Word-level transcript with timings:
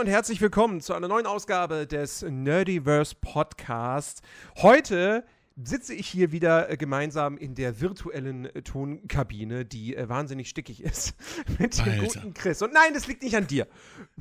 Und 0.00 0.06
herzlich 0.06 0.40
willkommen 0.40 0.80
zu 0.80 0.94
einer 0.94 1.08
neuen 1.08 1.26
Ausgabe 1.26 1.86
des 1.86 2.22
Nerdiverse 2.22 3.14
Podcast. 3.20 4.22
Heute 4.56 5.26
sitze 5.62 5.92
ich 5.92 6.06
hier 6.06 6.32
wieder 6.32 6.70
äh, 6.70 6.78
gemeinsam 6.78 7.36
in 7.36 7.54
der 7.54 7.82
virtuellen 7.82 8.46
äh, 8.46 8.62
Tonkabine, 8.62 9.66
die 9.66 9.94
äh, 9.94 10.08
wahnsinnig 10.08 10.48
stickig 10.48 10.82
ist, 10.82 11.12
mit 11.58 11.76
dem 11.76 11.84
Alter. 11.84 11.98
guten 11.98 12.32
Chris. 12.32 12.62
Und 12.62 12.72
nein, 12.72 12.94
das 12.94 13.08
liegt 13.08 13.22
nicht 13.22 13.36
an 13.36 13.46
dir. 13.46 13.68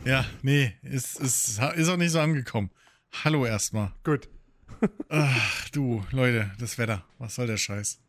Ja, 0.03 0.25
nee, 0.41 0.73
ist, 0.81 1.17
ist, 1.17 1.61
ist 1.75 1.89
auch 1.89 1.95
nicht 1.95 2.11
so 2.11 2.19
angekommen. 2.19 2.71
Hallo 3.23 3.45
erstmal. 3.45 3.93
Gut. 4.03 4.27
Ach, 5.07 5.69
du, 5.69 6.03
Leute, 6.11 6.51
das 6.59 6.77
Wetter. 6.77 7.05
Was 7.19 7.35
soll 7.35 7.47
der 7.47 7.55
Scheiß? 7.55 8.01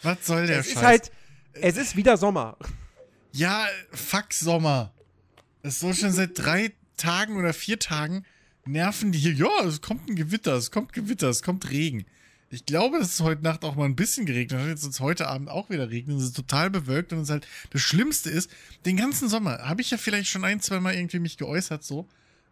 Was 0.00 0.26
soll 0.26 0.46
der 0.46 0.60
Es 0.60 0.66
Scheiß? 0.68 0.76
ist 0.76 0.82
halt, 0.82 1.12
es 1.52 1.76
ist 1.76 1.96
wieder 1.96 2.16
Sommer. 2.16 2.56
ja, 3.32 3.66
fuck 3.92 4.32
Sommer. 4.32 4.94
Es 5.62 5.74
ist 5.74 5.80
so 5.80 5.92
schon 5.92 6.12
seit 6.12 6.38
drei 6.38 6.72
Tagen 6.96 7.36
oder 7.36 7.52
vier 7.52 7.78
Tagen 7.78 8.24
nerven 8.66 9.12
die 9.12 9.18
hier. 9.18 9.32
Ja, 9.32 9.66
es 9.66 9.80
kommt 9.80 10.08
ein 10.08 10.16
Gewitter, 10.16 10.54
es 10.54 10.70
kommt 10.70 10.92
Gewitter, 10.92 11.28
es 11.28 11.42
kommt 11.42 11.70
Regen. 11.70 12.04
Ich 12.52 12.66
glaube, 12.66 12.98
dass 12.98 13.12
es 13.12 13.20
heute 13.20 13.42
Nacht 13.42 13.64
auch 13.64 13.76
mal 13.76 13.84
ein 13.84 13.94
bisschen 13.94 14.26
geregnet 14.26 14.60
hat. 14.60 14.68
Jetzt 14.68 14.82
wird 14.82 14.92
es 14.92 15.00
heute 15.00 15.28
Abend 15.28 15.48
auch 15.48 15.70
wieder 15.70 15.88
regnen. 15.88 16.16
Es 16.16 16.24
ist 16.24 16.36
total 16.36 16.68
bewölkt 16.68 17.12
und 17.12 17.20
es 17.20 17.24
ist 17.24 17.30
halt 17.30 17.46
das 17.70 17.80
Schlimmste 17.80 18.28
ist, 18.28 18.50
den 18.86 18.96
ganzen 18.96 19.28
Sommer 19.28 19.58
habe 19.58 19.80
ich 19.80 19.90
ja 19.90 19.98
vielleicht 19.98 20.28
schon 20.28 20.44
ein, 20.44 20.60
zwei 20.60 20.80
Mal 20.80 20.94
irgendwie 20.94 21.20
mich 21.20 21.36
geäußert 21.36 21.84
so. 21.84 22.08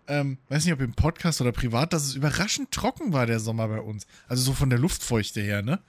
Ähm, 0.07 0.39
weiß 0.49 0.65
nicht, 0.65 0.73
ob 0.73 0.81
im 0.81 0.95
Podcast 0.95 1.41
oder 1.41 1.53
privat, 1.53 1.93
dass 1.93 2.05
es 2.05 2.15
überraschend 2.15 2.71
trocken 2.71 3.13
war 3.13 3.27
der 3.27 3.41
Sommer 3.41 3.69
bei 3.69 3.81
uns. 3.81 4.07
Also 4.29 4.43
so 4.43 4.53
von 4.53 4.71
der 4.71 4.79
Luftfeuchte 4.79 5.41
her, 5.41 5.63
ne? 5.63 5.81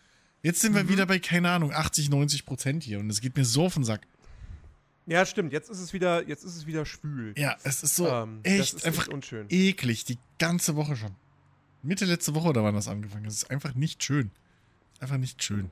Jetzt 0.42 0.62
sind 0.62 0.74
wir 0.74 0.90
wieder 0.90 1.06
bei, 1.06 1.20
keine 1.20 1.52
Ahnung, 1.52 1.72
80, 1.74 2.10
90 2.10 2.46
Prozent 2.46 2.84
hier 2.84 3.00
und 3.00 3.10
es 3.10 3.22
geht 3.22 3.38
mir 3.38 3.46
so 3.46 3.66
auf 3.66 3.76
den 3.76 3.84
Sack. 3.84 4.08
Ja, 5.10 5.26
stimmt. 5.26 5.52
Jetzt 5.54 5.70
ist 5.70 5.80
es 5.80 5.92
wieder, 5.92 6.28
jetzt 6.28 6.44
ist 6.44 6.56
es 6.56 6.68
wieder 6.68 6.86
schwül. 6.86 7.34
Ja, 7.38 7.58
es 7.64 7.82
ist 7.84 7.96
so 7.96 8.08
Ähm, 8.08 8.42
echt 8.44 8.76
ist 8.76 8.86
einfach 8.86 9.04
echt 9.04 9.14
unschön. 9.14 9.48
eklig, 9.50 10.06
die 10.06 10.20
ganze 10.38 10.76
Woche 10.76 10.96
schon. 10.96 11.16
Mitte 11.82 12.06
letzte 12.06 12.36
Woche 12.36 12.50
oder 12.50 12.64
wann 12.64 12.76
das 12.76 12.88
angefangen? 12.88 13.26
Es 13.26 13.34
ist 13.36 13.50
einfach 13.52 13.74
nicht 13.74 14.04
schön. 14.04 14.32
Einfach 15.00 15.18
nicht 15.18 15.44
schön. 15.44 15.72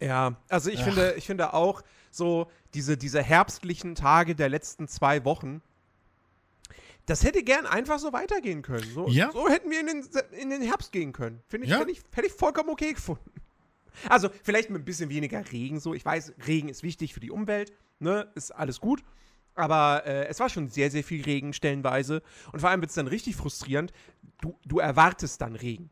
Ja, 0.00 0.36
also 0.48 0.70
ich 0.70 0.80
Ach. 0.80 0.84
finde, 0.84 1.14
ich 1.18 1.26
finde 1.26 1.52
auch 1.54 1.82
so 2.10 2.50
diese, 2.72 2.96
diese 2.96 3.22
herbstlichen 3.22 3.94
Tage 3.96 4.34
der 4.34 4.48
letzten 4.48 4.88
zwei 4.88 5.24
Wochen, 5.24 5.60
das 7.06 7.22
hätte 7.22 7.42
gern 7.42 7.66
einfach 7.66 7.98
so 7.98 8.12
weitergehen 8.12 8.62
können. 8.62 8.88
So, 8.94 9.08
Ja. 9.08 9.30
so 9.32 9.48
hätten 9.48 9.70
wir 9.70 9.80
in 9.80 9.86
den, 9.88 10.04
in 10.40 10.50
den 10.50 10.62
Herbst 10.62 10.90
gehen 10.92 11.12
können. 11.12 11.42
Finde 11.48 11.66
ich, 11.66 11.72
Ja. 11.72 11.80
hätte 11.80 11.90
ich, 11.90 12.00
hätte 12.14 12.26
ich 12.28 12.32
vollkommen 12.32 12.70
okay 12.70 12.94
gefunden. 12.94 13.30
Also 14.08 14.28
vielleicht 14.42 14.70
mit 14.70 14.82
ein 14.82 14.84
bisschen 14.84 15.10
weniger 15.10 15.44
Regen 15.52 15.80
so. 15.80 15.94
Ich 15.94 16.04
weiß, 16.04 16.32
Regen 16.46 16.68
ist 16.68 16.82
wichtig 16.82 17.12
für 17.14 17.20
die 17.20 17.30
Umwelt, 17.30 17.72
ne? 17.98 18.30
Ist 18.34 18.50
alles 18.50 18.80
gut. 18.80 19.02
Aber 19.56 20.04
äh, 20.04 20.26
es 20.26 20.40
war 20.40 20.48
schon 20.48 20.68
sehr, 20.68 20.90
sehr 20.90 21.04
viel 21.04 21.22
Regen 21.22 21.52
stellenweise. 21.52 22.22
Und 22.52 22.60
vor 22.60 22.70
allem 22.70 22.80
wird 22.80 22.90
es 22.90 22.96
dann 22.96 23.06
richtig 23.06 23.36
frustrierend. 23.36 23.92
Du, 24.40 24.58
du 24.64 24.78
erwartest 24.80 25.40
dann 25.40 25.54
Regen. 25.54 25.90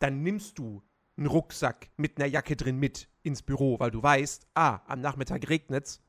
Dann 0.00 0.22
nimmst 0.22 0.58
du 0.58 0.82
einen 1.16 1.26
Rucksack 1.28 1.88
mit 1.96 2.18
einer 2.18 2.26
Jacke 2.26 2.56
drin 2.56 2.78
mit 2.78 3.08
ins 3.22 3.42
Büro, 3.42 3.78
weil 3.78 3.90
du 3.90 4.02
weißt, 4.02 4.46
ah, 4.54 4.80
am 4.86 5.00
Nachmittag 5.00 5.48
regnet's. 5.48 6.02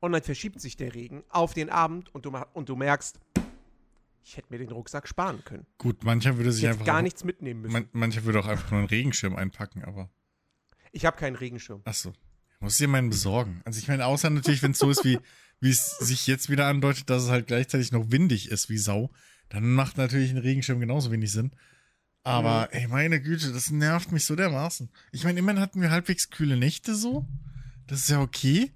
Und 0.00 0.12
dann 0.12 0.22
verschiebt 0.22 0.60
sich 0.60 0.76
der 0.76 0.94
Regen 0.94 1.22
auf 1.28 1.54
den 1.54 1.70
Abend 1.70 2.12
und 2.14 2.24
du, 2.26 2.32
und 2.54 2.68
du 2.68 2.74
merkst, 2.74 3.20
ich 4.24 4.36
hätte 4.36 4.48
mir 4.50 4.58
den 4.58 4.70
Rucksack 4.70 5.06
sparen 5.06 5.44
können. 5.44 5.66
Gut, 5.78 6.02
mancher 6.02 6.36
würde 6.36 6.48
Ich 6.50 6.56
sich 6.56 6.64
hätte 6.64 6.72
einfach. 6.74 6.86
gar 6.86 6.98
auch- 6.98 7.02
nichts 7.02 7.22
mitnehmen 7.24 7.60
müssen. 7.62 7.72
Man, 7.72 7.88
mancher 7.92 8.24
würde 8.24 8.40
auch 8.40 8.46
einfach 8.48 8.70
nur 8.70 8.80
einen 8.80 8.88
Regenschirm 8.88 9.36
einpacken, 9.36 9.84
aber. 9.84 10.10
ich 10.92 11.04
habe 11.06 11.16
keinen 11.16 11.36
Regenschirm. 11.36 11.82
Achso. 11.84 12.10
Ich 12.10 12.31
muss 12.62 12.78
dir 12.78 12.88
meinen 12.88 13.10
besorgen. 13.10 13.60
Also 13.64 13.78
ich 13.78 13.88
meine, 13.88 14.06
außer 14.06 14.30
natürlich, 14.30 14.62
wenn 14.62 14.72
es 14.72 14.78
so 14.78 14.90
ist, 14.90 15.04
wie 15.04 15.18
wie 15.62 15.70
es 15.70 15.96
sich 15.98 16.26
jetzt 16.26 16.50
wieder 16.50 16.66
andeutet, 16.66 17.08
dass 17.08 17.22
es 17.22 17.30
halt 17.30 17.46
gleichzeitig 17.46 17.92
noch 17.92 18.10
windig 18.10 18.50
ist 18.50 18.68
wie 18.68 18.78
Sau, 18.78 19.10
dann 19.48 19.72
macht 19.72 19.96
natürlich 19.96 20.32
ein 20.32 20.38
Regenschirm 20.38 20.80
genauso 20.80 21.12
wenig 21.12 21.30
Sinn. 21.30 21.52
Aber, 22.24 22.68
ey, 22.72 22.88
meine 22.88 23.22
Güte, 23.22 23.52
das 23.52 23.70
nervt 23.70 24.10
mich 24.10 24.24
so 24.24 24.34
dermaßen. 24.34 24.90
Ich 25.12 25.22
meine, 25.22 25.38
immerhin 25.38 25.60
hatten 25.60 25.80
wir 25.80 25.92
halbwegs 25.92 26.30
kühle 26.30 26.56
Nächte 26.56 26.96
so. 26.96 27.28
Das 27.86 28.00
ist 28.00 28.10
ja 28.10 28.20
okay. 28.20 28.72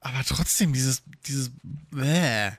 Aber 0.00 0.24
trotzdem, 0.26 0.72
dieses, 0.72 1.02
dieses, 1.26 1.52
bäh. 1.62 2.52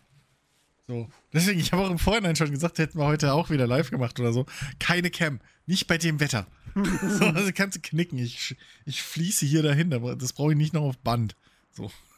So. 0.85 1.09
Deswegen, 1.34 1.59
ich 1.59 1.72
habe 1.72 1.81
auch 1.84 1.90
im 1.90 2.00
Vorhinein 2.00 2.35
schon 2.35 2.52
gesagt, 2.52 2.78
hätten 2.78 3.00
wir 3.00 3.06
heute 3.06 3.34
auch 3.34 3.50
wieder 3.50 3.66
live 3.66 3.90
gemacht 3.90 4.19
oder 4.19 4.34
so. 4.34 4.46
Keine 4.78 5.09
Cam. 5.09 5.40
Nicht 5.71 5.87
bei 5.87 5.97
dem 5.97 6.19
Wetter. 6.19 6.47
so, 6.75 7.23
also 7.27 7.49
kannst 7.55 7.77
du 7.77 7.81
knicken. 7.81 8.17
Ich, 8.17 8.57
ich 8.85 9.01
fließe 9.01 9.45
hier 9.45 9.63
dahin, 9.63 9.93
aber 9.93 10.17
das 10.17 10.33
brauche 10.33 10.51
ich 10.51 10.57
nicht 10.57 10.73
noch 10.73 10.81
auf 10.81 10.97
Band. 10.97 11.37
So. 11.71 11.89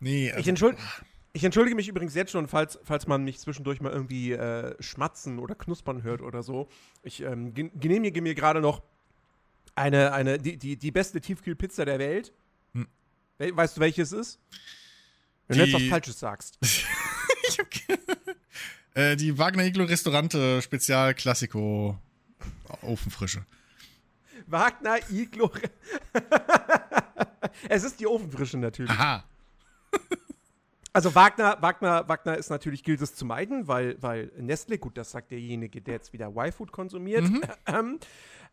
nee, 0.00 0.30
also, 0.30 0.40
Ich, 0.40 0.48
entschuld, 0.48 0.78
ich 1.34 1.44
entschuldige 1.44 1.76
mich 1.76 1.86
übrigens 1.86 2.14
jetzt 2.14 2.32
schon, 2.32 2.48
falls, 2.48 2.78
falls 2.84 3.06
man 3.06 3.22
mich 3.22 3.38
zwischendurch 3.38 3.82
mal 3.82 3.92
irgendwie 3.92 4.32
äh, 4.32 4.74
schmatzen 4.82 5.38
oder 5.38 5.54
knuspern 5.54 6.02
hört 6.02 6.22
oder 6.22 6.42
so. 6.42 6.70
Ich 7.02 7.20
ähm, 7.20 7.52
gen- 7.52 7.78
genehmige 7.78 8.22
mir 8.22 8.34
gerade 8.34 8.62
noch 8.62 8.82
eine, 9.74 10.14
eine, 10.14 10.38
die, 10.38 10.56
die, 10.56 10.78
die 10.78 10.90
beste 10.90 11.20
Tiefkühlpizza 11.20 11.84
der 11.84 11.98
Welt. 11.98 12.32
Hm. 12.72 12.88
We 13.36 13.54
weißt 13.54 13.76
du, 13.76 13.82
welches 13.82 14.12
ist? 14.12 14.40
Wenn 15.48 15.58
du 15.58 15.64
jetzt 15.64 15.74
was 15.74 15.82
Die- 15.82 15.90
Falsches 15.90 16.18
sagst. 16.18 16.58
ich 16.62 17.58
hab 17.58 17.70
äh, 18.94 19.16
die 19.16 19.38
Wagner 19.38 19.64
Iglo 19.64 19.84
Restaurante 19.84 20.62
Spezial 20.62 21.14
Classico 21.14 21.98
Ofenfrische. 22.82 23.44
Wagner 24.46 24.98
Iglo. 25.10 25.50
es 27.68 27.84
ist 27.84 28.00
die 28.00 28.06
Ofenfrische 28.06 28.58
natürlich. 28.58 28.90
Aha. 28.90 29.24
Also 30.92 31.12
Wagner, 31.16 31.60
Wagner, 31.60 32.08
Wagner 32.08 32.36
ist 32.36 32.50
natürlich, 32.50 32.84
gilt 32.84 33.02
es 33.02 33.16
zu 33.16 33.24
meiden, 33.24 33.66
weil, 33.66 34.00
weil 34.00 34.30
Nestle, 34.38 34.78
gut, 34.78 34.96
das 34.96 35.10
sagt 35.10 35.32
derjenige, 35.32 35.80
der 35.80 35.94
jetzt 35.94 36.12
wieder 36.12 36.28
Y-Food 36.28 36.70
konsumiert. 36.70 37.24
Ähm, 37.66 37.98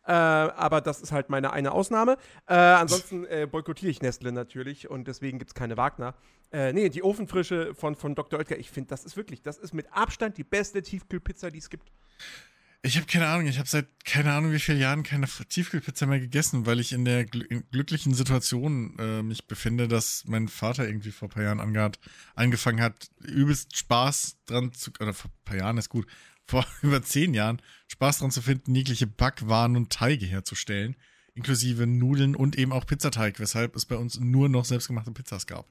äh, 0.06 0.12
aber 0.12 0.80
das 0.80 1.00
ist 1.00 1.12
halt 1.12 1.30
meine 1.30 1.52
eine 1.52 1.72
Ausnahme. 1.72 2.16
Äh, 2.46 2.54
ansonsten 2.54 3.24
äh, 3.26 3.46
boykottiere 3.50 3.90
ich 3.90 4.02
Nestle 4.02 4.32
natürlich 4.32 4.90
und 4.90 5.06
deswegen 5.06 5.38
gibt 5.38 5.50
es 5.50 5.54
keine 5.54 5.76
Wagner. 5.76 6.14
Äh, 6.52 6.72
nee, 6.72 6.88
die 6.88 7.02
Ofenfrische 7.02 7.74
von, 7.74 7.94
von 7.94 8.14
Dr. 8.14 8.38
Oetker, 8.38 8.58
ich 8.58 8.70
finde, 8.70 8.88
das 8.88 9.04
ist 9.04 9.16
wirklich, 9.16 9.42
das 9.42 9.58
ist 9.58 9.72
mit 9.72 9.92
Abstand 9.92 10.36
die 10.38 10.44
beste 10.44 10.82
Tiefkühlpizza, 10.82 11.50
die 11.50 11.58
es 11.58 11.70
gibt. 11.70 11.92
Ich 12.84 12.96
habe 12.96 13.06
keine 13.06 13.28
Ahnung, 13.28 13.46
ich 13.46 13.58
habe 13.58 13.68
seit 13.68 13.86
keine 14.04 14.32
Ahnung 14.32 14.50
wie 14.50 14.58
vielen 14.58 14.80
Jahren 14.80 15.04
keine 15.04 15.28
Tiefkühlpizza 15.28 16.04
mehr 16.06 16.18
gegessen, 16.18 16.66
weil 16.66 16.80
ich 16.80 16.92
in 16.92 17.04
der 17.04 17.24
gl 17.24 17.62
glücklichen 17.70 18.12
Situation 18.12 18.98
äh, 18.98 19.22
mich 19.22 19.46
befinde, 19.46 19.86
dass 19.86 20.24
mein 20.26 20.48
Vater 20.48 20.84
irgendwie 20.84 21.12
vor 21.12 21.28
ein 21.28 21.30
paar 21.30 21.44
Jahren 21.44 21.60
angehat, 21.60 22.00
angefangen 22.34 22.80
hat, 22.80 23.08
übelst 23.20 23.76
Spaß 23.76 24.38
dran 24.46 24.72
zu, 24.72 24.90
oder 24.98 25.14
vor 25.14 25.30
ein 25.30 25.44
paar 25.44 25.56
Jahren 25.58 25.78
ist 25.78 25.90
gut, 25.90 26.08
vor 26.44 26.66
über 26.82 27.02
zehn 27.02 27.34
Jahren 27.34 27.62
Spaß 27.92 28.18
dran 28.18 28.30
zu 28.30 28.40
finden, 28.40 28.74
jegliche 28.74 29.06
Backwaren 29.06 29.76
und 29.76 29.92
Teige 29.92 30.24
herzustellen, 30.24 30.96
inklusive 31.34 31.86
Nudeln 31.86 32.34
und 32.34 32.56
eben 32.56 32.72
auch 32.72 32.86
Pizzateig, 32.86 33.38
weshalb 33.38 33.76
es 33.76 33.84
bei 33.84 33.96
uns 33.96 34.18
nur 34.18 34.48
noch 34.48 34.64
selbstgemachte 34.64 35.12
Pizzas 35.12 35.46
gab. 35.46 35.66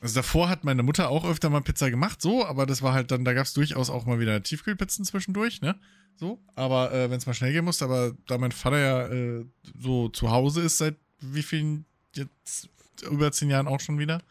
Also 0.00 0.14
davor 0.14 0.48
hat 0.48 0.62
meine 0.62 0.84
Mutter 0.84 1.10
auch 1.10 1.24
öfter 1.24 1.50
mal 1.50 1.62
Pizza 1.62 1.90
gemacht, 1.90 2.22
so, 2.22 2.46
aber 2.46 2.64
das 2.64 2.80
war 2.80 2.94
halt 2.94 3.10
dann, 3.10 3.24
da 3.24 3.34
gab 3.34 3.44
es 3.44 3.52
durchaus 3.52 3.90
auch 3.90 4.06
mal 4.06 4.20
wieder 4.20 4.40
Tiefkühlpizzen 4.42 5.04
zwischendurch, 5.04 5.60
ne? 5.60 5.78
So, 6.16 6.40
aber 6.54 6.92
äh, 6.92 7.10
wenn 7.10 7.18
es 7.18 7.26
mal 7.26 7.34
schnell 7.34 7.52
gehen 7.52 7.64
muss, 7.64 7.82
aber 7.82 8.14
da 8.26 8.38
mein 8.38 8.52
Vater 8.52 8.78
ja 8.78 9.08
äh, 9.08 9.44
so 9.78 10.08
zu 10.10 10.30
Hause 10.30 10.62
ist 10.62 10.78
seit 10.78 10.96
wie 11.20 11.42
vielen, 11.42 11.86
jetzt 12.14 12.68
über 13.10 13.32
zehn 13.32 13.50
Jahren 13.50 13.66
auch 13.66 13.80
schon 13.80 13.98
wieder. 13.98 14.22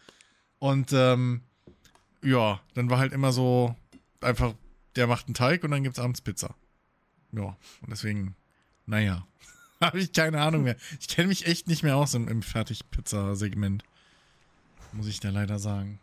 Und 0.59 0.94
ähm, 0.94 1.41
ja, 2.23 2.61
dann 2.73 2.90
war 2.90 2.99
halt 2.99 3.11
immer 3.11 3.32
so 3.32 3.75
einfach, 4.22 4.53
der 4.96 5.08
macht 5.08 5.28
einen 5.28 5.34
Teig 5.35 5.64
und 5.64 5.72
dann 5.72 5.84
gibt's 5.84 5.99
abends 5.99 6.22
Pizza. 6.22 6.55
Ja, 7.31 7.43
und 7.81 7.90
deswegen, 7.90 8.35
naja, 8.85 9.26
habe 9.81 9.99
ich 9.99 10.11
keine 10.14 10.41
Ahnung 10.41 10.64
mehr. 10.64 10.76
Ich 10.99 11.08
kenne 11.08 11.28
mich 11.29 11.46
echt 11.46 11.67
nicht 11.67 11.84
mehr 11.84 11.96
aus 11.97 12.14
im, 12.14 12.28
im 12.28 12.41
Fertigpizza-Segment. 12.41 13.84
Muss 14.93 15.08
ich 15.08 15.20
da 15.20 15.29
leider 15.29 15.59
sagen. 15.59 15.99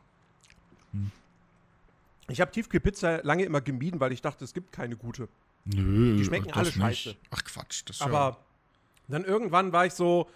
Ich 2.28 2.40
habe 2.40 2.50
Tiefkühlpizza 2.50 3.20
lange 3.23 3.44
immer 3.44 3.61
gemieden, 3.61 4.00
weil 4.00 4.12
ich 4.12 4.20
dachte, 4.23 4.44
es 4.44 4.52
gibt 4.55 4.73
keine 4.73 4.96
gute. 4.96 5.28
Nö, 5.64 6.17
Die 6.17 6.25
schmecken 6.25 6.52
alle 6.52 6.64
nicht. 6.67 6.75
scheiße. 6.76 7.17
Ach 7.31 7.44
Quatsch, 7.44 7.82
das 7.87 7.96
ist 7.96 8.00
ja- 8.00 8.06
Aber 8.06 8.38
dann 9.08 9.25
irgendwann 9.25 9.72
war 9.72 9.87
ich 9.87 9.93
so, 9.94 10.29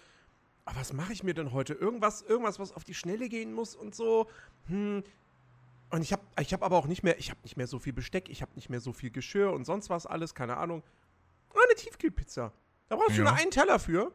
"Ah, 0.65 0.73
was 0.75 0.93
mache 0.93 1.11
ich 1.13 1.23
mir 1.23 1.33
denn 1.33 1.51
heute? 1.51 1.73
Irgendwas, 1.73 2.21
irgendwas, 2.21 2.59
was 2.59 2.71
auf 2.73 2.83
die 2.83 2.93
Schnelle 2.93 3.27
gehen 3.29 3.53
muss 3.53 3.75
und 3.75 3.95
so. 3.95 4.29
Hm. 4.67 5.03
Und 5.91 6.01
ich 6.01 6.13
habe 6.13 6.21
ich 6.39 6.53
hab 6.53 6.63
aber 6.63 6.77
auch 6.77 6.87
nicht 6.87 7.03
mehr, 7.03 7.19
ich 7.19 7.29
habe 7.29 7.39
nicht 7.43 7.57
mehr 7.57 7.67
so 7.67 7.77
viel 7.79 7.93
Besteck, 7.93 8.29
ich 8.29 8.41
habe 8.41 8.51
nicht 8.55 8.69
mehr 8.69 8.79
so 8.79 8.93
viel 8.93 9.11
Geschirr 9.11 9.51
und 9.51 9.65
sonst 9.65 9.89
was 9.89 10.05
alles, 10.05 10.33
keine 10.33 10.57
Ahnung. 10.57 10.83
Eine 11.53 11.75
Tiefkühlpizza. 11.75 12.53
Da 12.87 12.95
brauchst 12.95 13.11
du 13.17 13.23
Ja. 13.23 13.29
nur 13.31 13.33
einen 13.33 13.51
Teller 13.51 13.77
für. 13.79 14.11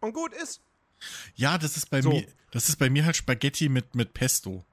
Und 0.00 0.12
gut 0.12 0.32
ist. 0.34 0.60
Ja, 1.34 1.58
das 1.58 1.76
ist 1.76 1.88
bei 1.90 2.02
So. 2.02 2.10
mir, 2.10 2.26
das 2.50 2.68
ist 2.68 2.76
bei 2.76 2.90
mir 2.90 3.04
halt 3.06 3.16
Spaghetti 3.16 3.68
mit, 3.68 3.94
mit 3.94 4.12
Pesto. 4.14 4.64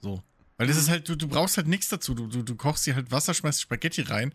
So. 0.00 0.22
Weil 0.56 0.66
Mhm. 0.66 0.70
das 0.70 0.78
ist 0.78 0.88
halt, 0.88 1.08
du, 1.08 1.16
du 1.16 1.28
brauchst 1.28 1.56
halt 1.58 1.66
nichts 1.68 1.88
dazu. 1.88 2.14
Du, 2.14 2.26
du, 2.26 2.42
du 2.42 2.56
kochst 2.56 2.86
dir 2.86 2.94
halt 2.94 3.10
Wasser, 3.10 3.34
schmeißt 3.34 3.60
Spaghetti 3.60 4.02
rein 4.02 4.34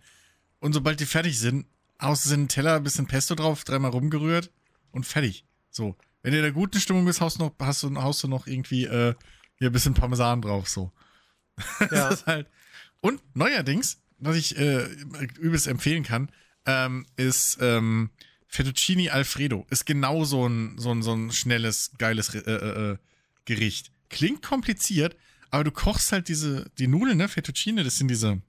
und 0.59 0.74
sobald 0.74 1.00
die 1.00 1.06
fertig 1.07 1.39
sind, 1.39 1.65
haust 2.01 2.25
du 2.27 2.33
in 2.33 2.42
den 2.42 2.47
Teller, 2.47 2.75
ein 2.75 2.83
bisschen 2.83 3.07
Pesto 3.07 3.33
drauf, 3.36 3.63
dreimal 3.63 3.92
rumgerührt 3.92 4.51
und 4.92 5.06
fertig. 5.06 5.45
So. 5.71 5.95
Wenn 6.21 6.31
du 6.33 6.38
in 6.38 6.44
der 6.44 6.51
guten 6.51 6.80
Stimmung 6.80 7.06
bist, 7.06 7.21
haust, 7.21 7.39
noch, 7.39 7.54
hast 7.59 7.81
du, 7.81 7.95
haust 7.95 8.24
du 8.24 8.27
noch 8.27 8.45
irgendwie, 8.45 8.86
äh, 8.86 9.15
Hier 9.62 9.69
ein 9.69 9.74
bisschen 9.74 9.94
Parmesan 9.94 10.42
drauf, 10.42 10.68
so. 10.68 10.92
Ja. 11.92 12.18
halt. 12.25 12.48
Und 13.00 13.22
neuerdings, 13.36 14.02
was 14.18 14.36
ich 14.36 14.58
äh, 14.58 14.86
übelst 15.40 15.68
empfehlen 15.68 16.02
kann, 16.02 16.31
ähm, 16.66 17.06
ist 17.16 17.60
ähm, 17.62 18.10
Fettuccini 18.48 19.12
Alfredo. 19.12 19.68
Ist 19.69 19.86
genau 19.86 20.24
so 20.24 20.50
ein, 20.50 20.80
so 20.80 20.90
ein, 20.92 21.04
so 21.04 21.13
ein 21.13 21.31
schnelles, 21.31 21.92
geiles 22.00 22.34
äh, 22.34 22.40
äh, 22.40 22.92
äh, 22.94 22.98
Gericht. 23.46 23.92
Klingt 24.10 24.42
kompliziert, 24.42 25.16
aber 25.52 25.64
du 25.64 25.69
kochst 25.69 26.12
halt 26.12 26.28
diese, 26.28 26.72
die 26.80 26.88
Nudeln, 26.88 27.19
ne? 27.19 27.28
Fettuccine, 27.28 27.84
das 27.84 28.00
sind 28.00 28.07
diese, 28.07 28.42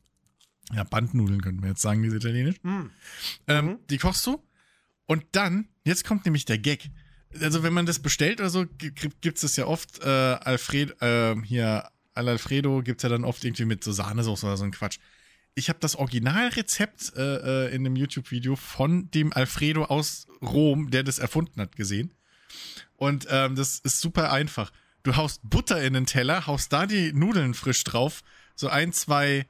ja, 0.73 0.83
Bandnudeln 0.85 1.43
könnten 1.43 1.61
wir 1.61 1.69
jetzt 1.69 1.83
sagen, 1.83 2.03
diese 2.03 2.17
italienisch. 2.17 2.57
Hm. 2.63 2.91
Ähm, 3.49 3.67
Mhm. 3.67 3.79
Die 3.91 3.99
kochst 3.99 4.27
du 4.27 4.43
und 5.05 5.27
dann, 5.33 5.69
jetzt 5.85 6.07
kommt 6.07 6.25
nämlich 6.25 6.47
der 6.47 6.57
Gag. 6.57 6.89
Also 7.41 7.63
wenn 7.63 7.73
man 7.73 7.87
das 7.87 7.99
bestellt 7.99 8.41
oder 8.41 8.51
so, 8.51 8.67
gibt 8.67 9.37
es 9.37 9.43
das 9.43 9.57
ja 9.57 9.67
oft, 9.67 10.03
äh, 10.03 10.09
Alfred, 10.09 11.01
äh, 11.01 11.35
hier, 11.45 11.89
Al 12.15 12.29
Alfredo 12.29 12.83
gibt's 12.83 13.03
ja 13.03 13.09
dann 13.09 13.25
oft 13.25 13.45
irgendwie 13.45 13.65
mit 13.65 13.83
so 13.83 13.93
Sahnesoße 13.93 14.47
oder 14.47 14.57
so 14.57 14.65
ein 14.65 14.71
Quatsch. 14.71 14.99
Ich 15.55 15.69
habe 15.69 15.79
das 15.81 15.97
Originalrezept 15.97 17.15
äh, 17.17 17.67
äh, 17.67 17.75
in 17.75 17.87
einem 17.87 17.97
YouTube-Video 17.97 18.57
von 18.57 19.11
dem 19.11 19.33
Alfredo 19.33 19.85
aus 19.85 20.27
Rom, 20.41 20.91
der 20.91 21.03
das 21.03 21.19
erfunden 21.19 21.61
hat, 21.61 21.77
gesehen. 21.77 22.13
Und 22.97 23.27
ähm, 23.31 23.55
das 23.55 23.79
ist 23.79 24.01
super 24.01 24.33
einfach. 24.33 24.73
Du 25.03 25.17
haust 25.17 25.41
Butter 25.43 25.83
in 25.83 25.95
den 25.95 26.07
Teller, 26.07 26.47
haust 26.47 26.73
da 26.73 26.87
die 26.87 27.13
Nudeln 27.13 27.55
frisch 27.55 27.83
drauf, 27.85 28.23
so 28.55 28.69
ein, 28.69 28.93
zwei 28.93 29.47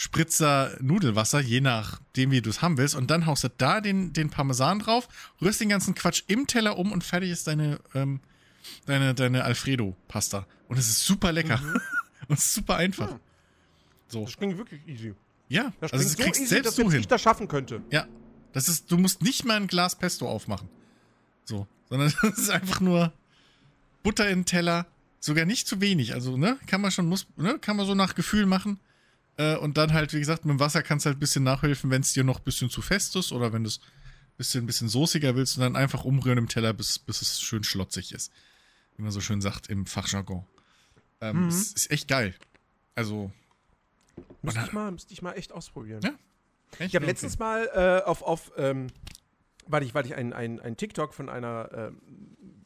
Spritzer 0.00 0.76
Nudelwasser, 0.80 1.40
je 1.40 1.60
nachdem, 1.60 2.30
wie 2.30 2.40
du 2.40 2.50
es 2.50 2.62
haben 2.62 2.78
willst. 2.78 2.94
Und 2.94 3.10
dann 3.10 3.26
haust 3.26 3.42
du 3.42 3.48
da 3.58 3.80
den, 3.80 4.12
den 4.12 4.30
Parmesan 4.30 4.78
drauf, 4.78 5.08
rührst 5.42 5.60
den 5.60 5.70
ganzen 5.70 5.96
Quatsch 5.96 6.22
im 6.28 6.46
Teller 6.46 6.78
um 6.78 6.92
und 6.92 7.02
fertig 7.02 7.30
ist 7.30 7.48
deine, 7.48 7.80
ähm, 7.96 8.20
deine, 8.86 9.12
deine 9.12 9.42
Alfredo-Pasta. 9.42 10.46
Und 10.68 10.78
es 10.78 10.88
ist 10.88 11.04
super 11.04 11.32
lecker. 11.32 11.60
und 12.28 12.38
es 12.38 12.46
ist 12.46 12.54
super 12.54 12.76
einfach. 12.76 13.10
Hm. 13.10 13.20
So. 14.06 14.24
Das 14.24 14.36
klingt 14.36 14.56
wirklich 14.56 14.80
easy. 14.86 15.14
Ja, 15.48 15.72
Das 15.80 15.92
also 15.92 16.04
das 16.04 16.12
so 16.12 16.22
kriegst 16.22 16.42
easy, 16.42 16.48
selbst 16.48 16.68
dass 16.68 16.76
du 16.76 16.88
hin. 16.92 17.00
ich 17.00 17.08
das 17.08 17.20
schaffen 17.20 17.48
könnte. 17.48 17.82
Ja. 17.90 18.06
Das 18.52 18.68
ist, 18.68 18.92
du 18.92 18.98
musst 18.98 19.20
nicht 19.22 19.44
mal 19.44 19.56
ein 19.56 19.66
Glas 19.66 19.98
Pesto 19.98 20.28
aufmachen. 20.28 20.68
So. 21.44 21.66
Sondern 21.88 22.14
das 22.22 22.38
ist 22.38 22.50
einfach 22.50 22.78
nur 22.80 23.12
Butter 24.04 24.28
in 24.30 24.40
den 24.40 24.44
Teller. 24.44 24.86
Sogar 25.18 25.44
nicht 25.44 25.66
zu 25.66 25.80
wenig. 25.80 26.14
Also, 26.14 26.36
ne, 26.36 26.56
kann 26.68 26.80
man 26.80 26.92
schon, 26.92 27.06
muss, 27.06 27.26
ne, 27.36 27.58
kann 27.58 27.76
man 27.76 27.84
so 27.84 27.96
nach 27.96 28.14
Gefühl 28.14 28.46
machen. 28.46 28.78
Äh, 29.38 29.56
und 29.56 29.76
dann 29.78 29.92
halt, 29.94 30.12
wie 30.12 30.18
gesagt, 30.18 30.44
mit 30.44 30.52
dem 30.52 30.60
Wasser 30.60 30.82
kannst 30.82 31.06
du 31.06 31.08
halt 31.08 31.16
ein 31.16 31.20
bisschen 31.20 31.44
nachhelfen, 31.44 31.90
wenn 31.90 32.02
es 32.02 32.12
dir 32.12 32.24
noch 32.24 32.38
ein 32.38 32.44
bisschen 32.44 32.68
zu 32.70 32.82
fest 32.82 33.16
ist 33.16 33.32
oder 33.32 33.52
wenn 33.52 33.62
du 33.64 33.68
es 33.68 33.78
ein 33.78 34.36
bisschen, 34.36 34.64
ein 34.64 34.66
bisschen 34.66 34.88
soßiger 34.88 35.34
willst 35.36 35.56
und 35.56 35.62
dann 35.62 35.76
einfach 35.76 36.04
umrühren 36.04 36.38
im 36.38 36.48
Teller, 36.48 36.72
bis, 36.74 36.98
bis 36.98 37.22
es 37.22 37.40
schön 37.40 37.64
schlotzig 37.64 38.12
ist. 38.12 38.30
Wie 38.96 39.02
man 39.02 39.10
so 39.12 39.20
schön 39.20 39.40
sagt 39.40 39.68
im 39.68 39.86
Fachjargon. 39.86 40.44
Ähm, 41.20 41.42
Mhm. 41.42 41.48
es 41.48 41.72
ist 41.72 41.90
echt 41.90 42.08
geil. 42.08 42.34
Also, 42.94 43.30
Müsste 44.42 44.60
ich, 44.66 44.72
mal, 44.72 44.90
müsste 44.90 45.12
ich 45.12 45.22
mal 45.22 45.32
echt 45.32 45.52
ausprobieren. 45.52 46.00
Ja, 46.02 46.10
echt 46.80 46.88
Ich 46.90 46.96
habe 46.96 47.06
letztens 47.06 47.38
mal 47.38 47.68
äh, 47.72 48.04
auf, 48.04 48.22
auf 48.22 48.50
ähm, 48.56 48.88
weil 49.68 49.84
ich, 49.84 49.94
weil 49.94 50.06
ich 50.06 50.14
ein, 50.16 50.32
ein, 50.32 50.58
ein 50.60 50.76
TikTok 50.76 51.14
von 51.14 51.28
einer, 51.28 51.70
ähm, 51.72 52.00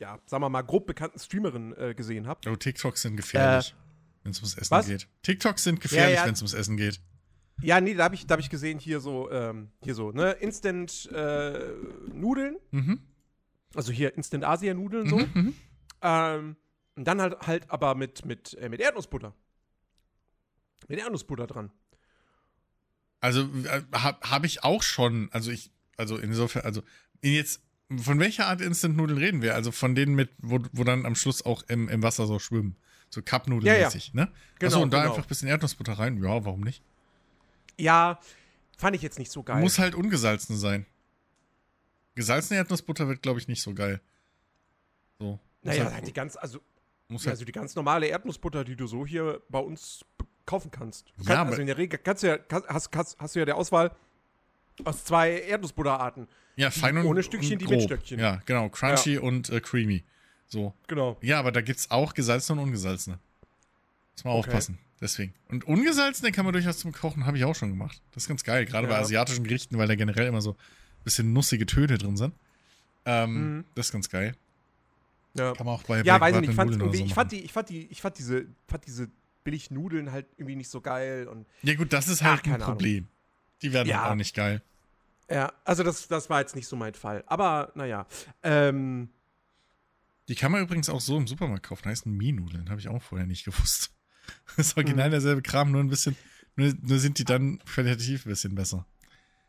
ja, 0.01 0.19
sagen 0.27 0.43
wir 0.43 0.49
mal, 0.49 0.63
grob 0.63 0.87
bekannten 0.87 1.19
Streamerin 1.19 1.75
äh, 1.77 1.95
gesehen 1.95 2.27
habe. 2.27 2.49
Oh, 2.51 2.57
TikToks 2.57 3.03
sind 3.03 3.17
gefährlich, 3.17 3.75
wenn 4.23 4.33
es 4.33 4.39
ums 4.39 4.57
Essen 4.57 4.71
was? 4.71 4.87
geht. 4.87 5.09
TikToks 5.23 5.65
sind 5.65 5.81
gefährlich, 5.81 6.15
Ja, 6.17 6.23
ja. 6.23 6.27
wenn 6.27 6.35
es 6.35 6.41
ums 6.41 6.55
Essen 6.55 6.77
geht. 6.77 7.01
Ja, 7.61 7.81
nee, 7.81 7.95
da 7.95 8.05
habe 8.05 8.15
ich, 8.15 8.27
da 8.27 8.35
hab 8.35 8.41
ich 8.41 8.51
gesehen, 8.51 8.79
hier 8.79 9.01
so, 9.01 9.31
ähm, 9.31 9.71
hier 9.83 9.95
so, 9.95 10.11
ne, 10.11 10.33
Instant 10.33 11.11
äh. 11.13 11.73
Mhm. 12.15 13.01
Also 13.75 13.93
hier 13.93 14.17
Instant 14.17 14.45
Asia-Nudeln 14.45 15.09
so. 15.09 15.19
Mhm. 15.19 15.31
Mhm. 15.35 15.55
Ähm, 16.03 16.57
und 16.97 17.05
dann 17.07 17.21
halt, 17.21 17.47
halt 17.47 17.71
aber 17.71 17.95
mit, 17.95 18.25
mit, 18.25 18.55
äh, 18.55 18.69
mit 18.69 18.81
Erdnussbutter. 18.81 19.35
Mit 20.89 20.99
Erdnussbutter 20.99 21.47
dran. 21.47 21.71
Also 23.21 23.43
äh, 23.43 23.83
habe 23.93 24.19
hab 24.29 24.45
ich 24.45 24.65
auch 24.65 24.83
schon, 24.83 25.29
also 25.33 25.51
ich, 25.51 25.71
also 25.97 26.19
insofern, 26.19 26.65
also 26.65 26.83
jetzt, 27.23 27.63
von 27.97 28.19
welcher 28.19 28.47
Art 28.47 28.61
Instant-Nudeln 28.61 29.19
reden 29.19 29.43
wir? 29.43 29.55
Also 29.55 29.71
von 29.71 29.95
denen 29.95 30.15
mit, 30.15 30.31
wo, 30.39 30.59
wo 30.73 30.83
dann 30.85 31.07
am 31.07 31.15
Schluss 31.15 31.43
auch 31.43 31.63
im, 31.69 31.89
im 31.89 32.03
Wasser 32.03 32.27
so 32.27 32.39
schwimmen. 32.39 32.77
So 33.15 33.21
Cup-Nudeln-mäßig, 33.23 34.15
ne? 34.15 34.33
Genau, 34.59 34.69
Achso, 34.73 34.83
und 34.83 34.91
da 34.93 35.01
genau. 35.03 35.11
einfach 35.13 35.25
ein 35.25 35.29
bisschen 35.29 35.49
Erdnussbutter 35.49 35.93
rein. 35.95 36.23
Ja, 36.23 36.45
warum 36.45 36.61
nicht? 36.63 36.83
Ja, 37.79 38.19
fand 38.79 38.97
ich 38.97 39.03
jetzt 39.03 39.19
nicht 39.19 39.31
so 39.31 39.43
geil. 39.43 39.61
Muss 39.61 39.79
halt 39.79 39.95
ungesalzen 39.95 40.57
sein. 40.57 40.87
Gesalzene 42.15 42.59
Erdnussbutter 42.59 43.09
wird, 43.09 43.23
glaube 43.23 43.39
ich, 43.39 43.49
nicht 43.49 43.63
so 43.63 43.75
geil. 43.75 44.01
So. 45.19 45.39
Naja, 45.63 45.85
halt, 45.85 45.95
halt 45.95 46.07
die 46.07 46.13
ganz, 46.13 46.37
also, 46.37 46.61
muss 47.09 47.23
ja, 47.25 47.29
halt, 47.29 47.35
also 47.35 47.45
die 47.45 47.53
ganz 47.53 47.75
normale 47.75 48.07
Erdnussbutter, 48.07 48.65
die 48.65 48.77
du 48.77 48.87
so 48.87 49.07
hier 49.07 49.43
bei 49.51 49.59
uns 49.59 50.05
kaufen 50.47 50.71
kannst. 50.71 51.09
Du 51.19 51.25
Ja, 51.25 51.29
kannst 51.29 51.31
aber- 51.41 51.51
also 51.51 51.61
in 51.61 51.67
der 51.67 51.77
Regel 51.79 51.99
kannst 51.99 52.23
du 52.23 52.29
ja, 52.29 52.39
hast, 52.69 52.91
hast, 52.97 53.19
hast 53.19 53.35
du 53.35 53.39
ja 53.41 53.45
der 53.45 53.57
Auswahl 53.57 53.95
aus 54.85 55.05
zwei 55.05 55.39
Erdnussbutterarten. 55.41 56.29
ja, 56.57 56.71
fein 56.71 56.97
und 56.97 57.05
ohne 57.07 57.23
Stückchen, 57.23 57.53
und 57.55 57.59
die 57.61 57.65
grob. 57.67 57.77
mit 57.77 57.85
Stöckchen. 57.85 58.19
Ja, 58.19 58.41
genau. 58.47 58.71
Crunchy 58.71 59.19
und 59.19 59.51
äh, 59.51 59.61
creamy. 59.61 60.03
So. 60.53 60.75
Genau. 60.87 61.17
Ja, 61.23 61.39
aber 61.39 61.51
da 61.51 61.63
gibt's 61.63 61.91
auch 61.91 62.13
gesalzene 62.13 62.61
und 62.61 62.67
ungesalzene. 62.69 63.19
Muss 64.15 64.25
man 64.25 64.35
Okay. 64.35 64.49
aufpassen. 64.51 64.79
Deswegen. 65.01 65.33
Und 65.49 65.65
ungesalzene 65.65 66.31
kann 66.31 66.45
man 66.45 66.53
durchaus 66.53 66.79
zum 66.79 66.93
Kochen, 66.93 67.25
habe 67.25 67.39
ich 67.39 67.45
auch 67.45 67.55
schon 67.55 67.71
gemacht. 67.71 68.03
Das 68.13 68.25
ist 68.25 68.29
ganz 68.29 68.45
geil, 68.45 68.67
gerade 68.67 68.87
bei 68.87 68.93
Ja. 68.95 69.01
asiatischen 69.01 69.45
Gerichten, 69.45 69.79
weil 69.79 69.89
da 69.89 69.95
generell 69.95 70.27
immer 70.27 70.43
so 70.43 70.51
ein 70.53 71.05
bisschen 71.05 71.33
nussige 71.33 71.65
Töne 71.65 71.97
drin 71.97 72.17
sind. 72.19 72.35
Ähm, 73.07 73.57
Mhm. 73.57 73.65
Das 73.75 73.87
ist 73.87 73.93
ganz 73.93 74.11
geil. 74.11 74.37
Ja, 75.35 75.55
Kann 75.55 75.65
man 75.65 75.77
auch 75.77 75.83
bei 75.85 76.03
ja 76.03 76.19
bei 76.19 76.27
weiß 76.27 76.35
ich 76.37 76.41
nicht. 76.43 76.51
Ich 76.51 76.57
fand, 76.57 76.71
Nudeln 76.73 76.93
so 76.93 77.05
ich, 77.05 77.15
fand 77.15 77.33
die, 77.33 77.41
ich, 77.41 77.53
fand 77.53 77.69
die, 77.71 77.87
ich 77.87 78.03
fand 78.03 78.19
diese, 78.19 78.47
fand 78.69 78.87
diese 78.87 79.09
Billignudeln 79.45 80.13
halt 80.13 80.27
irgendwie 80.37 80.57
nicht 80.57 80.69
so 80.69 80.83
geil. 80.83 81.27
Und 81.27 81.47
Ja, 81.63 81.75
gut, 81.75 81.93
das 81.95 82.07
ist 82.09 82.21
Ach, 82.23 82.27
halt 82.27 82.41
ein 82.41 82.43
keine 82.53 82.55
Ahnung. 82.57 82.77
Problem. 82.77 83.09
Die 83.63 83.73
werden 83.73 83.89
Ja. 83.89 84.03
halt 84.03 84.11
auch 84.13 84.17
nicht 84.17 84.37
geil. 84.37 84.61
ja, 85.31 85.51
also 85.65 85.83
das, 85.83 86.07
das 86.09 86.29
war 86.29 86.41
jetzt 86.41 86.55
nicht 86.55 86.67
so 86.69 86.77
mein 86.77 86.93
Fall. 86.93 87.25
Aber 87.27 87.73
naja. 87.75 88.07
Ähm, 88.43 89.09
Die 90.29 90.35
kann 90.35 90.53
man 90.53 90.63
übrigens 90.63 90.89
auch 90.89 91.01
so 91.01 91.17
im 91.17 91.27
Supermarkt 91.27 91.67
kaufen. 91.67 91.85
Heißen 91.89 92.13
Mie-Nudeln. 92.13 92.71
Habe 92.71 92.81
ich 92.81 92.89
auch 92.89 93.03
vorher 93.03 93.27
nicht 93.27 93.45
gewusst. 93.45 93.91
Das 94.57 94.69
ist 94.69 94.77
original 94.77 95.09
Mhm. 95.09 95.13
derselbe 95.13 95.43
Kram, 95.43 95.73
nur 95.73 95.81
ein 95.81 95.89
bisschen, 95.89 96.15
nur, 96.55 96.73
nur 96.81 96.99
sind 97.01 97.19
die 97.19 97.25
dann 97.25 97.59
qualitativ 97.65 98.25
ein 98.25 98.29
bisschen 98.29 98.55
besser. 98.55 98.87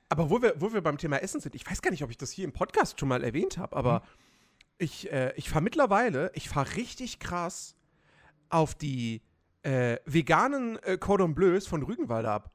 Aber 0.10 0.32
wo 0.32 0.42
wir, 0.42 0.56
wo 0.60 0.74
wir 0.74 0.82
beim 0.82 0.98
Thema 0.98 1.18
Essen 1.18 1.40
sind, 1.42 1.54
ich 1.54 1.70
weiß 1.70 1.84
gar 1.84 1.92
nicht, 1.92 2.04
ob 2.04 2.10
ich 2.10 2.18
das 2.18 2.32
hier 2.32 2.44
im 2.46 2.54
Podcast 2.54 3.00
schon 3.00 3.08
mal 3.10 3.24
erwähnt 3.24 3.58
habe, 3.60 3.76
aber 3.76 4.00
Mhm. 4.00 4.06
ich, 4.80 5.12
äh, 5.12 5.32
ich 5.36 5.48
fahre 5.50 5.64
mittlerweile, 5.64 6.32
ich 6.34 6.50
fahre 6.50 6.76
richtig 6.76 7.20
krass 7.20 7.76
auf 8.50 8.74
die 8.74 9.22
äh, 9.62 9.98
veganen 10.06 10.78
äh, 10.84 10.98
Cordon 10.98 11.36
Bleus 11.36 11.68
von 11.68 11.84
Rügenwalder 11.84 12.32
ab. 12.32 12.52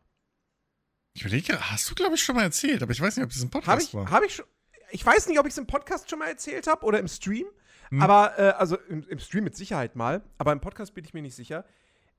Ich 1.15 1.23
überlege, 1.23 1.71
hast 1.71 1.89
du, 1.89 1.95
glaube 1.95 2.17
ich, 2.17 2.23
schon 2.23 2.35
mal 2.35 2.43
erzählt, 2.43 2.83
aber 2.83 2.91
ich 2.93 3.01
weiß 3.01 3.17
nicht, 3.17 3.25
ob 3.25 3.31
das 3.31 3.41
Habe 3.43 3.51
Podcast 3.51 3.89
ich, 3.89 3.95
war. 3.95 4.11
hab 4.11 4.25
ich 4.25 4.35
schon. 4.35 4.45
Ich 4.91 5.07
weiß 5.07 5.29
nicht, 5.29 5.39
ob 5.39 5.47
ich 5.47 5.53
es 5.53 5.59
im 5.59 5.67
Podcast 5.69 6.11
schon 6.11 6.19
mal 6.19 6.27
erzählt 6.29 6.67
habe 6.67 6.85
oder 6.85 6.99
im 6.99 7.07
Stream. 7.09 7.47
Hm. 7.91 8.03
Aber, 8.03 8.39
äh, 8.39 8.51
also 8.51 8.77
im, 8.89 9.03
im 9.09 9.19
Stream 9.19 9.45
mit 9.45 9.57
Sicherheit 9.57 9.97
mal. 9.97 10.23
Aber 10.39 10.53
im 10.53 10.61
Podcast 10.61 10.95
bin 10.95 11.05
ich 11.05 11.15
mir 11.15 11.23
nicht 11.23 11.35
sicher. 11.35 11.65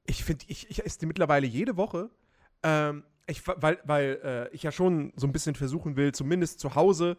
Ich 0.06 0.24
finde, 0.24 0.46
ich, 0.48 0.70
ich 0.70 0.86
esse 0.86 1.00
die 1.00 1.06
mittlerweile 1.06 1.46
jede 1.46 1.78
Woche. 1.78 2.10
Ähm, 2.64 3.04
ich, 3.28 3.48
weil 3.48 3.80
weil 3.84 4.20
äh, 4.24 4.56
ich 4.56 4.64
ja 4.64 4.72
schon 4.72 5.14
so 5.16 5.28
ein 5.28 5.32
bisschen 5.32 5.56
versuchen 5.56 5.96
will, 5.96 6.12
zumindest 6.14 6.60
zu 6.60 6.76
Hause, 6.76 7.18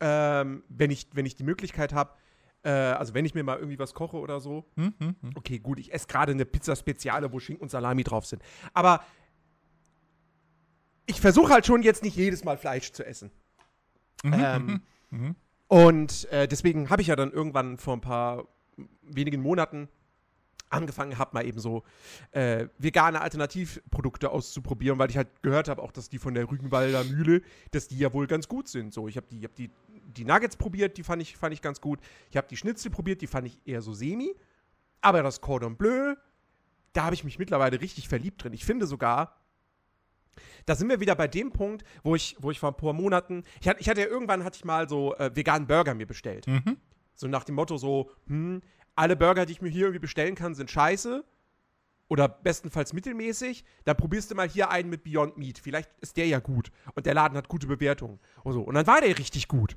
ähm, 0.00 0.62
wenn, 0.68 0.90
ich, 0.90 1.08
wenn 1.12 1.26
ich 1.26 1.34
die 1.34 1.42
Möglichkeit 1.44 1.92
habe, 1.92 2.14
äh, 2.62 2.70
also 2.70 3.14
wenn 3.14 3.24
ich 3.24 3.34
mir 3.34 3.42
mal 3.42 3.58
irgendwie 3.58 3.78
was 3.78 3.92
koche 3.92 4.18
oder 4.18 4.40
so. 4.40 4.64
Hm, 4.76 4.94
hm. 4.98 5.16
Okay, 5.34 5.58
gut, 5.58 5.78
ich 5.80 5.92
esse 5.92 6.06
gerade 6.06 6.32
eine 6.32 6.44
Pizza 6.44 6.76
Speziale, 6.76 7.32
wo 7.32 7.40
Schinken 7.40 7.62
und 7.62 7.70
Salami 7.70 8.04
drauf 8.04 8.24
sind. 8.24 8.42
Aber 8.72 9.04
ich 11.06 11.20
versuche 11.20 11.52
halt 11.52 11.66
schon 11.66 11.82
jetzt 11.82 12.02
nicht 12.02 12.16
jedes 12.16 12.44
Mal 12.44 12.56
Fleisch 12.56 12.92
zu 12.92 13.04
essen. 13.04 13.30
Mhm, 14.22 14.32
Ähm, 14.34 14.66
mhm, 15.10 15.18
mhm. 15.18 15.36
Und 15.72 16.30
äh, 16.30 16.46
deswegen 16.46 16.90
habe 16.90 17.00
ich 17.00 17.08
ja 17.08 17.16
dann 17.16 17.32
irgendwann 17.32 17.78
vor 17.78 17.96
ein 17.96 18.02
paar 18.02 18.46
wenigen 19.00 19.40
Monaten 19.40 19.88
angefangen, 20.68 21.16
habe 21.16 21.30
mal 21.32 21.46
eben 21.46 21.60
so 21.60 21.82
äh, 22.32 22.66
vegane 22.76 23.22
Alternativprodukte 23.22 24.28
auszuprobieren, 24.28 24.98
weil 24.98 25.08
ich 25.08 25.16
halt 25.16 25.28
gehört 25.40 25.70
habe, 25.70 25.80
auch 25.80 25.90
dass 25.90 26.10
die 26.10 26.18
von 26.18 26.34
der 26.34 26.50
Rügenwalder 26.50 27.04
Mühle, 27.04 27.40
dass 27.70 27.88
die 27.88 27.96
ja 27.96 28.12
wohl 28.12 28.26
ganz 28.26 28.48
gut 28.48 28.68
sind. 28.68 28.92
So, 28.92 29.08
ich 29.08 29.16
habe 29.16 29.26
die, 29.30 29.42
hab 29.44 29.54
die, 29.54 29.70
die 30.14 30.26
Nuggets 30.26 30.58
probiert, 30.58 30.98
die 30.98 31.04
fand 31.04 31.22
ich, 31.22 31.38
fand 31.38 31.54
ich 31.54 31.62
ganz 31.62 31.80
gut. 31.80 32.00
Ich 32.28 32.36
habe 32.36 32.48
die 32.48 32.58
Schnitzel 32.58 32.90
probiert, 32.90 33.22
die 33.22 33.26
fand 33.26 33.46
ich 33.46 33.58
eher 33.64 33.80
so 33.80 33.94
semi. 33.94 34.34
Aber 35.00 35.22
das 35.22 35.40
Cordon 35.40 35.78
Bleu, 35.78 36.16
da 36.92 37.04
habe 37.04 37.14
ich 37.14 37.24
mich 37.24 37.38
mittlerweile 37.38 37.80
richtig 37.80 38.10
verliebt 38.10 38.44
drin. 38.44 38.52
Ich 38.52 38.66
finde 38.66 38.86
sogar, 38.86 39.41
da 40.66 40.74
sind 40.74 40.88
wir 40.88 41.00
wieder 41.00 41.14
bei 41.14 41.28
dem 41.28 41.52
Punkt, 41.52 41.84
wo 42.02 42.14
ich, 42.14 42.36
wo 42.40 42.50
ich 42.50 42.58
vor 42.58 42.70
ein 42.70 42.76
paar 42.76 42.92
Monaten, 42.92 43.44
ich 43.60 43.68
hatte, 43.68 43.80
ich 43.80 43.88
hatte 43.88 44.00
ja 44.00 44.06
irgendwann, 44.06 44.44
hatte 44.44 44.56
ich 44.56 44.64
mal 44.64 44.88
so 44.88 45.14
äh, 45.16 45.34
veganen 45.34 45.66
Burger 45.66 45.94
mir 45.94 46.06
bestellt. 46.06 46.46
Mhm. 46.46 46.76
So 47.14 47.28
nach 47.28 47.44
dem 47.44 47.54
Motto 47.54 47.76
so, 47.76 48.10
hm, 48.26 48.62
alle 48.94 49.16
Burger, 49.16 49.46
die 49.46 49.52
ich 49.52 49.62
mir 49.62 49.68
hier 49.68 49.82
irgendwie 49.82 50.00
bestellen 50.00 50.34
kann, 50.34 50.54
sind 50.54 50.70
scheiße. 50.70 51.24
Oder 52.08 52.28
bestenfalls 52.28 52.92
mittelmäßig. 52.92 53.64
Dann 53.84 53.96
probierst 53.96 54.30
du 54.30 54.34
mal 54.34 54.48
hier 54.48 54.70
einen 54.70 54.90
mit 54.90 55.02
Beyond 55.02 55.38
Meat. 55.38 55.58
Vielleicht 55.58 55.90
ist 56.00 56.18
der 56.18 56.26
ja 56.26 56.40
gut. 56.40 56.70
Und 56.94 57.06
der 57.06 57.14
Laden 57.14 57.38
hat 57.38 57.48
gute 57.48 57.66
Bewertungen. 57.66 58.20
Und, 58.44 58.52
so. 58.52 58.60
und 58.62 58.74
dann 58.74 58.86
war 58.86 59.00
der 59.00 59.18
richtig 59.18 59.48
gut. 59.48 59.76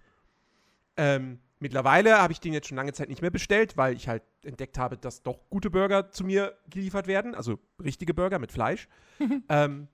Ähm, 0.97 1.39
Mittlerweile 1.59 2.21
habe 2.21 2.33
ich 2.33 2.39
den 2.39 2.53
jetzt 2.53 2.67
schon 2.67 2.75
lange 2.75 2.91
Zeit 2.91 3.07
nicht 3.07 3.21
mehr 3.21 3.31
bestellt, 3.31 3.77
weil 3.77 3.95
ich 3.95 4.09
halt 4.09 4.23
entdeckt 4.43 4.77
habe, 4.77 4.97
dass 4.97 5.23
doch 5.23 5.49
gute 5.49 5.69
Burger 5.69 6.11
zu 6.11 6.25
mir 6.25 6.57
geliefert 6.69 7.07
werden, 7.07 7.33
also 7.33 7.59
richtige 7.81 8.13
Burger 8.13 8.39
mit 8.39 8.51
Fleisch. 8.51 8.89
ähm, 9.49 9.87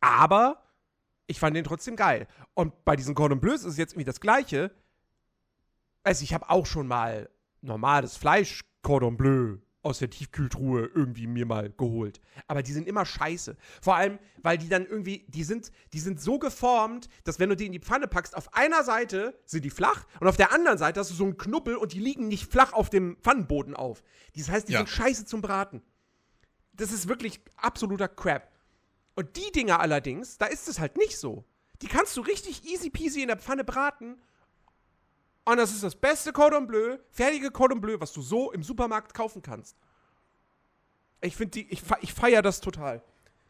aber 0.00 0.62
ich 1.26 1.38
fand 1.38 1.56
den 1.56 1.64
trotzdem 1.64 1.96
geil. 1.96 2.26
Und 2.54 2.84
bei 2.84 2.96
diesen 2.96 3.14
Cordon 3.14 3.40
Bleus 3.40 3.60
ist 3.60 3.72
es 3.72 3.76
jetzt 3.76 3.92
irgendwie 3.92 4.04
das 4.06 4.20
Gleiche. 4.20 4.72
Also 6.02 6.24
ich 6.24 6.34
habe 6.34 6.50
auch 6.50 6.66
schon 6.66 6.86
mal 6.86 7.30
normales 7.60 8.16
Fleisch 8.16 8.62
Cordon 8.82 9.16
Bleu 9.16 9.58
aus 9.82 9.98
der 9.98 10.10
Tiefkühltruhe 10.10 10.90
irgendwie 10.94 11.26
mir 11.26 11.46
mal 11.46 11.70
geholt. 11.70 12.20
Aber 12.46 12.62
die 12.62 12.72
sind 12.72 12.86
immer 12.86 13.06
scheiße. 13.06 13.56
Vor 13.80 13.96
allem, 13.96 14.18
weil 14.42 14.58
die 14.58 14.68
dann 14.68 14.84
irgendwie, 14.84 15.24
die 15.28 15.44
sind, 15.44 15.70
die 15.94 16.00
sind 16.00 16.20
so 16.20 16.38
geformt, 16.38 17.08
dass 17.24 17.38
wenn 17.38 17.48
du 17.48 17.56
die 17.56 17.66
in 17.66 17.72
die 17.72 17.78
Pfanne 17.80 18.06
packst, 18.06 18.36
auf 18.36 18.52
einer 18.54 18.84
Seite 18.84 19.38
sind 19.46 19.64
die 19.64 19.70
flach 19.70 20.04
und 20.20 20.28
auf 20.28 20.36
der 20.36 20.52
anderen 20.52 20.76
Seite 20.76 21.00
hast 21.00 21.10
du 21.10 21.14
so 21.14 21.24
einen 21.24 21.38
Knubbel 21.38 21.76
und 21.76 21.92
die 21.94 21.98
liegen 22.00 22.28
nicht 22.28 22.50
flach 22.50 22.72
auf 22.74 22.90
dem 22.90 23.16
Pfannenboden 23.22 23.74
auf. 23.74 24.02
Das 24.36 24.50
heißt, 24.50 24.68
die 24.68 24.72
Ja. 24.74 24.80
sind 24.80 24.90
scheiße 24.90 25.24
zum 25.24 25.40
Braten. 25.40 25.82
Das 26.74 26.92
ist 26.92 27.08
wirklich 27.08 27.40
absoluter 27.56 28.08
Crap. 28.08 28.50
Und 29.14 29.36
die 29.36 29.52
Dinger 29.52 29.80
allerdings, 29.80 30.38
da 30.38 30.46
ist 30.46 30.68
es 30.68 30.78
halt 30.78 30.96
nicht 30.96 31.18
so. 31.18 31.44
Die 31.82 31.88
kannst 31.88 32.16
du 32.16 32.20
richtig 32.20 32.64
easy 32.64 32.90
peasy 32.90 33.22
in 33.22 33.28
der 33.28 33.38
Pfanne 33.38 33.64
braten. 33.64 34.20
Und 35.44 35.56
das 35.56 35.72
ist 35.72 35.82
das 35.82 35.96
beste 35.96 36.32
Cordon 36.32 36.66
Bleu, 36.66 36.98
fertige 37.10 37.50
Cordon 37.50 37.80
Bleu, 37.80 37.96
was 37.98 38.12
du 38.12 38.22
so 38.22 38.52
im 38.52 38.62
Supermarkt 38.62 39.14
kaufen 39.14 39.42
kannst. 39.42 39.76
Ich 41.22 41.36
finde 41.36 41.50
die, 41.52 41.68
ich, 41.70 41.82
ich 42.02 42.14
feiere 42.14 42.42
das 42.42 42.60
total. 42.60 43.02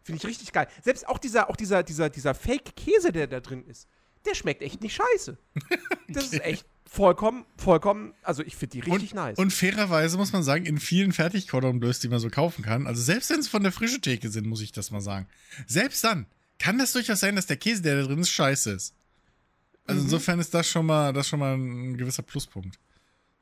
Finde 0.03 0.19
ich 0.19 0.27
richtig 0.27 0.53
geil. 0.53 0.69
Selbst 0.83 1.07
auch 1.09 1.19
dieser, 1.19 1.51
auch 1.51 1.57
dieser, 1.57 1.83
dieser, 1.83 2.09
dieser 2.09 2.35
Fake-Käse, 2.35 3.13
der 3.13 3.27
da 3.27 3.41
drin 3.41 3.65
ist, 3.67 3.89
der 4.25 4.35
schmeckt 4.35 4.63
echt 4.63 4.81
nicht 4.83 4.95
scheiße. 4.95 5.37
Das 6.09 6.25
ist 6.25 6.41
echt 6.41 6.67
vollkommen, 6.93 7.45
vollkommen, 7.57 8.13
also 8.23 8.43
ich 8.43 8.57
finde 8.57 8.73
die 8.73 8.81
richtig 8.81 9.13
und, 9.13 9.17
nice. 9.17 9.39
Und 9.39 9.53
fairerweise 9.53 10.17
muss 10.17 10.33
man 10.33 10.43
sagen, 10.43 10.67
in 10.67 10.79
vielen 10.81 11.13
Fertig-Cordon 11.13 11.79
Bleus, 11.79 12.01
die 12.01 12.09
man 12.09 12.19
so 12.19 12.29
kaufen 12.31 12.63
kann, 12.65 12.89
also 12.89 13.01
selbst 13.01 13.31
wenn 13.31 13.39
es 13.39 13.47
von 13.47 13.63
der 13.63 13.71
frischen 13.71 14.03
Theke 14.03 14.29
sind, 14.29 14.47
muss 14.49 14.61
ich 14.61 14.73
das 14.73 14.91
mal 14.91 15.01
sagen, 15.01 15.29
selbst 15.69 16.03
dann 16.03 16.27
kann 16.59 16.79
das 16.79 16.93
durchaus 16.93 17.21
sein, 17.21 17.37
dass 17.37 17.47
der 17.47 17.57
Käse, 17.59 17.83
der 17.83 18.01
da 18.01 18.07
drin 18.09 18.19
ist, 18.19 18.31
scheiße 18.31 18.73
ist. 18.73 18.95
Also 19.87 20.01
Mhm. 20.01 20.07
insofern 20.07 20.41
ist 20.41 20.53
das 20.53 20.69
schon 20.69 20.85
mal, 20.85 21.13
das 21.13 21.29
schon 21.29 21.39
mal 21.39 21.55
ein 21.57 21.97
gewisser 21.97 22.23
Pluspunkt. 22.23 22.79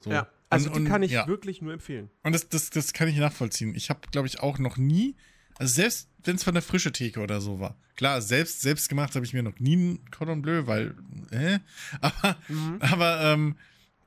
So. 0.00 0.10
ja, 0.10 0.28
also 0.50 0.70
Und- 0.70 0.84
die 0.84 0.90
kann 0.90 1.00
und- 1.00 1.06
ich 1.06 1.12
ja. 1.12 1.26
wirklich 1.26 1.62
nur 1.62 1.72
empfehlen. 1.72 2.10
Und 2.22 2.34
das, 2.34 2.48
das, 2.50 2.68
das 2.70 2.92
kann 2.92 3.08
ich 3.08 3.16
nachvollziehen. 3.16 3.74
Ich 3.74 3.88
habe, 3.90 4.00
glaube 4.12 4.28
ich, 4.28 4.40
auch 4.40 4.58
noch 4.58 4.76
nie, 4.76 5.16
also 5.58 5.72
selbst 5.74 6.08
wenn 6.24 6.36
es 6.36 6.44
von 6.44 6.54
der 6.54 6.62
frische 6.62 6.92
Theke 6.92 7.20
oder 7.20 7.40
so 7.40 7.58
war. 7.60 7.76
Klar, 7.96 8.20
selbst, 8.22 8.60
selbst 8.60 8.88
gemacht 8.88 9.14
habe 9.14 9.24
ich 9.24 9.32
mir 9.32 9.42
noch 9.42 9.58
nie 9.58 9.76
ein 9.76 10.10
Cordon 10.10 10.42
Bleu, 10.42 10.66
weil, 10.66 10.94
äh, 11.30 11.58
aber, 12.00 12.36
Mhm. 12.48 12.76
aber, 12.80 13.20
ähm, 13.22 13.56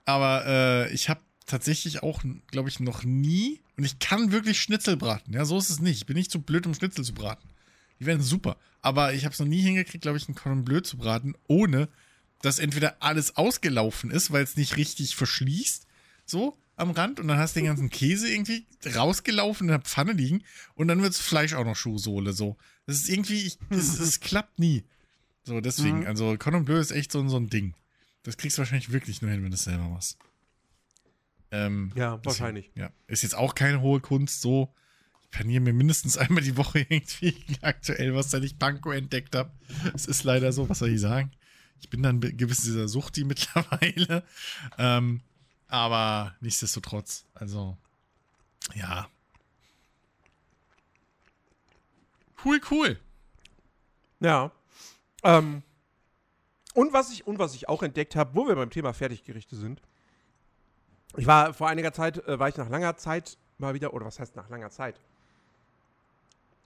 aber 0.05 0.45
äh, 0.45 0.93
ich 0.93 1.09
habe 1.09 1.21
tatsächlich 1.45 2.03
auch, 2.03 2.21
glaube 2.47 2.69
ich, 2.69 2.79
noch 2.79 3.03
nie, 3.03 3.59
und 3.77 3.83
ich 3.83 3.99
kann 3.99 4.31
wirklich 4.31 4.61
Schnitzel 4.61 4.95
braten. 4.97 5.33
Ja, 5.33 5.43
so 5.45 5.57
ist 5.57 5.69
es 5.69 5.79
nicht. 5.79 5.97
Ich 5.97 6.05
bin 6.05 6.15
nicht 6.15 6.31
zu 6.31 6.41
blöd, 6.41 6.65
um 6.67 6.73
Schnitzel 6.73 7.03
zu 7.03 7.13
braten. 7.13 7.49
Die 7.99 8.05
werden 8.05 8.21
super. 8.21 8.57
Aber 8.81 9.13
ich 9.13 9.25
habe 9.25 9.33
es 9.33 9.39
noch 9.39 9.47
nie 9.47 9.61
hingekriegt, 9.61 10.01
glaube 10.03 10.17
ich, 10.17 10.27
einen 10.27 10.35
Cordon 10.35 10.63
Bleu 10.63 10.81
zu 10.81 10.97
braten, 10.97 11.35
ohne 11.47 11.87
dass 12.41 12.59
entweder 12.59 12.97
alles 12.99 13.35
ausgelaufen 13.37 14.09
ist, 14.11 14.31
weil 14.31 14.43
es 14.43 14.55
nicht 14.57 14.77
richtig 14.77 15.15
verschließt, 15.15 15.85
so 16.25 16.57
am 16.75 16.91
Rand, 16.91 17.19
und 17.19 17.27
dann 17.27 17.37
hast 17.37 17.55
du 17.55 17.59
den 17.59 17.67
ganzen 17.67 17.89
Käse 17.89 18.31
irgendwie 18.31 18.65
rausgelaufen 18.95 19.67
in 19.67 19.71
der 19.71 19.81
Pfanne 19.81 20.13
liegen 20.13 20.43
und 20.75 20.87
dann 20.87 21.01
wird 21.01 21.13
das 21.13 21.21
Fleisch 21.21 21.53
auch 21.53 21.65
noch 21.65 21.75
Schuhsohle, 21.75 22.33
so. 22.33 22.57
Das 22.87 22.95
ist 22.97 23.09
irgendwie, 23.09 23.41
ich, 23.45 23.59
das, 23.69 23.97
das 23.97 24.19
klappt 24.21 24.57
nie. 24.59 24.83
So, 25.43 25.59
deswegen, 25.61 25.99
Mhm. 26.01 26.07
also 26.07 26.35
Cordon 26.37 26.65
Bleu 26.65 26.77
ist 26.79 26.91
echt 26.91 27.11
so, 27.11 27.27
so 27.27 27.37
ein 27.37 27.49
Ding. 27.49 27.73
Das 28.23 28.37
kriegst 28.37 28.57
du 28.57 28.59
wahrscheinlich 28.61 28.91
wirklich 28.91 29.21
nur 29.21 29.31
hin, 29.31 29.43
wenn 29.43 29.51
du 29.51 29.55
es 29.55 29.63
selber 29.63 29.87
machst. 29.89 30.17
Ähm, 31.51 31.91
Ja, 31.95 32.17
deswegen, 32.17 32.25
wahrscheinlich. 32.25 32.71
Ja, 32.75 32.91
ist 33.07 33.23
jetzt 33.23 33.35
auch 33.35 33.55
keine 33.55 33.81
hohe 33.81 33.99
Kunst, 33.99 34.41
so. 34.41 34.73
Ich 35.23 35.29
paniere 35.31 35.61
mir 35.61 35.73
mindestens 35.73 36.17
einmal 36.17 36.43
die 36.43 36.57
Woche 36.57 36.79
irgendwie 36.89 37.35
aktuell, 37.61 38.15
was 38.15 38.31
seit 38.31 38.43
ich 38.43 38.57
Panko 38.59 38.91
entdeckt 38.91 39.35
habe. 39.35 39.51
Es 39.93 40.05
ist 40.05 40.23
leider 40.23 40.51
so, 40.51 40.69
was 40.69 40.79
soll 40.79 40.89
ich 40.89 40.99
sagen? 41.01 41.31
Ich 41.79 41.89
bin 41.89 42.03
dann 42.03 42.19
gewiss 42.21 42.61
dieser 42.61 42.87
Suchti 42.87 43.23
mittlerweile. 43.23 44.23
Ähm, 44.77 45.21
aber 45.71 46.35
nichtsdestotrotz, 46.41 47.25
also, 47.33 47.77
ja. 48.75 49.07
Cool, 52.43 52.59
cool. 52.69 52.99
Ja. 54.19 54.51
Ähm, 55.23 55.63
und, 56.73 56.91
was 56.91 57.13
ich, 57.13 57.25
und 57.25 57.39
was 57.39 57.55
ich 57.55 57.69
auch 57.69 57.83
entdeckt 57.83 58.17
habe, 58.17 58.35
wo 58.35 58.47
wir 58.47 58.55
beim 58.55 58.69
Thema 58.69 58.93
Fertiggerichte 58.93 59.55
sind. 59.55 59.81
Ich 61.15 61.25
war 61.25 61.53
vor 61.53 61.69
einiger 61.69 61.93
Zeit, 61.93 62.17
äh, 62.27 62.37
war 62.37 62.49
ich 62.49 62.57
nach 62.57 62.69
langer 62.69 62.97
Zeit 62.97 63.37
mal 63.57 63.73
wieder, 63.73 63.93
oder 63.93 64.05
was 64.05 64.19
heißt 64.19 64.35
nach 64.35 64.49
langer 64.49 64.71
Zeit? 64.71 64.99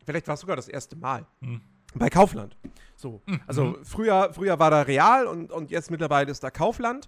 Vielleicht 0.04 0.28
war 0.28 0.34
es 0.34 0.40
sogar 0.40 0.56
das 0.56 0.68
erste 0.68 0.96
Mal. 0.96 1.28
Hm. 1.42 1.62
Bei 1.94 2.10
Kaufland. 2.10 2.58
So. 2.96 3.22
Also 3.46 3.78
früher, 3.84 4.34
früher 4.34 4.58
war 4.58 4.72
da 4.72 4.82
Real 4.82 5.28
und, 5.28 5.52
und 5.52 5.70
jetzt 5.70 5.92
mittlerweile 5.92 6.32
ist 6.32 6.44
da 6.44 6.50
Kaufland. 6.50 7.08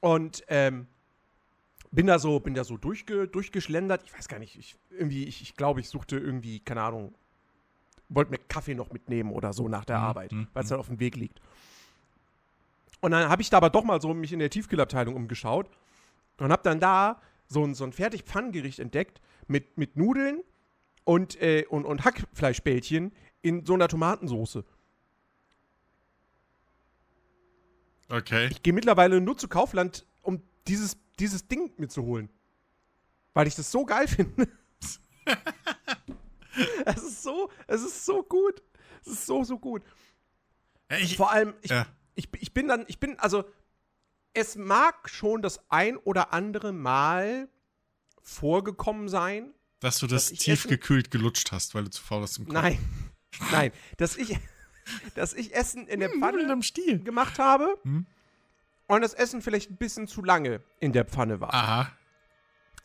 Und 0.00 0.42
ähm, 0.48 0.88
bin 1.90 2.06
da 2.06 2.18
so, 2.18 2.40
bin 2.40 2.54
da 2.54 2.64
so 2.64 2.76
durchge, 2.76 3.28
durchgeschlendert. 3.28 4.02
Ich 4.04 4.14
weiß 4.14 4.28
gar 4.28 4.38
nicht, 4.38 4.58
ich, 4.58 4.76
irgendwie, 4.90 5.24
ich, 5.24 5.42
ich 5.42 5.54
glaube, 5.56 5.80
ich 5.80 5.88
suchte 5.88 6.18
irgendwie, 6.18 6.60
keine 6.60 6.82
Ahnung, 6.82 7.14
wollte 8.08 8.30
mir 8.30 8.38
Kaffee 8.38 8.74
noch 8.74 8.92
mitnehmen 8.92 9.32
oder 9.32 9.52
so 9.52 9.68
nach 9.68 9.84
der 9.84 9.98
Mhm, 9.98 10.04
Arbeit, 10.04 10.32
mhm, 10.32 10.48
weil 10.52 10.62
es 10.62 10.68
dann 10.68 10.80
auf 10.80 10.88
dem 10.88 11.00
Weg 11.00 11.16
liegt. 11.16 11.40
Und 13.00 13.12
dann 13.12 13.28
habe 13.28 13.42
ich 13.42 13.50
da 13.50 13.58
aber 13.58 13.70
doch 13.70 13.84
mal 13.84 14.00
so 14.00 14.12
mich 14.12 14.32
in 14.32 14.38
der 14.38 14.50
Tiefkühlabteilung 14.50 15.14
umgeschaut 15.14 15.68
und 16.38 16.50
habe 16.50 16.62
dann 16.62 16.80
da 16.80 17.20
so 17.46 17.64
ein, 17.64 17.74
so 17.74 17.84
ein 17.84 17.92
Fertigpfannengericht 17.92 18.78
entdeckt 18.78 19.20
mit, 19.46 19.78
mit 19.78 19.96
Nudeln 19.96 20.42
und, 21.04 21.40
äh, 21.40 21.64
und, 21.68 21.84
und 21.84 22.04
Hackfleischbällchen 22.04 23.12
in 23.40 23.64
so 23.64 23.74
einer 23.74 23.88
Tomatensoße. 23.88 24.64
Okay. 28.10 28.48
Ich 28.50 28.62
gehe 28.62 28.72
mittlerweile 28.72 29.20
nur 29.20 29.36
zu 29.36 29.48
Kaufland, 29.48 30.06
um 30.22 30.42
dieses, 30.66 30.96
dieses 31.20 31.48
Ding 31.48 31.72
mitzuholen. 31.76 32.30
Weil 33.34 33.46
ich 33.46 33.54
das 33.54 33.70
so 33.70 33.84
geil 33.84 34.08
finde. 34.08 34.48
es 36.86 37.02
ist 37.02 37.22
so, 37.22 37.50
es 37.66 37.82
ist 37.82 38.04
so 38.04 38.22
gut. 38.22 38.62
Es 39.02 39.12
ist 39.12 39.26
so, 39.26 39.44
so 39.44 39.58
gut. 39.58 39.82
Ich, 41.00 41.16
Vor 41.16 41.30
allem, 41.30 41.54
ich, 41.62 41.70
ja. 41.70 41.86
ich, 42.14 42.28
ich 42.40 42.52
bin 42.54 42.68
dann, 42.68 42.84
ich 42.88 42.98
bin, 42.98 43.18
also, 43.18 43.44
es 44.34 44.56
mag 44.56 45.08
schon 45.08 45.42
das 45.42 45.60
ein 45.70 45.96
oder 45.96 46.32
andere 46.32 46.72
Mal 46.72 47.48
vorgekommen 48.22 49.08
sein. 49.08 49.54
dass 49.80 49.98
du 49.98 50.06
das 50.06 50.30
dass 50.30 50.38
tiefgekühlt 50.38 51.10
gelutscht 51.10 51.52
hast, 51.52 51.74
weil 51.74 51.84
du 51.84 51.90
zu 51.90 52.02
faul 52.02 52.22
bist 52.22 52.34
zum 52.34 52.46
Kochen. 52.46 52.54
Nein, 52.54 52.78
nein, 53.50 53.72
dass 53.96 54.16
ich, 54.16 54.36
dass 55.14 55.34
ich 55.34 55.54
Essen 55.54 55.86
in 55.86 56.00
der 56.00 56.10
Pfanne 56.10 56.50
am 56.50 56.62
Stiel. 56.62 57.02
gemacht 57.02 57.38
habe 57.38 57.78
Hm. 57.82 58.06
Und 58.88 59.00
das 59.02 59.14
Essen 59.14 59.40
vielleicht 59.42 59.70
ein 59.70 59.76
bisschen 59.76 60.08
zu 60.08 60.22
lange 60.22 60.60
in 60.80 60.92
der 60.92 61.04
Pfanne 61.04 61.40
war. 61.40 61.54
Aha. 61.54 61.92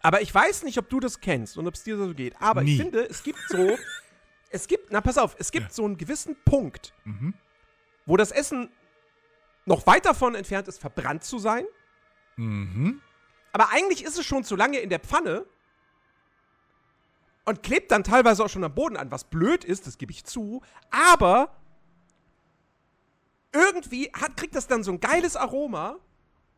Aber 0.02 0.22
ich 0.22 0.34
weiß 0.34 0.64
nicht, 0.64 0.78
ob 0.78 0.90
du 0.90 1.00
das 1.00 1.20
kennst 1.22 1.58
und 1.58 1.66
ob 1.66 1.74
es 1.76 1.84
dir 1.84 1.98
so 1.98 2.14
geht. 2.14 2.40
Aber 2.42 2.62
Nie. 2.62 2.76
ich 2.76 2.82
finde, 2.82 3.08
es 3.10 3.24
gibt 3.24 3.40
so, 3.48 3.78
es 4.52 4.68
gibt, 4.68 4.92
na 4.92 5.02
pass 5.02 5.18
auf, 5.18 5.36
es 5.40 5.52
gibt 5.52 5.68
Ja. 5.68 5.74
so 5.74 5.86
einen 5.86 5.98
gewissen 5.98 6.36
Punkt, 6.46 6.94
Mhm. 7.06 7.34
wo 8.06 8.18
das 8.18 8.32
Essen 8.32 8.70
noch 9.66 9.88
weit 9.88 10.06
davon 10.06 10.36
entfernt 10.36 10.68
ist, 10.68 10.80
verbrannt 10.82 11.24
zu 11.24 11.40
sein. 11.40 11.66
Mhm. 12.36 13.02
Aber 13.54 13.70
eigentlich 13.72 14.04
ist 14.04 14.18
es 14.18 14.26
schon 14.26 14.44
zu 14.44 14.56
lange 14.58 14.80
in 14.80 14.90
der 14.90 15.00
Pfanne 15.00 15.46
und 17.46 17.64
klebt 17.64 17.92
dann 17.92 18.04
teilweise 18.04 18.44
auch 18.44 18.50
schon 18.50 18.64
am 18.64 18.74
Boden 18.76 18.98
an, 18.98 19.12
was 19.12 19.24
blöd 19.26 19.64
ist, 19.64 19.88
das 19.88 19.98
gebe 19.98 20.12
ich 20.12 20.26
zu. 20.26 20.62
Aber 20.92 21.56
irgendwie 23.54 24.12
hat, 24.14 24.36
kriegt 24.36 24.56
das 24.56 24.68
dann 24.68 24.84
so 24.84 24.92
ein 24.92 25.00
geiles 25.00 25.36
Aroma 25.36 25.98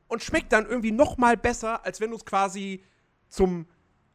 und 0.07 0.23
schmeckt 0.23 0.51
dann 0.51 0.65
irgendwie 0.65 0.91
noch 0.91 1.17
mal 1.17 1.37
besser, 1.37 1.85
als 1.85 1.99
wenn 1.99 2.11
du 2.11 2.15
es 2.15 2.25
quasi 2.25 2.83
zum 3.29 3.67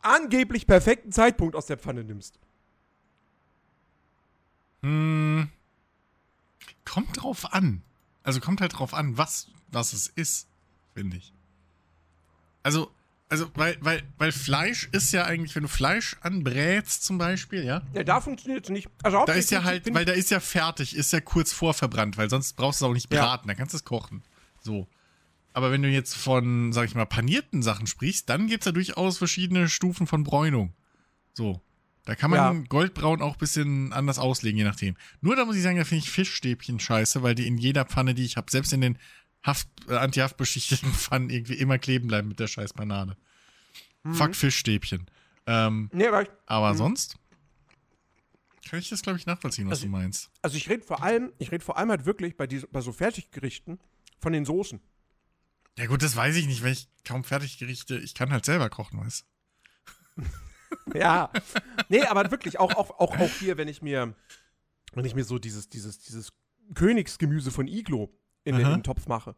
angeblich 0.02 0.66
perfekten 0.66 1.12
Zeitpunkt 1.12 1.54
aus 1.54 1.66
der 1.66 1.78
Pfanne 1.78 2.04
nimmst. 2.04 2.38
Hm. 4.82 5.50
Kommt 6.84 7.22
drauf 7.22 7.52
an. 7.52 7.82
Also 8.22 8.40
kommt 8.40 8.60
halt 8.60 8.78
drauf 8.78 8.94
an, 8.94 9.16
was, 9.16 9.48
was 9.68 9.92
es 9.92 10.06
ist, 10.06 10.48
finde 10.94 11.16
ich. 11.16 11.32
Also, 12.62 12.90
also, 13.30 13.50
weil, 13.54 13.76
weil, 13.80 14.02
weil 14.18 14.32
Fleisch 14.32 14.88
ist 14.92 15.12
ja 15.12 15.24
eigentlich, 15.24 15.54
wenn 15.54 15.62
du 15.62 15.68
Fleisch 15.68 16.16
anbrätst 16.20 17.04
zum 17.04 17.16
Beispiel, 17.16 17.64
ja, 17.64 17.82
Ja, 17.94 18.02
da 18.04 18.20
funktioniert 18.20 18.64
es 18.64 18.70
nicht. 18.70 18.88
Also 19.02 19.24
da 19.24 19.32
ist 19.32 19.50
ja 19.50 19.64
halt, 19.64 19.92
weil 19.94 20.04
da 20.04 20.12
ist 20.12 20.30
ja 20.30 20.40
fertig, 20.40 20.94
ist 20.96 21.12
ja 21.12 21.20
kurz 21.20 21.52
vorverbrannt, 21.52 22.18
weil 22.18 22.28
sonst 22.28 22.54
brauchst 22.56 22.80
du 22.80 22.84
es 22.84 22.90
auch 22.90 22.94
nicht 22.94 23.12
Ja. 23.12 23.22
braten, 23.24 23.48
dann 23.48 23.56
kannst 23.56 23.72
du 23.72 23.76
es 23.78 23.84
kochen. 23.84 24.22
So. 24.60 24.88
Aber 25.52 25.72
wenn 25.72 25.82
du 25.82 25.88
jetzt 25.88 26.14
von, 26.16 26.72
sag 26.72 26.84
ich 26.86 26.94
mal, 26.94 27.06
panierten 27.06 27.62
Sachen 27.62 27.86
sprichst, 27.86 28.28
dann 28.28 28.46
gibt 28.46 28.62
es 28.62 28.66
ja 28.66 28.72
durchaus 28.72 29.18
verschiedene 29.18 29.68
Stufen 29.68 30.06
von 30.06 30.22
Bräunung. 30.24 30.72
So. 31.32 31.60
Da 32.06 32.14
kann 32.14 32.30
man 32.30 32.38
Ja. 32.38 32.64
Goldbraun 32.68 33.20
auch 33.22 33.34
ein 33.34 33.38
bisschen 33.38 33.92
anders 33.92 34.18
auslegen, 34.18 34.58
je 34.58 34.64
nachdem. 34.64 34.96
Nur 35.20 35.36
da 35.36 35.44
muss 35.44 35.54
ich 35.56 35.62
sagen, 35.62 35.76
da 35.76 35.84
finde 35.84 36.04
ich 36.04 36.10
Fischstäbchen 36.10 36.80
scheiße, 36.80 37.22
weil 37.22 37.34
die 37.34 37.46
in 37.46 37.58
jeder 37.58 37.84
Pfanne, 37.84 38.14
die 38.14 38.24
ich 38.24 38.36
habe, 38.36 38.50
selbst 38.50 38.72
in 38.72 38.80
den 38.80 38.98
Haft, 39.42 39.68
äh, 39.88 39.96
anti-haftbeschichteten 39.96 40.92
Pfannen 40.92 41.30
irgendwie 41.30 41.54
immer 41.54 41.78
kleben 41.78 42.08
bleiben 42.08 42.28
mit 42.28 42.38
der 42.40 42.46
scheiß 42.46 42.72
Banane. 42.74 43.16
Mhm. 44.02 44.14
Fuck 44.14 44.34
Fischstäbchen. 44.34 45.06
Ähm, 45.46 45.88
Nee, 45.92 46.06
aber, 46.08 46.22
ich, 46.22 46.28
aber 46.46 46.72
Mhm. 46.72 46.76
sonst 46.78 47.16
kann 48.68 48.78
ich 48.78 48.88
das, 48.90 49.02
glaube 49.02 49.18
ich, 49.18 49.26
nachvollziehen, 49.26 49.66
was 49.66 49.78
Also- 49.78 49.86
du 49.86 49.90
meinst. 49.92 50.30
also 50.42 50.56
ich 50.56 50.68
rede 50.68 50.84
vor 50.84 51.02
allem, 51.02 51.32
ich 51.38 51.50
rede 51.50 51.64
vor 51.64 51.76
allem 51.78 51.90
halt 51.90 52.04
wirklich 52.04 52.36
bei, 52.36 52.46
diese, 52.46 52.66
bei 52.68 52.80
so 52.82 52.92
Fertiggerichten 52.92 53.80
von 54.20 54.32
den 54.32 54.44
Soßen. 54.44 54.80
Ja 55.78 55.86
gut, 55.86 56.02
das 56.02 56.14
weiß 56.14 56.36
ich 56.36 56.46
nicht, 56.46 56.62
weil 56.62 56.72
ich 56.72 56.88
kaum 57.04 57.24
Fertiggerichte, 57.24 57.96
ich 57.98 58.14
kann 58.14 58.30
halt 58.30 58.44
selber 58.44 58.68
kochen, 58.68 59.00
weißt 59.00 59.24
Ja. 60.94 61.30
nee, 61.88 62.02
aber 62.02 62.30
wirklich, 62.30 62.58
auch, 62.60 62.74
auch, 62.76 62.90
auch, 63.00 63.18
auch 63.18 63.30
hier, 63.38 63.56
wenn 63.56 63.68
ich 63.68 63.82
mir, 63.82 64.14
wenn 64.92 65.04
ich 65.04 65.14
mir 65.14 65.24
so 65.24 65.38
dieses, 65.38 65.68
dieses, 65.68 65.98
dieses 66.00 66.32
Königsgemüse 66.74 67.50
von 67.50 67.66
Iglo 67.66 68.14
in 68.44 68.56
den, 68.56 68.66
in 68.66 68.72
den 68.72 68.82
Topf 68.82 69.06
mache. 69.06 69.34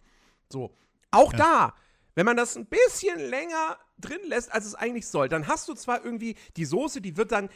So. 0.50 0.72
Auch 1.10 1.32
Ja. 1.32 1.38
da, 1.38 1.74
wenn 2.14 2.26
man 2.26 2.36
das 2.36 2.56
ein 2.56 2.66
bisschen 2.66 3.18
länger 3.18 3.78
drin 3.98 4.20
lässt, 4.26 4.52
als 4.52 4.66
es 4.66 4.74
eigentlich 4.74 5.06
soll, 5.06 5.28
dann 5.28 5.46
hast 5.46 5.68
du 5.68 5.74
zwar 5.74 6.04
irgendwie 6.04 6.36
die 6.56 6.64
Soße, 6.64 7.00
die 7.00 7.16
wird 7.16 7.32
dann, 7.32 7.48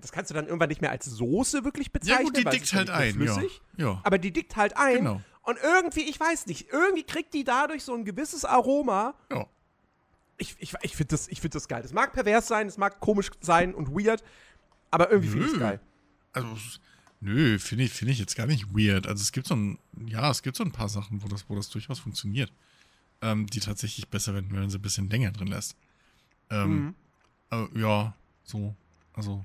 das 0.00 0.12
kannst 0.12 0.30
du 0.30 0.34
dann 0.34 0.46
irgendwann 0.46 0.68
nicht 0.68 0.80
mehr 0.80 0.90
als 0.90 1.04
Soße 1.06 1.64
wirklich 1.64 1.88
Ja 1.88 1.92
bezeichnen. 1.92 2.24
gut, 2.26 2.36
die 2.36 2.44
es 2.44 2.50
dickt 2.50 2.72
ja 2.72 2.78
halt 2.78 2.90
ein, 2.90 3.08
ja. 3.08 3.32
flüssig, 3.34 3.60
ja. 3.76 4.00
Aber 4.04 4.18
die 4.18 4.32
dickt 4.32 4.56
halt 4.56 4.76
ein. 4.76 4.96
Genau. 4.98 5.20
Und 5.42 5.58
irgendwie, 5.62 6.02
ich 6.02 6.18
weiß 6.20 6.46
nicht, 6.46 6.68
irgendwie 6.72 7.04
kriegt 7.04 7.32
die 7.34 7.42
dadurch 7.44 7.82
so 7.82 7.94
ein 7.94 8.04
gewisses 8.04 8.44
Aroma. 8.44 9.14
Ja. 9.32 9.46
Ich, 10.36 10.54
ich, 10.58 10.74
ich 10.82 10.94
finde 10.96 11.10
das, 11.12 11.26
ich 11.28 11.40
find 11.40 11.54
das 11.54 11.66
geil. 11.68 11.82
Das 11.82 11.92
mag 11.92 12.12
pervers 12.12 12.46
sein, 12.46 12.66
es 12.68 12.76
mag 12.78 13.00
komisch 13.00 13.30
sein 13.40 13.74
und 13.74 13.88
weird, 13.90 14.22
aber 14.90 15.10
irgendwie 15.10 15.30
finde 15.30 15.46
ich 15.46 15.52
es 15.54 15.58
geil. 15.58 15.80
Also, 16.32 16.48
nö, 17.20 17.58
finde 17.58 17.84
ich, 17.84 17.92
finde 17.92 18.12
ich 18.12 18.18
jetzt 18.18 18.36
gar 18.36 18.46
nicht 18.46 18.66
weird. 18.74 19.06
Also 19.06 19.22
es 19.22 19.32
gibt 19.32 19.46
so 19.46 19.56
ein, 19.56 19.78
ja, 20.06 20.30
es 20.30 20.42
gibt 20.42 20.56
so 20.56 20.64
ein 20.64 20.72
paar 20.72 20.88
Sachen, 20.88 21.22
wo 21.22 21.28
das, 21.28 21.48
wo 21.48 21.54
das 21.56 21.68
durchaus 21.68 21.98
funktioniert. 21.98 22.52
Ähm, 23.20 23.46
die 23.48 23.58
tatsächlich 23.60 24.08
besser 24.08 24.32
werden, 24.34 24.50
wenn 24.52 24.60
man 24.60 24.70
sie 24.70 24.78
ein 24.78 24.82
bisschen 24.82 25.10
länger 25.10 25.32
drin 25.32 25.48
lässt. 25.48 25.76
Ähm, 26.50 26.76
Mhm. 26.86 26.94
äh, 27.74 27.80
ja, 27.80 28.14
so, 28.44 28.74
also. 29.14 29.44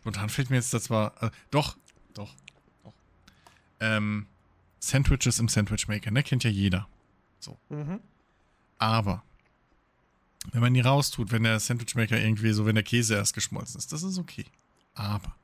Spontan 0.00 0.30
fällt 0.30 0.48
mir 0.48 0.56
jetzt 0.56 0.72
das 0.72 0.84
zwar, 0.84 1.22
äh, 1.22 1.30
doch, 1.50 1.76
doch, 2.14 2.34
doch. 2.82 2.94
Ähm, 3.80 4.26
Sandwiches 4.78 5.38
im 5.38 5.48
Sandwich 5.48 5.86
Maker, 5.88 6.10
ne, 6.10 6.22
kennt 6.22 6.42
ja 6.44 6.50
jeder. 6.50 6.88
Mhm. 7.68 8.00
Aber 8.78 9.22
wenn 10.52 10.62
man 10.62 10.72
die 10.72 10.80
raustut, 10.80 11.32
wenn 11.32 11.42
der 11.42 11.60
Sandwichmaker 11.60 12.18
irgendwie 12.18 12.52
so, 12.52 12.64
wenn 12.64 12.74
der 12.74 12.84
Käse 12.84 13.14
erst 13.14 13.34
geschmolzen 13.34 13.76
ist, 13.78 13.92
das 13.92 14.02
ist 14.02 14.16
okay. 14.18 14.46
Aber 14.94 15.36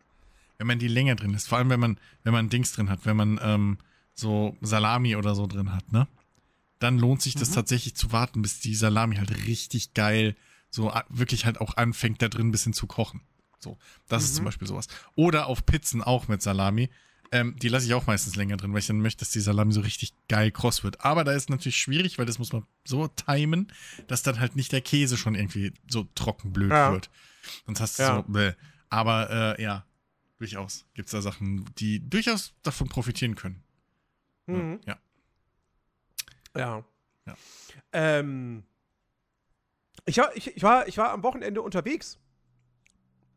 wenn 0.59 0.67
man 0.67 0.79
die 0.79 0.89
länger 0.89 1.15
drin 1.17 1.31
lässt, 1.31 1.49
vor 1.49 1.59
allem 1.59 1.71
wenn 1.71 1.81
man, 1.81 1.99
wenn 2.25 2.33
man 2.33 2.49
Dings 2.49 2.73
drin 2.73 2.89
hat, 2.91 3.05
wenn 3.05 3.17
man 3.17 3.39
ähm, 3.43 3.79
so 4.15 4.57
Salami 4.61 5.17
oder 5.17 5.35
so 5.35 5.47
drin 5.47 5.73
hat, 5.73 5.93
ne? 5.93 6.07
Dann 6.79 6.99
lohnt 6.99 7.23
sich 7.23 7.35
das 7.35 7.51
Mhm. 7.51 7.55
tatsächlich 7.55 7.95
zu 7.95 8.13
warten, 8.13 8.43
bis 8.43 8.61
die 8.61 8.75
Salami 8.75 9.17
halt 9.17 9.47
richtig 9.47 9.95
geil, 9.95 10.37
so 10.69 10.93
wirklich 11.09 11.47
halt 11.47 11.59
auch 11.61 11.77
anfängt, 11.79 12.21
da 12.21 12.29
drin 12.29 12.49
ein 12.49 12.53
bisschen 12.53 12.75
zu 12.75 12.87
kochen. 12.87 13.23
So, 13.59 13.79
das 14.09 14.25
ist 14.25 14.35
zum 14.35 14.43
Mhm. 14.45 14.49
Beispiel 14.49 14.69
sowas. 14.69 14.87
Oder 15.15 15.47
auf 15.47 15.65
Pizzen 15.65 16.03
auch 16.03 16.29
mit 16.29 16.43
Salami. 16.43 16.91
Ähm, 17.33 17.57
die 17.59 17.69
lasse 17.69 17.87
ich 17.87 17.95
auch 17.95 18.07
meistens 18.07 18.37
länger 18.37 18.57
drin, 18.59 18.73
weil 18.73 18.81
ich 18.81 18.87
dann 18.87 19.01
möchte, 19.01 19.21
dass 19.21 19.31
die 19.31 19.41
Salami 19.41 19.73
so 19.73 19.81
richtig 19.81 20.13
geil 20.29 20.51
kross 20.53 20.85
wird. 20.85 21.03
Aber 21.05 21.25
da 21.25 21.33
ist 21.33 21.49
natürlich 21.51 21.79
schwierig, 21.79 22.19
weil 22.19 22.27
das 22.27 22.39
muss 22.39 22.53
man 22.53 22.65
so 22.85 23.09
timen, 23.09 23.73
dass 24.07 24.23
dann 24.23 24.39
halt 24.39 24.55
nicht 24.55 24.71
der 24.71 24.83
Käse 24.83 25.17
schon 25.17 25.35
irgendwie 25.35 25.73
so 25.89 26.07
trocken 26.15 26.53
blöd 26.53 26.71
Ja. 26.71 26.93
wird. 26.93 27.09
Sonst 27.65 27.81
hast 27.81 27.99
du 27.99 28.03
Ja. 28.03 28.17
so, 28.17 28.23
bäh. 28.33 28.53
Aber 28.91 29.57
äh, 29.59 29.63
ja, 29.63 29.86
durchaus 30.39 30.87
gibt 30.95 31.07
es 31.07 31.13
da 31.13 31.23
Sachen, 31.23 31.65
die 31.79 32.09
durchaus 32.09 32.55
davon 32.63 32.89
profitieren 32.89 33.35
können. 33.35 33.63
Mhm. 34.47 34.81
Ja. 34.87 34.99
Ja. 36.57 36.85
Ja. 37.27 37.37
Ähm, 37.93 38.63
ich, 40.05 40.19
war, 40.19 40.35
ich, 40.37 40.57
ich, 40.57 40.63
war, 40.63 40.87
ich 40.89 40.99
war 40.99 41.11
am 41.11 41.23
Wochenende 41.23 41.63
unterwegs. 41.63 42.19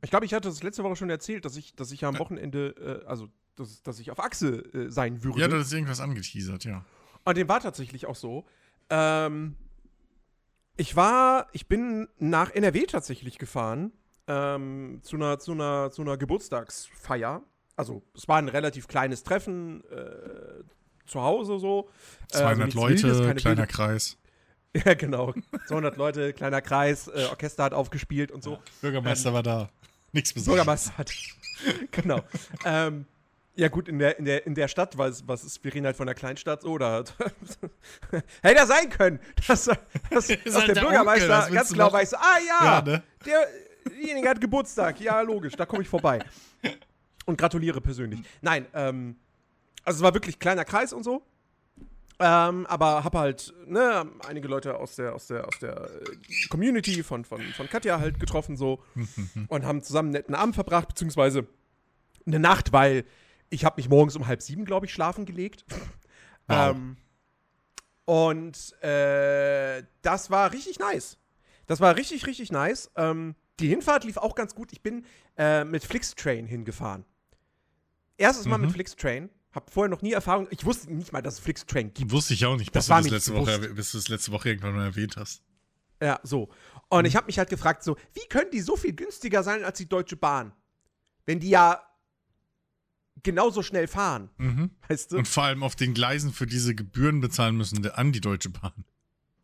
Ich 0.02 0.10
glaube, 0.10 0.26
ich 0.26 0.34
hatte 0.34 0.48
das 0.48 0.64
letzte 0.64 0.84
Woche 0.84 0.96
schon 0.96 1.10
erzählt, 1.10 1.44
dass 1.46 1.58
ich, 1.58 1.76
dass 1.76 1.92
ich 1.92 2.02
ja 2.02 2.10
am. 2.10 2.20
Wochenende, 2.20 3.02
äh, 3.04 3.08
also 3.08 3.28
dass, 3.56 3.82
dass 3.84 4.00
ich 4.00 4.12
auf 4.12 4.20
Achse 4.20 4.60
äh, 4.74 4.90
sein 4.90 5.24
würde. 5.24 5.42
Ja, 5.42 5.48
da 5.48 5.60
ist 5.60 5.74
irgendwas 5.74 6.00
angeteasert, 6.00 6.64
ja. 6.64 6.86
Und 7.26 7.38
dem 7.38 7.50
war 7.50 7.60
tatsächlich 7.60 8.06
auch 8.06 8.16
so. 8.16 8.46
Ähm, 8.90 9.56
ich 10.78 10.96
war, 10.96 11.48
ich 11.52 11.68
bin 11.68 12.08
nach 12.18 12.52
NRW 12.52 12.86
tatsächlich 12.86 13.38
gefahren 13.38 13.92
ähm, 14.30 15.00
zu, 15.04 15.16
einer, 15.18 15.40
zu, 15.40 15.52
einer, 15.52 15.92
zu 15.92 16.02
einer 16.04 16.16
Geburtstagsfeier. 16.18 17.42
Also 17.76 18.04
es 18.16 18.28
war 18.28 18.38
ein 18.38 18.48
relativ 18.48 18.88
kleines 18.88 19.24
Treffen 19.24 19.84
äh, 19.90 20.64
zu 21.06 21.22
Hause 21.22 21.60
so. 21.60 21.90
Äh, 22.32 22.38
also 22.38 22.44
200 22.44 22.74
Leute, 22.76 23.04
Wildes, 23.04 23.42
kleiner 23.42 23.58
wilde- 23.58 23.68
Kreis. 23.68 24.18
Ja, 24.86 24.94
genau. 24.94 25.34
200 25.68 25.98
Leute, 25.98 26.32
kleiner 26.32 26.62
Kreis, 26.62 27.08
äh, 27.08 27.26
Orchester 27.32 27.64
hat 27.64 27.74
aufgespielt 27.74 28.32
und 28.32 28.44
so. 28.44 28.60
Bürgermeister 28.82 29.34
war 29.34 29.42
da. 29.42 29.72
Nichts 30.12 30.32
Besonderes. 30.32 30.58
Bürgermeister 30.64 30.98
hat. 31.00 31.12
genau. 31.92 32.20
ähm, 32.66 33.06
ja, 33.56 33.68
gut, 33.70 33.88
in 33.90 33.98
der, 33.98 34.20
in 34.20 34.26
der, 34.26 34.46
in 34.46 34.54
der 34.54 34.68
Stadt, 34.68 34.96
was, 34.98 35.28
was 35.28 35.44
ist, 35.44 35.64
wir 35.64 35.74
reden 35.74 35.88
halt 35.88 35.98
von 35.98 36.06
der 36.06 36.14
Kleinstadt 36.14 36.62
so, 36.62 36.78
da 36.78 37.04
hätte 38.44 38.58
ja 38.60 38.66
sein 38.68 38.90
können, 38.92 39.20
dass, 39.48 39.66
dass, 39.66 39.78
dass 40.12 40.28
halt 40.28 40.46
der 40.46 40.52
der 40.54 40.54
Onkel, 40.70 40.82
Bürgermeister 40.84 41.40
willst 41.40 41.52
ganz 41.54 41.72
genau 41.72 41.92
weiß, 41.92 42.14
ah 42.14 42.38
ja, 42.48 42.66
Ja, 42.66 42.82
ne? 42.84 43.04
der, 43.26 43.48
derjenige 43.90 44.30
hat 44.30 44.42
Geburtstag, 44.42 45.00
ja, 45.02 45.22
logisch, 45.22 45.56
da 45.56 45.66
komme 45.66 45.82
ich 45.82 45.90
vorbei. 45.90 46.20
Und 47.26 47.38
gratuliere 47.38 47.82
persönlich. 47.82 48.22
Nein, 48.42 48.66
ähm, 48.74 49.16
also 49.84 49.98
es 49.98 50.04
war 50.04 50.14
wirklich 50.14 50.40
kleiner 50.40 50.66
Kreis 50.66 50.94
und 50.94 51.04
so. 51.04 51.24
Ähm, 52.22 52.66
aber 52.68 53.06
hab 53.06 53.16
halt, 53.16 53.54
ne, 53.66 54.06
einige 54.28 54.50
Leute 54.50 54.78
aus 54.78 54.98
der, 54.98 55.16
aus 55.16 55.28
der, 55.28 55.48
aus 55.48 55.58
der 55.60 55.90
äh, 55.90 56.48
Community 56.50 57.02
von, 57.02 57.24
von, 57.24 57.42
von 57.42 57.70
Katja 57.70 58.00
halt 58.00 58.20
getroffen 58.20 58.58
so 58.58 58.84
und 59.48 59.66
haben 59.66 59.82
zusammen 59.82 60.08
einen 60.08 60.14
netten 60.14 60.36
Abend 60.36 60.56
verbracht, 60.56 60.90
beziehungsweise 60.90 61.48
eine 62.26 62.40
Nacht, 62.40 62.74
weil 62.74 63.06
ich 63.50 63.64
habe 63.64 63.78
mich 63.78 63.88
morgens 63.88 64.18
um 64.18 64.28
halb 64.28 64.42
sieben, 64.42 64.66
glaube 64.66 64.86
ich, 64.86 64.94
schlafen 64.94 65.26
gelegt. 65.26 65.64
Wow. 66.48 66.72
Ähm, 66.72 66.98
und 68.06 68.74
äh, 68.84 69.84
das 70.02 70.30
war 70.30 70.52
richtig 70.52 70.80
nice. 70.80 71.18
Das 71.68 71.80
war 71.80 71.96
richtig, 71.96 72.26
richtig 72.26 72.52
nice. 72.52 72.92
Ähm, 72.96 73.36
die 73.60 73.68
Hinfahrt 73.68 74.04
lief 74.04 74.18
auch 74.18 74.36
ganz 74.36 74.56
gut. 74.56 74.72
Ich 74.72 74.82
bin 74.82 75.06
äh, 75.38 75.64
mit 75.64 75.84
Flixtrain 75.84 76.46
hingefahren. 76.46 77.06
Erstes 78.18 78.46
Mal 78.46 78.58
Mhm. 78.58 78.66
mit 78.66 78.72
Flixtrain. 78.74 79.30
Hab 79.52 79.72
vorher 79.72 79.90
noch 79.90 80.02
nie 80.04 80.12
Erfahrung. 80.14 80.48
Ich 80.52 80.64
wusste 80.66 80.94
nicht 80.94 81.12
mal, 81.12 81.22
dass 81.22 81.36
es 81.36 81.40
Flixtrain 81.40 81.92
gibt. 81.94 82.12
Wusste 82.12 82.34
ich 82.36 82.46
auch 82.46 82.56
nicht, 82.58 82.76
Das 82.76 82.86
bis, 82.86 82.90
war 82.90 82.98
du 83.02 83.10
das, 83.10 83.12
letzte 83.28 83.34
Woche, 83.34 83.60
bis 83.74 83.92
du 83.92 83.98
das 83.98 84.08
letzte 84.08 84.32
Woche 84.32 84.50
irgendwann 84.50 84.76
mal 84.76 84.86
erwähnt 84.86 85.18
hast. 85.18 85.42
Ja, 86.02 86.20
so. 86.24 86.50
Und 86.90 87.06
ich 87.06 87.16
habe 87.16 87.26
mich 87.26 87.40
halt 87.40 87.50
gefragt, 87.50 87.84
so, 87.84 87.96
wie 88.14 88.28
können 88.30 88.52
die 88.52 88.62
so 88.62 88.76
viel 88.78 88.94
günstiger 88.94 89.42
sein 89.44 89.64
als 89.64 89.78
die 89.80 89.90
Deutsche 89.90 90.16
Bahn? 90.18 90.54
Wenn 91.26 91.40
die 91.40 91.50
ja 91.50 91.82
genauso 93.24 93.64
schnell 93.64 93.88
fahren, 93.88 94.30
Mhm. 94.38 94.70
weißt 94.88 95.12
du? 95.12 95.18
Und 95.18 95.28
vor 95.28 95.44
allem 95.44 95.64
auf 95.64 95.76
den 95.76 95.94
Gleisen 95.94 96.32
für 96.32 96.46
diese 96.48 96.74
Gebühren 96.76 97.20
bezahlen 97.20 97.58
müssen 97.58 97.86
an 97.92 98.12
die 98.12 98.22
Deutsche 98.22 98.50
Bahn. 98.50 98.86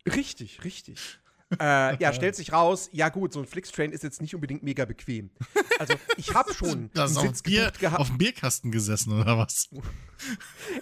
Richtig, 0.07 0.63
richtig. 0.63 1.19
Äh, 1.59 1.97
ja, 1.97 2.13
stellt 2.13 2.35
sich 2.35 2.51
raus, 2.53 2.89
ja 2.91 3.09
gut, 3.09 3.33
so 3.33 3.39
ein 3.39 3.45
Flixtrain 3.45 3.91
ist 3.91 4.03
jetzt 4.03 4.21
nicht 4.21 4.35
unbedingt 4.35 4.63
mega 4.63 4.85
bequem. 4.85 5.29
Also 5.79 5.95
ich 6.17 6.33
habe 6.33 6.53
schon 6.55 6.89
einen 6.95 7.07
Sitz 7.07 7.41
Bier, 7.41 7.65
gebucht 7.65 7.79
gehabt. 7.79 7.99
auf 7.99 8.07
dem 8.07 8.17
Bierkasten 8.17 8.71
gesessen 8.71 9.19
oder 9.19 9.37
was? 9.37 9.69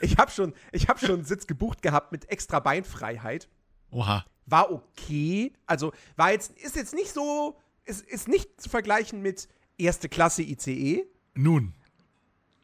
Ich 0.01 0.17
habe 0.17 0.31
schon, 0.31 0.53
ich 0.71 0.87
hab 0.87 0.99
schon 0.99 1.11
einen 1.11 1.25
Sitz 1.25 1.47
gebucht 1.47 1.81
gehabt 1.81 2.11
mit 2.11 2.29
extra 2.29 2.59
Beinfreiheit. 2.59 3.49
Oha. 3.91 4.25
War 4.45 4.71
okay. 4.71 5.53
Also 5.65 5.93
war 6.15 6.31
jetzt, 6.31 6.51
ist 6.59 6.75
jetzt 6.75 6.93
nicht 6.93 7.11
so, 7.13 7.57
ist, 7.85 8.01
ist 8.01 8.27
nicht 8.27 8.61
zu 8.61 8.69
vergleichen 8.69 9.21
mit 9.21 9.47
erste 9.77 10.09
Klasse 10.09 10.43
ICE, 10.43 11.03
Nun, 11.33 11.73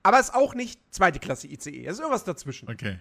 aber 0.03 0.19
ist 0.19 0.33
auch 0.33 0.53
nicht 0.55 0.79
zweite 0.91 1.19
Klasse 1.19 1.47
ICE. 1.47 1.85
Es 1.85 1.93
ist 1.93 1.99
irgendwas 1.99 2.23
dazwischen. 2.23 2.69
okay. 2.69 2.99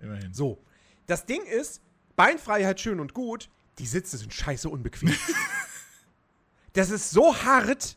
Immerhin. 0.00 0.32
So. 0.32 0.62
Das 1.06 1.26
Ding 1.26 1.42
ist, 1.42 1.82
Beinfreiheit 2.16 2.80
schön 2.80 3.00
und 3.00 3.14
gut, 3.14 3.48
die 3.78 3.86
Sitze 3.86 4.16
sind 4.16 4.32
scheiße 4.32 4.68
unbequem. 4.68 5.12
das 6.72 6.90
ist 6.90 7.10
so 7.10 7.34
hart. 7.36 7.96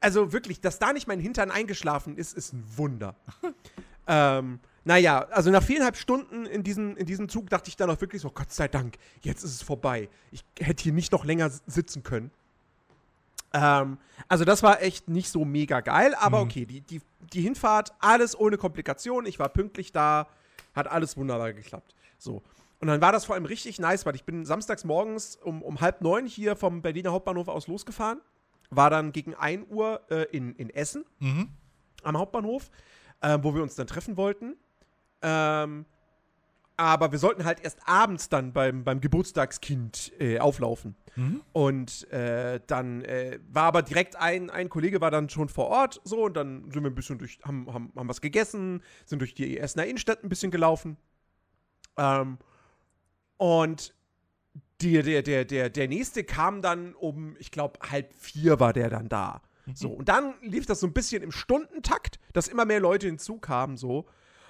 Also 0.00 0.32
wirklich, 0.32 0.60
dass 0.60 0.78
da 0.78 0.92
nicht 0.92 1.06
mein 1.08 1.20
Hintern 1.20 1.50
eingeschlafen 1.50 2.16
ist, 2.16 2.34
ist 2.36 2.52
ein 2.52 2.64
Wunder. 2.76 3.16
ähm, 4.06 4.60
naja, 4.84 5.20
also 5.30 5.50
nach 5.50 5.62
viereinhalb 5.62 5.96
Stunden 5.96 6.44
in 6.44 6.62
diesem, 6.62 6.94
in 6.96 7.06
diesem 7.06 7.28
Zug 7.30 7.48
dachte 7.48 7.70
ich 7.70 7.76
dann 7.76 7.88
auch 7.88 8.00
wirklich 8.02 8.20
so, 8.20 8.30
Gott 8.30 8.52
sei 8.52 8.68
Dank, 8.68 8.96
jetzt 9.22 9.42
ist 9.44 9.54
es 9.54 9.62
vorbei. 9.62 10.10
Ich 10.30 10.44
hätte 10.60 10.82
hier 10.82 10.92
nicht 10.92 11.10
noch 11.12 11.24
länger 11.24 11.50
sitzen 11.66 12.02
können. 12.02 12.30
Ähm, 13.54 13.96
also 14.28 14.44
das 14.44 14.62
war 14.62 14.82
echt 14.82 15.08
nicht 15.08 15.30
so 15.30 15.46
mega 15.46 15.80
geil, 15.80 16.14
aber 16.16 16.40
Mhm. 16.40 16.44
okay, 16.50 16.66
die, 16.66 16.80
die, 16.82 17.00
die 17.32 17.40
Hinfahrt, 17.40 17.94
alles 17.98 18.38
ohne 18.38 18.58
Komplikation. 18.58 19.24
Ich 19.24 19.38
war 19.38 19.48
pünktlich 19.48 19.90
da, 19.90 20.28
hat 20.74 20.86
alles 20.86 21.16
wunderbar 21.16 21.54
geklappt. 21.54 21.94
So. 22.18 22.42
Und 22.80 22.88
dann 22.88 23.00
war 23.00 23.12
das 23.12 23.24
vor 23.24 23.34
allem 23.34 23.44
richtig 23.46 23.78
nice, 23.78 24.04
weil 24.04 24.14
ich 24.14 24.24
bin 24.24 24.44
samstags 24.44 24.84
morgens 24.84 25.36
um, 25.36 25.62
um 25.62 25.80
halb 25.80 26.00
neun 26.02 26.26
hier 26.26 26.56
vom 26.56 26.82
Berliner 26.82 27.12
Hauptbahnhof 27.12 27.48
aus 27.48 27.66
losgefahren. 27.66 28.20
War 28.70 28.90
dann 28.90 29.12
gegen 29.12 29.34
1 29.34 29.66
Uhr 29.70 30.02
äh, 30.10 30.24
in, 30.36 30.54
in 30.56 30.70
Essen 30.70 31.04
Mhm. 31.20 31.48
am 32.02 32.18
Hauptbahnhof, 32.18 32.70
äh, 33.20 33.38
wo 33.42 33.54
wir 33.54 33.62
uns 33.62 33.74
dann 33.74 33.86
treffen 33.86 34.16
wollten. 34.16 34.56
Ähm, 35.22 35.86
Aber 36.76 37.12
wir 37.12 37.20
sollten 37.20 37.44
halt 37.44 37.60
erst 37.60 37.78
abends 37.86 38.28
dann 38.28 38.52
beim, 38.52 38.82
beim 38.82 39.00
Geburtstagskind 39.00 40.12
äh, 40.18 40.40
auflaufen. 40.40 40.96
Mhm. 41.14 41.40
Und 41.52 42.10
äh, 42.10 42.60
dann 42.66 43.02
äh, 43.02 43.38
war 43.48 43.64
aber 43.64 43.82
direkt 43.82 44.16
ein, 44.16 44.50
ein 44.50 44.68
Kollege 44.68 45.00
war 45.00 45.12
dann 45.12 45.28
schon 45.28 45.48
vor 45.48 45.68
Ort 45.68 46.00
so 46.02 46.24
und 46.24 46.36
dann 46.36 46.70
sind 46.72 46.82
wir 46.82 46.90
ein 46.90 46.94
bisschen 46.96 47.18
durch, 47.18 47.38
haben, 47.44 47.72
haben, 47.72 47.92
haben 47.94 48.08
was 48.08 48.20
gegessen, 48.20 48.82
sind 49.06 49.20
durch 49.20 49.34
die 49.34 49.56
Essener 49.58 49.86
Innenstadt 49.86 50.24
ein 50.24 50.28
bisschen 50.28 50.50
gelaufen. 50.50 50.96
Ähm, 51.96 52.38
und 53.36 53.94
die, 54.80 55.02
der, 55.02 55.22
der, 55.22 55.44
der, 55.44 55.70
der 55.70 55.88
nächste 55.88 56.24
kam 56.24 56.62
dann 56.62 56.94
um, 56.94 57.36
ich 57.38 57.50
glaube, 57.50 57.78
halb 57.90 58.12
vier 58.14 58.60
war 58.60 58.72
der 58.72 58.90
dann 58.90 59.08
da. 59.08 59.42
So, 59.72 59.88
und 59.90 60.08
dann 60.10 60.34
lief 60.42 60.66
das 60.66 60.80
so 60.80 60.86
ein 60.86 60.92
bisschen 60.92 61.22
im 61.22 61.32
Stundentakt, 61.32 62.18
dass 62.34 62.48
immer 62.48 62.66
mehr 62.66 62.80
Leute 62.80 63.06
hinzukamen, 63.06 63.76
so. 63.76 64.06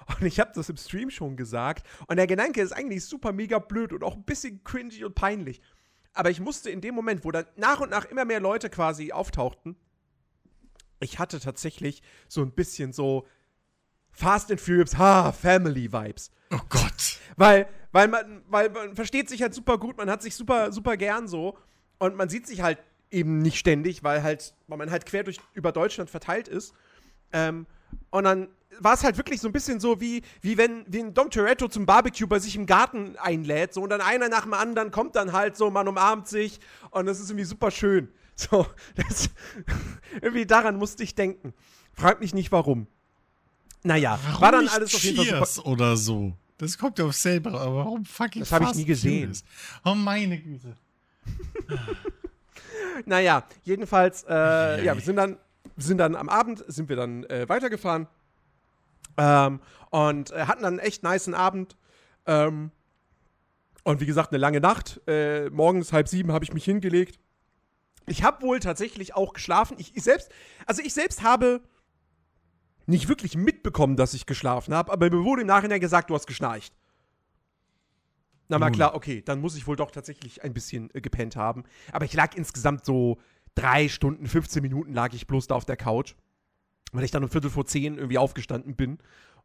Und 0.07 0.25
ich 0.25 0.39
habe 0.39 0.51
das 0.53 0.69
im 0.69 0.77
Stream 0.77 1.09
schon 1.09 1.37
gesagt. 1.37 1.87
Und 2.07 2.17
der 2.17 2.27
Gedanke 2.27 2.61
ist 2.61 2.73
eigentlich 2.73 3.05
super 3.05 3.31
mega 3.31 3.59
blöd 3.59 3.93
und 3.93 4.03
auch 4.03 4.15
ein 4.15 4.23
bisschen 4.23 4.63
cringy 4.63 5.03
und 5.03 5.15
peinlich. 5.15 5.61
Aber 6.13 6.29
ich 6.29 6.39
musste 6.39 6.69
in 6.69 6.81
dem 6.81 6.95
Moment, 6.95 7.25
wo 7.25 7.31
dann 7.31 7.45
nach 7.55 7.79
und 7.79 7.89
nach 7.89 8.05
immer 8.05 8.25
mehr 8.25 8.39
Leute 8.39 8.69
quasi 8.69 9.11
auftauchten, 9.11 9.75
ich 10.99 11.19
hatte 11.19 11.39
tatsächlich 11.39 12.03
so 12.27 12.41
ein 12.41 12.51
bisschen 12.51 12.93
so 12.93 13.27
Fast 14.11 14.51
and 14.51 14.61
Furious, 14.61 14.97
ha, 14.97 15.31
Family 15.31 15.91
Vibes. 15.91 16.31
Oh 16.51 16.59
Gott. 16.69 17.14
Weil, 17.37 17.67
weil 17.91 18.07
man, 18.07 18.41
weil 18.47 18.69
man 18.69 18.95
versteht 18.95 19.29
sich 19.29 19.41
halt 19.41 19.53
super 19.53 19.77
gut, 19.77 19.97
man 19.97 20.09
hat 20.09 20.21
sich 20.21 20.35
super, 20.35 20.71
super 20.71 20.97
gern 20.97 21.27
so. 21.27 21.57
Und 21.97 22.15
man 22.15 22.29
sieht 22.29 22.47
sich 22.47 22.61
halt 22.61 22.79
eben 23.11 23.39
nicht 23.39 23.57
ständig, 23.57 24.03
weil 24.03 24.23
halt, 24.23 24.53
weil 24.67 24.77
man 24.77 24.91
halt 24.91 25.05
quer 25.05 25.23
durch 25.23 25.39
über 25.53 25.71
Deutschland 25.71 26.09
verteilt 26.09 26.47
ist. 26.47 26.73
Ähm, 27.31 27.65
und 28.09 28.23
dann 28.25 28.49
war 28.79 28.93
es 28.93 29.03
halt 29.03 29.17
wirklich 29.17 29.39
so 29.39 29.47
ein 29.47 29.53
bisschen 29.53 29.79
so 29.79 30.01
wie, 30.01 30.21
wie 30.41 30.57
wenn 30.57 30.85
wie 30.87 30.99
ein 30.99 31.13
Dom 31.13 31.29
Toretto 31.29 31.67
zum 31.67 31.85
Barbecue 31.85 32.27
bei 32.27 32.39
sich 32.39 32.55
im 32.55 32.65
Garten 32.65 33.15
einlädt. 33.17 33.73
So, 33.73 33.81
und 33.81 33.89
dann 33.89 34.01
einer 34.01 34.29
nach 34.29 34.43
dem 34.43 34.53
anderen 34.53 34.91
kommt 34.91 35.15
dann 35.15 35.31
halt 35.31 35.55
so, 35.55 35.69
man 35.71 35.87
umarmt 35.87 36.27
sich 36.27 36.59
und 36.91 37.05
das 37.05 37.19
ist 37.19 37.29
irgendwie 37.29 37.45
super 37.45 37.71
schön. 37.71 38.09
So, 38.37 38.67
das, 38.95 39.29
irgendwie 40.21 40.45
daran 40.45 40.75
musste 40.75 41.03
ich 41.03 41.15
denken. 41.15 41.53
Frag 41.93 42.19
mich 42.19 42.33
nicht 42.33 42.51
warum. 42.51 42.87
Naja, 43.81 44.19
Warum 44.25 44.41
war 44.41 44.51
dann 44.51 44.67
alles 44.67 44.93
auf 44.93 45.01
jeden 45.03 45.25
Fall 45.25 45.45
super. 45.45 45.69
Oder 45.69 45.95
so? 45.95 46.33
Das 46.57 46.77
kommt 46.77 46.99
ja 46.99 47.05
auf 47.05 47.15
selber, 47.15 47.59
aber 47.59 47.75
warum 47.75 48.05
fucking 48.05 48.41
Das 48.41 48.51
hab 48.51 48.61
ich 48.63 48.75
nie 48.75 48.85
gesehen. 48.85 49.37
Oh 49.83 49.95
meine 49.95 50.39
Güte. 50.39 50.77
Naja, 53.05 53.43
jedenfalls, 53.63 54.23
äh, 54.23 54.83
ja, 54.83 54.95
wir 54.95 55.01
sind 55.01 55.17
dann, 55.17 55.37
sind 55.75 55.97
dann 55.97 56.15
am 56.15 56.29
Abend, 56.29 56.63
sind 56.67 56.87
wir 56.87 56.95
dann 56.95 57.25
äh, 57.25 57.47
weitergefahren 57.49 58.07
ähm, 59.17 59.59
und 59.89 60.31
äh, 60.31 60.45
hatten 60.45 60.63
dann 60.63 60.79
einen 60.79 60.87
echt 60.87 61.03
niceen 61.03 61.33
Abend. 61.33 61.75
Ähm, 62.25 62.71
und 63.83 63.99
wie 63.99 64.05
gesagt, 64.05 64.31
eine 64.31 64.39
lange 64.39 64.61
Nacht. 64.61 65.01
Äh, 65.07 65.49
morgens 65.49 65.93
halb 65.93 66.07
sieben 66.07 66.31
habe 66.31 66.43
ich 66.45 66.53
mich 66.53 66.65
hingelegt. 66.65 67.19
Ich 68.07 68.23
habe 68.23 68.41
wohl 68.41 68.59
tatsächlich 68.59 69.15
auch 69.15 69.33
geschlafen. 69.33 69.75
Ich, 69.79 69.95
ich 69.95 70.03
selbst, 70.03 70.29
also 70.65 70.81
ich 70.81 70.93
selbst 70.93 71.21
habe 71.23 71.61
nicht 72.85 73.07
wirklich 73.07 73.35
mitbekommen, 73.35 73.95
dass 73.95 74.13
ich 74.13 74.25
geschlafen 74.25 74.73
habe, 74.73 74.91
aber 74.91 75.09
mir 75.09 75.23
wurde 75.23 75.41
im 75.41 75.47
Nachhinein 75.47 75.79
gesagt, 75.79 76.09
du 76.09 76.15
hast 76.15 76.27
geschnarcht. 76.27 76.73
Na 78.47 78.59
Nun. 78.59 78.71
klar, 78.71 78.93
okay, 78.95 79.21
dann 79.23 79.41
muss 79.41 79.55
ich 79.55 79.65
wohl 79.65 79.75
doch 79.75 79.91
tatsächlich 79.91 80.43
ein 80.43 80.53
bisschen 80.53 80.93
äh, 80.93 81.01
gepennt 81.01 81.35
haben. 81.35 81.63
Aber 81.91 82.05
ich 82.05 82.13
lag 82.13 82.35
insgesamt 82.35 82.85
so 82.85 83.17
drei 83.55 83.87
Stunden, 83.87 84.27
15 84.27 84.61
Minuten 84.61 84.93
lag 84.93 85.13
ich 85.13 85.25
bloß 85.25 85.47
da 85.47 85.55
auf 85.55 85.65
der 85.65 85.77
Couch, 85.77 86.13
weil 86.91 87.03
ich 87.03 87.11
dann 87.11 87.23
um 87.23 87.29
Viertel 87.29 87.49
vor 87.49 87.65
zehn 87.65 87.97
irgendwie 87.97 88.17
aufgestanden 88.17 88.75
bin. 88.75 88.99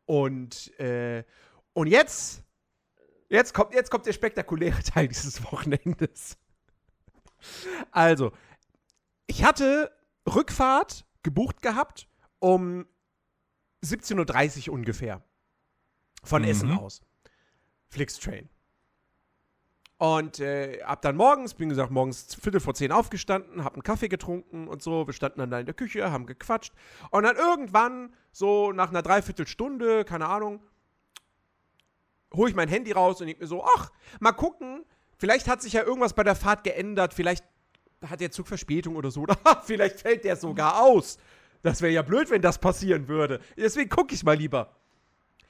Und, 0.05 0.79
äh, 0.79 1.24
und 1.72 1.87
jetzt, 1.87 2.44
jetzt 3.31 3.55
kommt, 3.55 3.72
jetzt 3.72 3.90
kommt 3.90 4.05
der 4.05 4.12
spektakuläre 4.12 4.83
Teil 4.83 5.09
dieses 5.09 5.42
Wochenendes. 5.44 6.37
Also, 7.90 8.33
ich 9.26 9.44
hatte 9.44 9.90
Rückfahrt 10.26 11.07
gebucht 11.22 11.62
gehabt 11.62 12.07
um 12.38 12.87
17.30 13.84 14.68
Uhr 14.68 14.74
ungefähr. 14.74 15.22
Von 16.22 16.42
Mhm. 16.42 16.48
Essen 16.48 16.72
aus. 16.72 17.00
Flixtrain. 17.88 18.48
Und 19.98 20.40
äh, 20.40 20.80
hab 20.82 21.02
dann 21.02 21.14
morgens, 21.16 21.52
bin 21.52 21.68
gesagt, 21.68 21.90
morgens 21.90 22.34
Viertel 22.34 22.60
vor 22.60 22.72
zehn 22.72 22.90
aufgestanden, 22.90 23.64
hab 23.64 23.74
einen 23.74 23.82
Kaffee 23.82 24.08
getrunken 24.08 24.66
und 24.66 24.82
so. 24.82 25.06
Wir 25.06 25.12
standen 25.12 25.40
dann 25.40 25.50
da 25.50 25.60
in 25.60 25.66
der 25.66 25.74
Küche, 25.74 26.10
haben 26.10 26.24
gequatscht. 26.24 26.72
Und 27.10 27.24
dann 27.24 27.36
irgendwann, 27.36 28.14
so 28.32 28.72
nach 28.72 28.88
einer 28.88 29.02
Dreiviertelstunde, 29.02 30.04
keine 30.06 30.26
Ahnung, 30.26 30.62
hole 32.32 32.48
ich 32.48 32.56
mein 32.56 32.68
Handy 32.68 32.92
raus 32.92 33.20
und 33.20 33.26
denk 33.26 33.40
mir 33.40 33.46
so, 33.46 33.62
ach, 33.62 33.90
mal 34.20 34.32
gucken, 34.32 34.86
vielleicht 35.18 35.48
hat 35.48 35.60
sich 35.60 35.74
ja 35.74 35.82
irgendwas 35.82 36.14
bei 36.14 36.22
der 36.22 36.36
Fahrt 36.36 36.64
geändert, 36.64 37.12
vielleicht 37.12 37.44
hat 38.08 38.20
der 38.20 38.30
Zug 38.30 38.46
Verspätung 38.48 38.96
oder 38.96 39.10
so, 39.10 39.20
oder 39.24 39.36
vielleicht 39.64 40.00
fällt 40.00 40.24
der 40.24 40.36
sogar 40.36 40.80
aus. 40.80 41.18
Das 41.62 41.83
wäre 41.83 41.92
ja 41.92 42.03
blöd, 42.03 42.31
wenn 42.31 42.42
das 42.42 42.59
passieren 42.59 43.09
würde. 43.09 43.40
Deswegen 43.57 43.90
gucke 43.90 44.14
ich 44.14 44.25
mal 44.25 44.37
lieber. 44.37 44.75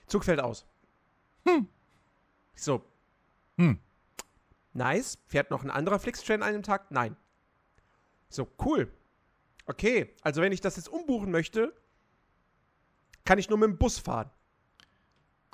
Zug 0.06 0.24
fällt 0.24 0.40
aus. 0.40 0.66
Hm. 1.46 1.68
So, 2.54 2.84
Hm. 3.56 3.78
nice. 4.72 5.18
Fährt 5.26 5.50
noch 5.50 5.62
ein 5.62 5.70
anderer 5.70 5.98
Flixtrain 6.00 6.42
an 6.42 6.52
dem 6.52 6.62
Tag? 6.62 6.90
Nein. 6.90 7.16
So, 8.28 8.48
cool. 8.64 8.92
Okay, 9.66 10.14
also 10.22 10.42
wenn 10.42 10.52
ich 10.52 10.60
das 10.60 10.76
jetzt 10.76 10.88
umbuchen 10.88 11.30
möchte, 11.30 11.72
kann 13.24 13.38
ich 13.38 13.48
nur 13.48 13.58
mit 13.58 13.68
dem 13.68 13.78
Bus 13.78 13.98
fahren. 13.98 14.30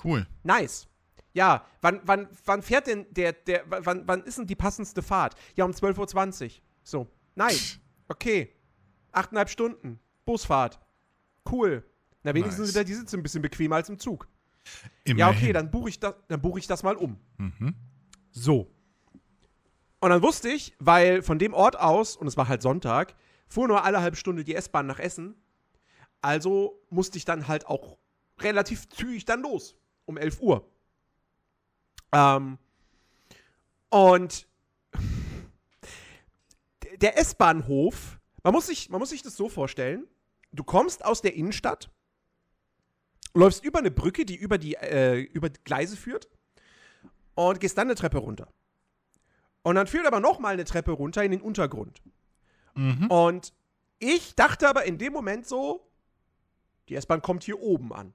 Cool. 0.03 0.27
Nice. 0.43 0.89
Ja, 1.35 1.67
wann, 1.83 2.01
wann, 2.05 2.29
wann 2.47 2.63
fährt 2.63 2.87
denn 2.87 3.07
der, 3.11 3.33
der, 3.33 3.65
wann, 3.67 4.09
wann 4.09 4.23
ist 4.25 4.39
denn 4.39 4.47
die 4.47 4.55
passendste 4.57 5.03
Fahrt? 5.03 5.35
Ja, 5.55 5.67
um 5.67 5.73
12.20 5.73 6.45
Uhr. 6.45 6.51
So, 6.83 7.07
nice. 7.35 7.79
Okay. 8.09 8.55
Achteinhalb 9.13 9.51
Stunden. 9.51 10.01
Busfahrt. 10.27 10.79
Cool. 11.51 11.83
Na, 12.23 12.35
wenigstens 12.35 12.67
Nice. 12.67 12.73
sind 12.75 12.81
da 12.81 12.85
die 12.85 12.95
Sitze 12.95 13.17
ein 13.17 13.23
bisschen 13.23 13.43
bequemer 13.43 13.77
als 13.77 13.89
im 13.89 13.99
Zug. 13.99 14.29
Immerhin. 15.05 15.19
Ja, 15.19 15.31
okay, 15.31 15.53
dann 15.53 15.71
buche 15.71 15.89
ich, 15.89 16.01
das- 16.01 16.15
dann 16.29 16.41
buche 16.43 16.59
ich 16.59 16.67
das 16.67 16.83
mal 16.83 16.97
um. 16.97 17.19
Mhm. 17.39 17.75
So. 18.33 18.71
Und 20.01 20.11
dann 20.11 20.23
wusste 20.23 20.49
ich, 20.49 20.75
weil 20.79 21.23
von 21.23 21.39
dem 21.39 21.55
Ort 21.55 21.79
aus, 21.79 22.17
und 22.17 22.27
es 22.27 22.37
war 22.37 22.49
halt 22.49 22.63
Sonntag, 22.63 23.15
fuhr 23.49 23.69
nur 23.69 23.85
alle 23.85 24.01
halbe 24.03 24.17
Stunde 24.17 24.45
die 24.45 24.55
S-Bahn 24.57 24.87
nach 24.87 24.99
Essen. 24.99 25.37
Also 26.21 26.83
musste 26.91 27.17
ich 27.17 27.25
dann 27.25 27.47
halt 27.49 27.67
auch 27.67 27.97
relativ 28.41 28.89
zügig 28.89 29.25
dann 29.25 29.43
los. 29.43 29.77
Um 30.05 30.17
11 30.17 30.41
Uhr. 30.41 30.69
Ähm, 32.13 32.59
und 33.91 34.47
der 37.01 37.19
S-Bahnhof, 37.19 38.19
man, 38.43 38.53
muss 38.53 38.67
sich- 38.67 38.91
man 38.91 38.99
muss 39.01 39.11
sich 39.11 39.23
das 39.23 39.37
so 39.37 39.49
vorstellen: 39.49 40.07
Du 40.53 40.65
kommst 40.65 41.05
aus 41.05 41.23
der 41.23 41.35
Innenstadt, 41.35 41.91
läufst 43.35 43.65
über 43.65 43.79
eine 43.79 43.91
Brücke, 43.91 44.25
die 44.25 44.37
über 44.37 44.59
die, 44.59 44.75
äh, 44.75 45.21
über 45.21 45.51
die 45.51 45.61
Gleise 45.65 45.97
führt, 45.97 46.29
und 47.35 47.61
gehst 47.61 47.77
dann 47.77 47.89
eine 47.89 47.95
Treppe 47.95 48.19
runter. 48.19 48.49
Und 49.63 49.75
dann 49.75 49.87
führt 49.87 50.07
aber 50.07 50.21
noch 50.21 50.39
mal 50.39 50.55
eine 50.55 50.65
Treppe 50.65 50.93
runter 50.93 51.23
in 51.25 51.33
den 51.33 51.41
Untergrund. 51.41 52.01
Mhm. 52.75 53.09
Und 53.09 53.53
ich 53.99 54.35
dachte 54.35 54.69
aber 54.69 54.85
in 54.85 54.99
dem 54.99 55.13
Moment 55.13 55.47
so, 55.47 55.91
die 56.89 56.95
S-Bahn 56.95 57.23
kommt 57.23 57.45
hier 57.45 57.61
oben 57.61 57.93
an. 57.93 58.15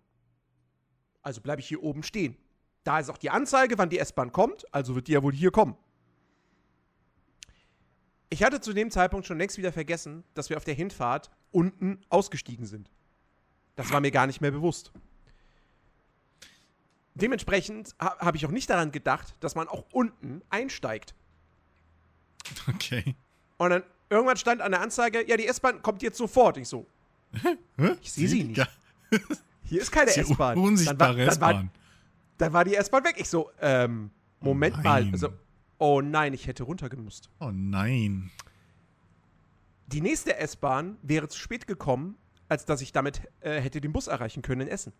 Also 1.21 1.41
bleibe 1.41 1.61
ich 1.61 1.67
hier 1.67 1.83
oben 1.83 2.03
stehen. 2.03 2.37
Da 2.83 2.99
ist 2.99 3.09
auch 3.09 3.17
die 3.17 3.29
Anzeige, 3.29 3.77
wann 3.77 3.89
die 3.89 3.99
S-Bahn 3.99 4.31
kommt, 4.31 4.65
also 4.73 4.95
wird 4.95 5.07
die 5.07 5.11
ja 5.11 5.21
wohl 5.21 5.33
hier 5.33 5.51
kommen. 5.51 5.77
Ich 8.29 8.43
hatte 8.43 8.61
zu 8.61 8.73
dem 8.73 8.89
Zeitpunkt 8.89 9.27
schon 9.27 9.37
längst 9.37 9.57
wieder 9.57 9.73
vergessen, 9.73 10.23
dass 10.33 10.49
wir 10.49 10.57
auf 10.57 10.63
der 10.63 10.73
Hinfahrt 10.73 11.29
unten 11.51 11.99
ausgestiegen 12.09 12.65
sind. 12.65 12.89
Das 13.75 13.91
war 13.91 14.01
mir 14.01 14.11
gar 14.11 14.27
nicht 14.27 14.41
mehr 14.41 14.51
bewusst. 14.51 14.91
Dementsprechend 17.15 17.93
ha 17.99 18.17
habe 18.19 18.37
ich 18.37 18.45
auch 18.45 18.51
nicht 18.51 18.69
daran 18.69 18.91
gedacht, 18.91 19.35
dass 19.41 19.55
man 19.55 19.67
auch 19.67 19.85
unten 19.91 20.41
einsteigt. 20.49 21.13
Okay. 22.67 23.15
Und 23.57 23.69
dann 23.69 23.83
irgendwann 24.09 24.37
stand 24.37 24.61
an 24.61 24.71
der 24.71 24.81
Anzeige, 24.81 25.27
ja, 25.27 25.37
die 25.37 25.45
S-Bahn 25.47 25.81
kommt 25.81 26.01
jetzt 26.01 26.17
sofort. 26.17 26.57
Ich 26.57 26.67
so, 26.67 26.85
Hä? 27.77 27.95
Ich 28.01 28.11
seh 28.11 28.27
sie 28.27 28.43
nicht. 28.43 28.57
Ja, 28.57 28.67
hier 29.65 29.81
ist 29.81 29.91
keine 29.91 30.11
S-Bahn. 30.15 30.57
un- 30.57 30.65
unsichtbare 30.69 31.09
war, 31.11 31.17
dann, 31.17 31.27
S-Bahn. 31.29 31.71
dann 32.37 32.53
war 32.53 32.63
die 32.65 32.75
S-Bahn 32.75 33.03
weg. 33.03 33.15
Ich 33.17 33.29
so, 33.29 33.51
ähm, 33.61 34.09
Moment 34.39 34.75
Oh 34.79 34.81
mal. 34.83 35.07
Also, 35.11 35.29
oh 35.77 36.01
nein, 36.01 36.33
ich 36.33 36.47
hätte 36.47 36.63
runtergemusst. 36.63 37.29
Oh 37.39 37.51
nein. 37.53 38.31
Die 39.91 40.01
nächste 40.01 40.37
S-Bahn 40.37 40.97
wäre 41.01 41.27
zu 41.27 41.37
spät 41.37 41.67
gekommen, 41.67 42.17
als 42.47 42.65
dass 42.65 42.81
ich 42.81 42.91
damit 42.91 43.21
äh, 43.41 43.59
hätte 43.59 43.81
den 43.81 43.93
Bus 43.93 44.07
erreichen 44.07 44.41
können 44.41 44.61
in 44.61 44.67
Essen. 44.67 44.93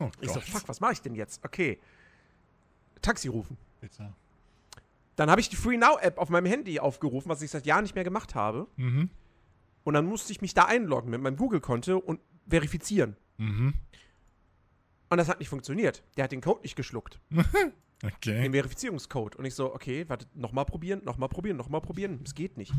Oh 0.00 0.10
Ich 0.20 0.30
so, 0.30 0.40
fuck, 0.40 0.68
was 0.68 0.80
mache 0.80 0.92
ich 0.92 1.02
denn 1.02 1.14
jetzt? 1.14 1.44
Okay. 1.44 1.78
Taxi 3.02 3.28
rufen. 3.28 3.56
Bitte. 3.80 4.12
Dann 5.16 5.30
habe 5.30 5.40
ich 5.40 5.48
die 5.48 5.56
Free 5.56 5.76
Now 5.76 5.98
App 5.98 6.18
auf 6.18 6.28
meinem 6.28 6.46
Handy 6.46 6.78
aufgerufen, 6.78 7.28
was 7.28 7.42
ich 7.42 7.50
seit 7.50 7.66
Jahren 7.66 7.82
nicht 7.82 7.94
mehr 7.94 8.04
gemacht 8.04 8.34
habe. 8.34 8.68
Mhm. 8.76 9.10
Und 9.84 9.94
dann 9.94 10.06
musste 10.06 10.32
ich 10.32 10.40
mich 10.40 10.54
da 10.54 10.64
einloggen 10.64 11.10
mit 11.10 11.20
meinem 11.20 11.36
Google-Konto 11.36 11.98
und 11.98 12.20
verifizieren. 12.48 13.16
Mhm. 13.38 13.74
Und 15.10 15.18
das 15.18 15.28
hat 15.28 15.38
nicht 15.38 15.48
funktioniert. 15.48 16.02
Der 16.16 16.24
hat 16.24 16.32
den 16.32 16.40
Code 16.40 16.62
nicht 16.62 16.76
geschluckt. 16.76 17.20
Okay. 18.04 18.42
Den 18.42 18.52
Verifizierungscode. 18.52 19.34
Und 19.34 19.44
ich 19.44 19.56
so, 19.56 19.74
okay, 19.74 20.04
warte, 20.08 20.26
nochmal 20.34 20.64
probieren, 20.64 21.02
nochmal 21.04 21.28
probieren, 21.28 21.56
nochmal 21.56 21.80
probieren. 21.80 22.20
Es 22.24 22.34
geht 22.34 22.56
nicht. 22.56 22.72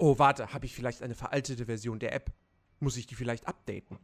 Oh, 0.00 0.18
warte, 0.18 0.52
habe 0.52 0.64
ich 0.66 0.74
vielleicht 0.74 1.02
eine 1.02 1.14
veraltete 1.14 1.66
Version 1.66 1.98
der 1.98 2.14
App? 2.14 2.32
Muss 2.78 2.96
ich 2.96 3.06
die 3.06 3.14
vielleicht 3.14 3.46
updaten? 3.46 3.98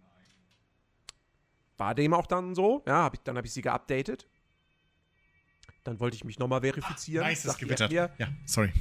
War 1.79 1.95
dem 1.95 2.13
auch 2.15 2.27
dann 2.27 2.55
so? 2.55 2.83
Ja, 2.87 3.05
hab 3.05 3.15
ich, 3.15 3.21
dann 3.21 3.37
habe 3.37 3.47
ich 3.47 3.53
sie 3.53 3.63
geupdatet. 3.63 4.27
Dann 5.85 6.01
wollte 6.01 6.17
ich 6.17 6.25
mich 6.25 6.39
nochmal 6.39 6.61
verifizieren. 6.63 7.27
Nice, 7.27 7.43
Sagt 7.45 7.61
die 7.61 7.65
App 7.65 7.69
gewittert. 7.69 7.91
mir, 7.91 8.11
Ja, 8.19 8.29
sorry. 8.45 8.73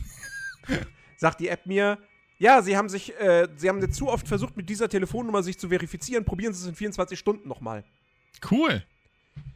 sagt 1.17 1.39
die 1.39 1.47
App 1.49 1.65
mir, 1.65 1.99
ja, 2.37 2.61
Sie 2.61 2.75
haben 2.75 2.89
sich, 2.89 3.17
äh, 3.19 3.47
Sie 3.55 3.69
haben 3.69 3.79
jetzt 3.81 3.95
zu 3.95 4.09
oft 4.09 4.27
versucht, 4.27 4.57
mit 4.57 4.69
dieser 4.69 4.89
Telefonnummer 4.89 5.41
sich 5.43 5.57
zu 5.57 5.69
verifizieren. 5.69 6.25
Probieren 6.25 6.53
Sie 6.53 6.61
es 6.63 6.67
in 6.67 6.75
24 6.75 7.17
Stunden 7.17 7.47
nochmal. 7.47 7.85
Cool. 8.49 8.83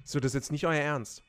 So, 0.06 0.20
das 0.20 0.30
ist 0.32 0.36
jetzt 0.36 0.52
nicht 0.52 0.66
euer 0.66 0.80
Ernst. 0.82 1.24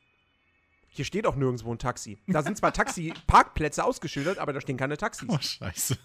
Hier 0.89 1.05
steht 1.05 1.27
auch 1.27 1.37
nirgendwo 1.37 1.73
ein 1.73 1.79
Taxi. 1.79 2.19
Da 2.27 2.43
sind 2.43 2.57
zwar 2.57 2.73
Taxi-Parkplätze 2.73 3.83
ausgeschildert, 3.85 4.39
aber 4.39 4.53
da 4.53 4.61
stehen 4.61 4.77
keine 4.77 4.97
Taxis. 4.97 5.29
Oh, 5.29 5.39
scheiße. 5.41 5.97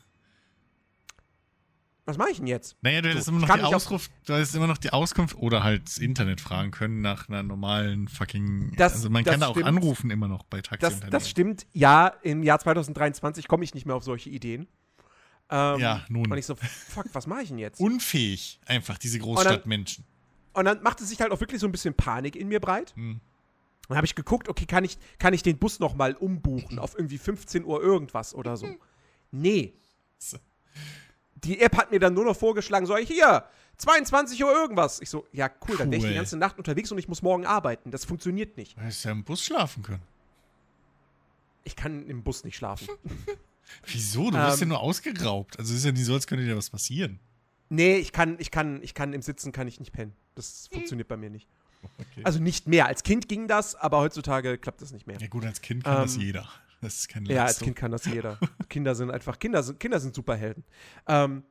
Was 2.08 2.18
mache 2.20 2.30
ich 2.30 2.38
denn 2.38 2.46
jetzt? 2.48 2.78
Naja, 2.82 3.02
du 3.02 3.10
hättest 3.10 3.26
So, 3.26 3.32
immer 3.32 3.48
noch 3.48 3.56
die 3.56 3.62
Auskunft, 3.63 4.12
du 4.26 4.34
hättest 4.36 4.54
immer 4.56 4.68
noch 4.68 4.78
die 4.78 4.91
Auskunft 4.91 5.36
oder 5.38 5.63
halt 5.63 5.88
das 5.88 5.98
Internet 5.98 6.39
fragen 6.39 6.70
können 6.70 7.02
nach 7.02 7.28
einer 7.30 7.41
normalen 7.41 8.08
fucking. 8.08 8.74
Das- 8.78 8.94
also 8.94 9.10
man 9.10 9.24
das 9.24 9.32
kann 9.32 9.41
da 9.41 9.48
auch 9.48 9.54
stimmt. 9.56 9.68
anrufen 9.68 10.12
immer 10.12 10.28
noch 10.28 10.44
bei 10.44 10.58
Das, 10.62 10.70
Taxi-Unternehmen. 10.70 11.12
das 11.12 11.30
stimmt. 11.30 11.68
Ja, 11.74 12.08
im 12.22 12.44
Jahr 12.44 12.60
2023 12.60 13.48
komme 13.48 13.63
ich 13.63 13.74
nicht 13.74 13.88
mehr 13.88 13.96
auf 13.96 14.04
solche 14.04 14.30
Ideen. 14.30 14.68
Ähm, 15.50 15.80
Ja, 15.80 16.06
nun. 16.10 16.32
Und 16.32 16.38
ich 16.38 16.46
so, 16.46 16.56
fuck, 16.56 17.06
was 17.13 17.26
mache 17.26 17.41
ich 17.41 17.50
denn 17.50 17.58
jetzt? 17.58 17.80
Unfähig, 17.80 18.60
einfach 18.68 18.98
diese 19.00 19.18
Großstadtmenschen. 19.20 20.04
Und 20.54 20.65
dann 20.65 20.84
machte 20.84 21.04
sich 21.06 21.20
halt 21.22 21.32
auch 21.32 21.39
wirklich 21.39 21.60
so 21.60 21.68
ein 21.68 21.72
bisschen 21.72 21.96
Panik 21.96 22.36
in 22.36 22.48
mir 22.48 22.60
breit. 22.60 22.94
Hm. 22.96 23.20
Dann 23.88 23.98
habe 23.98 24.06
ich 24.06 24.15
geguckt, 24.15 24.48
okay, 24.48 24.65
kann 24.65 24.84
ich, 24.84 24.98
kann 25.20 25.34
ich 25.34 25.44
den 25.44 25.58
Bus 25.58 25.80
noch 25.80 25.96
mal 25.96 26.13
umbuchen 26.15 26.80
auf 26.80 26.96
irgendwie 26.96 27.18
15 27.18 27.65
Uhr 27.65 27.82
irgendwas 27.82 28.36
oder 28.36 28.58
so? 28.58 28.68
Nee. 29.32 29.74
So. 30.18 30.38
Die 31.46 31.60
App 31.62 31.78
hat 31.78 31.92
mir 31.92 32.00
dann 32.00 32.14
nur 32.14 32.26
noch 32.26 32.36
vorgeschlagen, 32.36 32.86
so 32.86 32.96
hier, 32.98 33.46
22 33.78 34.44
Uhr 34.44 34.52
irgendwas. 34.52 35.00
Ich 35.02 35.10
so, 35.10 35.26
ja 35.32 35.50
cool, 35.68 35.78
dann 35.78 35.92
wäre 35.92 35.98
ich 35.98 36.04
Cool. 36.04 36.10
die 36.10 36.16
ganze 36.16 36.38
Nacht 36.38 36.58
unterwegs 36.58 36.92
und 36.92 36.98
ich 36.98 37.08
muss 37.08 37.22
morgen 37.22 37.46
arbeiten. 37.46 37.92
Das 37.92 38.06
funktioniert 38.06 38.58
nicht. 38.58 38.78
Du 38.78 38.82
hättest 38.82 39.06
ja 39.06 39.12
im 39.12 39.24
Bus 39.24 39.44
schlafen 39.44 39.84
können. 39.84 40.02
Ich 41.64 41.76
kann 41.76 42.08
im 42.08 42.24
Bus 42.24 42.44
nicht 42.44 42.56
schlafen. 42.56 42.88
Wieso? 43.88 44.30
Du 44.32 44.38
wirst 44.38 44.58
ja 44.60 44.64
Ähm. 44.64 44.70
nur 44.70 44.80
ausgeraubt. 44.80 45.58
Also 45.60 45.74
es 45.74 45.80
ist 45.80 45.86
ja 45.86 45.92
nicht 45.92 46.06
so, 46.06 46.14
als 46.14 46.28
könnte 46.28 46.46
dir 46.46 46.56
was 46.56 46.70
passieren. 46.70 47.20
Nee, 47.70 47.98
ich 47.98 48.12
kann, 48.12 48.36
ich 48.40 48.52
kann, 48.52 48.82
ich 48.84 48.94
kann 48.94 49.14
im 49.14 49.22
Sitzen 49.24 49.52
kann 49.52 49.68
ich 49.68 49.80
nicht 49.80 49.92
pennen. 49.92 50.14
Das 50.36 50.68
funktioniert 50.72 51.08
bei 51.08 51.18
mir 51.18 51.30
nicht. 51.32 51.48
Okay. 51.98 52.22
Also 52.24 52.40
nicht 52.40 52.68
mehr. 52.68 52.86
Als 52.86 53.04
Kind 53.04 53.28
ging 53.28 53.48
das, 53.48 53.76
aber 53.76 53.98
heutzutage 54.00 54.58
klappt 54.58 54.82
das 54.82 54.92
nicht 54.92 55.08
mehr. 55.08 55.18
ja 55.20 55.28
gut, 55.28 55.46
als 55.46 55.62
Kind 55.62 55.84
kann 55.84 55.96
das 56.04 56.16
Ähm, 56.16 56.22
jeder. 56.22 56.48
Das 56.86 56.98
ist 56.98 57.10
kein 57.10 57.26
Ja, 57.26 57.45
als. 57.45 57.60
Kind 57.60 57.76
kann 57.76 57.91
das 57.91 58.06
jeder. 58.06 58.39
Kinder 58.69 58.93
sind 58.93 59.10
einfach, 59.10 59.39
Kinder 59.39 59.63
sind, 59.63 59.80
Kinder 59.80 60.00
sind 60.00 60.13
Superhelden. 60.13 60.63
Ähm, 61.08 61.43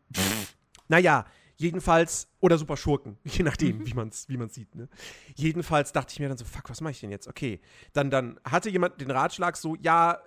naja, 0.87 1.27
jedenfalls, 1.57 2.29
oder 2.41 2.57
Superschurken, 2.57 3.19
je 3.25 3.43
nachdem, 3.43 3.85
wie 3.85 3.95
man 3.95 4.09
es 4.09 4.29
wie 4.29 4.37
man's 4.37 4.55
sieht. 4.55 4.75
Ne? 4.75 4.89
Jedenfalls 5.35 5.93
dachte 5.93 6.13
ich 6.13 6.21
mir 6.21 6.29
dann 6.29 6.39
so, 6.39 6.45
fuck, 6.45 6.71
was 6.71 6.81
mache 6.81 6.93
ich 6.93 7.01
denn 7.01 7.11
jetzt? 7.11 7.27
Okay, 7.27 7.61
dann, 7.93 8.11
dann 8.11 8.39
hatte 8.45 8.71
jemand 8.71 9.01
den 9.01 9.11
Ratschlag 9.11 9.57
so, 9.57 9.75
ja, 9.77 10.21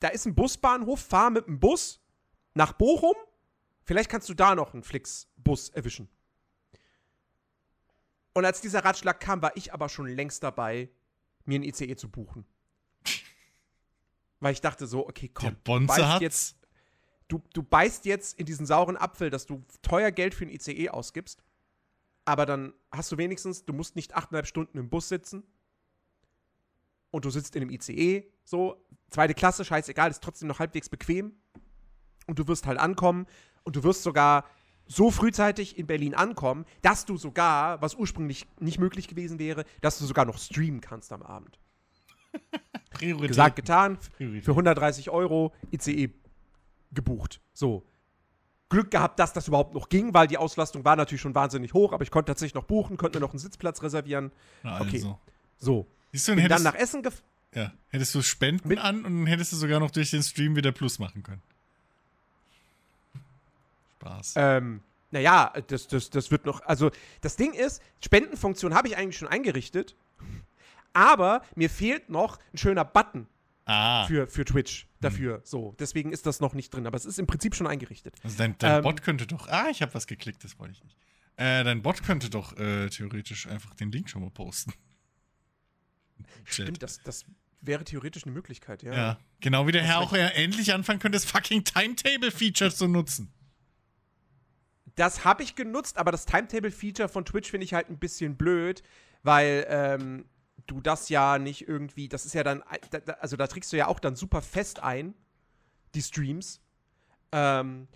da 0.00 0.08
ist 0.08 0.26
ein 0.26 0.34
Busbahnhof, 0.34 1.00
fahr 1.00 1.30
mit 1.30 1.46
dem 1.46 1.58
Bus 1.58 2.00
nach 2.54 2.72
Bochum, 2.72 3.14
vielleicht 3.82 4.10
kannst 4.10 4.28
du 4.28 4.34
da 4.34 4.54
noch 4.54 4.74
einen 4.74 4.82
Flixbus 4.82 5.70
erwischen. 5.70 6.08
Und 8.32 8.44
als 8.44 8.60
dieser 8.60 8.84
Ratschlag 8.84 9.20
kam, 9.20 9.42
war 9.42 9.56
ich 9.56 9.72
aber 9.72 9.88
schon 9.88 10.06
längst 10.06 10.42
dabei, 10.42 10.90
mir 11.44 11.58
ein 11.58 11.62
ICE 11.62 11.96
zu 11.96 12.10
buchen. 12.10 12.44
Weil 14.40 14.52
ich 14.52 14.60
dachte 14.60 14.86
so, 14.86 15.06
okay, 15.06 15.30
Der 15.40 15.50
komm, 15.50 15.56
Bonze 15.62 15.86
beißt 15.86 16.04
hat 16.04 16.22
jetzt, 16.22 16.56
du, 17.28 17.42
du 17.52 17.62
beißt 17.62 18.06
jetzt 18.06 18.38
in 18.38 18.46
diesen 18.46 18.66
sauren 18.66 18.96
Apfel, 18.96 19.30
dass 19.30 19.46
du 19.46 19.62
teuer 19.82 20.10
Geld 20.10 20.34
für 20.34 20.44
ein 20.44 20.50
ICE 20.50 20.88
ausgibst, 20.88 21.42
aber 22.24 22.46
dann 22.46 22.72
hast 22.90 23.12
du 23.12 23.18
wenigstens, 23.18 23.64
du 23.64 23.72
musst 23.72 23.96
nicht 23.96 24.14
achteinhalb 24.14 24.46
Stunden 24.46 24.78
im 24.78 24.88
Bus 24.88 25.08
sitzen 25.08 25.42
und 27.10 27.24
du 27.24 27.30
sitzt 27.30 27.54
in 27.56 27.62
einem 27.62 27.70
ICE, 27.70 28.24
so, 28.44 28.84
zweite 29.10 29.34
Klasse, 29.34 29.64
scheißegal, 29.64 30.10
ist 30.10 30.22
trotzdem 30.22 30.48
noch 30.48 30.58
halbwegs 30.58 30.88
bequem 30.88 31.34
und 32.26 32.38
du 32.38 32.48
wirst 32.48 32.66
halt 32.66 32.78
ankommen 32.78 33.26
und 33.64 33.76
du 33.76 33.82
wirst 33.82 34.02
sogar 34.02 34.44
so 34.86 35.10
frühzeitig 35.10 35.78
in 35.78 35.86
Berlin 35.86 36.14
ankommen, 36.14 36.64
dass 36.82 37.04
du 37.04 37.16
sogar, 37.16 37.80
was 37.80 37.94
ursprünglich 37.94 38.46
nicht 38.58 38.80
möglich 38.80 39.06
gewesen 39.06 39.38
wäre, 39.38 39.64
dass 39.82 39.98
du 39.98 40.04
sogar 40.04 40.24
noch 40.24 40.38
streamen 40.38 40.80
kannst 40.80 41.12
am 41.12 41.22
Abend. 41.22 41.59
Priorität. 42.90 43.28
Gesagt, 43.28 43.56
getan, 43.56 43.98
Priorität. 44.16 44.44
für 44.44 44.50
130 44.52 45.10
Euro 45.10 45.54
ICE 45.72 46.10
gebucht. 46.92 47.40
So. 47.52 47.84
Glück 48.68 48.90
gehabt, 48.90 49.18
dass 49.18 49.32
das 49.32 49.48
überhaupt 49.48 49.74
noch 49.74 49.88
ging, 49.88 50.14
weil 50.14 50.28
die 50.28 50.38
Auslastung 50.38 50.84
war 50.84 50.94
natürlich 50.94 51.20
schon 51.20 51.34
wahnsinnig 51.34 51.74
hoch, 51.74 51.92
aber 51.92 52.04
ich 52.04 52.10
konnte 52.10 52.30
tatsächlich 52.30 52.54
noch 52.54 52.64
buchen, 52.64 52.96
konnte 52.96 53.18
mir 53.18 53.22
noch 53.24 53.30
einen 53.30 53.38
Sitzplatz 53.40 53.82
reservieren. 53.82 54.30
Na, 54.62 54.80
okay. 54.80 54.96
also. 54.96 55.18
So. 55.58 55.86
Siehst 56.12 56.28
du, 56.28 56.36
Bin 56.36 56.48
dann 56.48 56.62
nach 56.62 56.74
Essen 56.74 57.02
gefahren. 57.02 57.24
ja, 57.54 57.72
hättest 57.88 58.14
du 58.14 58.22
Spenden 58.22 58.68
Mit- 58.68 58.78
an 58.78 59.04
und 59.04 59.04
dann 59.04 59.26
hättest 59.26 59.52
du 59.52 59.56
sogar 59.56 59.80
noch 59.80 59.90
durch 59.90 60.10
den 60.10 60.22
Stream 60.22 60.54
wieder 60.56 60.72
Plus 60.72 60.98
machen 60.98 61.22
können. 61.22 61.42
Spaß. 64.00 64.34
Ähm, 64.36 64.80
naja, 65.10 65.52
das, 65.66 65.88
das, 65.88 66.10
das 66.10 66.30
wird 66.30 66.46
noch. 66.46 66.62
Also, 66.62 66.90
das 67.20 67.36
Ding 67.36 67.52
ist, 67.52 67.82
Spendenfunktion 68.02 68.74
habe 68.74 68.88
ich 68.88 68.96
eigentlich 68.96 69.18
schon 69.18 69.28
eingerichtet, 69.28 69.96
aber 70.92 71.42
mir 71.54 71.70
fehlt 71.70 72.08
noch 72.08 72.38
ein 72.52 72.58
schöner 72.58 72.84
Button 72.84 73.26
ah, 73.66 74.06
für, 74.06 74.26
für 74.26 74.44
Twitch 74.44 74.88
dafür. 75.00 75.40
So. 75.44 75.74
Deswegen 75.78 76.12
ist 76.12 76.26
das 76.26 76.40
noch 76.40 76.54
nicht 76.54 76.74
drin, 76.74 76.86
aber 76.86 76.96
es 76.96 77.04
ist 77.04 77.18
im 77.18 77.26
Prinzip 77.26 77.54
schon 77.54 77.66
eingerichtet. 77.66 78.16
also 78.22 78.36
dein, 78.36 78.56
dein 78.58 78.76
ähm, 78.76 78.82
Bot 78.82 79.02
könnte 79.02 79.26
doch. 79.26 79.48
Ah, 79.48 79.68
ich 79.70 79.82
habe 79.82 79.94
was 79.94 80.06
geklickt, 80.06 80.44
das 80.44 80.58
wollte 80.58 80.72
ich 80.72 80.84
nicht. 80.84 80.96
Äh, 81.36 81.64
dein 81.64 81.82
Bot 81.82 82.02
könnte 82.02 82.28
doch 82.28 82.56
äh, 82.58 82.88
theoretisch 82.88 83.46
einfach 83.46 83.74
den 83.74 83.90
Link 83.90 84.10
schon 84.10 84.22
mal 84.22 84.30
posten. 84.30 84.72
Stimmt, 86.44 86.82
das, 86.82 87.00
das 87.02 87.24
wäre 87.60 87.84
theoretisch 87.84 88.24
eine 88.24 88.32
Möglichkeit, 88.32 88.82
ja. 88.82 88.92
Ja, 88.92 89.18
genau 89.40 89.66
wie 89.66 89.72
der 89.72 89.82
Herr 89.82 90.00
Das 90.00 90.08
auch 90.08 90.16
ja 90.16 90.28
endlich 90.28 90.72
anfangen 90.72 90.98
könnte, 90.98 91.16
das 91.16 91.24
fucking 91.24 91.64
Timetable-Feature 91.64 92.70
zu 92.70 92.88
nutzen. 92.88 93.32
Das 94.96 95.24
habe 95.24 95.42
ich 95.42 95.54
genutzt, 95.54 95.96
aber 95.98 96.12
das 96.12 96.26
Timetable-Feature 96.26 97.08
von 97.08 97.24
Twitch 97.24 97.50
finde 97.50 97.64
ich 97.64 97.74
halt 97.74 97.88
ein 97.88 97.98
bisschen 97.98 98.36
blöd, 98.36 98.82
weil 99.22 99.66
ähm, 99.68 100.26
du 100.70 100.80
das 100.80 101.08
ja 101.08 101.38
nicht 101.38 101.66
irgendwie, 101.68 102.08
das 102.08 102.24
ist 102.26 102.34
ja 102.34 102.42
dann, 102.44 102.62
da- 102.90 103.00
da- 103.00 103.12
also 103.14 103.36
da 103.36 103.46
trägst 103.46 103.72
du 103.72 103.76
ja 103.76 103.88
auch 103.88 103.98
dann 104.00 104.14
super 104.16 104.40
fest 104.42 104.82
ein, 104.82 105.14
die 105.94 106.02
Streams. 106.02 106.60
Ähm, 107.32 107.88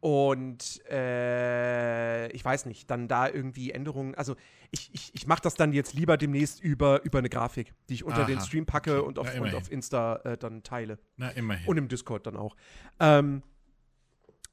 und 0.00 0.82
äh, 0.90 2.30
ich 2.32 2.44
weiß 2.44 2.66
nicht, 2.66 2.90
dann 2.90 3.08
da 3.08 3.28
irgendwie 3.28 3.70
Änderungen, 3.70 4.14
also 4.14 4.36
ich, 4.70 4.90
ich, 4.92 5.14
ich 5.14 5.26
mache 5.26 5.40
das 5.42 5.54
dann 5.54 5.72
jetzt 5.72 5.94
lieber 5.94 6.16
demnächst 6.18 6.62
über, 6.62 7.02
über 7.04 7.18
eine 7.20 7.30
Grafik, 7.30 7.72
die 7.88 7.94
ich 7.94 8.04
unter 8.04 8.24
den 8.26 8.38
Aha, 8.38 8.44
Stream 8.44 8.66
packe 8.66 8.98
okay. 8.98 9.06
und, 9.06 9.18
auf, 9.18 9.28
Na, 9.34 9.40
und 9.40 9.54
auf 9.54 9.70
Insta 9.70 10.16
äh, 10.24 10.36
dann 10.36 10.62
teile. 10.62 10.98
Na, 11.16 11.30
immerhin. 11.30 11.66
Und 11.66 11.78
im 11.78 11.88
Discord 11.88 12.26
dann 12.26 12.36
auch. 12.36 12.54
Ähm, 13.00 13.42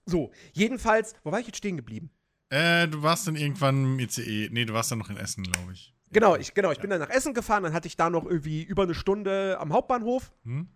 so, 0.06 0.32
jedenfalls, 0.54 1.16
wo 1.24 1.32
war 1.32 1.40
ich 1.40 1.48
jetzt 1.48 1.58
stehen 1.58 1.76
geblieben? 1.78 2.12
äh, 2.50 2.88
du 2.88 3.02
warst 3.02 3.28
dann 3.28 3.36
irgendwann 3.36 3.84
im 3.84 4.00
ICE. 4.00 4.50
Nee, 4.52 4.66
du 4.66 4.74
warst 4.74 4.92
dann 4.92 5.00
noch 5.00 5.10
in 5.10 5.18
Essen, 5.18 5.44
glaube 5.44 5.74
ich. 5.74 5.94
Genau, 6.12 6.36
ich, 6.36 6.54
genau, 6.54 6.72
ich 6.72 6.80
bin 6.80 6.90
dann 6.90 7.00
nach 7.00 7.10
Essen 7.10 7.34
gefahren, 7.34 7.64
dann 7.64 7.74
hatte 7.74 7.88
ich 7.88 7.96
da 7.96 8.10
noch 8.10 8.26
irgendwie 8.26 8.64
über 8.64 8.84
eine 8.84 8.94
Stunde 8.94 9.58
am 9.60 9.72
Hauptbahnhof. 9.72 10.32
Hm? 10.44 10.68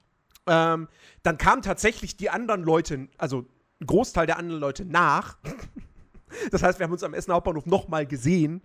Ähm, 0.47 0.87
dann 1.23 1.37
kamen 1.37 1.61
tatsächlich 1.61 2.15
die 2.15 2.29
anderen 2.29 2.63
Leute, 2.63 3.09
also 3.17 3.45
ein 3.81 3.87
Großteil 3.87 4.27
der 4.27 4.37
anderen 4.37 4.61
Leute 4.61 4.85
nach. 4.85 5.37
Das 6.51 6.63
heißt, 6.63 6.79
wir 6.79 6.85
haben 6.85 6.91
uns 6.91 7.03
am 7.03 7.13
Essen 7.13 7.31
Hauptbahnhof 7.31 7.65
nochmal 7.65 8.05
gesehen, 8.05 8.61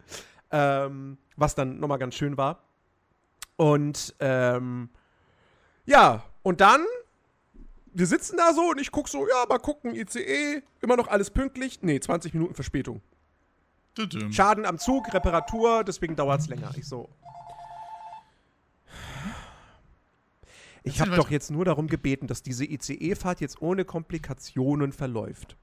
ähm, 0.50 1.18
was 1.37 1.54
dann 1.54 1.78
nochmal 1.78 1.98
ganz 1.98 2.16
schön 2.16 2.37
war. 2.37 2.64
Und 3.56 4.16
ähm, 4.18 4.88
ja, 5.85 6.24
und 6.42 6.61
dann, 6.61 6.85
wir 7.92 8.06
sitzen 8.06 8.38
da 8.38 8.54
so 8.54 8.70
und 8.70 8.80
ich 8.80 8.90
guck 8.90 9.09
so, 9.09 9.28
ja, 9.28 9.44
mal 9.48 9.59
gucken, 9.59 9.94
ICE, 9.94 10.62
immer 10.80 10.96
noch 10.96 11.06
alles 11.06 11.30
pünktlich. 11.30 11.80
Nee, 11.83 12.00
20 12.00 12.35
Minuten 12.35 12.54
Verspätung. 12.54 13.02
Schaden 14.31 14.64
am 14.66 14.79
Zug, 14.79 15.12
Reparatur, 15.12 15.85
deswegen 15.85 16.16
dauert 16.16 16.40
es 16.40 16.48
länger. 16.48 16.70
Ich 16.76 16.87
so. 16.87 17.09
Ich 20.83 21.00
habe 21.00 21.14
doch 21.16 21.31
jetzt 21.31 21.50
nur 21.50 21.64
darum 21.64 21.88
gebeten, 21.88 22.26
dass 22.26 22.42
diese 22.42 22.64
ICE-Fahrt 22.64 23.40
jetzt 23.40 23.61
ohne 23.61 23.85
Komplikationen 23.85 24.92
verläuft. 24.92 25.57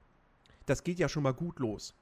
Das 0.66 0.84
geht 0.84 0.98
ja 0.98 1.08
schon 1.08 1.22
mal 1.24 1.32
gut 1.34 1.58
los. 1.58 1.94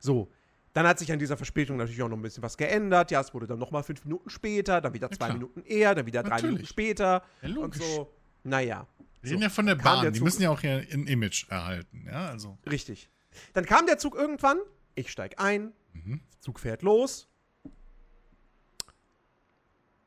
So, 0.00 0.30
dann 0.72 0.86
hat 0.86 0.98
sich 0.98 1.12
an 1.12 1.18
dieser 1.18 1.36
Verspätung 1.36 1.76
natürlich 1.76 2.02
auch 2.02 2.08
noch 2.08 2.16
ein 2.16 2.22
bisschen 2.22 2.42
was 2.42 2.56
geändert. 2.56 3.10
Ja, 3.10 3.20
es 3.20 3.32
wurde 3.34 3.46
dann 3.46 3.58
noch 3.58 3.70
mal 3.70 3.82
fünf 3.82 4.04
Minuten 4.04 4.30
später, 4.30 4.80
dann 4.80 4.94
wieder 4.94 5.08
Ja, 5.10 5.16
zwei 5.16 5.26
klar. 5.26 5.34
Minuten 5.34 5.62
eher, 5.62 5.94
dann 5.94 6.06
wieder 6.06 6.22
drei 6.22 6.30
Natürlich. 6.30 6.44
Minuten 6.54 6.66
später. 6.66 7.22
Ja, 7.42 7.48
und 7.48 7.54
logisch. 7.54 7.82
so. 7.82 8.12
Naja, 8.42 8.86
Wir 9.22 9.30
reden 9.30 9.40
So. 9.40 9.44
ja 9.44 9.50
von 9.50 9.66
der 9.66 9.74
Bahn. 9.76 10.02
der 10.02 10.10
Die 10.10 10.20
müssen 10.20 10.42
ja 10.42 10.50
auch 10.50 10.62
ja 10.62 10.76
ein 10.76 11.06
Image 11.06 11.48
erhalten. 11.48 12.04
Ja, 12.06 12.28
also. 12.28 12.58
richtig. 12.68 13.08
Dann 13.52 13.64
kam 13.64 13.86
der 13.86 13.98
Zug 13.98 14.14
irgendwann. 14.16 14.58
Ich 14.96 15.12
steig 15.12 15.38
ein. 15.38 15.72
Mhm. 15.92 16.20
Zug 16.40 16.58
fährt 16.58 16.82
los. 16.82 17.28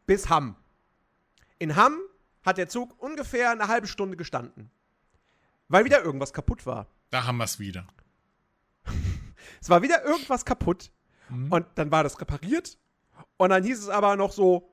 bis 0.05 0.27
Hamm. 0.27 0.55
In 1.59 1.75
Hamm 1.75 1.99
hat 2.43 2.57
der 2.57 2.67
Zug 2.67 2.99
ungefähr 2.99 3.51
eine 3.51 3.67
halbe 3.67 3.85
Stunde 3.85 4.17
gestanden. 4.17 4.71
Weil 5.67 5.85
wieder 5.85 6.03
irgendwas 6.03 6.33
kaputt 6.33 6.65
war. 6.65 6.87
Da 7.11 7.25
haben 7.25 7.37
wir 7.37 7.43
es 7.45 7.59
wieder. 7.59 7.87
Es 9.61 9.69
war 9.69 9.81
wieder 9.81 10.05
irgendwas 10.05 10.45
kaputt. 10.45 10.91
Mhm. 11.29 11.51
Und 11.51 11.65
dann 11.75 11.91
war 11.91 12.03
das 12.03 12.19
repariert. 12.19 12.77
Und 13.37 13.49
dann 13.49 13.63
hieß 13.63 13.79
es 13.79 13.89
aber 13.89 14.15
noch 14.15 14.31
so, 14.31 14.71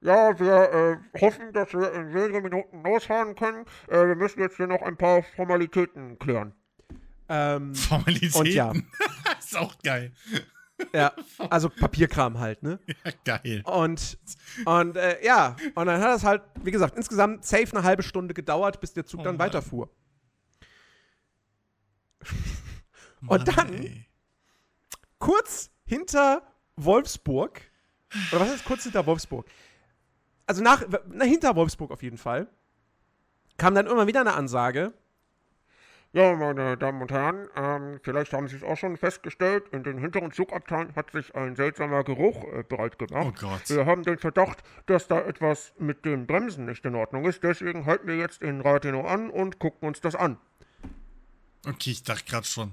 ja, 0.00 0.38
wir 0.38 1.00
äh, 1.14 1.20
hoffen, 1.20 1.52
dass 1.52 1.72
wir 1.72 1.92
in 1.92 2.14
wenigen 2.14 2.42
Minuten 2.42 2.82
losfahren 2.84 3.34
können. 3.34 3.64
Äh, 3.88 4.06
wir 4.06 4.16
müssen 4.16 4.40
jetzt 4.40 4.56
hier 4.56 4.66
noch 4.66 4.82
ein 4.82 4.96
paar 4.96 5.22
Formalitäten 5.22 6.18
klären. 6.18 6.54
Ähm, 7.28 7.74
Formalitäten. 7.74 8.40
und 8.40 8.48
ja. 8.48 8.72
ist 9.38 9.56
auch 9.56 9.76
geil. 9.82 10.12
ja, 10.92 11.12
also 11.50 11.68
Papierkram 11.68 12.38
halt, 12.38 12.62
ne? 12.62 12.78
Ja, 13.04 13.12
geil. 13.24 13.62
Und, 13.64 14.18
und 14.64 14.96
äh, 14.96 15.24
ja, 15.24 15.56
und 15.74 15.86
dann 15.86 16.00
hat 16.00 16.16
es 16.16 16.24
halt, 16.24 16.42
wie 16.62 16.70
gesagt, 16.70 16.96
insgesamt 16.96 17.44
safe 17.44 17.76
eine 17.76 17.82
halbe 17.82 18.02
Stunde 18.02 18.32
gedauert, 18.34 18.80
bis 18.80 18.92
der 18.92 19.04
Zug 19.04 19.20
Oh 19.20 19.24
dann 19.24 19.36
Mann. 19.36 19.46
weiterfuhr. 19.46 19.90
Mann, 23.20 23.44
dann- 23.44 23.74
ey. 23.74 24.06
kurz 25.18 25.70
hinter 25.84 26.42
Wolfsburg, 26.76 27.60
oder 28.30 28.40
was 28.42 28.54
ist 28.54 28.64
kurz 28.64 28.84
hinter 28.84 29.04
Wolfsburg? 29.06 29.46
Also 30.46 30.62
nach, 30.62 30.82
na, 31.10 31.24
hinter 31.24 31.56
Wolfsburg 31.56 31.90
auf 31.90 32.02
jeden 32.02 32.16
Fall, 32.18 32.46
kam 33.56 33.74
dann 33.74 33.86
immer 33.86 34.06
wieder 34.06 34.20
eine 34.20 34.34
Ansage. 34.34 34.92
Ja, 36.12 36.34
meine 36.34 36.78
Damen 36.78 37.02
und 37.02 37.12
Herren, 37.12 37.48
ähm, 37.54 38.00
vielleicht 38.02 38.32
haben 38.32 38.48
Sie 38.48 38.56
es 38.56 38.62
auch 38.62 38.76
schon 38.78 38.96
festgestellt, 38.96 39.64
in 39.72 39.82
den 39.82 39.98
hinteren 39.98 40.32
Zugabteilen 40.32 40.94
hat 40.96 41.10
sich 41.12 41.34
ein 41.34 41.54
seltsamer 41.54 42.02
Geruch 42.02 42.44
äh, 42.44 42.62
breit 42.62 42.94
Oh 43.00 43.04
gemacht. 43.06 43.38
Gott. 43.38 43.68
Wir 43.68 43.84
haben 43.84 44.02
den 44.04 44.16
Verdacht, 44.18 44.62
dass 44.86 45.06
da 45.06 45.20
etwas 45.20 45.74
mit 45.78 46.06
den 46.06 46.26
Bremsen 46.26 46.64
nicht 46.64 46.84
in 46.86 46.94
Ordnung 46.94 47.26
ist. 47.26 47.42
Deswegen 47.42 47.84
halten 47.84 48.06
wir 48.08 48.16
jetzt 48.16 48.40
in 48.40 48.62
Rathenow 48.62 49.06
an 49.06 49.28
und 49.28 49.58
gucken 49.58 49.86
uns 49.86 50.00
das 50.00 50.14
an. 50.14 50.38
Okay, 51.66 51.90
ich 51.90 52.02
dachte 52.02 52.24
gerade 52.24 52.46
schon, 52.46 52.72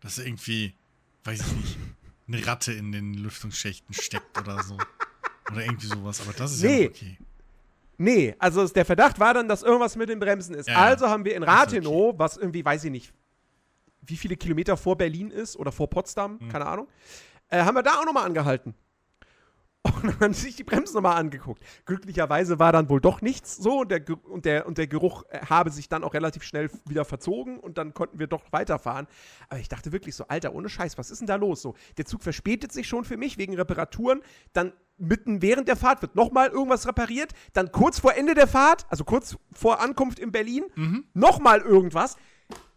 dass 0.00 0.18
irgendwie, 0.18 0.74
weiß 1.24 1.40
ich 1.40 1.52
nicht, 1.56 1.78
eine 2.28 2.46
Ratte 2.46 2.72
in 2.74 2.92
den 2.92 3.14
Lüftungsschächten 3.14 3.94
steckt 3.94 4.38
oder 4.38 4.62
so. 4.62 4.76
Oder 5.50 5.64
irgendwie 5.64 5.86
sowas. 5.86 6.20
Aber 6.20 6.34
das 6.34 6.52
ist 6.52 6.62
Nee. 6.62 6.82
ja 6.84 6.88
okay. 6.90 7.18
Nee, 8.02 8.34
also 8.38 8.66
der 8.66 8.86
Verdacht 8.86 9.20
war 9.20 9.34
dann, 9.34 9.46
dass 9.46 9.62
irgendwas 9.62 9.94
mit 9.94 10.08
den 10.08 10.18
Bremsen 10.18 10.54
ist. 10.54 10.68
Ja, 10.68 10.76
also 10.76 11.08
haben 11.08 11.22
wir 11.26 11.36
in 11.36 11.42
Rathenow, 11.42 12.14
was 12.18 12.38
irgendwie, 12.38 12.64
weiß 12.64 12.84
ich 12.84 12.90
nicht, 12.90 13.12
wie 14.00 14.16
viele 14.16 14.36
Kilometer 14.36 14.78
vor 14.78 14.96
Berlin 14.96 15.30
ist 15.30 15.54
oder 15.54 15.70
vor 15.70 15.90
Potsdam, 15.90 16.40
Hm. 16.40 16.48
keine 16.48 16.64
Ahnung, 16.64 16.88
äh, 17.50 17.62
haben 17.62 17.74
wir 17.74 17.82
da 17.82 18.00
auch 18.00 18.06
nochmal 18.06 18.24
angehalten. 18.24 18.74
Und 19.82 20.04
dann 20.04 20.20
haben 20.20 20.34
sie 20.34 20.42
sich 20.42 20.56
die 20.56 20.64
Bremsen 20.64 20.94
nochmal 20.94 21.16
angeguckt. 21.16 21.62
Glücklicherweise 21.86 22.58
war 22.58 22.70
dann 22.72 22.88
wohl 22.90 23.00
doch 23.00 23.22
nichts 23.22 23.56
so 23.56 23.80
und 23.80 23.90
der, 23.90 24.02
und 24.28 24.44
der, 24.44 24.66
und 24.66 24.76
der 24.76 24.86
Geruch 24.86 25.24
äh, 25.30 25.40
habe 25.46 25.70
sich 25.70 25.88
dann 25.88 26.04
auch 26.04 26.12
relativ 26.12 26.42
schnell 26.42 26.70
wieder 26.86 27.04
verzogen 27.06 27.58
und 27.58 27.78
dann 27.78 27.94
konnten 27.94 28.18
wir 28.18 28.26
doch 28.26 28.42
weiterfahren. 28.52 29.06
Aber 29.48 29.58
ich 29.58 29.68
dachte 29.68 29.90
wirklich 29.92 30.14
so, 30.14 30.26
Alter, 30.28 30.54
ohne 30.54 30.68
Scheiß, 30.68 30.98
was 30.98 31.10
ist 31.10 31.20
denn 31.20 31.26
da 31.26 31.36
los? 31.36 31.62
So, 31.62 31.74
der 31.96 32.04
Zug 32.04 32.22
verspätet 32.22 32.72
sich 32.72 32.86
schon 32.88 33.04
für 33.04 33.16
mich 33.16 33.38
wegen 33.38 33.54
Reparaturen, 33.54 34.20
dann 34.52 34.72
mitten 34.98 35.40
während 35.40 35.66
der 35.66 35.76
Fahrt 35.76 36.02
wird 36.02 36.14
nochmal 36.14 36.48
irgendwas 36.50 36.86
repariert, 36.86 37.32
dann 37.54 37.72
kurz 37.72 37.98
vor 37.98 38.14
Ende 38.14 38.34
der 38.34 38.46
Fahrt, 38.48 38.84
also 38.90 39.04
kurz 39.04 39.38
vor 39.52 39.80
Ankunft 39.80 40.18
in 40.18 40.30
Berlin, 40.30 40.64
Mhm. 40.76 41.04
nochmal 41.14 41.60
irgendwas. 41.60 42.16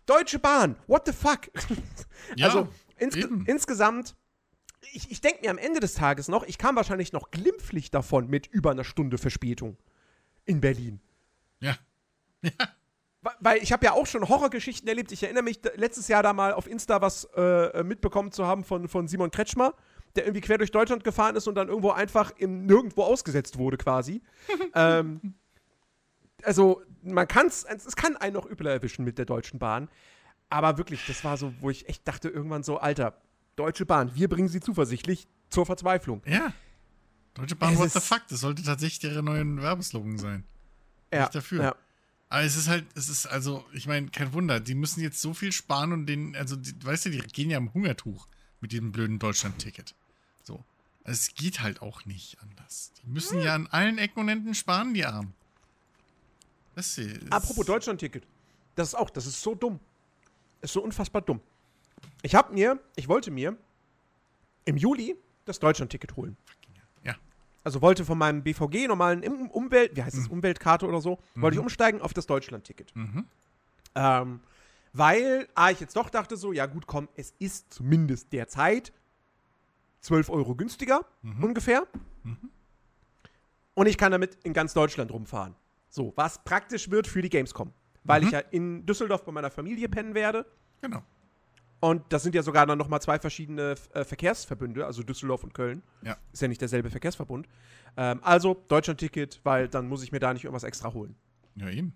Deutsche 0.06 0.40
Bahn, 0.40 0.78
what 0.88 1.06
the 1.06 1.12
fuck? 1.14 1.50
Ja, 2.38 2.48
also 2.48 2.70
eben. 3.00 3.46
insgesamt, 3.46 4.16
ich, 4.92 5.10
ich 5.12 5.22
denke 5.22 5.42
mir 5.42 5.52
am 5.52 5.58
Ende 5.58 5.80
des 5.80 5.94
Tages 5.94 6.28
noch, 6.28 6.44
ich 6.44 6.58
kam 6.58 6.76
wahrscheinlich 6.76 7.14
noch 7.14 7.32
glimpflich 7.32 7.92
davon 7.92 8.28
mit 8.28 8.48
über 8.48 8.72
einer 8.72 8.84
Stunde 8.84 9.18
Verspätung 9.18 9.78
in 10.46 10.60
Berlin. 10.62 11.00
Ja. 11.60 11.78
Wa- 13.22 13.36
Weil 13.40 13.64
ich 13.64 13.72
habe 13.72 13.86
ja 13.86 13.94
auch 13.94 14.06
schon 14.06 14.28
Horrorgeschichten 14.28 14.88
erlebt. 14.88 15.12
Ich 15.14 15.24
erinnere 15.24 15.44
mich 15.44 15.62
letztes 15.76 16.08
Jahr 16.10 16.24
da 16.24 16.34
mal 16.34 16.54
auf 16.54 16.68
Insta 16.68 17.02
was 17.02 17.24
äh, 17.36 17.84
mitbekommen 17.84 18.32
zu 18.32 18.46
haben 18.46 18.64
von, 18.66 18.88
von 18.90 19.08
Simon 19.08 19.32
Kretschmer, 19.32 19.74
der 20.16 20.26
irgendwie 20.26 20.42
quer 20.42 20.58
durch 20.58 20.72
Deutschland 20.72 21.04
gefahren 21.06 21.36
ist 21.38 21.48
und 21.48 21.56
dann 21.56 21.70
irgendwo 21.70 21.92
einfach 21.92 22.32
im 22.38 22.66
Nirgendwo 22.66 23.04
ausgesetzt 23.04 23.58
wurde 23.58 23.78
quasi. 23.78 24.22
ähm, 24.76 25.36
also 26.44 26.82
man 27.02 27.28
kann 27.28 27.48
es, 27.48 27.64
es 27.64 27.96
kann 27.96 28.18
einen 28.18 28.34
noch 28.34 28.46
übler 28.50 28.72
erwischen 28.72 29.06
mit 29.06 29.18
der 29.18 29.26
Deutschen 29.26 29.60
Bahn. 29.60 29.90
Aber 30.50 30.78
wirklich, 30.78 31.06
das 31.08 31.24
war 31.24 31.38
so, 31.38 31.54
wo 31.62 31.70
ich 31.70 31.88
echt 31.90 32.08
dachte 32.08 32.30
irgendwann 32.30 32.64
so, 32.64 32.78
Alter, 32.78 33.22
Deutsche 33.56 33.86
Bahn, 33.86 34.14
wir 34.16 34.28
bringen 34.28 34.48
sie 34.48 34.60
zuversichtlich 34.60 35.28
zur 35.50 35.66
Verzweiflung. 35.66 36.22
Ja. 36.26 36.54
Deutsche 37.34 37.56
Bahn, 37.56 37.74
Es 37.74 37.80
what 37.80 37.92
the 37.92 38.00
fuck? 38.00 38.22
Das 38.30 38.40
sollte 38.40 38.64
tatsächlich 38.64 39.12
ihre 39.12 39.24
neuen 39.24 39.62
Werbeslogan 39.62 40.18
sein. 40.18 40.44
Ja, 41.12 41.30
dafür. 41.30 41.64
Ja. 41.64 41.76
Aber 42.30 42.42
es 42.42 42.56
ist 42.56 42.68
halt, 42.68 42.86
es 42.96 43.10
ist 43.10 43.28
also, 43.28 43.64
ich 43.74 43.86
meine, 43.86 44.08
kein 44.08 44.34
Wunder, 44.34 44.60
die 44.60 44.74
müssen 44.74 45.02
jetzt 45.02 45.22
so 45.22 45.36
viel 45.36 45.52
sparen 45.52 45.94
und 45.94 46.08
den, 46.08 46.36
also, 46.36 46.56
die, 46.56 46.74
weißt 46.84 47.06
du, 47.06 47.10
die 47.12 47.20
gehen 47.20 47.52
ja 47.52 47.58
am 47.58 47.74
Hungertuch 47.74 48.28
mit 48.60 48.72
diesem 48.72 48.92
blöden 48.92 49.20
Deutschland-Ticket. 49.20 49.94
So. 50.42 50.64
Also 51.04 51.20
es 51.20 51.36
geht 51.36 51.62
halt 51.62 51.82
auch 51.82 52.06
nicht 52.06 52.42
anders. 52.42 52.92
Die 53.04 53.08
müssen 53.08 53.40
ja 53.40 53.54
an 53.54 53.68
allen 53.68 53.98
Ecken 54.00 54.22
und 54.22 54.30
Enden 54.30 54.56
sparen, 54.56 54.94
die 54.94 55.06
Armen. 55.06 55.34
Das 56.76 56.96
hier 56.96 57.10
ist, 57.10 57.32
Apropos 57.32 57.66
Deutschland-Ticket. 57.66 58.26
Das 58.76 58.90
ist 58.90 58.96
auch, 58.96 59.10
das 59.10 59.28
ist 59.28 59.42
so 59.42 59.54
dumm. 59.54 59.80
Ist 60.62 60.74
so 60.74 60.82
unfassbar 60.82 61.22
dumm. 61.22 61.40
Ich 62.22 62.36
hab 62.36 62.52
mir, 62.54 62.80
ich 62.96 63.08
wollte 63.08 63.32
mir 63.32 63.58
im 64.66 64.78
Juli 64.78 65.16
das 65.46 65.60
Deutschland-Ticket 65.60 66.16
holen. 66.16 66.38
Ja. 67.04 67.16
Also 67.64 67.82
wollte 67.82 68.06
von 68.06 68.18
meinem 68.18 68.44
BVG 68.44 68.88
normalen 68.88 69.24
Umwelt, 69.50 69.96
wie 69.96 70.04
heißt 70.04 70.18
es, 70.18 70.28
Umweltkarte 70.28 70.88
oder 70.88 71.02
so, 71.02 71.20
wollte 71.36 71.56
ich 71.56 71.62
umsteigen 71.62 72.02
auf 72.02 72.14
das 72.14 72.26
Deutschland-Ticket. 72.26 72.96
Mhm. 72.96 73.26
Ähm, 73.96 74.40
weil, 74.94 75.48
ah, 75.56 75.72
ich 75.72 75.80
jetzt 75.80 75.96
doch 75.96 76.10
dachte 76.10 76.38
so, 76.38 76.54
ja 76.54 76.66
gut, 76.66 76.88
komm, 76.88 77.10
es 77.16 77.34
ist 77.40 77.74
zumindest 77.74 78.32
derzeit 78.32 78.94
12 80.02 80.30
Euro 80.30 80.56
günstiger, 80.56 81.06
ungefähr. 81.42 81.88
Und 83.74 83.88
ich 83.88 83.98
kann 83.98 84.12
damit 84.12 84.38
in 84.44 84.54
ganz 84.54 84.74
Deutschland 84.74 85.12
rumfahren. 85.12 85.56
So, 85.90 86.14
was 86.16 86.44
praktisch 86.44 86.92
wird 86.92 87.08
für 87.08 87.22
die 87.22 87.30
Gamescom. 87.30 87.72
Weil 88.04 88.24
ich 88.24 88.32
ja 88.32 88.40
in 88.40 88.86
Düsseldorf 88.86 89.24
bei 89.24 89.32
meiner 89.32 89.50
Familie 89.50 89.88
pennen 89.88 90.14
werde. 90.14 90.46
Genau. 90.82 91.02
Und 91.84 92.02
das 92.14 92.24
sind 92.24 92.34
ja 92.34 92.44
sogar 92.44 92.66
dann 92.66 92.78
nochmal 92.78 93.02
zwei 93.02 93.20
verschiedene 93.20 93.76
äh, 93.94 94.06
Verkehrsverbünde, 94.06 94.86
also 94.86 95.04
Düsseldorf 95.04 95.44
und 95.44 95.54
Köln. 95.54 95.84
Ja. 96.02 96.16
Ist 96.32 96.42
ja 96.42 96.48
nicht 96.48 96.62
derselbe 96.62 96.90
Verkehrsverbund. 96.90 97.46
Ähm, 97.98 98.22
also 98.24 98.64
Deutschland-Ticket, 98.70 99.42
weil 99.44 99.68
dann 99.68 99.90
muss 99.90 100.02
ich 100.02 100.14
mir 100.14 100.20
da 100.20 100.32
nicht 100.32 100.46
irgendwas 100.46 100.64
extra 100.64 100.94
holen. 100.94 101.14
Ja, 101.58 101.70
eben. 101.70 101.94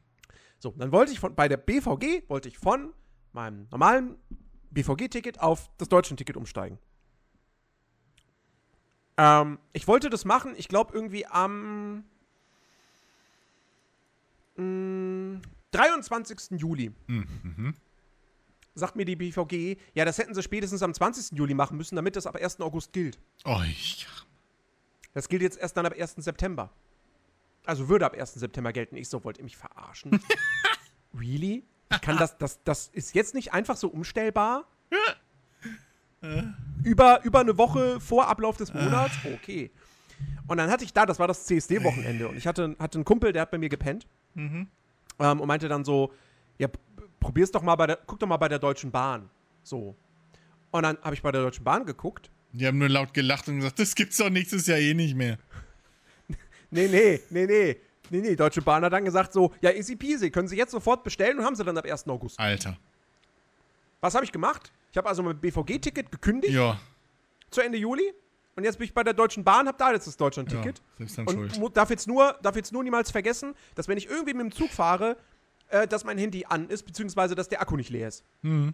So, 0.59 0.71
dann 0.71 0.91
wollte 0.91 1.13
ich 1.13 1.21
von, 1.21 1.35
bei 1.35 1.47
der 1.47 1.55
BVG, 1.55 2.27
wollte 2.27 2.49
ich 2.49 2.57
von 2.57 2.91
meinem 3.31 3.69
normalen 3.71 4.17
BVG-Ticket 4.71 5.39
auf 5.39 5.69
das 5.77 5.87
Deutschland-Ticket 5.87 6.35
umsteigen. 6.35 6.79
Ähm, 9.15 9.57
ich 9.71 9.87
wollte 9.87 10.09
das 10.09 10.25
machen, 10.25 10.53
ich 10.57 10.67
glaube 10.67 10.93
irgendwie 10.93 11.25
am 11.27 12.03
mh, 14.57 15.39
23. 15.71 16.59
Juli. 16.59 16.91
Mhm. 17.07 17.73
Sagt 18.77 18.95
mir 18.95 19.05
die 19.05 19.15
BVG, 19.15 19.77
ja, 19.95 20.05
das 20.05 20.17
hätten 20.19 20.35
sie 20.35 20.43
spätestens 20.43 20.83
am 20.83 20.93
20. 20.93 21.37
Juli 21.37 21.53
machen 21.55 21.77
müssen, 21.77 21.95
damit 21.95 22.15
das 22.15 22.27
ab 22.27 22.35
1. 22.35 22.59
August 22.61 22.93
gilt. 22.93 23.17
Oh, 23.43 23.59
ich, 23.67 24.05
Das 25.13 25.27
gilt 25.29 25.41
jetzt 25.41 25.57
erst 25.57 25.75
dann 25.77 25.85
ab 25.87 25.93
1. 25.97 26.15
September. 26.17 26.69
Also 27.65 27.89
würde 27.89 28.05
ab 28.05 28.13
1. 28.13 28.35
September 28.35 28.71
gelten. 28.71 28.95
Ich 28.95 29.09
so, 29.09 29.23
wollt 29.23 29.39
ihr 29.39 29.43
mich 29.43 29.57
verarschen? 29.57 30.19
really? 31.19 31.63
Ich 31.91 32.01
kann 32.01 32.17
das, 32.17 32.37
das, 32.37 32.63
das 32.63 32.89
ist 32.93 33.15
jetzt 33.15 33.33
nicht 33.33 33.51
einfach 33.53 33.77
so 33.77 33.87
umstellbar? 33.87 34.65
über, 36.83 37.23
über 37.23 37.39
eine 37.39 37.57
Woche 37.57 37.99
vor 37.99 38.27
Ablauf 38.27 38.57
des 38.57 38.73
Monats? 38.73 39.13
Okay. 39.35 39.71
Und 40.47 40.57
dann 40.57 40.69
hatte 40.69 40.83
ich 40.83 40.93
da, 40.93 41.05
das 41.05 41.19
war 41.19 41.27
das 41.27 41.45
CSD-Wochenende, 41.45 42.27
und 42.27 42.37
ich 42.37 42.47
hatte, 42.47 42.75
hatte 42.79 42.97
einen 42.97 43.05
Kumpel, 43.05 43.33
der 43.33 43.41
hat 43.43 43.51
bei 43.51 43.57
mir 43.57 43.69
gepennt 43.69 44.07
Mhm. 44.33 44.67
ähm, 45.19 45.39
und 45.41 45.47
meinte 45.47 45.67
dann 45.67 45.83
so, 45.83 46.13
ja, 46.59 46.67
probier's 47.27 47.51
doch 47.51 47.61
mal 47.61 47.75
bei 47.75 47.87
der, 47.87 47.99
guck 48.05 48.19
doch 48.19 48.27
mal 48.27 48.37
bei 48.37 48.47
der 48.47 48.57
Deutschen 48.59 48.89
Bahn. 48.89 49.29
So. 49.63 49.95
Und 50.71 50.83
dann 50.83 50.97
habe 51.01 51.13
ich 51.13 51.21
bei 51.21 51.31
der 51.31 51.41
Deutschen 51.41 51.63
Bahn 51.65 51.85
geguckt 51.85 52.29
Die 52.53 52.65
haben 52.65 52.77
nur 52.77 52.87
laut 52.87 53.13
gelacht 53.13 53.47
und 53.49 53.57
gesagt, 53.57 53.79
das 53.79 53.93
gibt's 53.95 54.15
doch 54.17 54.29
nächstes 54.29 54.65
Jahr 54.67 54.77
eh 54.79 54.93
nicht 54.93 55.15
mehr. 55.15 55.37
Nee, 56.69 56.87
nee, 56.89 57.21
nee, 57.29 57.45
nee. 57.45 57.77
Nee, 58.09 58.21
nee, 58.21 58.35
Deutsche 58.35 58.61
Bahn 58.61 58.83
hat 58.83 58.91
dann 58.93 59.03
gesagt 59.05 59.31
so, 59.33 59.53
ja, 59.61 59.71
easy 59.71 59.95
peasy, 59.95 60.29
können 60.31 60.47
Sie 60.49 60.57
jetzt 60.57 60.71
sofort 60.71 61.03
bestellen 61.03 61.37
und 61.39 61.45
haben 61.45 61.55
sie 61.55 61.63
dann 61.63 61.77
ab 61.77 61.85
1. 61.85 62.07
August. 62.07 62.37
Alter. 62.39 62.77
Was 64.01 64.15
habe 64.15 64.23
ich 64.25 64.31
gemacht? 64.33 64.71
Ich 64.91 64.97
habe 64.97 65.07
also 65.09 65.23
mein 65.23 65.37
BVG-Ticket 65.39 66.11
gekündigt 66.11 66.53
Ja. 66.53 66.77
zu 67.51 67.61
Ende 67.61 67.77
Juli 67.77 68.13
und 68.55 68.63
jetzt 68.65 68.77
bin 68.77 68.85
ich 68.85 68.93
bei 68.93 69.03
der 69.03 69.13
Deutschen 69.13 69.43
Bahn, 69.45 69.67
habe 69.67 69.77
da 69.77 69.91
jetzt 69.93 70.07
das 70.07 70.15
ja 70.15 70.19
Deutschland-Ticket 70.19 70.81
selbst 70.97 71.17
dann 71.17 71.27
und 71.27 71.51
schuld. 71.53 71.77
darf 71.77 71.89
jetzt, 71.89 72.07
nur, 72.07 72.37
darf 72.41 72.55
jetzt 72.57 72.71
nur 72.73 72.83
niemals 72.83 73.11
vergessen, 73.11 73.53
dass 73.75 73.87
wenn 73.89 73.97
ich 73.97 74.07
irgendwie 74.07 74.33
mit 74.33 74.43
dem 74.43 74.51
Zug 74.51 74.69
fahre, 74.71 75.15
äh, 75.69 75.87
dass 75.87 76.03
mein 76.03 76.17
Handy 76.17 76.45
an 76.45 76.69
ist, 76.69 76.83
beziehungsweise 76.83 77.35
dass 77.35 77.47
der 77.49 77.61
Akku 77.61 77.75
nicht 77.75 77.89
leer 77.89 78.07
ist, 78.07 78.23
Mhm. 78.41 78.73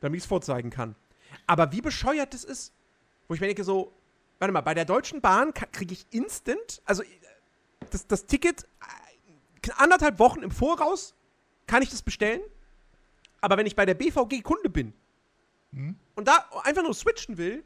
damit 0.00 0.18
ich 0.18 0.24
es 0.24 0.28
vorzeigen 0.28 0.70
kann. 0.70 0.94
Aber 1.46 1.72
wie 1.72 1.80
bescheuert 1.80 2.34
das 2.34 2.44
ist, 2.44 2.72
wo 3.28 3.34
ich 3.34 3.40
mir 3.40 3.46
denke 3.46 3.64
so, 3.64 3.92
warte 4.38 4.52
mal, 4.52 4.60
bei 4.60 4.74
der 4.74 4.84
Deutschen 4.84 5.20
Bahn 5.20 5.52
kriege 5.54 5.92
ich 5.92 6.06
instant, 6.10 6.82
also 6.84 7.02
äh, 7.02 7.06
das, 7.90 8.06
das 8.06 8.26
Ticket 8.26 8.64
äh, 9.62 9.70
anderthalb 9.76 10.18
Wochen 10.18 10.42
im 10.42 10.50
Voraus 10.50 11.14
kann 11.66 11.82
ich 11.82 11.90
das 11.90 12.02
bestellen. 12.02 12.40
Aber 13.40 13.56
wenn 13.56 13.66
ich 13.66 13.76
bei 13.76 13.84
der 13.86 13.94
BVG 13.94 14.42
Kunde 14.42 14.70
bin 14.70 14.92
hm? 15.72 15.96
und 16.14 16.26
da 16.28 16.48
einfach 16.62 16.82
nur 16.82 16.94
switchen 16.94 17.36
will, 17.36 17.64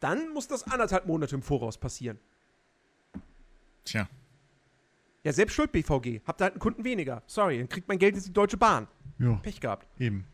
dann 0.00 0.28
muss 0.30 0.46
das 0.46 0.64
anderthalb 0.64 1.06
Monate 1.06 1.34
im 1.34 1.42
Voraus 1.42 1.78
passieren. 1.78 2.18
Tja. 3.84 4.08
Ja, 5.26 5.32
selbst 5.32 5.54
schuld 5.54 5.72
BVG. 5.72 6.20
Habt 6.24 6.40
halt 6.40 6.52
einen 6.52 6.60
Kunden 6.60 6.84
weniger. 6.84 7.20
Sorry, 7.26 7.58
dann 7.58 7.68
kriegt 7.68 7.88
mein 7.88 7.98
Geld 7.98 8.14
jetzt 8.14 8.28
die 8.28 8.32
Deutsche 8.32 8.56
Bahn. 8.56 8.86
Jo. 9.18 9.40
Pech 9.42 9.58
gehabt. 9.58 9.84
Eben. 9.98 10.24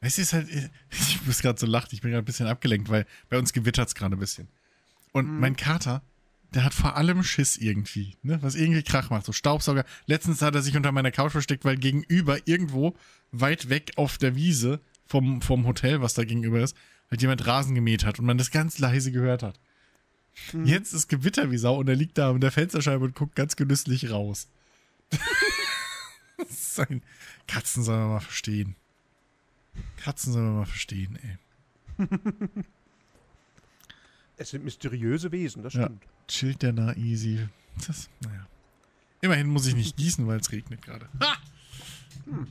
Es 0.00 0.16
ist 0.16 0.32
halt, 0.32 0.48
ich 0.90 1.26
muss 1.26 1.42
gerade 1.42 1.60
so 1.60 1.66
lachen, 1.66 1.90
ich 1.92 2.00
bin 2.00 2.10
gerade 2.10 2.22
ein 2.22 2.24
bisschen 2.24 2.46
abgelenkt, 2.46 2.88
weil 2.88 3.04
bei 3.28 3.36
uns 3.38 3.52
gewittert 3.52 3.88
es 3.88 3.94
gerade 3.94 4.16
ein 4.16 4.18
bisschen. 4.18 4.48
Und 5.12 5.30
mhm. 5.30 5.38
mein 5.38 5.56
Kater, 5.56 6.00
der 6.54 6.64
hat 6.64 6.72
vor 6.72 6.96
allem 6.96 7.22
Schiss 7.22 7.58
irgendwie, 7.58 8.16
ne? 8.22 8.38
Was 8.40 8.54
irgendwie 8.54 8.82
Krach 8.82 9.10
macht. 9.10 9.26
So 9.26 9.32
Staubsauger. 9.32 9.84
Letztens 10.06 10.40
hat 10.40 10.54
er 10.54 10.62
sich 10.62 10.78
unter 10.78 10.90
meiner 10.90 11.10
Couch 11.10 11.32
versteckt, 11.32 11.66
weil 11.66 11.76
gegenüber, 11.76 12.38
irgendwo 12.46 12.94
weit 13.32 13.68
weg 13.68 13.92
auf 13.96 14.16
der 14.16 14.34
Wiese 14.34 14.80
vom, 15.04 15.42
vom 15.42 15.66
Hotel, 15.66 16.00
was 16.00 16.14
da 16.14 16.24
gegenüber 16.24 16.60
ist, 16.60 16.74
halt 17.10 17.20
jemand 17.20 17.46
Rasen 17.46 17.74
gemäht 17.74 18.06
hat 18.06 18.18
und 18.18 18.24
man 18.24 18.38
das 18.38 18.50
ganz 18.50 18.78
leise 18.78 19.12
gehört 19.12 19.42
hat. 19.42 19.60
Mhm. 20.52 20.66
Jetzt 20.66 20.92
ist 20.92 21.08
Gewitter 21.08 21.50
wie 21.50 21.58
Sau 21.58 21.76
und 21.76 21.88
er 21.88 21.96
liegt 21.96 22.18
da 22.18 22.30
an 22.30 22.40
der 22.40 22.52
Fensterscheibe 22.52 23.04
und 23.04 23.14
guckt 23.14 23.36
ganz 23.36 23.56
genüsslich 23.56 24.10
raus. 24.10 24.48
Sein 26.48 27.02
Katzen 27.46 27.84
soll 27.84 27.98
man 27.98 28.08
mal 28.08 28.20
verstehen. 28.20 28.76
Katzen 29.96 30.32
soll 30.32 30.42
man 30.42 30.56
mal 30.56 30.66
verstehen, 30.66 31.18
ey. 31.22 32.08
Es 34.36 34.50
sind 34.50 34.64
mysteriöse 34.64 35.30
Wesen, 35.30 35.62
das 35.62 35.74
stimmt. 35.74 36.02
Ja, 36.02 36.10
chillt 36.26 36.62
der 36.62 36.72
da 36.72 36.92
easy. 36.94 37.48
Das, 37.86 38.08
naja. 38.20 38.46
Immerhin 39.20 39.48
muss 39.48 39.66
ich 39.66 39.76
nicht 39.76 39.96
gießen, 39.96 40.26
weil 40.26 40.40
es 40.40 40.50
regnet 40.52 40.82
gerade. 40.82 41.08
Hm. 42.24 42.46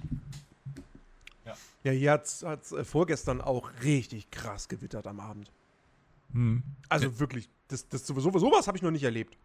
Ja. 1.45 1.57
ja, 1.83 1.91
hier 1.91 2.11
hat 2.11 2.25
es 2.25 2.71
äh, 2.71 2.83
vorgestern 2.83 3.41
auch 3.41 3.69
richtig 3.83 4.31
krass 4.31 4.69
gewittert 4.69 5.07
am 5.07 5.19
Abend. 5.19 5.51
Hm. 6.33 6.63
Also 6.89 7.07
ja. 7.07 7.19
wirklich, 7.19 7.49
das, 7.67 7.87
das 7.87 8.05
sowieso, 8.05 8.37
sowas 8.37 8.67
habe 8.67 8.77
ich 8.77 8.81
noch 8.81 8.91
nicht 8.91 9.03
erlebt. 9.03 9.37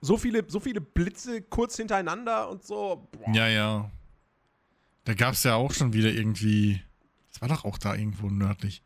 So 0.00 0.16
viele, 0.16 0.44
so 0.48 0.60
viele 0.60 0.80
Blitze 0.80 1.42
kurz 1.42 1.76
hintereinander 1.76 2.48
und 2.48 2.62
so. 2.62 3.08
Boah. 3.10 3.34
Ja, 3.34 3.48
ja. 3.48 3.90
Da 5.04 5.14
gab 5.14 5.34
es 5.34 5.42
ja 5.42 5.54
auch 5.54 5.72
schon 5.72 5.92
wieder 5.92 6.12
irgendwie. 6.12 6.80
Das 7.32 7.40
war 7.40 7.48
doch 7.48 7.64
auch 7.64 7.78
da 7.78 7.94
irgendwo 7.94 8.28
nördlich 8.28 8.82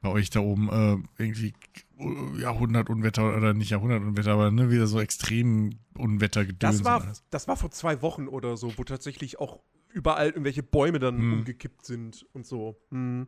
bei 0.00 0.12
euch 0.12 0.30
da 0.30 0.40
oben 0.40 0.68
äh, 0.68 1.22
irgendwie 1.22 1.52
äh, 1.98 2.40
Jahrhundertunwetter 2.40 3.36
oder 3.36 3.54
nicht 3.54 3.70
Jahrhundertunwetter, 3.70 4.32
aber 4.32 4.50
ne, 4.50 4.70
wieder 4.70 4.86
so 4.86 5.00
extrem 5.00 5.70
Unwetter 5.96 6.44
Das 6.44 6.84
war, 6.84 7.12
das 7.30 7.48
war 7.48 7.56
vor 7.56 7.70
zwei 7.70 8.02
Wochen 8.02 8.28
oder 8.28 8.56
so, 8.56 8.76
wo 8.76 8.84
tatsächlich 8.84 9.40
auch 9.40 9.60
überall 9.92 10.28
irgendwelche 10.28 10.62
Bäume 10.62 10.98
dann 10.98 11.18
hm. 11.18 11.32
umgekippt 11.34 11.84
sind 11.84 12.26
und 12.32 12.46
so. 12.46 12.76
Hm. 12.90 13.26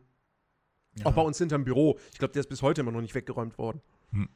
Ja. 0.97 1.05
Auch 1.05 1.13
bei 1.13 1.21
uns 1.21 1.37
hinterm 1.37 1.63
Büro. 1.63 1.99
Ich 2.11 2.19
glaube, 2.19 2.33
der 2.33 2.41
ist 2.41 2.49
bis 2.49 2.61
heute 2.61 2.81
immer 2.81 2.91
noch 2.91 3.01
nicht 3.01 3.15
weggeräumt 3.15 3.57
worden. 3.57 3.81
Hm. 4.11 4.29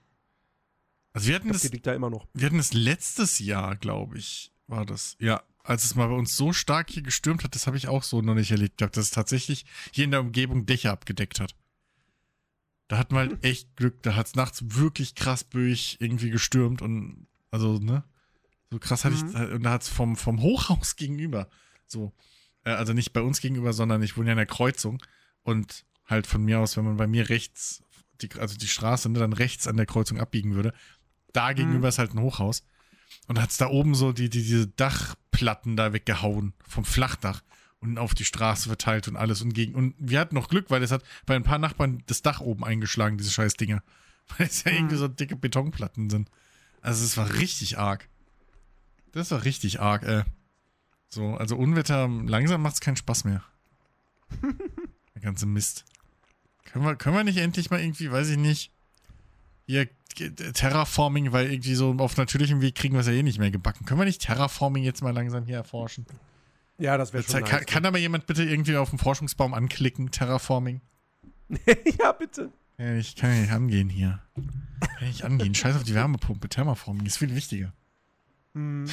Also 1.14 1.28
wir 1.28 1.36
hatten 1.36 1.50
glaub, 1.50 1.62
das, 1.62 1.72
liegt 1.72 1.88
da 1.88 1.94
immer 1.94 2.10
noch. 2.10 2.28
Wir 2.34 2.46
hatten 2.46 2.58
das 2.58 2.74
letztes 2.74 3.40
Jahr, 3.40 3.76
glaube 3.76 4.18
ich, 4.18 4.52
war 4.68 4.86
das. 4.86 5.16
Ja, 5.20 5.44
als 5.64 5.86
es 5.86 5.96
mal 5.96 6.08
bei 6.08 6.16
uns 6.16 6.36
so 6.36 6.54
stark 6.54 6.90
hier 6.90 7.04
gestürmt 7.04 7.44
hat, 7.44 7.56
das 7.56 7.68
habe 7.68 7.78
ich 7.78 7.88
auch 7.88 8.04
so 8.04 8.22
noch 8.22 8.36
nicht 8.36 8.52
erlebt 8.52 8.78
gehabt, 8.78 8.98
dass 8.98 9.06
es 9.06 9.12
tatsächlich 9.12 9.66
hier 9.92 10.06
in 10.06 10.12
der 10.12 10.22
Umgebung 10.22 10.66
Dächer 10.66 10.92
abgedeckt 10.92 11.40
hat. 11.40 11.56
Da 12.88 12.98
hatten 12.98 13.16
wir 13.16 13.20
halt 13.20 13.44
echt 13.46 13.76
Glück. 13.76 14.02
Da 14.04 14.16
hat 14.16 14.28
es 14.28 14.36
nachts 14.36 14.64
wirklich 14.66 15.16
krass 15.16 15.44
böig 15.44 15.98
irgendwie 16.00 16.30
gestürmt 16.30 16.82
und 16.82 17.28
also, 17.52 17.78
ne? 17.78 18.04
So 18.72 18.80
krass 18.80 19.06
hatte 19.06 19.16
mhm. 19.16 19.30
ich, 19.30 19.52
und 19.54 19.64
da 19.64 19.72
hat 19.72 19.84
es 19.84 19.90
vom, 19.90 20.16
vom 20.16 20.42
Hochhaus 20.42 20.96
gegenüber, 20.98 21.48
so, 21.86 22.12
äh, 22.64 22.72
also 22.72 22.94
nicht 22.94 23.14
bei 23.14 23.22
uns 23.22 23.40
gegenüber, 23.40 23.72
sondern 23.72 24.02
ich 24.02 24.18
wohne 24.18 24.30
ja 24.30 24.34
in 24.34 24.38
der 24.38 24.48
Kreuzung 24.48 25.02
und 25.44 25.86
halt 26.06 26.28
von 26.28 26.44
mir 26.44 26.60
aus, 26.60 26.78
wenn 26.78 26.86
man 26.86 26.98
bei 26.98 27.08
mir 27.08 27.30
rechts, 27.30 27.84
die, 28.22 28.30
also 28.40 28.58
die 28.58 28.68
Straße, 28.68 29.10
ne, 29.10 29.20
dann 29.20 29.34
rechts 29.34 29.68
an 29.68 29.78
der 29.78 29.86
Kreuzung 29.86 30.20
abbiegen 30.20 30.56
würde, 30.56 30.74
da 31.32 31.54
gegenüber 31.54 31.88
mhm. 31.88 31.90
ist 31.90 32.00
halt 32.00 32.14
ein 32.14 32.22
Hochhaus. 32.22 32.64
Und 33.28 33.40
hat 33.40 33.52
es 33.52 33.58
da 33.58 33.68
oben 33.68 33.96
so 33.96 34.12
die, 34.12 34.30
die, 34.30 34.44
diese 34.44 34.68
Dachplatten 34.68 35.78
da 35.78 35.94
weggehauen 35.94 36.54
vom 36.68 36.84
Flachdach 36.84 37.42
und 37.80 37.98
auf 37.98 38.14
die 38.14 38.26
Straße 38.26 38.68
verteilt 38.70 39.08
und 39.08 39.16
alles 39.16 39.42
und 39.42 39.54
gegen. 39.54 39.76
Und 39.76 39.94
wir 39.98 40.20
hatten 40.20 40.36
noch 40.36 40.50
Glück, 40.50 40.70
weil 40.70 40.82
es 40.84 40.92
hat 40.92 41.04
bei 41.26 41.36
ein 41.36 41.44
paar 41.44 41.60
Nachbarn 41.60 42.02
das 42.08 42.22
Dach 42.22 42.40
oben 42.40 42.64
eingeschlagen, 42.64 43.18
diese 43.18 43.32
scheiß 43.32 43.56
Dinger. 43.56 43.84
Weil 44.38 44.48
es 44.48 44.64
ja 44.64 44.72
mhm. 44.72 44.78
irgendwie 44.78 44.96
so 44.96 45.10
dicke 45.10 45.36
Betonplatten 45.36 46.10
sind. 46.10 46.30
Also 46.82 47.04
es 47.04 47.18
war 47.18 47.34
richtig 47.34 47.78
arg. 47.78 48.08
Das 49.12 49.32
war 49.32 49.44
richtig 49.44 49.82
arg, 49.82 50.04
ey. 50.04 50.24
So, 51.10 51.36
also 51.36 51.58
Unwetter, 51.58 52.08
langsam 52.08 52.62
macht 52.62 52.76
es 52.76 52.80
keinen 52.80 52.96
Spaß 52.96 53.26
mehr. 53.26 53.44
Der 55.14 55.22
ganze 55.22 55.46
Mist. 55.46 55.84
Können 56.74 56.86
wir, 56.86 56.96
können 56.96 57.16
wir 57.16 57.24
nicht 57.24 57.38
endlich 57.38 57.70
mal 57.70 57.80
irgendwie, 57.80 58.12
weiß 58.12 58.30
ich 58.30 58.38
nicht, 58.38 58.72
hier 59.68 59.88
Terraforming, 60.16 61.32
weil 61.32 61.52
irgendwie 61.52 61.76
so 61.76 61.92
auf 62.00 62.18
natürlichem 62.18 62.62
Weg 62.62 62.74
kriegen 62.74 62.96
wir 62.96 63.02
es 63.02 63.08
ja 63.08 63.14
eh 63.14 63.22
nicht 63.22 63.38
mehr 63.38 63.52
gebacken. 63.52 63.86
Können 63.86 64.00
wir 64.00 64.06
nicht 64.06 64.24
Terraforming 64.24 64.84
jetzt 64.84 65.04
mal 65.04 65.14
langsam 65.14 65.46
hier 65.46 65.58
erforschen? 65.58 66.08
Ja, 66.80 66.98
das 66.98 67.14
wäre 67.14 67.22
schon 67.22 67.42
nice. 67.42 67.50
Kann, 67.50 67.66
kann 67.68 67.86
aber 67.86 68.00
jemand 68.00 68.26
bitte 68.26 68.44
irgendwie 68.44 68.76
auf 68.76 68.90
den 68.90 68.98
Forschungsbaum 68.98 69.54
anklicken, 69.54 70.10
Terraforming? 70.10 70.82
ja, 72.00 72.12
bitte. 72.12 72.52
Ja, 72.80 72.96
ich 72.96 73.16
kann 73.16 73.32
ja 73.32 73.42
nicht 73.42 73.52
angehen 73.52 73.90
hier. 73.90 74.20
Kann 74.80 75.08
ich 75.08 75.24
angehen. 75.24 75.54
Scheiß 75.54 75.76
auf 75.76 75.84
die 75.84 75.94
Wärmepumpe. 75.94 76.50
Thermaforming 76.50 77.06
ist 77.06 77.18
viel 77.18 77.36
wichtiger. 77.36 77.72
Hm. 78.56 78.90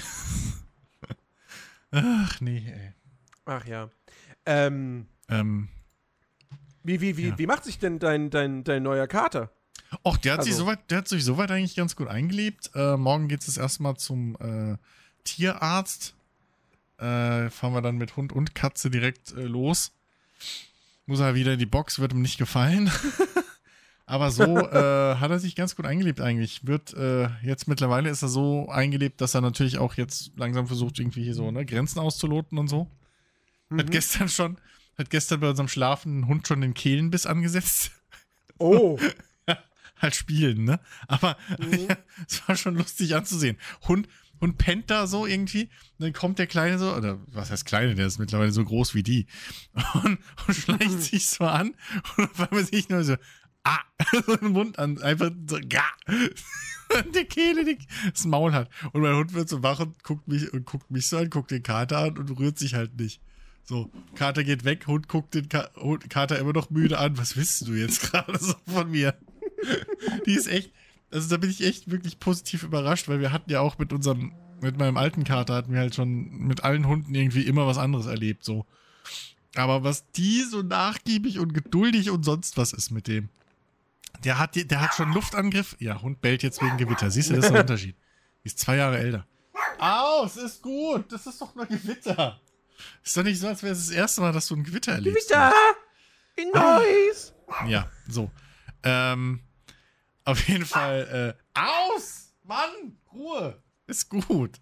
Ach, 1.92 2.40
nee, 2.42 2.58
ey. 2.58 2.92
Ach 3.46 3.64
ja. 3.64 3.88
Ähm. 4.44 5.06
Ähm. 5.30 5.70
Wie, 6.82 7.00
wie, 7.00 7.16
wie, 7.16 7.28
ja. 7.28 7.38
wie 7.38 7.46
macht 7.46 7.64
sich 7.64 7.78
denn 7.78 7.98
dein, 7.98 8.30
dein, 8.30 8.64
dein 8.64 8.82
neuer 8.82 9.06
Kater? 9.06 9.50
Och, 10.04 10.16
der 10.18 10.34
hat, 10.34 10.40
also. 10.40 10.50
sich 10.50 10.58
soweit, 10.58 10.90
der 10.90 10.98
hat 10.98 11.08
sich 11.08 11.24
soweit 11.24 11.50
eigentlich 11.50 11.76
ganz 11.76 11.96
gut 11.96 12.08
eingelebt. 12.08 12.70
Äh, 12.74 12.96
morgen 12.96 13.28
geht 13.28 13.46
es 13.46 13.56
erstmal 13.56 13.96
zum 13.96 14.36
äh, 14.40 14.76
Tierarzt 15.24 16.14
äh, 17.00 17.48
fahren 17.48 17.72
wir 17.72 17.80
dann 17.80 17.96
mit 17.96 18.16
Hund 18.16 18.32
und 18.32 18.54
Katze 18.54 18.90
direkt 18.90 19.32
äh, 19.32 19.42
los. 19.42 19.92
Muss 21.06 21.20
er 21.20 21.34
wieder 21.34 21.54
in 21.54 21.58
die 21.58 21.66
Box, 21.66 21.98
wird 21.98 22.12
ihm 22.12 22.22
nicht 22.22 22.38
gefallen. 22.38 22.90
Aber 24.06 24.30
so 24.30 24.58
äh, 24.58 25.16
hat 25.16 25.30
er 25.30 25.38
sich 25.38 25.56
ganz 25.56 25.76
gut 25.76 25.86
eingelebt 25.86 26.20
eigentlich. 26.20 26.66
Wird 26.66 26.92
äh, 26.94 27.28
jetzt 27.42 27.68
mittlerweile 27.68 28.10
ist 28.10 28.22
er 28.22 28.28
so 28.28 28.68
eingelebt, 28.68 29.20
dass 29.20 29.34
er 29.34 29.40
natürlich 29.40 29.78
auch 29.78 29.94
jetzt 29.94 30.32
langsam 30.36 30.66
versucht, 30.66 30.98
irgendwie 30.98 31.22
hier 31.22 31.34
so 31.34 31.50
ne, 31.50 31.64
Grenzen 31.64 32.00
auszuloten 32.00 32.58
und 32.58 32.68
so. 32.68 32.88
Mhm. 33.70 33.78
Hat 33.78 33.90
gestern 33.90 34.28
schon, 34.28 34.58
hat 35.00 35.10
gestern 35.10 35.40
bei 35.40 35.50
unserem 35.50 35.68
Schlafen 35.68 36.12
einen 36.12 36.28
Hund 36.28 36.46
schon 36.46 36.60
den 36.60 36.74
Kehlenbiss 36.74 37.26
angesetzt. 37.26 37.90
Oh. 38.58 38.98
halt 40.00 40.14
spielen, 40.14 40.64
ne? 40.64 40.80
Aber 41.08 41.36
mhm. 41.58 41.72
ja, 41.88 41.96
es 42.28 42.46
war 42.48 42.56
schon 42.56 42.76
lustig 42.76 43.14
anzusehen. 43.14 43.56
Hund, 43.88 44.08
und 44.40 44.56
pennt 44.56 44.90
da 44.90 45.06
so 45.06 45.26
irgendwie. 45.26 45.64
Und 45.98 46.06
dann 46.06 46.12
kommt 46.12 46.38
der 46.38 46.46
Kleine 46.46 46.78
so, 46.78 46.94
oder 46.94 47.20
was 47.28 47.50
heißt 47.50 47.66
Kleine, 47.66 47.94
der 47.94 48.06
ist 48.06 48.18
mittlerweile 48.18 48.52
so 48.52 48.64
groß 48.64 48.94
wie 48.94 49.02
die. 49.02 49.26
Und, 50.02 50.18
und 50.46 50.54
schleicht 50.54 51.02
sich 51.02 51.28
so 51.28 51.44
an 51.44 51.74
und 52.16 52.30
auf 52.30 52.40
einmal 52.40 52.64
sehe 52.64 52.78
ich 52.78 52.88
nur 52.88 53.04
so, 53.04 53.16
ah, 53.64 53.80
so 54.26 54.36
den 54.36 54.52
Mund 54.52 54.78
an, 54.78 55.00
einfach 55.02 55.30
so, 55.46 55.58
ga. 55.68 55.84
Und 56.98 57.14
die 57.14 57.24
Kehle 57.24 57.64
die, 57.64 57.78
das 58.10 58.24
Maul 58.24 58.52
hat. 58.52 58.70
Und 58.92 59.02
mein 59.02 59.14
Hund 59.14 59.34
wird 59.34 59.48
so 59.48 59.62
wach 59.62 59.80
und 59.80 60.02
guckt 60.02 60.26
mich, 60.26 60.52
und 60.52 60.64
guckt 60.64 60.90
mich 60.90 61.06
so 61.06 61.18
an, 61.18 61.30
guckt 61.30 61.50
den 61.50 61.62
Kater 61.62 61.98
an 61.98 62.18
und 62.18 62.30
rührt 62.38 62.58
sich 62.58 62.74
halt 62.74 62.98
nicht. 62.98 63.20
So, 63.70 63.88
Kater 64.16 64.42
geht 64.42 64.64
weg, 64.64 64.88
Hund 64.88 65.06
guckt 65.06 65.32
den 65.32 65.48
Ka 65.48 65.70
Kater 66.08 66.40
immer 66.40 66.52
noch 66.52 66.70
müde 66.70 66.98
an. 66.98 67.16
Was 67.18 67.36
willst 67.36 67.68
du 67.68 67.74
jetzt 67.74 68.02
gerade 68.10 68.36
so 68.36 68.54
von 68.66 68.90
mir? 68.90 69.14
Die 70.26 70.32
ist 70.32 70.48
echt, 70.48 70.72
also 71.12 71.28
da 71.28 71.36
bin 71.36 71.50
ich 71.50 71.62
echt 71.62 71.88
wirklich 71.88 72.18
positiv 72.18 72.64
überrascht, 72.64 73.06
weil 73.06 73.20
wir 73.20 73.30
hatten 73.30 73.48
ja 73.48 73.60
auch 73.60 73.78
mit 73.78 73.92
unserem, 73.92 74.32
mit 74.60 74.76
meinem 74.76 74.96
alten 74.96 75.22
Kater 75.22 75.54
hatten 75.54 75.72
wir 75.72 75.78
halt 75.78 75.94
schon 75.94 76.30
mit 76.48 76.64
allen 76.64 76.88
Hunden 76.88 77.14
irgendwie 77.14 77.42
immer 77.42 77.64
was 77.64 77.78
anderes 77.78 78.06
erlebt, 78.06 78.44
so. 78.44 78.66
Aber 79.54 79.84
was 79.84 80.10
die 80.16 80.42
so 80.42 80.62
nachgiebig 80.62 81.38
und 81.38 81.54
geduldig 81.54 82.10
und 82.10 82.24
sonst 82.24 82.56
was 82.56 82.72
ist 82.72 82.90
mit 82.90 83.06
dem. 83.06 83.28
Der 84.24 84.40
hat, 84.40 84.56
der 84.56 84.80
hat 84.80 84.94
schon 84.94 85.12
Luftangriff. 85.12 85.76
Ja, 85.78 86.02
Hund 86.02 86.20
bellt 86.20 86.42
jetzt 86.42 86.60
wegen 86.60 86.76
Gewitter. 86.76 87.08
Siehst 87.12 87.30
du, 87.30 87.36
das 87.36 87.44
ist 87.44 87.52
ein 87.52 87.60
Unterschied. 87.60 87.94
Die 88.42 88.48
ist 88.48 88.58
zwei 88.58 88.78
Jahre 88.78 88.98
älter. 88.98 89.28
Aus, 89.78 90.36
ist 90.38 90.60
gut. 90.60 91.12
Das 91.12 91.24
ist 91.28 91.40
doch 91.40 91.54
nur 91.54 91.66
Gewitter. 91.66 92.40
Ist 93.02 93.16
doch 93.16 93.22
nicht 93.22 93.40
so, 93.40 93.48
als 93.48 93.62
wäre 93.62 93.72
es 93.72 93.86
das 93.86 93.94
erste 93.94 94.20
Mal, 94.20 94.32
dass 94.32 94.46
du 94.46 94.56
ein 94.56 94.64
Gewitter 94.64 94.92
erlebst. 94.92 95.28
Gewitter! 95.28 95.52
In 96.36 96.50
Neues! 96.52 97.32
Ja, 97.66 97.90
so. 98.08 98.30
Ähm, 98.82 99.40
auf 100.24 100.46
jeden 100.48 100.64
Fall, 100.66 101.36
äh, 101.36 101.58
aus! 101.58 102.34
Mann! 102.44 102.98
Ruhe! 103.12 103.62
Ist 103.86 104.08
gut. 104.08 104.60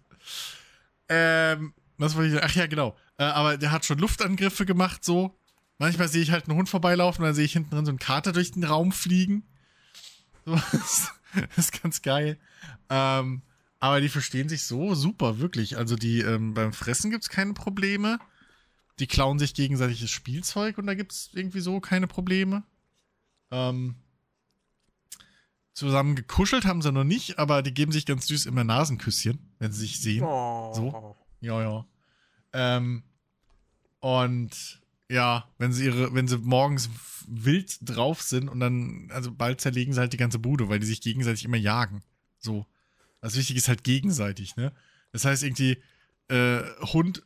Ähm, 1.07 1.73
was 1.97 2.15
wollte 2.15 2.27
ich 2.27 2.33
sagen? 2.33 2.47
Ach 2.49 2.55
ja, 2.55 2.67
genau. 2.67 2.97
Äh, 3.17 3.23
aber 3.23 3.57
der 3.57 3.71
hat 3.71 3.85
schon 3.85 3.99
Luftangriffe 3.99 4.65
gemacht, 4.65 5.03
so. 5.03 5.37
Manchmal 5.77 6.07
sehe 6.07 6.21
ich 6.21 6.31
halt 6.31 6.47
einen 6.47 6.57
Hund 6.57 6.69
vorbeilaufen, 6.69 7.23
dann 7.23 7.33
sehe 7.33 7.45
ich 7.45 7.53
hinten 7.53 7.69
drin 7.71 7.85
so 7.85 7.91
einen 7.91 7.99
Kater 7.99 8.31
durch 8.31 8.51
den 8.51 8.63
Raum 8.63 8.91
fliegen. 8.91 9.47
So, 10.45 10.55
das 10.71 11.11
ist 11.57 11.81
ganz 11.81 12.01
geil. 12.01 12.37
Ähm, 12.89 13.43
aber 13.79 14.01
die 14.01 14.09
verstehen 14.09 14.49
sich 14.49 14.63
so 14.63 14.93
super, 14.93 15.39
wirklich. 15.39 15.77
Also 15.77 15.95
die 15.95 16.19
ähm, 16.19 16.53
beim 16.53 16.73
Fressen 16.73 17.11
gibt's 17.11 17.29
keine 17.29 17.53
Probleme. 17.53 18.19
Die 18.99 19.07
klauen 19.07 19.39
sich 19.39 19.53
gegenseitiges 19.53 20.09
Spielzeug 20.11 20.77
und 20.77 20.87
da 20.87 20.93
gibt's 20.93 21.29
irgendwie 21.33 21.61
so 21.61 21.79
keine 21.79 22.07
Probleme. 22.07 22.63
Ähm, 23.51 23.95
zusammen 25.73 26.15
gekuschelt 26.15 26.65
haben 26.65 26.81
sie 26.81 26.91
noch 26.91 27.05
nicht, 27.05 27.39
aber 27.39 27.61
die 27.61 27.73
geben 27.73 27.93
sich 27.93 28.05
ganz 28.05 28.27
süß 28.27 28.45
immer 28.45 28.65
Nasenküsschen, 28.65 29.55
wenn 29.59 29.71
sie 29.71 29.81
sich 29.81 30.01
sehen. 30.01 30.23
Oh. 30.23 30.73
So. 30.73 31.15
Ja, 31.39 31.61
ja. 31.61 31.85
Ähm, 32.51 33.03
und 34.01 34.81
ja, 35.09 35.49
wenn 35.57 35.71
sie 35.71 35.85
ihre, 35.85 36.13
wenn 36.13 36.27
sie 36.27 36.37
morgens 36.37 36.89
wild 37.27 37.77
drauf 37.81 38.21
sind 38.21 38.49
und 38.49 38.59
dann, 38.59 39.09
also 39.11 39.31
bald 39.31 39.61
zerlegen 39.61 39.93
sie 39.93 40.01
halt 40.01 40.11
die 40.11 40.17
ganze 40.17 40.39
Bude, 40.39 40.67
weil 40.67 40.79
die 40.79 40.87
sich 40.87 40.99
gegenseitig 40.99 41.45
immer 41.45 41.57
jagen. 41.57 42.03
So. 42.39 42.65
Das 43.21 43.35
Wichtige 43.35 43.57
ist 43.57 43.67
halt 43.67 43.83
gegenseitig, 43.83 44.55
ne? 44.55 44.73
Das 45.11 45.25
heißt 45.25 45.43
irgendwie, 45.43 45.81
äh, 46.29 46.61
Hund, 46.93 47.23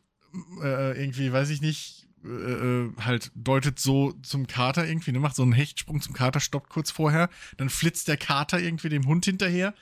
äh, 0.61 0.99
irgendwie, 0.99 1.31
weiß 1.31 1.49
ich 1.49 1.61
nicht, 1.61 2.07
äh, 2.23 2.27
äh, 2.27 2.93
halt 2.99 3.31
deutet 3.35 3.79
so 3.79 4.13
zum 4.23 4.47
Kater 4.47 4.87
irgendwie, 4.87 5.11
ne? 5.11 5.19
Macht 5.19 5.35
so 5.35 5.43
einen 5.43 5.53
Hechtsprung 5.53 6.01
zum 6.01 6.13
Kater, 6.13 6.39
stoppt 6.39 6.69
kurz 6.69 6.91
vorher, 6.91 7.29
dann 7.57 7.69
flitzt 7.69 8.07
der 8.07 8.17
Kater 8.17 8.59
irgendwie 8.59 8.89
dem 8.89 9.05
Hund 9.05 9.25
hinterher, 9.25 9.73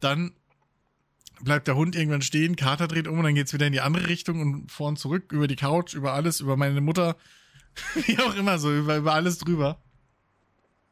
dann 0.00 0.32
bleibt 1.40 1.68
der 1.68 1.76
Hund 1.76 1.96
irgendwann 1.96 2.22
stehen, 2.22 2.56
Kater 2.56 2.88
dreht 2.88 3.08
um 3.08 3.18
und 3.18 3.24
dann 3.24 3.34
geht's 3.34 3.52
wieder 3.52 3.66
in 3.66 3.72
die 3.72 3.80
andere 3.80 4.08
Richtung 4.08 4.40
und 4.40 4.72
vor 4.72 4.88
und 4.88 4.98
zurück, 4.98 5.32
über 5.32 5.48
die 5.48 5.56
Couch, 5.56 5.94
über 5.94 6.12
alles, 6.12 6.40
über 6.40 6.56
meine 6.56 6.80
Mutter, 6.80 7.16
wie 8.06 8.18
auch 8.18 8.34
immer 8.34 8.58
so, 8.58 8.74
über, 8.74 8.96
über 8.96 9.14
alles 9.14 9.38
drüber. 9.38 9.80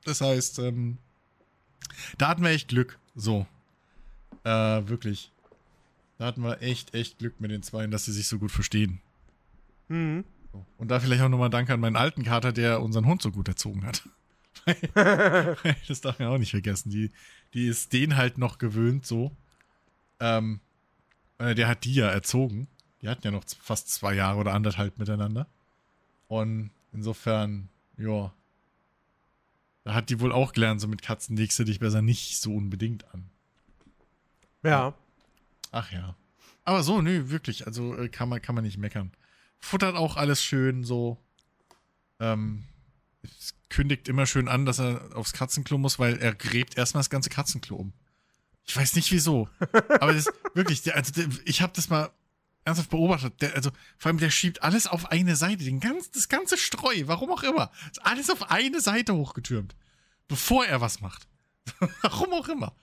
Das 0.05 0.20
heißt, 0.20 0.61
ähm, 0.61 0.99
da 2.18 2.29
hatten 2.29 2.43
wir 2.43 2.51
echt 2.51 2.68
Glück, 2.68 2.99
so. 3.14 3.47
Äh, 4.47 4.88
wirklich. 4.88 5.32
Da 6.18 6.26
hatten 6.26 6.42
wir 6.42 6.62
echt, 6.62 6.94
echt 6.94 7.18
Glück 7.18 7.40
mit 7.40 7.51
den 7.51 7.64
Zweien, 7.64 7.90
dass 7.90 8.05
sie 8.05 8.12
sich 8.12 8.28
so 8.28 8.38
gut 8.38 8.53
verstehen. 8.53 9.01
Mhm. 9.88 10.24
So. 10.53 10.64
Und 10.78 10.88
da 10.88 11.01
vielleicht 11.01 11.22
auch 11.22 11.28
nochmal 11.28 11.51
Danke 11.51 11.74
an 11.74 11.80
meinen 11.80 11.97
alten 11.97 12.22
Kater, 12.22 12.53
der 12.53 12.80
unseren 12.80 13.07
Hund 13.07 13.20
so 13.20 13.32
gut 13.32 13.49
erzogen 13.49 13.84
hat. 13.84 14.09
das 15.88 16.01
darf 16.01 16.20
man 16.20 16.28
auch 16.28 16.38
nicht 16.38 16.53
vergessen. 16.53 16.90
Die, 16.90 17.11
die 17.55 17.66
ist 17.66 17.92
den 17.92 18.16
halt 18.16 18.38
noch 18.38 18.59
gewöhnt 18.59 19.05
so. 19.05 19.32
Ähm, 20.20 20.61
äh, 21.38 21.57
der 21.57 21.66
hat 21.66 21.84
die 21.84 21.94
ja 21.94 22.07
erzogen. 22.07 22.68
Die 23.03 23.09
hatten 23.09 23.26
ja 23.26 23.32
noch 23.32 23.44
fast 23.61 23.90
zwei 23.90 24.14
Jahre 24.14 24.38
oder 24.38 24.55
anderthalb 24.55 24.97
miteinander. 24.97 25.49
Und 26.28 26.70
insofern, 26.92 27.68
ja. 27.99 28.32
Da 29.82 29.94
hat 29.94 30.09
die 30.09 30.20
wohl 30.20 30.30
auch 30.30 30.53
gelernt, 30.53 30.80
so 30.80 30.86
mit 30.86 31.03
Katzen 31.03 31.36
legst 31.36 31.59
du 31.59 31.64
dich 31.64 31.80
besser 31.80 32.01
nicht 32.01 32.40
so 32.40 32.55
unbedingt 32.55 33.12
an. 33.12 33.28
Ja. 34.71 34.95
Ach 35.73 35.91
ja. 35.93 36.17
Aber 36.64 36.83
so, 36.83 37.01
nö, 37.01 37.31
wirklich. 37.31 37.67
Also 37.67 37.97
äh, 37.97 38.09
kann 38.09 38.29
man, 38.29 38.43
kann 38.43 38.55
man 38.55 38.64
nicht 38.64 38.79
meckern. 38.79 39.12
Futtert 39.59 39.97
auch 39.97 40.17
alles 40.17 40.43
schön 40.43 40.85
so. 40.85 41.19
Ähm, 42.19 42.64
es 43.23 43.55
kündigt 43.69 44.09
immer 44.09 44.27
schön 44.27 44.49
an, 44.49 44.67
dass 44.67 44.81
er 44.81 45.11
aufs 45.14 45.33
Katzenklo 45.33 45.79
muss, 45.79 45.99
weil 45.99 46.19
er 46.19 46.35
gräbt 46.35 46.77
erstmal 46.77 47.01
das 47.01 47.11
ganze 47.11 47.31
Katzenklo 47.31 47.77
um. 47.77 47.93
Ich 48.64 48.77
weiß 48.77 48.97
nicht 48.97 49.12
wieso. 49.12 49.49
Aber 50.01 50.12
das 50.12 50.27
wirklich, 50.55 50.83
der, 50.83 50.97
also 50.97 51.12
der, 51.12 51.29
ich 51.45 51.62
habe 51.62 51.73
das 51.75 51.89
mal 51.89 52.11
ernsthaft 52.64 52.91
beobachtet. 52.91 53.41
Der, 53.41 53.55
also 53.55 53.71
vor 53.97 54.11
allem, 54.11 54.19
der 54.19 54.31
schiebt 54.31 54.62
alles 54.62 54.87
auf 54.87 55.11
eine 55.11 55.37
Seite. 55.37 55.64
Den 55.64 55.81
ganz, 55.81 56.11
das 56.11 56.29
ganze 56.29 56.59
Streu, 56.59 57.03
warum 57.07 57.31
auch 57.31 57.43
immer. 57.43 57.71
Ist 57.91 58.05
alles 58.05 58.29
auf 58.29 58.51
eine 58.51 58.81
Seite 58.81 59.14
hochgetürmt. 59.14 59.77
Bevor 60.29 60.67
er 60.67 60.81
was 60.81 61.01
macht. 61.01 61.29
warum 62.03 62.33
auch 62.33 62.49
immer. 62.49 62.75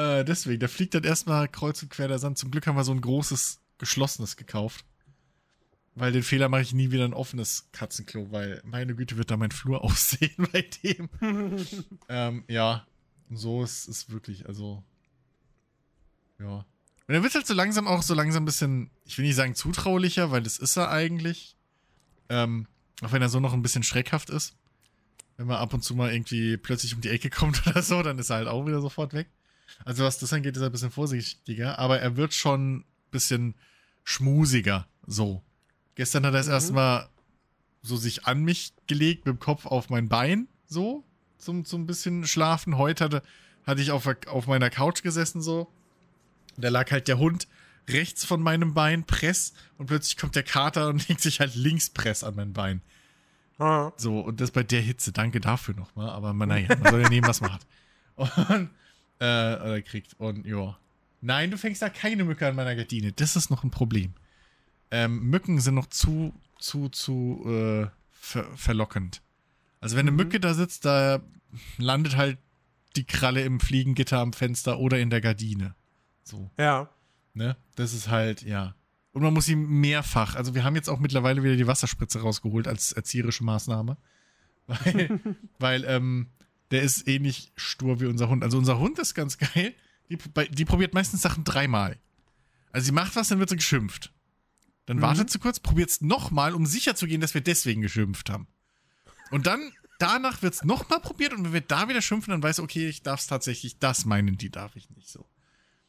Äh, 0.00 0.24
deswegen, 0.24 0.60
da 0.60 0.68
fliegt 0.68 0.94
dann 0.94 1.04
erstmal 1.04 1.46
kreuz 1.48 1.82
und 1.82 1.90
quer 1.90 2.08
der 2.08 2.18
Sand. 2.18 2.38
Zum 2.38 2.50
Glück 2.50 2.66
haben 2.66 2.76
wir 2.76 2.84
so 2.84 2.92
ein 2.92 3.02
großes, 3.02 3.60
geschlossenes 3.78 4.36
gekauft. 4.36 4.86
Weil 5.94 6.12
den 6.12 6.22
Fehler 6.22 6.48
mache 6.48 6.62
ich 6.62 6.72
nie 6.72 6.90
wieder 6.90 7.04
ein 7.04 7.12
offenes 7.12 7.68
Katzenklo, 7.72 8.30
weil 8.30 8.62
meine 8.64 8.94
Güte 8.94 9.18
wird 9.18 9.30
da 9.30 9.36
mein 9.36 9.50
Flur 9.50 9.84
aussehen 9.84 10.48
bei 10.52 10.62
dem. 10.82 11.10
ähm, 12.08 12.44
ja, 12.48 12.86
so 13.30 13.62
ist 13.62 13.88
es 13.88 14.10
wirklich, 14.10 14.46
also. 14.46 14.82
Ja. 16.38 16.64
Und 17.06 17.14
er 17.14 17.22
wird 17.22 17.34
halt 17.34 17.46
so 17.46 17.54
langsam 17.54 17.86
auch 17.86 18.02
so 18.02 18.14
langsam 18.14 18.44
ein 18.44 18.46
bisschen, 18.46 18.90
ich 19.04 19.18
will 19.18 19.26
nicht 19.26 19.34
sagen 19.34 19.54
zutraulicher, 19.54 20.30
weil 20.30 20.42
das 20.42 20.58
ist 20.58 20.76
er 20.76 20.90
eigentlich. 20.90 21.56
Ähm, 22.30 22.68
auch 23.02 23.12
wenn 23.12 23.20
er 23.20 23.28
so 23.28 23.40
noch 23.40 23.52
ein 23.52 23.62
bisschen 23.62 23.82
schreckhaft 23.82 24.30
ist. 24.30 24.54
Wenn 25.36 25.48
man 25.48 25.56
ab 25.56 25.74
und 25.74 25.82
zu 25.82 25.94
mal 25.94 26.12
irgendwie 26.12 26.56
plötzlich 26.56 26.94
um 26.94 27.00
die 27.02 27.10
Ecke 27.10 27.28
kommt 27.30 27.66
oder 27.66 27.82
so, 27.82 28.02
dann 28.02 28.18
ist 28.18 28.30
er 28.30 28.36
halt 28.36 28.48
auch 28.48 28.64
wieder 28.64 28.80
sofort 28.80 29.12
weg. 29.12 29.28
Also 29.84 30.04
was 30.04 30.18
das 30.18 30.32
angeht, 30.32 30.56
ist 30.56 30.62
er 30.62 30.68
ein 30.68 30.72
bisschen 30.72 30.90
vorsichtiger, 30.90 31.78
aber 31.78 32.00
er 32.00 32.16
wird 32.16 32.34
schon 32.34 32.76
ein 32.78 32.84
bisschen 33.10 33.54
schmusiger, 34.04 34.86
so. 35.06 35.42
Gestern 35.94 36.24
hat 36.24 36.32
er 36.34 36.38
das 36.38 36.46
Mhm. 36.46 36.52
erstmal 36.52 37.08
so 37.82 37.96
sich 37.96 38.26
an 38.26 38.42
mich 38.42 38.72
gelegt, 38.86 39.26
mit 39.26 39.36
dem 39.36 39.40
Kopf 39.40 39.66
auf 39.66 39.88
mein 39.90 40.08
Bein, 40.08 40.48
so, 40.66 41.04
zum, 41.38 41.64
zum 41.64 41.86
bisschen 41.86 42.26
schlafen. 42.26 42.76
Heute 42.76 43.04
hatte, 43.04 43.22
hatte 43.66 43.80
ich 43.82 43.90
auf, 43.90 44.06
auf 44.26 44.46
meiner 44.46 44.70
Couch 44.70 45.02
gesessen, 45.02 45.42
so. 45.42 45.68
Da 46.56 46.68
lag 46.68 46.90
halt 46.90 47.08
der 47.08 47.18
Hund 47.18 47.48
rechts 47.88 48.24
von 48.24 48.42
meinem 48.42 48.74
Bein, 48.74 49.04
Press, 49.04 49.54
und 49.78 49.86
plötzlich 49.86 50.16
kommt 50.16 50.36
der 50.36 50.42
Kater 50.42 50.88
und 50.88 51.08
legt 51.08 51.20
sich 51.20 51.40
halt 51.40 51.54
links 51.54 51.90
Press 51.90 52.22
an 52.22 52.34
mein 52.36 52.52
Bein. 52.52 52.82
Ah. 53.58 53.92
So, 53.96 54.20
und 54.20 54.40
das 54.40 54.50
bei 54.52 54.62
der 54.62 54.80
Hitze. 54.80 55.12
Danke 55.12 55.40
dafür 55.40 55.74
nochmal. 55.74 56.08
Aber 56.10 56.32
man, 56.32 56.48
naja, 56.48 56.68
man 56.80 56.90
soll 56.92 57.02
ja 57.02 57.08
nehmen, 57.08 57.26
was 57.28 57.40
man 57.40 57.52
hat. 57.52 57.66
Und, 58.16 58.70
äh, 59.20 59.54
oder 59.56 59.82
kriegt. 59.82 60.14
Und, 60.18 60.46
ja. 60.46 60.76
Nein, 61.20 61.50
du 61.50 61.58
fängst 61.58 61.82
da 61.82 61.88
keine 61.88 62.24
Mücke 62.24 62.46
an 62.46 62.56
meiner 62.56 62.74
Gardine. 62.74 63.12
Das 63.12 63.36
ist 63.36 63.50
noch 63.50 63.62
ein 63.62 63.70
Problem. 63.70 64.14
Ähm, 64.90 65.30
Mücken 65.30 65.60
sind 65.60 65.74
noch 65.74 65.86
zu, 65.86 66.34
zu, 66.58 66.88
zu, 66.88 67.44
äh, 67.46 67.86
ver 68.10 68.44
verlockend. 68.56 69.22
Also, 69.80 69.96
wenn 69.96 70.02
eine 70.04 70.10
Mhm. 70.10 70.16
Mücke 70.16 70.40
da 70.40 70.54
sitzt, 70.54 70.84
da 70.84 71.20
landet 71.78 72.16
halt 72.16 72.38
die 72.96 73.04
Kralle 73.04 73.42
im 73.42 73.60
Fliegengitter 73.60 74.18
am 74.18 74.32
Fenster 74.32 74.78
oder 74.78 74.98
in 74.98 75.10
der 75.10 75.20
Gardine. 75.20 75.74
So. 76.24 76.50
Ja. 76.58 76.88
Ne? 77.34 77.56
Das 77.76 77.92
ist 77.94 78.08
halt, 78.08 78.42
ja. 78.42 78.74
Und 79.12 79.22
man 79.22 79.32
muss 79.34 79.48
ihn 79.48 79.64
mehrfach, 79.68 80.36
also 80.36 80.54
wir 80.54 80.64
haben 80.64 80.76
jetzt 80.76 80.88
auch 80.88 80.98
mittlerweile 81.00 81.42
wieder 81.42 81.56
die 81.56 81.66
Wasserspritze 81.66 82.20
rausgeholt 82.20 82.68
als 82.68 82.92
erzieherische 82.92 83.44
Maßnahme. 83.44 83.96
Weil, 84.66 85.20
weil 85.58 85.84
ähm, 85.84 86.28
der 86.70 86.82
ist 86.82 87.08
ähnlich 87.08 87.52
stur 87.56 88.00
wie 88.00 88.06
unser 88.06 88.28
Hund. 88.28 88.42
Also 88.44 88.58
unser 88.58 88.78
Hund 88.78 88.98
ist 88.98 89.14
ganz 89.14 89.38
geil. 89.38 89.74
Die, 90.08 90.18
die 90.50 90.64
probiert 90.64 90.94
meistens 90.94 91.22
Sachen 91.22 91.44
dreimal. 91.44 91.98
Also 92.72 92.86
sie 92.86 92.92
macht 92.92 93.16
was, 93.16 93.28
dann 93.28 93.38
wird 93.38 93.50
sie 93.50 93.56
geschimpft. 93.56 94.12
Dann 94.86 94.98
Mhm. 94.98 95.02
wartet 95.02 95.30
sie 95.30 95.38
kurz, 95.38 95.60
probiert 95.60 95.90
es 95.90 96.00
nochmal, 96.00 96.54
um 96.54 96.66
sicher 96.66 96.94
zu 96.94 97.06
gehen, 97.06 97.20
dass 97.20 97.34
wir 97.34 97.40
deswegen 97.40 97.80
geschimpft 97.82 98.30
haben. 98.30 98.48
Und 99.30 99.46
dann, 99.46 99.72
danach 99.98 100.42
wird 100.42 100.54
es 100.54 100.64
nochmal 100.64 101.00
probiert 101.00 101.32
und 101.32 101.44
wenn 101.44 101.52
wir 101.52 101.60
da 101.60 101.88
wieder 101.88 102.02
schimpfen, 102.02 102.32
dann 102.32 102.42
weiß 102.42 102.56
sie, 102.56 102.62
okay, 102.62 102.88
ich 102.88 103.02
darf 103.02 103.20
es 103.20 103.26
tatsächlich, 103.26 103.78
das 103.78 104.04
meinen 104.04 104.36
die 104.36 104.50
darf 104.50 104.74
ich 104.76 104.90
nicht 104.90 105.08
so. 105.08 105.26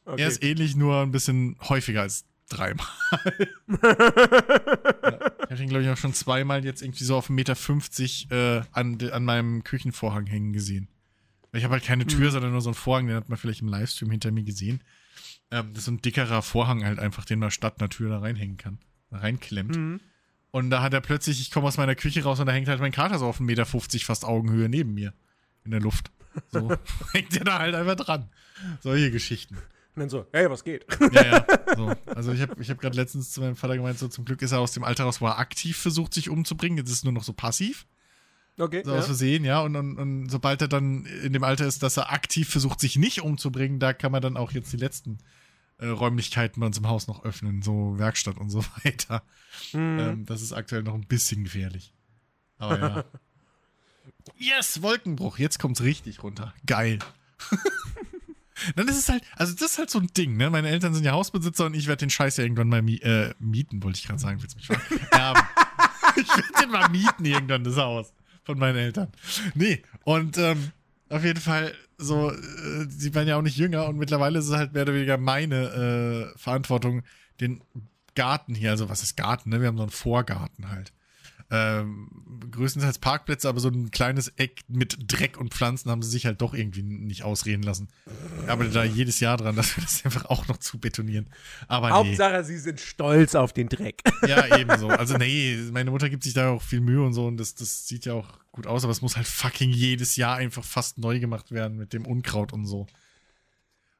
Okay. 0.06 0.22
Er 0.22 0.28
ist 0.28 0.44
ähnlich, 0.44 0.76
nur 0.76 1.02
ein 1.02 1.12
bisschen 1.12 1.58
häufiger 1.62 2.02
als 2.02 2.26
dreimal. 2.52 2.88
ja, 3.68 5.32
ich 5.46 5.52
habe 5.52 5.62
ihn, 5.64 5.70
glaube 5.70 5.84
ich, 5.84 5.90
auch 5.90 5.98
schon 5.98 6.14
zweimal 6.14 6.64
jetzt 6.66 6.82
irgendwie 6.82 7.04
so 7.04 7.16
auf 7.18 7.30
1,50 7.30 7.32
Meter 8.30 8.60
äh, 8.60 8.64
an, 8.72 8.98
an 9.12 9.26
meinem 9.26 9.64
Küchenvorhang 9.64 10.26
hängen 10.28 10.54
gesehen. 10.54 10.88
Weil 11.52 11.60
Ich 11.60 11.64
habe 11.66 11.74
halt 11.74 11.84
keine 11.84 12.06
Tür, 12.08 12.28
Mhm. 12.28 12.32
sondern 12.32 12.52
nur 12.52 12.62
so 12.62 12.70
einen 12.70 12.76
Vorhang, 12.76 13.08
den 13.08 13.16
hat 13.16 13.30
man 13.30 13.38
vielleicht 13.38 13.62
im 13.62 13.68
Livestream 13.68 14.12
hinter 14.12 14.32
mir 14.32 14.44
gesehen. 14.44 14.82
Ähm, 15.52 15.70
das 15.72 15.80
ist 15.80 15.86
so 15.86 15.92
ein 15.92 16.02
dickerer 16.02 16.42
Vorhang 16.42 16.84
halt 16.86 17.00
einfach, 17.00 17.26
den 17.26 17.40
man 17.40 17.52
statt 17.52 17.76
einer 17.80 17.90
Tür 17.90 18.10
da 18.10 18.20
reinhängen 18.20 18.58
kann. 18.58 18.80
Da 19.10 19.18
reinklemmt. 19.18 19.76
Mhm. 19.76 20.00
Und 20.52 20.70
da 20.70 20.82
hat 20.82 20.94
er 20.94 21.02
plötzlich, 21.02 21.40
ich 21.42 21.52
komme 21.52 21.68
aus 21.68 21.78
meiner 21.78 21.96
Küche 21.96 22.24
raus 22.24 22.40
und 22.40 22.46
da 22.46 22.52
hängt 22.52 22.68
halt 22.68 22.80
mein 22.82 22.92
Kater 22.92 23.20
so 23.20 23.26
auf 23.28 23.40
1,50 23.40 23.44
Meter 23.44 23.66
fast 24.06 24.26
Augenhöhe 24.26 24.70
neben 24.70 24.94
mir. 24.94 25.14
In 25.64 25.72
der 25.72 25.80
Luft. 25.80 26.12
So 26.52 26.72
hängt 27.14 27.36
er 27.38 27.44
da 27.44 27.60
halt 27.60 27.76
einfach 27.76 27.96
dran. 27.96 28.30
Solche 28.82 29.12
Geschichten. 29.12 29.58
Und 29.96 30.00
dann 30.00 30.10
so, 30.10 30.26
hey, 30.32 30.50
was 30.50 30.64
geht? 30.64 30.86
Ja, 31.12 31.24
ja. 31.24 31.46
So. 31.76 31.94
Also 32.06 32.34
ich 32.34 32.42
habe 32.42 32.62
ich 32.62 32.70
hab 32.70 32.80
gerade 32.80 32.98
letztens 32.98 33.32
zu 33.32 33.40
meinem 33.40 33.56
Vater 33.56 33.78
gemeint, 33.78 33.98
so 33.98 34.10
zum 34.10 34.26
Glück 34.26 34.42
ist 34.42 34.52
er 34.52 34.60
aus 34.60 34.74
dem 34.74 34.84
Alter 34.84 35.06
raus, 35.06 35.22
wo 35.22 35.28
er 35.28 35.40
aktiv 35.40 35.78
versucht, 35.78 36.14
sich 36.14 36.30
umzubringen. 36.30 36.78
Jetzt 36.78 36.90
ist 36.90 36.98
es 36.98 37.04
nur 37.06 37.14
noch 37.14 37.24
so 37.24 37.32
passiv. 37.32 37.88
Okay. 38.58 38.82
So 38.84 38.92
aus 38.92 39.00
ja. 39.00 39.06
Versehen, 39.06 39.46
ja. 39.46 39.62
Und, 39.62 39.76
und, 39.78 39.98
und 39.98 40.30
sobald 40.30 40.62
er 40.62 40.68
dann 40.68 41.06
in 41.06 41.32
dem 41.32 41.46
Alter 41.46 41.66
ist, 41.66 41.82
dass 41.82 41.96
er 41.96 42.12
aktiv 42.12 42.50
versucht, 42.50 42.82
sich 42.82 42.98
nicht 42.98 43.22
umzubringen, 43.22 43.80
da 43.80 43.94
kann 43.94 44.12
man 44.12 44.22
dann 44.22 44.36
auch 44.36 44.52
jetzt 44.52 44.74
die 44.74 44.78
letzten 44.78 45.20
äh, 45.78 45.88
Räumlichkeiten 45.88 46.60
bei 46.60 46.68
uns 46.68 46.78
im 46.78 46.88
Haus 46.88 47.08
noch 47.08 47.24
öffnen, 47.24 47.62
so 47.62 47.98
Werkstatt 47.98 48.38
und 48.38 48.50
so 48.50 48.64
weiter. 48.84 49.24
Mhm. 49.74 50.00
Ähm, 50.00 50.26
das 50.26 50.42
ist 50.42 50.54
aktuell 50.54 50.84
noch 50.84 50.94
ein 50.94 51.08
bisschen 51.08 51.44
gefährlich. 51.44 51.94
Aber 52.58 52.80
ja. 52.80 53.06
yes, 54.38 54.82
Wolkenbruch. 54.82 55.40
Jetzt 55.40 55.60
kommt's 55.60 55.82
richtig 55.82 56.22
runter. 56.22 56.54
Geil. 56.66 57.00
Dann 58.76 58.88
ist 58.88 58.98
es 58.98 59.10
halt, 59.10 59.24
also 59.36 59.54
das 59.54 59.74
ist 59.74 59.78
halt 59.78 59.90
so 59.90 60.00
ein 60.00 60.08
Ding, 60.08 60.38
ne? 60.38 60.50
Meine 60.50 60.70
Eltern 60.70 60.94
sind 60.94 61.04
ja 61.04 61.12
Hausbesitzer 61.14 61.66
und 61.66 61.74
ich 61.74 61.88
werde 61.88 62.02
den 62.02 62.10
Scheiß 62.10 62.38
ja 62.38 62.44
irgendwann 62.44 62.70
mal 62.70 62.82
mi 62.82 62.96
äh, 62.98 63.34
mieten, 63.40 63.84
wollte 63.84 64.00
ich 64.00 64.08
gerade 64.08 64.20
sagen, 64.20 64.42
willst 64.42 64.56
mich? 64.56 64.70
Erben. 65.12 65.42
ich 66.16 66.30
werde 66.30 66.62
den 66.62 66.72
mal 66.72 66.90
mieten 66.90 67.26
irgendwann, 67.26 67.64
das 67.64 67.78
Haus 67.78 68.14
von 68.44 68.58
meinen 68.58 68.78
Eltern. 68.78 69.12
Nee, 69.54 69.84
und 70.04 70.38
ähm, 70.38 70.72
auf 71.10 71.24
jeden 71.24 71.40
Fall 71.40 71.74
so, 71.98 72.32
äh, 72.32 72.86
sie 72.90 73.14
werden 73.14 73.28
ja 73.28 73.38
auch 73.38 73.42
nicht 73.42 73.58
jünger 73.58 73.88
und 73.88 73.98
mittlerweile 73.98 74.40
ist 74.40 74.48
es 74.48 74.56
halt 74.56 74.74
mehr 74.74 74.84
oder 74.84 74.94
weniger 74.94 75.18
meine 75.18 76.34
äh, 76.34 76.38
Verantwortung, 76.38 77.04
den 77.40 77.64
Garten 78.16 78.56
hier, 78.56 78.72
also 78.72 78.90
was 78.90 79.04
ist 79.04 79.16
Garten, 79.16 79.50
ne? 79.50 79.62
Wir 79.62 79.68
haben 79.68 79.78
so 79.78 79.84
einen 79.84 79.92
Vorgarten 79.92 80.70
halt. 80.70 80.94
Ähm, 81.54 82.08
größtenteils 82.50 83.00
Parkplätze, 83.00 83.50
aber 83.50 83.60
so 83.60 83.68
ein 83.68 83.92
kleines 83.92 84.30
Eck 84.38 84.62
mit 84.70 84.98
Dreck 85.08 85.38
und 85.38 85.54
Pflanzen 85.54 85.92
haben 85.92 86.02
sie 86.02 86.10
sich 86.10 86.26
halt 86.26 86.42
doch 86.42 86.54
irgendwie 86.54 86.82
nicht 86.82 87.24
ausreden 87.24 87.62
lassen. 87.62 87.90
Ich 88.44 88.50
arbeite 88.50 88.72
da 88.72 88.86
jedes 88.86 89.20
Jahr 89.20 89.36
dran, 89.36 89.58
dass 89.58 89.76
wir 89.76 89.84
das 89.84 90.06
einfach 90.06 90.26
auch 90.26 90.48
noch 90.48 90.58
zu 90.58 90.80
betonieren. 90.80 91.30
Aber 91.68 91.88
nee. 91.88 91.94
Hauptsache, 91.94 92.46
sie 92.46 92.58
sind 92.58 92.80
stolz 92.80 93.36
auf 93.36 93.52
den 93.54 93.68
Dreck. 93.68 94.02
Ja, 94.28 94.56
ebenso. 94.58 94.88
Also 94.88 95.18
nee, 95.18 95.58
meine 95.72 95.90
Mutter 95.90 96.08
gibt 96.08 96.24
sich 96.24 96.34
da 96.34 96.52
auch 96.52 96.62
viel 96.62 96.80
Mühe 96.80 97.04
und 97.04 97.14
so 97.14 97.26
und 97.26 97.38
das, 97.38 97.56
das 97.56 97.88
sieht 97.88 98.06
ja 98.06 98.14
auch 98.14 98.40
gut 98.52 98.68
aus, 98.68 98.84
aber 98.84 98.92
es 98.92 99.02
muss 99.02 99.18
halt 99.18 99.28
fucking 99.28 99.72
jedes 99.72 100.16
Jahr 100.16 100.38
einfach 100.38 100.64
fast 100.64 101.00
neu 101.00 101.20
gemacht 101.20 101.52
werden 101.52 101.78
mit 101.78 101.92
dem 101.92 102.06
Unkraut 102.06 102.54
und 102.54 102.66
so. 102.66 102.86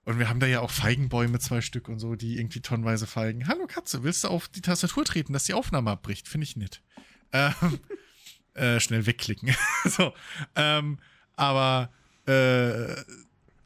Und 0.06 0.20
wir 0.20 0.30
haben 0.30 0.40
da 0.40 0.48
ja 0.48 0.62
auch 0.62 0.72
Feigenbäume, 0.72 1.40
zwei 1.40 1.62
Stück 1.62 1.90
und 1.90 2.00
so, 2.00 2.16
die 2.16 2.38
irgendwie 2.38 2.62
tonnenweise 2.62 3.08
feigen. 3.08 3.48
Hallo 3.48 3.66
Katze, 3.68 4.04
willst 4.04 4.24
du 4.24 4.30
auf 4.30 4.48
die 4.48 4.62
Tastatur 4.62 5.06
treten, 5.06 5.34
dass 5.34 5.46
die 5.46 5.54
Aufnahme 5.54 5.92
abbricht? 5.92 6.28
Finde 6.28 6.46
ich 6.46 6.56
nett. 6.56 6.82
Ähm, 7.34 7.80
äh, 8.54 8.80
schnell 8.80 9.06
wegklicken. 9.06 9.56
so. 9.86 10.14
Ähm, 10.56 11.00
aber 11.36 11.92
äh, 12.26 12.96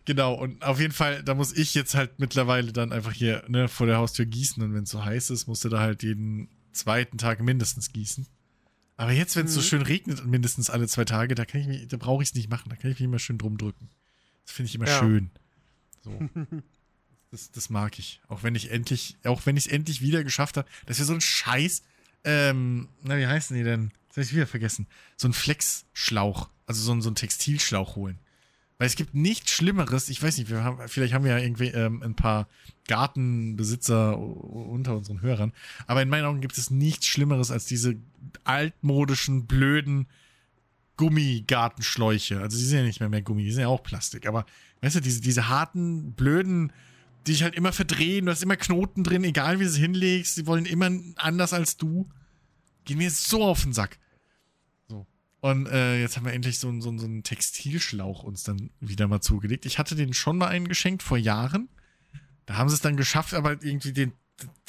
genau, 0.06 0.34
und 0.34 0.64
auf 0.64 0.80
jeden 0.80 0.94
Fall, 0.94 1.24
da 1.24 1.34
muss 1.34 1.54
ich 1.54 1.74
jetzt 1.74 1.96
halt 1.96 2.20
mittlerweile 2.20 2.72
dann 2.72 2.92
einfach 2.92 3.12
hier 3.12 3.44
ne, 3.48 3.68
vor 3.68 3.88
der 3.88 3.98
Haustür 3.98 4.26
gießen 4.26 4.62
und 4.64 4.74
wenn 4.74 4.84
es 4.84 4.92
so 4.92 5.04
heiß 5.04 5.30
ist, 5.32 5.48
musst 5.48 5.66
du 5.66 5.70
da 5.70 5.80
halt 5.80 6.04
jeden 6.04 6.50
zweiten 6.72 7.18
Tag 7.18 7.42
mindestens 7.42 7.92
gießen. 7.92 8.28
Aber 8.98 9.12
jetzt, 9.12 9.36
wenn 9.36 9.46
es 9.46 9.52
mhm. 9.52 9.56
so 9.56 9.62
schön 9.62 9.82
regnet, 9.82 10.26
mindestens 10.26 10.70
alle 10.70 10.88
zwei 10.88 11.06
Tage, 11.06 11.36
da 11.36 11.46
kann 11.46 11.62
ich 11.62 11.68
mich, 11.68 11.88
da 11.88 11.98
brauche 11.98 12.24
ich 12.24 12.30
es 12.30 12.36
nicht 12.36 12.50
machen, 12.50 12.70
da 12.70 12.76
kann 12.76 12.92
ich 12.92 13.00
mich 13.00 13.06
immer 13.06 13.20
schön 13.20 13.38
drum 13.38 13.58
drücken. 13.58 13.90
Das 14.46 14.54
finde 14.54 14.70
ich 14.70 14.76
immer 14.76 14.88
ja. 14.88 15.00
schön. 15.00 15.32
So. 16.04 16.30
das, 17.32 17.52
das 17.52 17.70
mag 17.70 18.00
ich. 18.00 18.22
Auch 18.28 18.44
wenn 18.44 18.56
ich 18.56 18.72
endlich, 18.72 19.18
auch 19.26 19.46
wenn 19.46 19.58
ich 19.58 19.66
es 19.66 19.72
endlich 19.72 20.02
wieder 20.02 20.24
geschafft 20.24 20.56
habe, 20.56 20.70
dass 20.86 21.00
wir 21.00 21.06
so 21.06 21.14
ein 21.14 21.22
Scheiß 21.22 21.84
ähm, 22.26 22.90
na, 23.04 23.18
wie 23.18 23.28
heißen 23.28 23.56
die 23.56 23.64
denn? 23.64 23.92
Das 24.10 24.18
habe 24.18 24.26
ich 24.26 24.36
wieder 24.36 24.48
vergessen. 24.48 24.88
So 25.16 25.28
ein 25.28 25.34
Flexschlauch, 25.34 26.50
also 26.66 26.82
so 26.82 26.92
ein, 26.94 27.02
so 27.02 27.10
ein 27.10 27.16
Textilschlauch 27.16 27.96
holen. 27.96 28.20
Weil 28.78 28.88
es 28.88 28.96
gibt 28.96 29.14
nichts 29.14 29.52
Schlimmeres, 29.52 30.10
ich 30.10 30.22
weiß 30.22 30.38
nicht, 30.38 30.50
wir 30.50 30.64
haben, 30.64 30.86
vielleicht 30.88 31.14
haben 31.14 31.24
wir 31.24 31.32
ja 31.32 31.38
irgendwie 31.38 31.68
ähm, 31.68 32.04
ein 32.04 32.16
paar 32.16 32.50
Gartenbesitzer 32.88 34.18
unter 34.18 34.98
unseren 34.98 35.22
Hörern, 35.22 35.54
aber 35.88 36.02
in 36.02 36.10
meinen 36.10 36.26
Augen 36.26 36.42
gibt 36.42 36.58
es 36.58 36.72
nichts 36.72 37.08
Schlimmeres 37.08 37.52
als 37.52 37.66
diese 37.66 37.96
altmodischen, 38.44 39.46
blöden 39.46 40.08
Gummigartenschläuche. 40.98 42.42
Also 42.42 42.58
die 42.58 42.66
sind 42.66 42.80
ja 42.80 42.84
nicht 42.84 43.00
mehr 43.00 43.10
mehr 43.10 43.22
Gummi, 43.22 43.44
die 43.44 43.52
sind 43.52 43.62
ja 43.62 43.70
auch 43.70 43.82
Plastik, 43.82 44.28
aber 44.28 44.46
weißt 44.82 44.98
du, 44.98 45.00
diese, 45.00 45.22
diese 45.22 45.48
harten, 45.48 46.12
blöden 46.12 46.74
die 47.26 47.34
sich 47.34 47.44
halt 47.44 47.56
immer 47.56 47.72
verdrehen, 47.72 48.26
du 48.26 48.32
hast 48.32 48.44
immer 48.44 48.58
Knoten 48.58 49.04
drin, 49.04 49.24
egal 49.24 49.60
wie 49.60 49.64
du 49.64 49.70
es 49.70 49.78
hinlegst, 49.78 50.36
sie 50.36 50.48
wollen 50.48 50.66
immer 50.66 50.92
anders 51.16 51.54
als 51.54 51.78
du. 51.78 52.10
Gehen 52.84 53.00
mir 53.00 53.10
so 53.10 53.44
auf 53.44 53.64
den 53.64 53.74
Sack. 53.74 53.98
So. 54.88 55.08
Und 55.42 55.68
äh, 55.68 56.00
jetzt 56.00 56.18
haben 56.18 56.26
wir 56.26 56.34
endlich 56.34 56.60
so, 56.60 56.72
so, 56.80 56.96
so 56.98 57.06
einen 57.06 57.24
Textilschlauch 57.24 58.22
uns 58.22 58.44
dann 58.44 58.70
wieder 58.80 59.08
mal 59.08 59.22
zugelegt. 59.22 59.66
Ich 59.66 59.80
hatte 59.80 59.96
den 59.96 60.14
schon 60.14 60.38
mal 60.38 60.50
einen 60.50 60.68
geschenkt 60.68 61.02
vor 61.02 61.18
Jahren. 61.18 61.70
Da 62.46 62.58
haben 62.58 62.70
sie 62.70 62.76
es 62.76 62.82
dann 62.82 62.96
geschafft, 62.96 63.34
aber 63.34 63.64
irgendwie 63.64 63.92
den, 63.92 64.14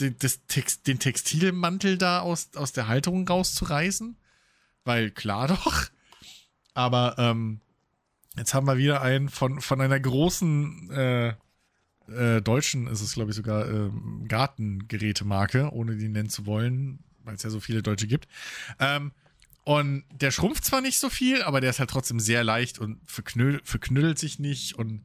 den, 0.00 0.16
Text, 0.48 0.86
den 0.86 0.98
Textilmantel 0.98 1.98
da 1.98 2.20
aus, 2.20 2.50
aus 2.56 2.72
der 2.72 2.88
Halterung 2.88 3.28
rauszureißen. 3.28 4.16
Weil 4.84 5.10
klar 5.10 5.48
doch. 5.48 5.90
Aber 6.72 7.16
ähm, 7.18 7.60
jetzt 8.38 8.54
haben 8.54 8.66
wir 8.66 8.78
wieder 8.78 9.02
einen 9.02 9.28
von, 9.28 9.60
von 9.60 9.82
einer 9.82 10.00
großen 10.00 10.90
äh, 10.90 11.34
äh, 12.08 12.40
deutschen 12.40 12.86
ist 12.86 13.00
es, 13.00 13.14
glaube 13.14 13.30
ich, 13.30 13.36
sogar 13.36 13.68
ähm, 13.68 14.24
Gartengerätemarke, 14.28 15.70
ohne 15.72 15.96
die 15.96 16.08
nennen 16.08 16.28
zu 16.28 16.46
wollen, 16.46 17.00
weil 17.24 17.34
es 17.34 17.42
ja 17.42 17.50
so 17.50 17.60
viele 17.60 17.82
Deutsche 17.82 18.06
gibt. 18.06 18.28
Ähm, 18.78 19.12
und 19.64 20.04
der 20.12 20.30
schrumpft 20.30 20.64
zwar 20.64 20.80
nicht 20.80 20.98
so 20.98 21.10
viel, 21.10 21.42
aber 21.42 21.60
der 21.60 21.70
ist 21.70 21.80
halt 21.80 21.90
trotzdem 21.90 22.20
sehr 22.20 22.44
leicht 22.44 22.78
und 22.78 23.00
verknüll, 23.04 23.60
verknüttelt 23.64 24.18
sich 24.18 24.38
nicht 24.38 24.74
und 24.74 25.04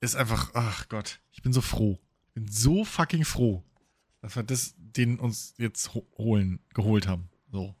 ist 0.00 0.16
einfach, 0.16 0.52
ach 0.54 0.88
Gott, 0.88 1.20
ich 1.30 1.42
bin 1.42 1.52
so 1.52 1.60
froh. 1.60 2.00
Ich 2.28 2.34
bin 2.34 2.50
so 2.50 2.84
fucking 2.84 3.24
froh, 3.24 3.62
dass 4.22 4.34
wir 4.34 4.42
das, 4.42 4.74
den 4.78 5.18
uns 5.18 5.54
jetzt 5.58 5.92
ho 5.94 6.06
holen, 6.16 6.60
geholt 6.72 7.06
haben. 7.06 7.28
So. 7.50 7.76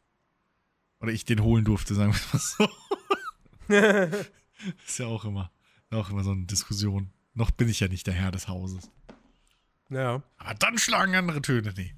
Oder 1.00 1.12
ich 1.12 1.24
den 1.24 1.42
holen 1.42 1.64
durfte, 1.64 1.94
sagen 1.94 2.12
wir 2.12 2.20
mal 2.32 2.38
so. 2.38 2.68
ist 4.86 4.98
ja 4.98 5.06
auch 5.06 5.24
immer, 5.24 5.50
auch 5.90 6.10
immer 6.10 6.24
so 6.24 6.32
eine 6.32 6.44
Diskussion. 6.44 7.10
Noch 7.34 7.50
bin 7.50 7.68
ich 7.68 7.80
ja 7.80 7.88
nicht 7.88 8.06
der 8.06 8.14
Herr 8.14 8.30
des 8.30 8.48
Hauses. 8.48 8.90
Ja. 9.88 10.22
Aber 10.38 10.54
dann 10.54 10.78
schlagen 10.78 11.14
andere 11.14 11.42
Töne, 11.42 11.72
nee. 11.76 11.94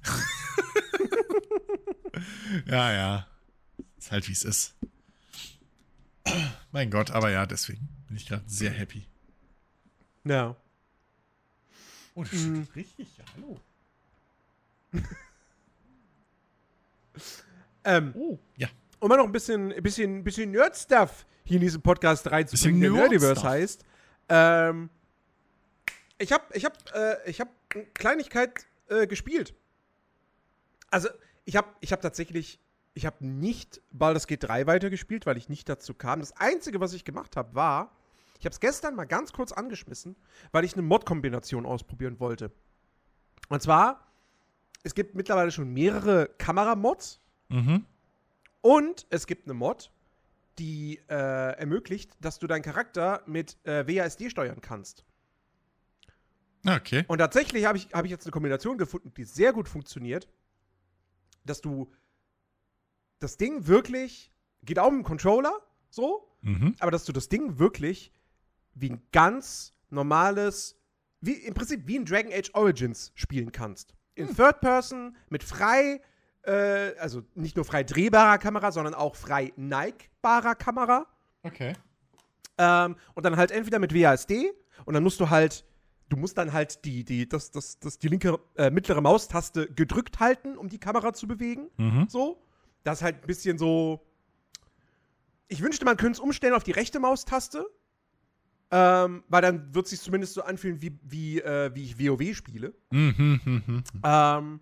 ja, 2.65 2.91
ja. 2.91 3.27
Ist 3.97 4.11
halt 4.11 4.27
wie 4.27 4.33
es 4.33 4.43
ist. 4.43 4.75
mein 6.71 6.89
Gott, 6.89 7.11
aber 7.11 7.31
ja, 7.31 7.45
deswegen 7.45 7.87
bin 8.07 8.17
ich 8.17 8.27
gerade 8.27 8.43
sehr 8.47 8.71
happy. 8.71 9.07
Ja. 10.23 10.55
Oh, 12.15 12.23
das 12.23 12.33
mhm. 12.33 12.67
richtig, 12.75 13.07
ja, 13.17 13.23
hallo. 13.35 13.59
ähm, 17.83 18.13
oh, 18.15 18.39
ja. 18.57 18.69
Um 18.99 19.09
mal 19.09 19.17
noch 19.17 19.25
ein 19.25 19.31
bisschen, 19.31 19.73
ein 19.73 19.83
bisschen, 19.83 20.17
ein 20.17 20.23
bisschen 20.23 20.51
Nerd-Stuff 20.51 21.25
hier 21.43 21.57
in 21.57 21.61
diesen 21.61 21.81
Podcast 21.81 22.31
reinzubringen, 22.31 22.81
der 22.81 22.91
Nerdiverse 22.91 23.43
heißt. 23.43 23.85
Ähm, 24.29 24.89
ich 26.17 26.31
habe 26.31 26.43
ich 26.53 26.65
hab, 26.65 26.77
äh, 26.93 27.29
ich 27.29 27.41
hab 27.41 27.49
eine 27.73 27.85
Kleinigkeit 27.87 28.67
äh, 28.89 29.07
gespielt. 29.07 29.53
Also, 30.89 31.09
ich 31.45 31.55
habe 31.55 31.67
ich 31.81 31.91
hab 31.91 32.01
tatsächlich, 32.01 32.59
ich 32.93 33.05
habe 33.05 33.25
nicht 33.25 33.81
Baldur's 33.91 34.27
Gate 34.27 34.43
3 34.43 34.67
weitergespielt, 34.67 35.25
weil 35.25 35.37
ich 35.37 35.49
nicht 35.49 35.67
dazu 35.67 35.93
kam. 35.93 36.19
Das 36.19 36.35
Einzige, 36.37 36.79
was 36.79 36.93
ich 36.93 37.03
gemacht 37.03 37.35
habe, 37.35 37.53
war, 37.55 37.91
ich 38.39 38.45
habe 38.45 38.53
es 38.53 38.59
gestern 38.59 38.95
mal 38.95 39.05
ganz 39.05 39.33
kurz 39.33 39.51
angeschmissen, 39.51 40.15
weil 40.51 40.63
ich 40.65 40.73
eine 40.73 40.83
Mod-Kombination 40.83 41.65
ausprobieren 41.65 42.19
wollte. 42.19 42.51
Und 43.49 43.61
zwar, 43.61 44.07
es 44.83 44.95
gibt 44.95 45.15
mittlerweile 45.15 45.51
schon 45.51 45.73
mehrere 45.73 46.29
Kameramods. 46.37 47.21
Mhm. 47.49 47.85
Und 48.61 49.05
es 49.09 49.27
gibt 49.27 49.45
eine 49.45 49.53
Mod, 49.53 49.91
die 50.57 50.99
äh, 51.09 51.57
ermöglicht, 51.57 52.11
dass 52.21 52.39
du 52.39 52.47
deinen 52.47 52.61
Charakter 52.61 53.21
mit 53.25 53.57
äh, 53.65 53.85
WASD 53.87 54.29
steuern 54.29 54.61
kannst. 54.61 55.05
Okay. 56.65 57.05
Und 57.07 57.19
tatsächlich 57.19 57.65
habe 57.65 57.77
ich, 57.77 57.89
hab 57.93 58.05
ich 58.05 58.11
jetzt 58.11 58.25
eine 58.25 58.31
Kombination 58.31 58.77
gefunden, 58.77 59.13
die 59.15 59.23
sehr 59.23 59.53
gut 59.53 59.69
funktioniert, 59.69 60.27
dass 61.45 61.61
du 61.61 61.91
das 63.19 63.37
Ding 63.37 63.67
wirklich, 63.67 64.31
geht 64.63 64.79
auch 64.79 64.89
mit 64.89 65.01
dem 65.01 65.03
Controller, 65.03 65.61
so, 65.89 66.27
mhm. 66.41 66.75
aber 66.79 66.91
dass 66.91 67.05
du 67.05 67.13
das 67.13 67.29
Ding 67.29 67.59
wirklich 67.59 68.11
wie 68.73 68.91
ein 68.91 69.01
ganz 69.11 69.73
normales, 69.89 70.77
wie, 71.21 71.33
im 71.33 71.53
Prinzip 71.53 71.87
wie 71.87 71.99
ein 71.99 72.05
Dragon 72.05 72.33
Age 72.33 72.49
Origins 72.53 73.11
spielen 73.15 73.51
kannst. 73.51 73.95
In 74.15 74.27
mhm. 74.27 74.35
Third 74.35 74.59
Person, 74.59 75.15
mit 75.29 75.43
frei, 75.43 76.01
äh, 76.43 76.97
also 76.97 77.23
nicht 77.35 77.55
nur 77.55 77.65
frei 77.65 77.83
drehbarer 77.83 78.37
Kamera, 78.37 78.71
sondern 78.71 78.93
auch 78.93 79.15
frei 79.15 79.53
neigbarer 79.55 80.55
Kamera. 80.55 81.05
Okay. 81.43 81.73
Ähm, 82.57 82.95
und 83.13 83.25
dann 83.25 83.37
halt 83.37 83.51
entweder 83.51 83.79
mit 83.79 83.93
WASD 83.93 84.51
und 84.85 84.93
dann 84.93 85.03
musst 85.03 85.19
du 85.19 85.29
halt 85.29 85.65
du 86.09 86.17
musst 86.17 86.37
dann 86.37 86.53
halt 86.53 86.85
die, 86.85 87.03
die, 87.03 87.27
das, 87.27 87.51
das, 87.51 87.79
das, 87.79 87.99
die 87.99 88.07
linke 88.07 88.39
äh, 88.55 88.69
mittlere 88.69 89.01
Maustaste 89.01 89.67
gedrückt 89.67 90.19
halten, 90.19 90.57
um 90.57 90.69
die 90.69 90.79
Kamera 90.79 91.13
zu 91.13 91.27
bewegen. 91.27 91.69
Mhm. 91.77 92.07
So. 92.09 92.41
Das 92.83 92.99
ist 92.99 93.03
halt 93.03 93.23
ein 93.23 93.27
bisschen 93.27 93.57
so. 93.57 94.05
Ich 95.47 95.61
wünschte, 95.61 95.85
man 95.85 95.97
könnte 95.97 96.17
es 96.17 96.19
umstellen 96.19 96.53
auf 96.53 96.63
die 96.63 96.71
rechte 96.71 96.99
Maustaste. 96.99 97.65
Ähm, 98.71 99.23
weil 99.29 99.43
dann 99.43 99.73
wird 99.75 99.85
es 99.85 99.91
sich 99.91 100.01
zumindest 100.01 100.33
so 100.33 100.41
anfühlen, 100.41 100.81
wie, 100.81 100.97
wie, 101.03 101.39
äh, 101.39 101.73
wie 101.75 101.83
ich 101.83 101.99
WoW 101.99 102.35
spiele. 102.35 102.73
Mhm, 102.89 103.39
mhm, 103.45 103.63
mhm. 103.65 103.83
ähm, 104.03 104.59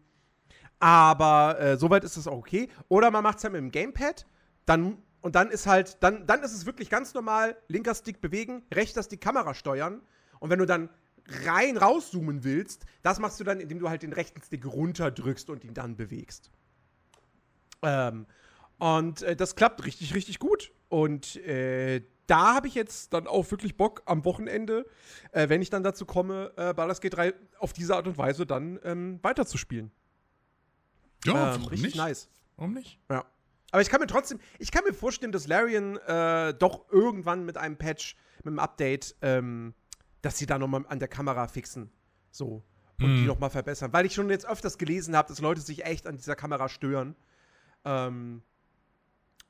aber 0.79 1.57
äh, 1.59 1.77
soweit 1.77 2.03
ist 2.03 2.17
es 2.17 2.27
auch 2.27 2.37
okay. 2.37 2.67
Oder 2.89 3.11
man 3.11 3.23
macht 3.23 3.37
es 3.37 3.45
halt 3.45 3.53
mit 3.53 3.61
dem 3.61 3.71
Gamepad, 3.71 4.27
dann 4.65 4.97
und 5.21 5.35
dann 5.35 5.49
ist 5.51 5.67
halt, 5.67 6.03
dann, 6.03 6.27
dann 6.27 6.43
ist 6.43 6.51
es 6.51 6.65
wirklich 6.65 6.89
ganz 6.89 7.13
normal, 7.13 7.55
linker 7.69 7.95
Stick 7.95 8.19
bewegen, 8.19 8.61
rechter 8.73 9.01
Stick 9.01 9.21
Kamera 9.21 9.53
steuern. 9.53 10.01
Und 10.39 10.49
wenn 10.49 10.59
du 10.59 10.65
dann 10.65 10.89
rein 11.27 11.77
rauszoomen 11.77 12.43
willst, 12.43 12.85
das 13.01 13.19
machst 13.19 13.39
du 13.39 13.43
dann, 13.43 13.59
indem 13.59 13.79
du 13.79 13.89
halt 13.89 14.03
den 14.03 14.13
rechten 14.13 14.41
Stick 14.41 14.65
runterdrückst 14.65 15.49
und 15.49 15.63
ihn 15.63 15.73
dann 15.73 15.95
bewegst. 15.95 16.51
Ähm, 17.81 18.25
und 18.79 19.21
äh, 19.21 19.35
das 19.35 19.55
klappt 19.55 19.85
richtig, 19.85 20.13
richtig 20.13 20.39
gut. 20.39 20.71
Und 20.89 21.37
äh, 21.37 22.01
da 22.27 22.55
habe 22.55 22.67
ich 22.67 22.75
jetzt 22.75 23.13
dann 23.13 23.27
auch 23.27 23.49
wirklich 23.51 23.77
Bock 23.77 24.01
am 24.05 24.25
Wochenende, 24.25 24.85
äh, 25.31 25.49
wenn 25.49 25.61
ich 25.61 25.69
dann 25.69 25.83
dazu 25.83 26.05
komme, 26.05 26.51
äh, 26.55 26.73
Baldur's 26.73 27.01
Gate 27.01 27.15
3 27.15 27.33
auf 27.59 27.73
diese 27.73 27.95
Art 27.95 28.07
und 28.07 28.17
Weise 28.17 28.45
dann 28.45 28.79
ähm, 28.83 29.19
weiterzuspielen. 29.21 29.91
Ja, 31.25 31.55
ähm, 31.55 31.63
richtig 31.63 31.83
nicht? 31.83 31.95
nice. 31.97 32.29
Warum 32.57 32.73
nicht? 32.73 32.99
Ja. 33.09 33.25
Aber 33.71 33.81
ich 33.81 33.89
kann 33.89 34.01
mir 34.01 34.07
trotzdem, 34.07 34.39
ich 34.59 34.71
kann 34.71 34.83
mir 34.83 34.93
vorstellen, 34.93 35.31
dass 35.31 35.47
Larian 35.47 35.97
äh, 35.97 36.53
doch 36.53 36.85
irgendwann 36.91 37.43
mit 37.43 37.57
einem 37.57 37.75
Patch, 37.75 38.15
mit 38.39 38.47
einem 38.47 38.59
Update, 38.59 39.15
ähm, 39.21 39.73
dass 40.23 40.39
sie 40.39 40.47
da 40.47 40.57
nochmal 40.57 40.85
an 40.87 40.97
der 40.97 41.07
Kamera 41.07 41.47
fixen. 41.47 41.91
So. 42.31 42.63
Und 42.99 43.11
Mhm. 43.13 43.15
die 43.17 43.25
nochmal 43.25 43.49
verbessern. 43.51 43.93
Weil 43.93 44.05
ich 44.05 44.13
schon 44.13 44.29
jetzt 44.29 44.47
öfters 44.47 44.77
gelesen 44.79 45.15
habe, 45.15 45.27
dass 45.27 45.39
Leute 45.39 45.61
sich 45.61 45.85
echt 45.85 46.07
an 46.07 46.15
dieser 46.17 46.35
Kamera 46.35 46.69
stören. 46.69 47.15
Ähm, 47.85 48.41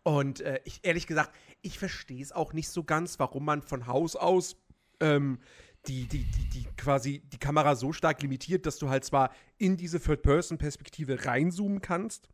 und 0.03 0.41
äh, 0.41 0.59
ich, 0.65 0.79
ehrlich 0.83 1.07
gesagt, 1.07 1.33
ich 1.61 1.77
verstehe 1.79 2.21
es 2.21 2.31
auch 2.31 2.51
nicht 2.53 2.69
so 2.69 2.83
ganz, 2.83 3.19
warum 3.19 3.45
man 3.45 3.61
von 3.61 3.87
Haus 3.87 4.15
aus 4.15 4.57
ähm, 4.99 5.39
die, 5.87 6.07
die, 6.07 6.23
die, 6.23 6.49
die 6.49 6.63
quasi 6.75 7.19
die 7.19 7.37
Kamera 7.37 7.75
so 7.75 7.93
stark 7.93 8.21
limitiert, 8.21 8.65
dass 8.65 8.77
du 8.79 8.89
halt 8.89 9.03
zwar 9.03 9.31
in 9.57 9.77
diese 9.77 9.99
Third-Person-Perspektive 10.01 11.25
reinzoomen 11.25 11.81
kannst, 11.81 12.29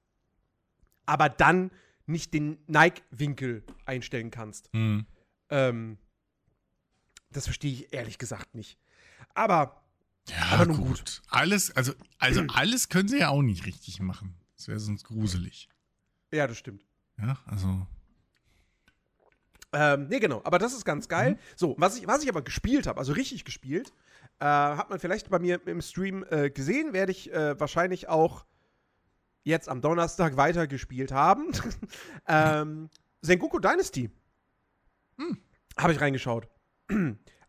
aber 1.06 1.30
dann 1.30 1.72
nicht 2.06 2.34
den 2.34 2.60
Nike-Winkel 2.68 3.64
einstellen 3.86 4.32
kannst. 4.32 4.70
Hm. 4.74 5.06
Ähm, 5.50 5.98
das 7.32 7.46
verstehe 7.46 7.72
ich 7.72 7.94
ehrlich 7.94 8.18
gesagt 8.18 8.56
nicht. 8.56 8.78
Aber 9.34 9.84
Ja, 10.30 10.46
Aber 10.54 10.66
nun 10.66 10.78
gut. 10.78 10.88
gut. 11.00 11.22
Alles, 11.30 11.72
also, 11.76 11.94
also 12.18 12.44
alles 12.54 12.90
können 12.90 13.08
sie 13.10 13.20
ja 13.20 13.30
auch 13.30 13.42
nicht 13.42 13.66
richtig 13.66 14.00
machen. 14.00 14.36
Das 14.58 14.68
wäre 14.68 14.80
sonst 14.80 15.04
gruselig. 15.06 15.70
ja, 16.32 16.48
das 16.48 16.58
stimmt. 16.58 16.86
Ja, 17.18 17.38
also. 17.46 17.88
Ähm, 19.72 20.08
nee, 20.08 20.20
genau, 20.20 20.42
aber 20.46 20.58
das 20.58 20.74
ist 20.74 20.84
ganz 20.84 21.08
geil. 21.08 21.32
Mhm. 21.34 21.38
So, 21.56 21.76
was 21.78 21.98
ich, 21.98 22.08
was 22.08 22.24
ich 22.24 22.30
aber 22.30 22.42
gespielt 22.42 22.88
habe, 22.88 22.98
also 23.00 23.14
richtig 23.14 23.46
gespielt, 23.46 23.94
äh, 24.40 24.46
hat 24.46 24.90
man 24.90 25.00
vielleicht 25.00 25.30
bei 25.30 25.38
mir 25.40 25.66
im 25.68 25.82
Stream 25.82 26.26
äh, 26.30 26.50
gesehen, 26.50 26.94
werde 26.94 27.12
ich 27.12 27.32
äh, 27.32 27.60
wahrscheinlich 27.60 28.08
auch 28.10 28.46
jetzt 29.44 29.70
am 29.70 29.82
Donnerstag 29.82 30.38
weitergespielt 30.38 31.12
haben. 31.12 31.52
ähm, 32.28 32.90
Sengoku 33.22 33.60
Dynasty. 33.60 34.10
Hm. 35.18 35.38
Habe 35.78 35.94
ich 35.94 36.02
reingeschaut. 36.02 36.48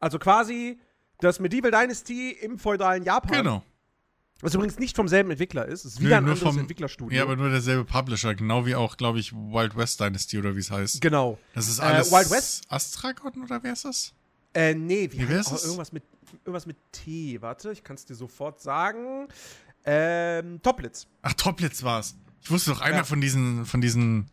Also 0.00 0.18
quasi 0.18 0.78
das 1.20 1.38
Medieval 1.40 1.70
Dynasty 1.70 2.30
im 2.30 2.58
feudalen 2.58 3.02
Japan. 3.04 3.38
Genau. 3.44 3.62
Was 4.42 4.54
übrigens 4.54 4.78
nicht 4.78 4.96
vom 4.96 5.06
selben 5.06 5.30
Entwickler 5.30 5.66
ist. 5.66 5.84
Es 5.84 5.92
ist 5.94 6.00
Nö, 6.00 6.06
wieder 6.06 6.16
ein 6.16 6.24
nur 6.24 6.32
anderes 6.32 6.48
vom- 6.54 6.58
Entwicklerstudio. 6.58 7.14
Ja, 7.18 7.24
aber 7.24 7.36
nur 7.36 7.50
derselbe 7.50 7.84
Publisher, 7.84 8.34
genau 8.34 8.64
wie 8.64 8.74
auch, 8.74 8.96
glaube 8.96 9.18
ich, 9.20 9.34
Wild 9.34 9.76
West 9.76 10.00
Dynasty 10.00 10.38
oder 10.38 10.56
wie 10.56 10.60
es 10.60 10.70
heißt. 10.70 11.00
genau. 11.02 11.38
Das 11.54 11.68
ist 11.68 11.78
Äh, 11.78 11.82
alles 11.82 12.10
Wild 12.10 12.30
West? 12.30 12.64
Astragon 12.70 13.42
oder 13.42 13.62
wer 13.62 13.74
ist 13.74 13.84
das? 13.84 14.14
Äh, 14.54 14.74
nee, 14.74 15.10
wie, 15.12 15.28
Wie 15.28 15.36
heißt 15.36 15.52
oh, 15.52 15.56
es? 15.56 15.64
irgendwas 15.64 15.92
mit 15.92 16.02
irgendwas 16.44 16.64
mit 16.64 16.76
T. 16.92 17.42
Warte, 17.42 17.70
ich 17.72 17.84
kann 17.84 17.96
es 17.96 18.04
dir 18.06 18.14
sofort 18.14 18.60
sagen. 18.62 19.28
Ähm, 19.84 20.60
Toplitz. 20.62 21.06
Ach, 21.22 21.34
Toplitz 21.34 21.82
war's. 21.82 22.14
Ich 22.42 22.50
wusste 22.50 22.70
doch 22.70 22.80
einer 22.80 22.98
Ja. 22.98 23.04
von 23.04 23.20
diesen, 23.20 23.66
von 23.66 23.80
diesen 23.80 24.30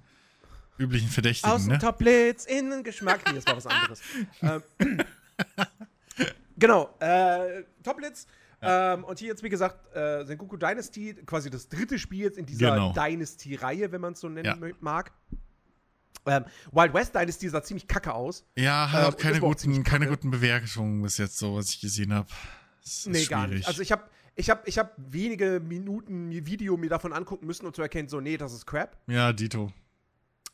üblichen 0.79 1.09
Verdächtigen, 1.09 1.51
Außen 1.53 1.69
ne? 1.69 1.79
Toplitz, 1.79 2.45
innen 2.45 2.83
Geschmack. 2.83 3.21
Nee, 3.27 3.35
das 3.35 3.45
war 3.47 3.57
was 3.57 3.67
anderes. 3.67 4.01
ähm, 4.41 4.63
genau, 6.57 6.89
äh, 6.99 7.63
Toplitz. 7.83 8.27
Ähm, 8.59 9.03
und 9.03 9.19
hier 9.19 9.27
jetzt, 9.29 9.43
wie 9.43 9.49
gesagt, 9.49 9.95
äh, 9.95 10.25
Sengoku 10.25 10.57
Dynasty, 10.57 11.13
quasi 11.25 11.49
das 11.51 11.69
dritte 11.69 11.99
Spiel 11.99 12.21
jetzt 12.23 12.39
in 12.39 12.45
dieser 12.47 12.71
Genau. 12.71 12.91
Dynasty-Reihe, 12.93 13.91
wenn 13.91 14.01
man 14.01 14.13
es 14.13 14.19
so 14.19 14.29
nennen 14.29 14.45
Ja. 14.63 14.73
mag. 14.79 15.11
Ähm, 16.25 16.43
Wild 16.71 16.93
West 16.93 17.13
Dynasty 17.13 17.47
sah 17.49 17.61
ziemlich 17.61 17.87
kacke 17.87 18.13
aus. 18.13 18.43
Ja, 18.57 18.91
hat 18.91 19.03
Äh, 19.03 19.07
auch 19.07 19.17
keine 19.17 19.39
guten, 19.39 19.83
keine 19.83 20.07
guten 20.07 20.31
Bewertungen 20.31 21.01
bis 21.03 21.17
jetzt, 21.19 21.37
so 21.37 21.55
was 21.55 21.69
ich 21.69 21.79
gesehen 21.81 22.11
habe. 22.13 22.27
Nee, 23.05 23.25
gar 23.25 23.47
nicht. 23.47 23.67
Also 23.67 23.81
ich 23.81 23.91
habe 23.91 24.03
ich 24.35 24.49
hab, 24.49 24.67
ich 24.67 24.77
hab 24.77 24.93
wenige 24.97 25.59
Minuten 25.59 26.31
Video 26.31 26.77
mir 26.77 26.89
davon 26.89 27.13
angucken 27.13 27.45
müssen, 27.45 27.65
um 27.65 27.73
zu 27.73 27.81
erkennen, 27.81 28.09
so, 28.09 28.19
nee, 28.21 28.37
das 28.37 28.53
ist 28.53 28.65
Crap. 28.65 28.97
ja, 29.07 29.31
Dito. 29.33 29.71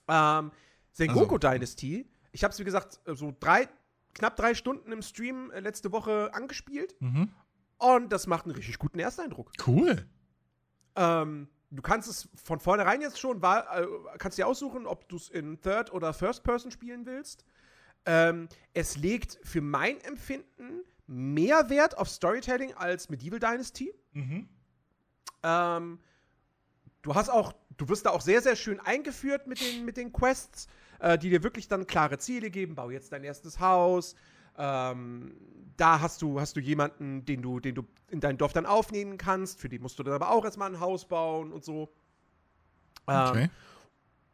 Ähm, 0.08 0.52
Sengoku 0.92 1.36
Also- 1.36 1.38
Dynasty, 1.38 2.10
ich 2.32 2.44
habe 2.44 2.52
es, 2.54 2.60
wie 2.60 2.64
gesagt, 2.64 3.00
äh, 3.06 3.16
so 3.16 3.34
drei, 3.40 3.68
knapp 4.14 4.36
drei 4.36 4.54
Stunden 4.54 4.92
im 4.92 5.02
Stream 5.02 5.52
äh, 5.52 5.60
letzte 5.60 5.92
Woche 5.92 6.32
angespielt 6.34 6.96
Mhm. 7.00 7.30
und 7.78 8.12
das 8.12 8.28
macht 8.28 8.46
einen 8.46 8.56
richtig 8.56 8.78
guten 8.80 9.00
Ersteindruck. 9.00 9.52
Cool. 9.66 10.08
Ähm, 10.96 11.48
du 11.72 11.82
kannst 11.82 12.10
es 12.10 12.30
von 12.36 12.60
vornherein 12.60 13.02
jetzt 13.02 13.20
schon, 13.20 13.42
äh, 13.42 13.88
kannst 14.20 14.38
dir 14.38 14.46
aussuchen, 14.48 14.86
ob 14.86 15.08
du 15.10 15.16
es 15.16 15.30
in 15.30 15.60
Third- 15.62 15.92
oder 15.92 16.14
First-Person 16.14 16.70
spielen 16.72 17.06
willst. 17.06 17.46
Ähm, 18.06 18.50
es 18.74 18.98
legt 18.98 19.40
für 19.44 19.62
mein 19.62 20.00
Empfinden 20.02 20.82
mehr 21.08 21.70
Wert 21.70 21.98
auf 21.98 22.10
Storytelling 22.10 22.74
als 22.76 23.10
Medieval 23.10 23.40
Dynasty. 23.40 23.94
Mhm. 24.12 24.48
Ähm, 25.42 26.00
du 27.02 27.16
hast 27.16 27.30
auch, 27.30 27.54
du 27.78 27.90
wirst 27.90 28.06
da 28.06 28.12
auch 28.12 28.22
sehr, 28.22 28.42
sehr 28.42 28.56
schön 28.56 28.80
eingeführt 28.80 29.48
mit 29.48 29.62
den, 29.62 29.86
mit 29.86 29.98
den 29.98 30.12
Quests, 30.12 30.68
äh, 31.00 31.18
die 31.18 31.30
dir 31.30 31.44
wirklich 31.44 31.68
dann 31.68 31.88
klare 31.88 32.18
Ziele 32.18 32.50
geben. 32.50 32.76
Bau 32.76 32.90
jetzt 32.90 33.12
dein 33.12 33.24
erstes 33.24 33.60
Haus. 33.60 34.16
Ähm, 34.58 35.36
da 35.78 36.00
hast 36.00 36.22
du, 36.22 36.40
hast 36.40 36.56
du 36.56 36.60
jemanden, 36.60 37.26
den 37.26 37.42
du, 37.42 37.60
den 37.60 37.76
du 37.76 37.84
in 38.10 38.20
dein 38.20 38.38
Dorf 38.38 38.54
dann 38.54 38.66
aufnehmen 38.66 39.18
kannst. 39.18 39.60
Für 39.60 39.70
den 39.70 39.82
musst 39.82 39.98
du 39.98 40.04
dann 40.04 40.14
aber 40.14 40.32
auch 40.32 40.46
erstmal 40.46 40.70
ein 40.70 40.80
Haus 40.80 41.08
bauen 41.08 41.52
und 41.52 41.64
so. 41.64 41.90
Ähm, 43.08 43.30
Okay. 43.30 43.50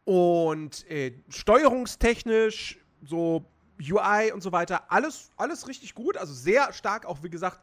und 0.05 0.89
äh, 0.89 1.13
steuerungstechnisch, 1.29 2.79
so 3.03 3.45
UI 3.81 4.31
und 4.33 4.41
so 4.41 4.51
weiter, 4.51 4.91
alles, 4.91 5.31
alles 5.37 5.67
richtig 5.67 5.95
gut. 5.95 6.17
Also 6.17 6.33
sehr 6.33 6.73
stark, 6.73 7.05
auch 7.05 7.23
wie 7.23 7.29
gesagt, 7.29 7.61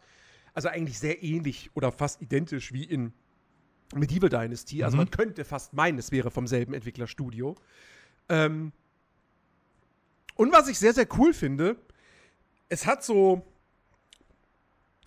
also 0.55 0.69
eigentlich 0.69 0.99
sehr 0.99 1.23
ähnlich 1.23 1.71
oder 1.75 1.93
fast 1.93 2.23
identisch 2.23 2.73
wie 2.73 2.85
in 2.85 3.13
Medieval 3.95 4.29
Dynasty. 4.29 4.83
Also 4.83 4.97
Mhm. 4.97 5.03
man 5.03 5.11
könnte 5.11 5.45
fast 5.45 5.73
meinen, 5.73 5.99
es 5.99 6.11
wäre 6.13 6.31
vom 6.31 6.47
selben 6.47 6.75
Entwicklerstudio. 6.75 7.55
Ähm, 8.29 8.73
und 10.35 10.53
was 10.53 10.69
ich 10.69 10.79
sehr, 10.79 10.93
sehr 10.93 11.07
cool 11.19 11.33
finde, 11.33 11.77
es 12.69 12.87
hat 12.87 13.05
so 13.05 13.47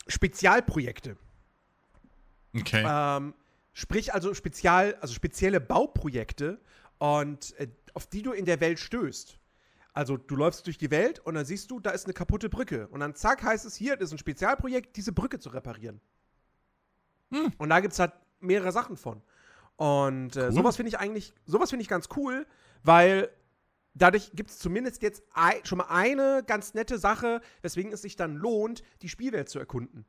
Spezialprojekte. 0.08 1.18
Okay. 2.56 2.84
Ähm, 2.88 3.34
sprich 3.74 4.14
also 4.14 4.34
spezial, 4.34 4.96
also 5.02 5.14
spezielle 5.14 5.60
Bauprojekte 5.60 6.60
und 6.98 7.58
äh, 7.60 7.68
auf 7.94 8.08
die 8.08 8.24
du 8.24 8.32
in 8.32 8.46
der 8.46 8.60
Welt 8.60 8.80
stößt. 8.80 9.38
Also 9.94 10.18
du 10.18 10.36
läufst 10.36 10.66
durch 10.66 10.78
die 10.78 10.92
Welt 10.92 11.20
und 11.20 11.36
dann 11.36 11.46
siehst 11.46 11.70
du, 11.72 11.80
da 11.80 11.92
ist 11.92 12.06
eine 12.06 12.14
kaputte 12.14 12.50
Brücke. 12.50 12.88
Und 12.88 13.02
dann 13.02 13.16
zack 13.16 13.44
heißt 13.44 13.66
es 13.66 13.76
hier, 13.76 13.98
das 13.98 14.10
ist 14.10 14.14
ein 14.14 14.18
Spezialprojekt, 14.20 14.96
diese 14.96 15.12
Brücke 15.12 15.40
zu 15.40 15.50
reparieren. 15.50 16.00
Hm. 17.32 17.52
Und 17.58 17.70
da 17.70 17.80
gibt 17.80 17.94
es 17.94 18.00
halt 18.00 18.14
mehrere 18.40 18.72
Sachen 18.72 18.98
von. 18.98 19.22
Und 19.76 20.36
äh, 20.36 20.46
Cool. 20.48 20.52
sowas 20.54 20.76
finde 20.76 20.90
ich 20.90 21.00
eigentlich, 21.00 21.34
sowas 21.46 21.70
finde 21.70 21.84
ich 21.84 21.90
ganz 21.90 22.10
cool, 22.18 22.46
weil 22.84 23.30
dadurch 23.94 24.32
gibt 24.34 24.50
es 24.50 24.60
zumindest 24.60 25.02
jetzt 25.02 25.24
ei- 25.34 25.62
schon 25.64 25.78
mal 25.80 25.88
eine 25.90 26.44
ganz 26.46 26.74
nette 26.74 26.98
Sache, 27.00 27.42
weswegen 27.62 27.92
es 27.92 28.02
sich 28.02 28.16
dann 28.16 28.36
lohnt, 28.36 28.84
die 29.02 29.10
Spielwelt 29.10 29.50
zu 29.50 29.60
erkunden 29.60 30.06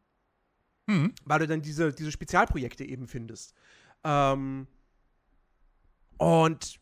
Hm. 0.89 1.15
weil 1.25 1.39
du 1.41 1.47
dann 1.47 1.63
diese, 1.63 1.93
diese 1.93 2.11
Spezialprojekte 2.11 2.85
eben 2.85 3.07
findest. 3.07 3.55
Ähm, 4.03 4.67
und 6.19 6.81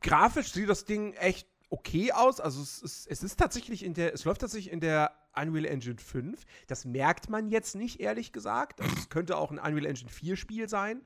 grafisch 0.00 0.52
sieht 0.52 0.68
das 0.68 0.84
Ding 0.84 1.12
echt 1.14 1.46
okay 1.68 2.12
aus. 2.12 2.40
Also 2.40 2.60
es 2.62 2.82
ist, 2.82 3.06
es 3.06 3.22
ist 3.22 3.38
tatsächlich 3.38 3.84
in 3.84 3.94
der, 3.94 4.12
es 4.14 4.24
läuft 4.24 4.40
tatsächlich 4.40 4.72
in 4.72 4.80
der 4.80 5.12
Unreal 5.34 5.64
Engine 5.66 5.98
5. 5.98 6.44
Das 6.66 6.84
merkt 6.84 7.28
man 7.30 7.48
jetzt 7.48 7.74
nicht, 7.74 8.00
ehrlich 8.00 8.32
gesagt. 8.32 8.80
Also 8.80 8.94
es 8.96 9.08
könnte 9.08 9.36
auch 9.36 9.50
ein 9.50 9.58
Unreal 9.58 9.86
Engine 9.86 10.10
4 10.10 10.36
Spiel 10.36 10.68
sein. 10.68 11.02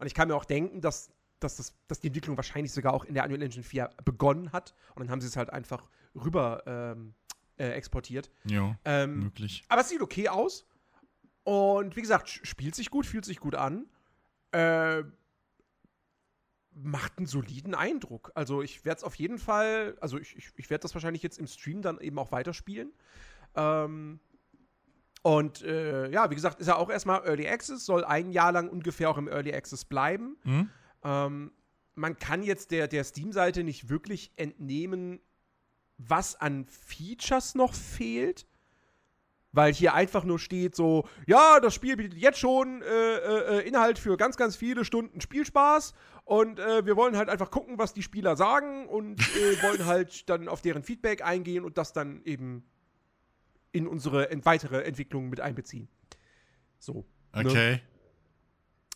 Und 0.00 0.06
ich 0.06 0.14
kann 0.14 0.28
mir 0.28 0.34
auch 0.36 0.44
denken, 0.44 0.80
dass, 0.80 1.10
dass, 1.40 1.56
das, 1.56 1.74
dass 1.88 2.00
die 2.00 2.08
Entwicklung 2.08 2.36
wahrscheinlich 2.36 2.72
sogar 2.72 2.92
auch 2.94 3.04
in 3.04 3.14
der 3.14 3.24
Unreal 3.24 3.42
Engine 3.42 3.62
4 3.64 3.90
begonnen 4.04 4.52
hat. 4.52 4.74
Und 4.94 5.00
dann 5.04 5.10
haben 5.10 5.20
sie 5.20 5.26
es 5.28 5.36
halt 5.36 5.50
einfach 5.50 5.88
rüber 6.14 6.62
ähm, 6.66 7.14
äh, 7.56 7.68
exportiert. 7.70 8.30
Ja, 8.44 8.76
Ähm, 8.84 9.20
möglich. 9.20 9.64
aber 9.68 9.80
es 9.82 9.88
sieht 9.88 10.00
okay 10.02 10.28
aus. 10.28 10.66
Und 11.44 11.96
wie 11.96 12.02
gesagt, 12.02 12.28
spielt 12.28 12.74
sich 12.74 12.90
gut, 12.90 13.06
fühlt 13.06 13.24
sich 13.24 13.38
gut 13.40 13.54
an. 13.54 13.86
Äh, 14.52 15.02
macht 16.80 17.18
einen 17.18 17.26
soliden 17.26 17.74
Eindruck. 17.74 18.30
Also 18.34 18.62
ich 18.62 18.84
werde 18.84 18.98
es 18.98 19.04
auf 19.04 19.16
jeden 19.16 19.38
Fall, 19.38 19.96
also 20.00 20.18
ich, 20.18 20.36
ich, 20.36 20.50
ich 20.56 20.70
werde 20.70 20.82
das 20.82 20.94
wahrscheinlich 20.94 21.22
jetzt 21.22 21.38
im 21.38 21.46
Stream 21.48 21.82
dann 21.82 21.98
eben 22.00 22.18
auch 22.18 22.30
weiterspielen. 22.30 22.92
Ähm, 23.54 24.20
und 25.22 25.62
äh, 25.62 26.10
ja, 26.10 26.30
wie 26.30 26.34
gesagt, 26.34 26.60
ist 26.60 26.68
ja 26.68 26.76
auch 26.76 26.90
erstmal 26.90 27.24
Early 27.26 27.48
Access, 27.48 27.84
soll 27.84 28.04
ein 28.04 28.30
Jahr 28.30 28.52
lang 28.52 28.68
ungefähr 28.68 29.10
auch 29.10 29.18
im 29.18 29.28
Early 29.28 29.52
Access 29.52 29.84
bleiben. 29.84 30.36
Hm? 30.44 30.70
Ähm, 31.04 31.52
man 31.94 32.16
kann 32.18 32.42
jetzt 32.42 32.70
der, 32.70 32.88
der 32.88 33.04
Steam-Seite 33.04 33.64
nicht 33.64 33.88
wirklich 33.88 34.32
entnehmen, 34.36 35.20
was 35.98 36.40
an 36.40 36.66
Features 36.66 37.54
noch 37.54 37.74
fehlt. 37.74 38.46
Weil 39.50 39.72
hier 39.72 39.94
einfach 39.94 40.24
nur 40.24 40.38
steht 40.38 40.76
so, 40.76 41.08
ja, 41.26 41.58
das 41.58 41.74
Spiel 41.74 41.96
bietet 41.96 42.18
jetzt 42.18 42.38
schon 42.38 42.82
äh, 42.82 43.58
äh, 43.58 43.66
Inhalt 43.66 43.98
für 43.98 44.18
ganz, 44.18 44.36
ganz 44.36 44.56
viele 44.56 44.84
Stunden 44.84 45.22
Spielspaß 45.22 45.94
und 46.24 46.58
äh, 46.60 46.84
wir 46.84 46.96
wollen 46.96 47.16
halt 47.16 47.30
einfach 47.30 47.50
gucken, 47.50 47.78
was 47.78 47.94
die 47.94 48.02
Spieler 48.02 48.36
sagen 48.36 48.86
und 48.86 49.18
äh, 49.20 49.62
wollen 49.62 49.86
halt 49.86 50.28
dann 50.28 50.48
auf 50.48 50.60
deren 50.60 50.82
Feedback 50.82 51.24
eingehen 51.24 51.64
und 51.64 51.78
das 51.78 51.94
dann 51.94 52.20
eben 52.24 52.62
in 53.72 53.86
unsere 53.86 54.30
ent 54.30 54.44
weitere 54.44 54.82
Entwicklung 54.82 55.28
mit 55.28 55.40
einbeziehen. 55.40 55.88
So. 56.78 57.04
ne? 57.34 57.44
Okay. 57.46 57.82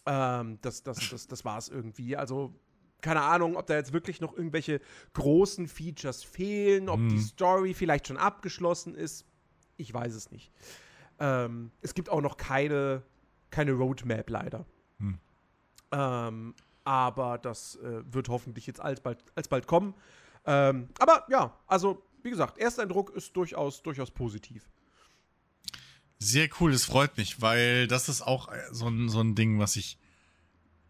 Ähm, 0.07 0.59
das, 0.63 0.83
das, 0.83 1.11
das, 1.11 1.27
das 1.29 1.45
war 1.45 1.59
es 1.59 1.69
irgendwie. 1.69 2.17
Also 2.17 2.55
keine 3.01 3.23
Ahnung, 3.23 3.57
ob 3.57 3.67
da 3.67 3.75
jetzt 3.75 3.93
wirklich 3.93 4.21
noch 4.21 4.33
irgendwelche 4.37 4.81
großen 5.15 5.67
Features 5.67 6.23
fehlen, 6.23 6.89
ob 6.89 7.01
die 7.01 7.17
Mhm. 7.17 7.21
Story 7.21 7.75
vielleicht 7.75 8.07
schon 8.07 8.17
abgeschlossen 8.17 8.95
ist. 8.95 9.27
Ich 9.77 9.93
weiß 9.93 10.15
es 10.15 10.31
nicht. 10.31 10.53
Ähm, 11.19 11.73
es 11.81 11.95
gibt 11.95 12.09
auch 12.09 12.21
noch 12.21 12.37
keine, 12.37 13.03
keine 13.51 13.73
Roadmap 13.73 14.31
leider. 14.31 14.65
Hm. 14.99 15.19
Ähm, 15.91 16.55
aber 16.85 17.39
das 17.39 17.77
äh, 17.77 18.03
wird 18.13 18.29
hoffentlich 18.29 18.67
jetzt 18.67 18.81
alsbald, 18.81 19.25
alsbald 19.35 19.67
kommen. 19.67 19.95
Ähm, 20.47 20.89
aber 20.99 21.25
ja, 21.29 21.57
also 21.67 22.03
wie 22.23 22.31
gesagt, 22.31 22.59
Ersteindruck 22.59 23.11
ist 23.11 23.35
durchaus, 23.37 23.83
durchaus 23.83 24.11
positiv. 24.11 24.69
Sehr 26.19 26.49
cool, 26.61 26.71
das 26.73 26.85
freut 26.85 27.17
mich, 27.17 27.41
weil 27.43 27.89
das 27.89 28.09
ist 28.09 28.23
auch 28.23 28.49
äh, 28.53 28.61
so 28.71 28.89
ein, 28.89 29.09
so 29.09 29.21
ein 29.21 29.35
Ding, 29.35 29.59
was 29.59 29.75
ich 29.77 29.99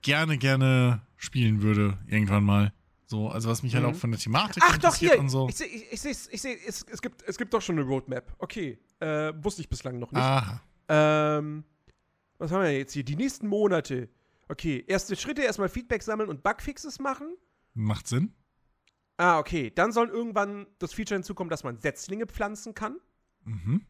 gerne, 0.03 0.37
gerne 0.37 1.01
spielen 1.17 1.63
würde, 1.63 1.99
irgendwann 2.07 2.45
mal. 2.45 2.73
So, 3.07 3.29
also 3.29 3.49
was 3.51 3.63
mich 3.63 3.75
halt 3.75 3.85
Mhm. 3.85 3.91
auch 3.91 3.97
von 3.97 4.11
der 4.11 4.21
Thematik 4.21 4.63
Ach 4.65 4.69
doch, 4.71 4.75
interessiert 4.77 5.13
hier, 5.13 5.21
und 5.21 5.29
so. 5.29 5.49
ich 5.49 5.57
sehe, 5.57 5.67
ich, 5.67 5.93
ich 5.93 6.01
sehe, 6.01 6.13
ich 6.31 6.43
sehe 6.43 6.57
es, 6.67 6.85
es, 6.91 7.03
gibt, 7.03 7.23
es 7.23 7.37
gibt 7.39 7.53
doch 7.55 7.61
schon 7.63 7.79
eine 7.79 7.87
Roadmap. 7.87 8.35
Okay, 8.39 8.79
äh, 9.01 9.33
wusste 9.43 9.63
ich 9.63 9.69
bislang 9.69 9.99
noch 9.99 10.13
nicht. 10.13 10.23
Aha. 10.23 10.61
Ähm, 10.89 11.65
was 12.39 12.51
haben 12.51 12.63
wir 12.63 12.77
jetzt 12.77 12.93
hier? 12.93 13.05
Die 13.05 13.17
nächsten 13.17 13.47
Monate. 13.49 14.09
Okay, 14.49 14.85
erste 14.87 15.15
Schritte, 15.17 15.43
erstmal 15.43 15.69
Feedback 15.69 16.03
sammeln 16.03 16.29
und 16.29 16.43
Bugfixes 16.43 16.99
machen. 16.99 17.37
Macht 17.75 18.07
Sinn. 18.09 18.35
Ah, 19.17 19.39
okay. 19.39 19.71
Dann 19.71 19.93
soll 19.93 20.09
irgendwann 20.09 20.67
das 20.79 20.93
Feature 20.93 21.17
hinzukommen, 21.17 21.51
dass 21.51 21.65
man 21.65 21.79
Setzlinge 21.79 22.27
pflanzen 22.27 22.75
kann. 22.75 22.99
Mhm. 23.45 23.87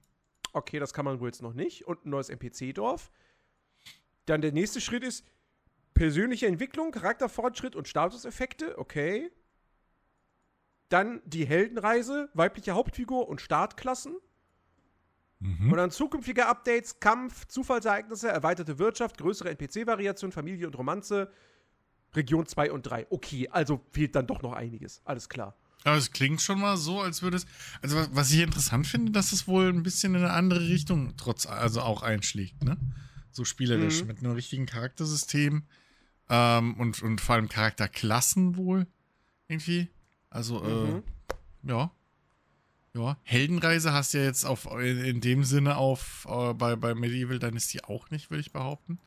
Okay, 0.53 0.79
das 0.79 0.93
kann 0.93 1.05
man 1.05 1.21
wohl 1.21 1.29
jetzt 1.29 1.43
noch 1.43 1.55
nicht. 1.55 1.87
Und 1.87 2.05
ein 2.05 2.11
neues 2.11 2.29
NPC-Dorf. 2.29 3.11
Dann 4.27 4.41
der 4.41 4.53
nächste 4.53 4.81
Schritt 4.81 5.03
ist 5.03 5.25
persönliche 5.95 6.47
Entwicklung, 6.47 6.91
Charakterfortschritt 6.91 7.77
und 7.77 7.89
Statuseffekte. 7.89 8.79
Okay. 8.79 9.31
Dann 10.89 11.23
die 11.25 11.47
Heldenreise, 11.47 12.29
weibliche 12.35 12.73
Hauptfigur 12.73 13.29
und 13.29 13.41
Startklassen. 13.41 14.17
Mhm. 15.39 15.73
Und 15.73 15.79
dann 15.79 15.91
zukünftige 15.91 16.47
Updates, 16.47 17.01
Kampf, 17.01 17.47
Zufallsereignisse, 17.47 18.29
erweiterte 18.29 18.79
Wirtschaft, 18.79 19.19
größere 19.19 19.51
NPC-Variation, 19.51 20.31
Familie 20.31 20.67
und 20.67 20.77
Romanze, 20.77 21.33
Region 22.15 22.47
2 22.47 22.71
und 22.73 22.83
3. 22.83 23.07
Okay, 23.11 23.49
also 23.51 23.81
fehlt 23.91 24.15
dann 24.15 24.27
doch 24.27 24.43
noch 24.43 24.53
einiges. 24.53 25.01
Alles 25.05 25.29
klar. 25.29 25.55
Aber 25.85 25.97
es 25.97 26.13
klingt 26.13 26.41
schon 26.41 26.61
mal 26.61 26.77
so, 26.77 27.01
als 27.01 27.23
würde 27.23 27.39
es. 27.39 27.47
Also, 27.83 28.07
was, 28.13 28.31
ich 28.31 28.41
interessant 28.41 28.87
finde, 28.87 29.11
dass 29.13 29.33
es 29.33 29.49
wohl 29.49 29.69
ein 29.69 29.83
bisschen 29.83 30.15
in 30.15 30.21
eine 30.23 30.33
andere 30.33 30.61
Richtung 30.69 31.15
trotz, 31.17 31.47
also 31.47 31.81
auch 31.81 32.03
einschlägt, 32.03 32.63
ne? 32.63 32.77
So 33.33 33.45
spielerisch, 33.45 34.03
Mhm. 34.03 34.07
mit 34.09 34.19
einem 34.19 34.33
richtigen 34.33 34.67
Charaktersystem. 34.67 35.65
Ähm, 36.29 36.75
und, 36.79 37.03
und 37.03 37.21
vor 37.21 37.35
allem 37.35 37.49
Charakterklassen 37.49 38.57
wohl. 38.57 38.87
Irgendwie. 39.49 39.89
Also, 40.31 40.61
Mhm. 40.63 41.03
äh, 41.67 41.69
ja. 41.73 41.91
Ja. 42.95 43.17
Heldenreise 43.25 43.93
hast 43.95 44.13
du 44.15 44.19
ja 44.19 44.25
jetzt 44.25 44.45
auf, 44.45 44.67
in, 44.71 44.99
in 45.03 45.21
dem 45.23 45.45
Sinne 45.45 45.77
auf, 45.79 46.27
äh, 46.31 46.53
bei, 46.53 46.77
bei 46.77 46.95
Medieval 46.95 47.39
Dynasty 47.39 47.81
auch 47.83 48.11
nicht, 48.11 48.31
würde 48.31 48.43
ich 48.43 48.53
behaupten. 48.53 48.99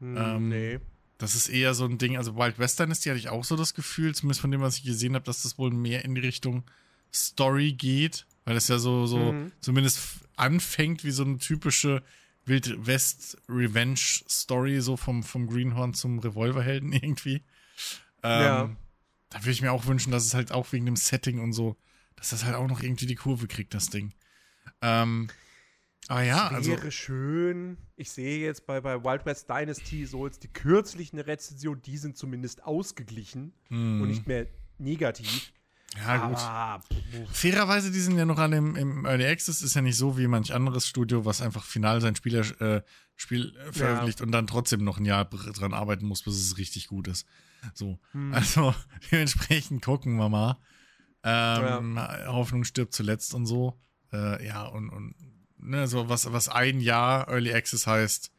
Hm, 0.00 0.16
Ähm, 0.16 0.48
nee. 0.48 0.80
Das 1.20 1.34
ist 1.34 1.48
eher 1.48 1.74
so 1.74 1.84
ein 1.84 1.98
Ding, 1.98 2.16
also 2.16 2.34
Wild 2.36 2.58
West 2.58 2.80
Dynasty 2.80 3.08
hatte 3.10 3.18
ich 3.18 3.28
auch 3.28 3.44
so 3.44 3.54
das 3.56 3.74
Gefühl, 3.74 4.14
zumindest 4.14 4.40
von 4.40 4.50
dem, 4.50 4.60
was 4.62 4.78
ich 4.78 4.84
gesehen 4.84 5.14
habe, 5.14 5.24
dass 5.24 5.42
das 5.42 5.58
wohl 5.58 5.70
mehr 5.70 6.04
in 6.04 6.14
die 6.14 6.20
Richtung 6.22 6.64
Story 7.12 7.72
geht, 7.72 8.26
weil 8.44 8.56
es 8.56 8.68
ja 8.68 8.78
so, 8.78 9.06
so 9.06 9.32
Mhm. 9.34 9.52
zumindest 9.60 10.00
anfängt 10.36 11.04
wie 11.04 11.10
so 11.10 11.22
eine 11.24 11.38
typische 11.38 12.02
Wild 12.46 12.86
West 12.86 13.36
Revenge 13.48 13.98
Story, 14.28 14.80
so 14.80 14.96
vom, 14.96 15.22
vom 15.22 15.46
Greenhorn 15.46 15.92
zum 15.94 16.18
Revolverhelden 16.18 16.92
irgendwie. 16.94 17.42
Ähm, 18.22 18.42
Ja. 18.42 18.70
Da 19.28 19.38
würde 19.42 19.50
ich 19.52 19.62
mir 19.62 19.70
auch 19.72 19.86
wünschen, 19.86 20.10
dass 20.10 20.24
es 20.24 20.34
halt 20.34 20.50
auch 20.50 20.72
wegen 20.72 20.86
dem 20.86 20.96
Setting 20.96 21.38
und 21.38 21.52
so, 21.52 21.76
dass 22.16 22.30
das 22.30 22.44
halt 22.44 22.56
auch 22.56 22.66
noch 22.66 22.82
irgendwie 22.82 23.06
die 23.06 23.14
Kurve 23.14 23.46
kriegt, 23.46 23.74
das 23.74 23.88
Ding. 23.90 24.12
Ähm, 24.82 25.28
aber 26.08 26.22
ja, 26.22 26.48
also. 26.48 26.72
wäre 26.72 26.90
schön. 26.90 27.76
Ich 27.96 28.10
sehe 28.10 28.40
jetzt 28.44 28.66
bei, 28.66 28.80
bei 28.80 29.02
Wild 29.02 29.26
West 29.26 29.48
Dynasty 29.48 30.06
so 30.06 30.26
jetzt 30.26 30.42
die 30.42 30.48
kürzlichen 30.48 31.18
Rezensionen, 31.18 31.82
die 31.82 31.96
sind 31.96 32.16
zumindest 32.16 32.64
ausgeglichen 32.64 33.52
hm, 33.68 34.00
und 34.02 34.08
nicht 34.08 34.26
mehr 34.26 34.46
negativ. 34.78 35.52
ja, 35.96 36.26
gut. 36.28 36.38
Pff, 36.38 37.36
Fairerweise, 37.36 37.90
die 37.90 38.00
sind 38.00 38.16
ja 38.16 38.24
noch 38.24 38.38
alle 38.38 38.56
im, 38.56 38.76
im 38.76 39.04
Early 39.04 39.26
Access, 39.26 39.62
ist 39.62 39.74
ja 39.74 39.82
nicht 39.82 39.96
so 39.96 40.18
wie 40.18 40.26
manch 40.26 40.52
anderes 40.52 40.86
Studio, 40.86 41.24
was 41.24 41.42
einfach 41.42 41.64
final 41.64 42.00
sein 42.00 42.16
Spieler, 42.16 42.40
äh, 42.60 42.82
Spiel 43.16 43.54
äh, 43.56 43.72
veröffentlicht 43.72 44.20
und 44.22 44.32
dann 44.32 44.46
trotzdem 44.46 44.82
noch 44.82 44.98
ein 44.98 45.04
Jahr 45.04 45.26
dr- 45.26 45.52
dran 45.52 45.74
arbeiten 45.74 46.06
muss, 46.06 46.22
bis 46.22 46.34
es 46.34 46.58
richtig 46.58 46.88
gut 46.88 47.06
ist. 47.06 47.26
So. 47.74 47.98
hm. 48.12 48.32
Also, 48.32 48.74
dementsprechend 49.12 49.84
gucken 49.84 50.16
wir 50.16 50.28
mal. 50.28 50.56
Ähm, 51.22 52.00
Hoffnung 52.26 52.64
stirbt 52.64 52.94
zuletzt 52.94 53.34
und 53.34 53.44
so. 53.46 53.78
Äh, 54.12 54.44
ja, 54.46 54.64
und, 54.64 54.88
und 54.88 55.14
ne, 55.62 55.86
so 55.88 56.08
was, 56.08 56.32
was 56.32 56.48
ein 56.48 56.80
Jahr 56.80 57.28
Early 57.28 57.52
Access 57.52 57.86
heißt, 57.86 58.30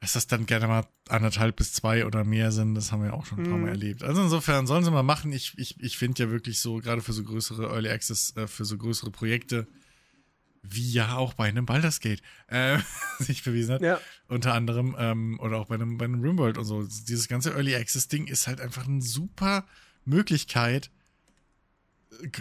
dass 0.00 0.14
das 0.14 0.26
dann 0.26 0.46
gerne 0.46 0.66
mal 0.66 0.84
anderthalb 1.08 1.56
bis 1.56 1.72
zwei 1.72 2.04
oder 2.06 2.24
mehr 2.24 2.50
sind, 2.50 2.74
das 2.74 2.90
haben 2.90 3.04
wir 3.04 3.14
auch 3.14 3.24
schon 3.24 3.38
ein 3.38 3.44
paar 3.44 3.52
Mal 3.58 3.66
Mhm. 3.66 3.68
erlebt. 3.68 4.02
Also 4.02 4.22
insofern 4.22 4.66
sollen 4.66 4.82
sie 4.84 4.90
mal 4.90 5.04
machen. 5.04 5.32
Ich, 5.32 5.56
ich, 5.58 5.78
ich 5.80 5.96
finde 5.96 6.24
ja 6.24 6.30
wirklich 6.30 6.58
so, 6.58 6.78
gerade 6.78 7.02
für 7.02 7.12
so 7.12 7.22
größere 7.22 7.66
Early 7.68 7.88
Access, 7.88 8.34
äh, 8.36 8.48
für 8.48 8.64
so 8.64 8.76
größere 8.78 9.10
Projekte, 9.12 9.68
wie 10.64 10.90
ja 10.92 11.16
auch 11.16 11.34
bei 11.34 11.48
einem 11.48 11.66
Baldur's 11.66 12.00
Gate 12.00 12.22
äh, 12.48 12.78
sich 13.20 13.44
bewiesen 13.44 13.74
hat, 13.74 13.82
ja. 13.82 14.00
unter 14.28 14.54
anderem, 14.54 14.96
ähm, 14.98 15.38
oder 15.40 15.58
auch 15.58 15.66
bei 15.66 15.74
einem, 15.76 15.98
bei 15.98 16.04
einem 16.04 16.20
Rimworld 16.20 16.58
und 16.58 16.64
so. 16.64 16.82
Dieses 16.82 17.28
ganze 17.28 17.50
Early 17.52 17.74
Access 17.76 18.08
Ding 18.08 18.26
ist 18.26 18.46
halt 18.48 18.60
einfach 18.60 18.86
eine 18.88 19.02
super 19.02 19.66
Möglichkeit, 20.04 20.90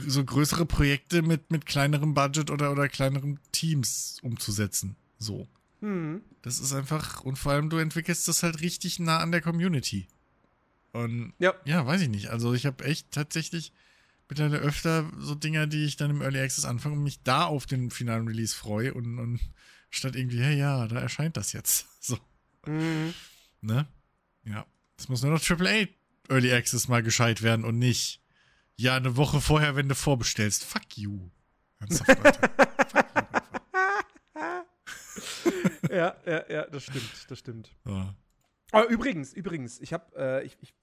so 0.08 0.24
größere 0.24 0.66
Projekte 0.66 1.22
mit, 1.22 1.52
mit 1.52 1.66
kleinerem 1.66 2.14
Budget 2.14 2.50
oder, 2.52 2.72
oder 2.72 2.88
kleineren 2.90 3.40
Teams 3.52 4.18
umzusetzen. 4.22 4.96
So. 5.18 5.48
Hm. 5.82 6.22
Das 6.42 6.60
ist 6.60 6.74
einfach, 6.74 7.22
und 7.22 7.38
vor 7.38 7.52
allem 7.54 7.70
du 7.70 7.78
entwickelst 7.78 8.28
das 8.28 8.44
halt 8.44 8.62
richtig 8.62 9.00
nah 9.00 9.20
an 9.20 9.32
der 9.32 9.42
Community. 9.42 10.08
Und 10.94 11.34
Ja. 11.40 11.54
ja, 11.66 11.86
weiß 11.86 12.02
ich 12.02 12.10
nicht. 12.10 12.30
Also 12.30 12.54
ich 12.54 12.66
habe 12.66 12.84
echt 12.84 13.12
tatsächlich 13.12 13.72
mittlerweile 14.30 14.60
öfter 14.62 15.10
so 15.20 15.36
Dinger, 15.36 15.68
die 15.68 15.86
ich 15.86 15.96
dann 15.98 16.10
im 16.12 16.22
Early 16.22 16.40
Access 16.40 16.66
anfange 16.66 16.96
und 16.96 17.04
mich 17.04 17.22
da 17.24 17.46
auf 17.46 17.66
den 17.66 17.90
finalen 17.92 18.28
Release 18.28 18.56
freue 18.56 18.94
und, 18.94 19.20
und 19.20 19.40
statt 19.90 20.16
irgendwie, 20.16 20.40
hey 20.42 20.58
ja, 20.58 20.88
da 20.88 21.00
erscheint 21.00 21.38
das 21.38 21.54
jetzt. 21.54 21.88
So, 22.04 22.18
Hm. 22.66 23.14
ne? 23.62 23.88
Ja. 24.44 24.66
Es 24.98 25.08
muss 25.10 25.22
nur 25.24 25.32
noch 25.32 25.42
AAA 25.50 25.88
Early 26.30 26.52
Access 26.54 26.88
mal 26.88 27.02
gescheit 27.04 27.42
werden 27.42 27.66
und 27.66 27.78
nicht, 27.80 28.21
ja, 28.82 28.96
eine 28.96 29.16
Woche 29.16 29.40
vorher, 29.42 29.76
wenn 29.76 29.88
du 29.88 29.96
vorbestellst. 29.96 30.64
Fuck 30.66 30.98
you. 30.98 31.30
Ernsthaft, 31.80 32.24
Leute. 32.24 32.40
Fuck 32.88 33.06
you. 35.46 35.90
ja, 35.96 36.16
ja, 36.26 36.44
ja, 36.50 36.66
das 36.66 36.84
stimmt, 36.84 37.26
das 37.30 37.40
stimmt. 37.40 37.78
So. 37.86 38.10
Aber 38.72 38.88
übrigens, 38.88 39.34
übrigens, 39.34 39.80
ich 39.80 39.94
habe, 39.94 40.06
äh, 40.16 40.46
ich, 40.46 40.58
ich, 40.62 40.74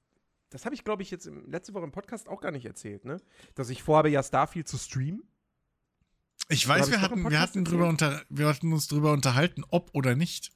das 0.51 0.64
habe 0.64 0.76
ich, 0.76 0.84
glaube 0.84 1.03
ich, 1.03 1.11
jetzt 1.11 1.26
im, 1.26 1.51
letzte 1.51 1.74
Woche 1.74 1.84
im 1.84 1.90
Podcast 1.90 2.28
auch 2.28 2.40
gar 2.40 2.53
nicht 2.53 2.66
erzählt, 2.66 3.05
ne? 3.05 3.20
Dass 3.57 3.68
ich 3.68 3.82
vorhabe, 3.82 4.11
ja 4.11 4.22
Starfield 4.22 4.68
zu 4.68 4.78
streamen. 4.78 5.24
Ich 6.49 6.66
weiß, 6.68 6.90
wir 6.92 7.01
hatten, 7.01 7.28
wir, 7.28 7.40
hatten 7.40 7.64
drüber 7.64 7.88
unter, 7.88 8.22
wir 8.28 8.46
hatten 8.46 8.72
uns 8.72 8.86
drüber 8.86 9.12
unterhalten, 9.12 9.64
ob 9.70 9.90
oder 9.92 10.14
nicht. 10.14 10.53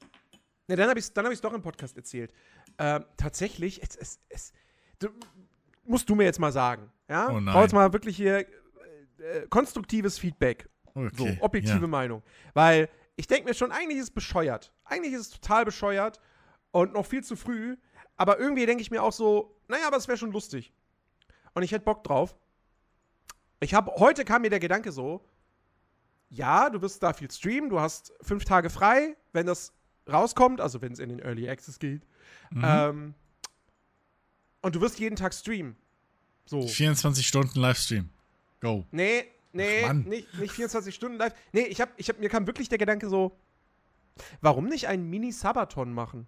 Ne, 0.67 0.77
dann 0.77 0.89
habe 0.89 0.97
ich 0.97 1.05
es 1.05 1.13
hab 1.13 1.41
doch 1.41 1.53
im 1.53 1.61
Podcast 1.61 1.97
erzählt. 1.97 2.33
Ähm, 2.77 3.03
tatsächlich, 3.17 3.83
es, 3.83 3.97
es, 3.97 4.19
es, 4.29 4.53
du, 4.99 5.09
musst 5.85 6.09
du 6.09 6.15
mir 6.15 6.23
jetzt 6.23 6.39
mal 6.39 6.51
sagen, 6.51 6.91
ja? 7.09 7.29
Oh 7.29 7.39
nein. 7.39 7.53
Brauch 7.53 7.61
jetzt 7.61 7.73
mal 7.73 7.91
wirklich 7.93 8.15
hier 8.15 8.39
äh, 8.39 8.43
äh, 9.23 9.47
konstruktives 9.49 10.17
Feedback, 10.19 10.69
Okay. 10.95 11.09
so 11.15 11.43
objektive 11.43 11.81
ja. 11.81 11.87
Meinung. 11.87 12.21
Weil 12.53 12.89
ich 13.15 13.27
denke 13.27 13.47
mir 13.47 13.53
schon, 13.53 13.71
eigentlich 13.71 13.97
ist 13.97 14.05
es 14.05 14.11
bescheuert. 14.11 14.71
Eigentlich 14.85 15.13
ist 15.13 15.21
es 15.21 15.29
total 15.29 15.65
bescheuert 15.65 16.19
und 16.71 16.93
noch 16.93 17.05
viel 17.05 17.23
zu 17.23 17.35
früh. 17.35 17.77
Aber 18.15 18.39
irgendwie 18.39 18.65
denke 18.65 18.81
ich 18.81 18.91
mir 18.91 19.01
auch 19.01 19.11
so, 19.11 19.59
naja, 19.67 19.87
aber 19.87 19.97
es 19.97 20.07
wäre 20.07 20.17
schon 20.17 20.31
lustig. 20.31 20.71
Und 21.53 21.63
ich 21.63 21.71
hätte 21.71 21.85
Bock 21.85 22.03
drauf. 22.03 22.35
Ich 23.59 23.73
habe, 23.73 23.91
heute 23.97 24.25
kam 24.25 24.41
mir 24.41 24.49
der 24.49 24.59
Gedanke 24.59 24.91
so, 24.91 25.25
ja, 26.29 26.69
du 26.69 26.81
wirst 26.81 27.01
da 27.01 27.13
viel 27.13 27.29
streamen, 27.29 27.69
du 27.69 27.79
hast 27.79 28.13
fünf 28.21 28.43
Tage 28.45 28.69
frei, 28.69 29.15
wenn 29.31 29.45
das 29.45 29.73
rauskommt, 30.11 30.59
also 30.59 30.81
wenn 30.81 30.91
es 30.93 30.99
in 30.99 31.09
den 31.09 31.19
Early 31.19 31.49
Access 31.49 31.79
geht. 31.79 32.05
Mhm. 32.51 32.63
Ähm, 32.65 33.13
und 34.63 34.73
du 34.75 34.81
wirst 34.81 34.97
jeden 34.99 35.15
Tag 35.15 35.33
streamen. 35.35 35.75
So. 36.45 36.67
24 36.67 37.27
Stunden 37.27 37.59
Livestream. 37.59 38.09
Go. 38.59 38.85
Nee, 38.91 39.25
nee, 39.51 39.83
Ach, 39.85 39.93
nicht, 39.93 40.33
nicht 40.39 40.53
24 40.53 40.95
Stunden 40.95 41.17
live. 41.17 41.33
Nee, 41.51 41.61
ich 41.65 41.79
hab, 41.79 41.89
ich 41.97 42.09
hab, 42.09 42.17
mir 42.19 42.29
kam 42.29 42.47
wirklich 42.47 42.69
der 42.69 42.77
Gedanke 42.79 43.07
so, 43.09 43.37
warum 44.41 44.65
nicht 44.65 44.87
einen 44.87 45.09
Mini-Sabaton 45.09 45.93
machen? 45.93 46.27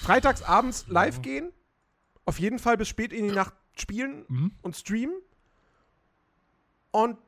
Freitags 0.00 0.42
abends 0.42 0.86
live 0.88 1.16
Ja. 1.16 1.22
gehen, 1.22 1.52
auf 2.24 2.38
jeden 2.38 2.58
Fall 2.58 2.76
bis 2.76 2.88
spät 2.88 3.12
in 3.12 3.28
die 3.28 3.34
Nacht 3.34 3.54
spielen 3.76 4.24
Mhm. 4.28 4.52
und 4.62 4.76
streamen 4.76 5.16
und 6.90 7.18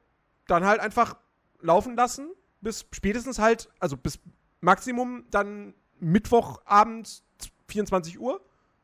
dann 0.46 0.64
halt 0.64 0.80
einfach 0.80 1.16
laufen 1.60 1.96
lassen, 1.96 2.30
bis 2.60 2.86
spätestens 2.92 3.38
halt, 3.38 3.68
also 3.80 3.96
bis 3.96 4.18
Maximum 4.60 5.24
dann 5.30 5.74
Mittwochabend 5.98 7.22
24 7.68 8.18
Uhr. 8.20 8.40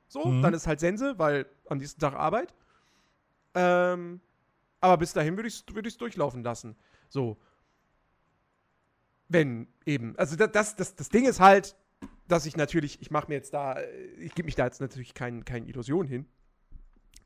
So, 0.09 0.27
Mhm. 0.27 0.43
dann 0.43 0.55
ist 0.55 0.67
halt 0.67 0.81
Sense, 0.81 1.19
weil 1.19 1.47
am 1.69 1.79
nächsten 1.79 2.01
Tag 2.01 2.15
Arbeit. 2.15 2.55
Ähm, 3.55 4.21
aber 4.81 4.97
bis 4.99 5.13
dahin 5.13 5.37
würde 5.37 5.49
ich 5.49 5.65
es 5.69 5.75
würd 5.75 6.01
durchlaufen 6.01 6.43
lassen. 6.43 6.77
So. 7.09 7.39
Wenn 9.29 9.69
eben. 9.87 10.17
Also 10.19 10.37
da- 10.37 10.47
das, 10.47 10.77
das, 10.77 10.95
das 10.97 11.09
Ding 11.09 11.25
ist 11.27 11.41
halt, 11.41 11.77
dass 12.29 12.47
ich 12.47 12.57
natürlich, 12.57 13.01
ich 13.01 13.11
mache 13.11 13.29
mir 13.29 13.35
jetzt 13.35 13.55
da, 13.55 13.75
äh, 13.75 13.87
ich 14.19 14.35
gebe 14.35 14.47
mich 14.47 14.55
da 14.55 14.65
jetzt 14.67 14.81
natürlich 14.81 15.15
keinen 15.15 15.45
kein 15.45 15.67
Illusion 15.67 16.07
hin. 16.07 16.27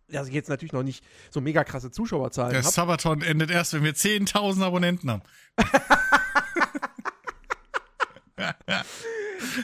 Dass 0.09 0.29
ich 0.29 0.35
jetzt 0.35 0.49
natürlich 0.49 0.73
noch 0.73 0.85
nicht 0.85 1.05
so 1.31 1.41
mega 1.41 1.65
krasse 1.65 1.91
Zuschauerzahlen 1.91 2.53
Der 2.53 2.63
habe. 2.63 2.73
Sabaton 2.73 3.23
endet 3.23 3.51
erst, 3.51 3.73
wenn 3.73 3.83
wir 3.83 3.95
10.000 3.95 4.63
Abonnenten 4.65 5.11
haben. 5.11 5.23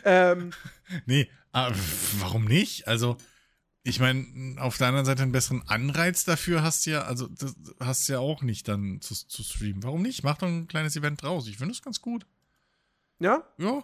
Ähm, 0.05 0.51
Nee, 1.07 1.29
aber 1.53 1.77
warum 2.19 2.45
nicht? 2.45 2.89
Also, 2.89 3.17
ich 3.85 4.01
meine, 4.01 4.57
auf 4.61 4.79
der 4.79 4.89
anderen 4.89 5.07
Seite 5.07 5.23
einen 5.23 5.33
besseren 5.33 5.63
Anreiz 5.67 6.25
dafür 6.25 6.63
hast 6.63 6.87
du 6.87 6.91
ja, 6.93 7.03
also 7.03 7.27
das 7.29 7.55
hast 7.81 8.09
du 8.09 8.13
ja 8.15 8.19
auch 8.21 8.43
nicht 8.43 8.69
dann 8.69 9.01
zu, 9.01 9.15
zu 9.15 9.43
streamen. 9.43 9.83
Warum 9.83 10.03
nicht? 10.03 10.23
Mach 10.23 10.39
doch 10.39 10.47
ein 10.49 10.69
kleines 10.69 10.97
Event 10.97 11.23
draus. 11.23 11.49
Ich 11.49 11.59
finde 11.59 11.75
das 11.75 11.83
ganz 11.83 12.01
gut. 12.01 12.27
ja, 13.19 13.43
Ja. 13.59 13.83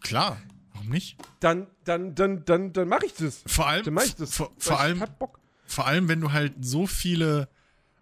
klar. 0.00 0.40
Warum 0.72 0.88
nicht? 0.88 1.16
dann, 1.40 1.66
dann, 1.84 2.14
dann, 2.14 2.44
dann, 2.44 2.72
dann 2.72 2.88
mache 2.88 3.06
ich 3.06 3.14
das. 3.14 3.42
Vor 3.46 3.66
allem, 3.66 3.84
Dann 3.84 3.94
mache 3.94 4.06
ich 4.06 4.14
das. 4.14 4.34
vor, 4.34 4.52
vor 4.56 4.80
allem, 4.80 5.04
vor 5.66 5.86
allem, 5.86 6.08
wenn 6.08 6.20
du 6.20 6.32
halt 6.32 6.54
so 6.60 6.86
viele, 6.86 7.48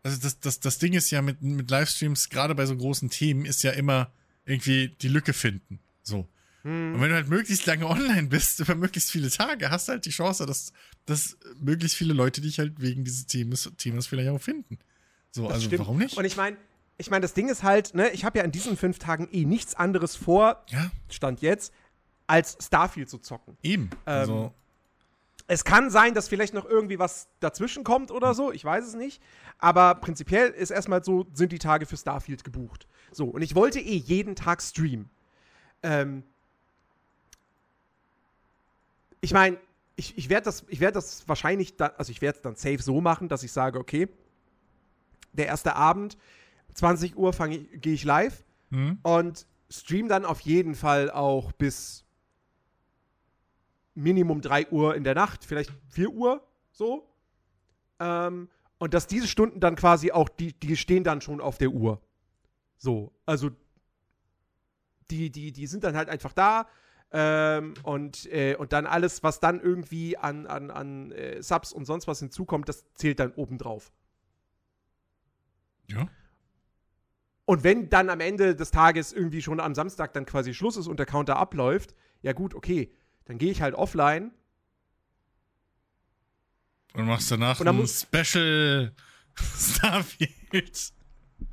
also 0.03 0.19
das, 0.21 0.39
das, 0.39 0.61
das 0.61 0.79
Ding 0.79 0.93
ist 0.93 1.11
ja 1.11 1.21
mit, 1.23 1.43
mit 1.43 1.71
Livestreams, 1.71 2.29
gerade 2.29 2.55
bei 2.55 2.67
so 2.67 2.77
großen 2.77 3.11
Themen, 3.11 3.45
ist 3.47 3.63
ja 3.63 3.73
immer 3.73 4.13
irgendwie 4.45 4.89
die 5.01 5.09
Lücke 5.09 5.33
finden. 5.33 5.81
So. 6.03 6.29
Hm. 6.63 6.95
Und 6.95 7.01
wenn 7.01 7.11
du 7.11 7.15
halt 7.15 7.29
möglichst 7.29 7.67
lange 7.67 7.87
online 7.87 8.29
bist, 8.29 8.61
über 8.61 8.75
möglichst 8.75 9.11
viele 9.11 9.31
Tage, 9.31 9.71
hast 9.71 9.89
du 9.89 9.93
halt 9.93 10.05
die 10.07 10.11
Chance, 10.11 10.47
dass, 10.47 10.73
dass 11.07 11.37
möglichst 11.61 11.97
viele 11.97 12.15
Leute 12.15 12.41
dich 12.41 12.59
halt 12.59 12.81
wegen 12.81 13.05
dieses 13.05 13.27
Themas, 13.27 13.71
Themas 13.79 14.07
vielleicht 14.07 14.29
auch 14.31 14.41
finden. 14.41 14.79
So, 15.31 15.45
Das 15.45 15.55
also 15.55 15.67
stimmt. 15.67 15.81
warum 15.81 15.99
nicht? 15.99 16.17
Und 16.17 16.25
ich 16.25 16.37
meine, 16.37 16.57
ich 16.97 17.11
meine, 17.11 17.23
das 17.23 17.35
Ding 17.35 17.49
ist 17.49 17.63
halt, 17.63 17.95
ne, 17.95 18.11
ich 18.11 18.25
habe 18.25 18.39
ja 18.39 18.45
in 18.45 18.51
diesen 18.51 18.77
fünf 18.77 18.99
Tagen 18.99 19.29
eh 19.31 19.45
nichts 19.45 19.75
anderes 19.75 20.17
vor, 20.17 20.65
ja, 20.69 20.91
Stand 21.09 21.41
jetzt, 21.43 21.73
als 22.27 22.57
Starfield 22.61 23.09
zu 23.09 23.19
zocken. 23.19 23.57
eben. 23.63 23.89
also, 24.05 24.53
Es 25.47 25.65
kann 25.65 25.91
sein, 25.91 26.13
dass 26.13 26.29
vielleicht 26.29 26.55
noch 26.55 26.67
irgendwie 26.67 26.99
was 26.99 27.29
dazwischen 27.41 27.85
kommt 27.85 28.11
oder 28.11 28.35
so, 28.35 28.53
ich 28.53 28.65
weiß 28.65 28.85
es 28.87 28.95
nicht. 28.95 29.23
Aber 29.59 29.95
prinzipiell 29.95 30.51
ist 30.51 30.71
erstmal 30.71 31.03
so, 31.03 31.27
sind 31.33 31.53
die 31.53 31.59
Tage 31.59 31.87
für 31.87 31.97
Starfield 31.97 32.45
gebucht. 32.45 32.87
So, 33.13 33.27
und 33.27 33.43
ich 33.43 33.55
wollte 33.55 33.81
eh 33.81 33.97
jeden 33.97 34.35
Tag 34.37 34.61
streamen. 34.61 35.09
Ähm, 35.83 36.25
ich 39.21 39.33
meine, 39.33 39.59
ich, 39.97 40.17
ich 40.17 40.29
werde 40.29 40.45
das, 40.45 40.65
ich 40.69 40.81
werd 40.81 40.97
das 40.97 41.27
wahrscheinlich, 41.29 41.77
da, 41.77 41.87
also 41.99 42.11
ich 42.11 42.23
werde 42.23 42.37
es 42.37 42.43
dann 42.43 42.55
safe 42.55 42.83
so 42.83 43.01
machen, 43.01 43.29
dass 43.29 43.43
ich 43.43 43.53
sage, 43.53 43.79
okay, 43.79 44.09
der 45.33 45.47
erste 45.47 45.75
Abend, 45.75 46.17
20 46.75 47.17
Uhr 47.17 47.33
gehe 47.33 47.95
ich 47.95 48.05
live 48.05 48.45
hm? 48.71 48.99
und 49.03 49.47
stream 49.71 50.09
dann 50.09 50.25
auf 50.25 50.41
jeden 50.41 50.75
Fall 50.75 51.11
auch 51.11 51.53
bis 51.53 52.05
Minimum 53.95 54.41
3 54.41 54.69
Uhr 54.69 54.95
in 54.95 55.03
der 55.03 55.15
Nacht, 55.15 55.45
vielleicht 55.45 55.73
4 55.89 56.11
Uhr 56.11 56.43
so. 56.71 57.09
Ähm, 57.99 58.49
und 58.79 58.95
dass 58.95 59.09
diese 59.09 59.27
Stunden 59.27 59.59
dann 59.59 59.75
quasi 59.75 60.13
auch, 60.13 60.29
die, 60.29 60.53
die 60.53 60.77
stehen 60.77 61.03
dann 61.03 61.21
schon 61.21 61.41
auf 61.41 61.59
der 61.59 61.71
Uhr. 61.71 62.01
So, 62.77 63.13
also 63.27 63.51
die, 65.11 65.31
die, 65.31 65.53
die 65.53 65.67
sind 65.67 65.83
dann 65.83 65.97
halt 65.97 66.09
einfach 66.09 66.33
da. 66.33 66.69
Ähm, 67.11 67.75
und, 67.85 68.27
äh, 68.33 68.55
und 68.57 68.73
dann 68.75 68.87
alles, 68.87 69.23
was 69.23 69.41
dann 69.41 69.61
irgendwie 69.61 70.19
an, 70.19 70.47
an, 70.47 70.71
an 70.71 71.11
äh, 71.13 71.43
Subs 71.43 71.73
und 71.73 71.87
sonst 71.87 72.07
was 72.07 72.19
hinzukommt, 72.21 72.69
das 72.69 72.85
zählt 72.95 73.19
dann 73.21 73.33
obendrauf. 73.33 73.91
ja. 75.89 76.09
Und 77.47 77.65
wenn 77.65 77.89
dann 77.89 78.11
am 78.11 78.21
Ende 78.21 78.55
des 78.55 78.71
Tages 78.73 79.11
irgendwie 79.11 79.41
schon 79.41 79.59
am 79.59 79.75
Samstag 79.75 80.13
dann 80.13 80.27
quasi 80.27 80.53
Schluss 80.53 80.77
ist 80.77 80.87
und 80.87 80.99
der 80.99 81.07
Counter 81.07 81.37
abläuft, 81.37 81.95
ja 82.21 82.35
gut, 82.35 82.55
okay, 82.55 82.93
dann 83.25 83.39
gehe 83.39 83.51
ich 83.51 83.63
halt 83.63 83.75
offline. 83.75 84.33
Und 86.93 87.07
machst 87.07 87.31
danach 87.31 87.59
Und 87.59 87.65
dann 87.65 87.77
ein 87.77 87.81
muss- 87.81 88.03
Special 88.03 88.93
Starfield. 89.35 90.93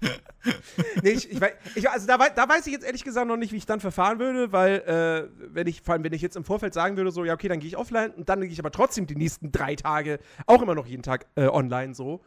Nee, 1.02 1.12
ich, 1.12 1.32
ich, 1.32 1.42
wei- 1.42 1.56
ich, 1.74 1.90
also 1.90 2.06
da, 2.06 2.18
da 2.18 2.48
weiß 2.48 2.68
ich 2.68 2.74
jetzt 2.74 2.86
ehrlich 2.86 3.04
gesagt 3.04 3.28
noch 3.28 3.38
nicht, 3.38 3.52
wie 3.52 3.58
ich 3.58 3.66
dann 3.66 3.80
verfahren 3.80 4.20
würde, 4.20 4.52
weil, 4.52 4.76
äh, 4.82 5.28
wenn 5.54 5.66
ich, 5.68 5.82
vor 5.82 5.94
allem, 5.94 6.04
wenn 6.04 6.14
ich 6.14 6.22
jetzt 6.22 6.36
im 6.36 6.44
Vorfeld 6.44 6.74
sagen 6.74 6.98
würde, 6.98 7.12
so, 7.12 7.26
ja, 7.26 7.34
okay, 7.34 7.48
dann 7.48 7.60
gehe 7.60 7.68
ich 7.68 7.78
offline 7.78 8.12
und 8.12 8.30
dann 8.30 8.42
gehe 8.42 8.50
ich 8.52 8.60
aber 8.60 8.72
trotzdem 8.72 9.08
die 9.08 9.16
nächsten 9.16 9.52
drei 9.52 9.76
Tage 9.76 10.20
auch 10.46 10.62
immer 10.62 10.76
noch 10.76 10.86
jeden 10.86 11.02
Tag 11.04 11.26
äh, 11.36 11.48
online 11.48 11.96
so, 11.96 12.24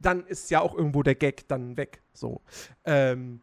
dann 0.00 0.26
ist 0.26 0.50
ja 0.50 0.60
auch 0.60 0.74
irgendwo 0.74 1.02
der 1.02 1.14
Gag 1.14 1.48
dann 1.48 1.76
weg. 1.78 2.02
So. 2.12 2.42
Ähm, 2.84 3.40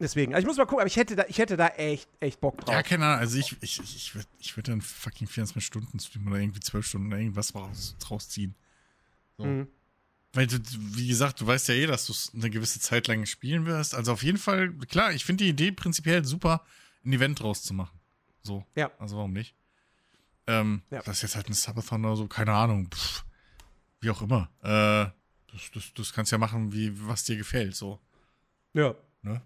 deswegen, 0.00 0.34
also 0.34 0.42
ich 0.44 0.46
muss 0.48 0.56
mal 0.56 0.64
gucken, 0.64 0.80
aber 0.80 0.88
ich 0.88 0.96
hätte 0.96 1.14
da, 1.14 1.24
ich 1.28 1.38
hätte 1.38 1.56
da 1.56 1.68
echt, 1.68 2.08
echt 2.20 2.40
Bock 2.40 2.60
drauf. 2.62 2.74
Ja, 2.74 2.82
keine 2.82 3.04
Ahnung. 3.06 3.20
Also 3.20 3.38
ich, 3.38 3.56
ich, 3.60 3.80
ich, 3.80 3.96
ich 3.96 4.14
würde 4.14 4.26
ich 4.40 4.56
würd 4.56 4.66
dann 4.68 4.80
fucking 4.80 5.28
24 5.28 5.64
Stunden 5.64 6.00
streamen 6.00 6.28
oder 6.32 6.40
irgendwie 6.40 6.60
12 6.60 6.86
Stunden 6.86 7.08
oder 7.08 7.18
irgendwas 7.18 7.54
raus, 7.54 7.96
draus 8.00 8.28
ziehen. 8.28 8.54
So. 9.36 9.44
Mhm. 9.44 9.68
Weil 10.34 10.46
du, 10.46 10.58
wie 10.94 11.08
gesagt, 11.08 11.40
du 11.40 11.46
weißt 11.46 11.68
ja 11.68 11.74
eh, 11.74 11.86
dass 11.86 12.06
du 12.06 12.12
es 12.12 12.32
eine 12.34 12.50
gewisse 12.50 12.80
Zeit 12.80 13.06
lang 13.08 13.24
spielen 13.26 13.64
wirst. 13.66 13.94
Also 13.94 14.12
auf 14.12 14.22
jeden 14.22 14.38
Fall, 14.38 14.72
klar, 14.88 15.12
ich 15.12 15.24
finde 15.24 15.44
die 15.44 15.50
Idee 15.50 15.72
prinzipiell 15.72 16.24
super, 16.24 16.62
ein 17.04 17.12
Event 17.12 17.40
draus 17.40 17.62
zu 17.62 17.72
machen. 17.74 17.98
So. 18.42 18.64
Ja. 18.74 18.90
Also 18.98 19.16
warum 19.16 19.32
nicht? 19.32 19.54
Ähm, 20.46 20.82
Ja. 20.90 21.02
Das 21.02 21.16
ist 21.16 21.22
jetzt 21.22 21.36
halt 21.36 21.48
ein 21.48 21.54
Subathon 21.54 22.04
oder 22.04 22.16
so, 22.16 22.26
keine 22.26 22.52
Ahnung. 22.52 22.88
Pff, 22.90 23.24
wie 24.00 24.10
auch 24.10 24.20
immer. 24.22 24.50
Äh, 24.62 25.10
das, 25.52 25.70
das, 25.72 25.94
das 25.94 26.12
kannst 26.12 26.30
ja 26.30 26.38
machen, 26.38 26.72
wie 26.72 26.92
was 27.06 27.24
dir 27.24 27.36
gefällt, 27.36 27.74
so. 27.74 27.98
Ja. 28.74 28.94
Ne? 29.22 29.40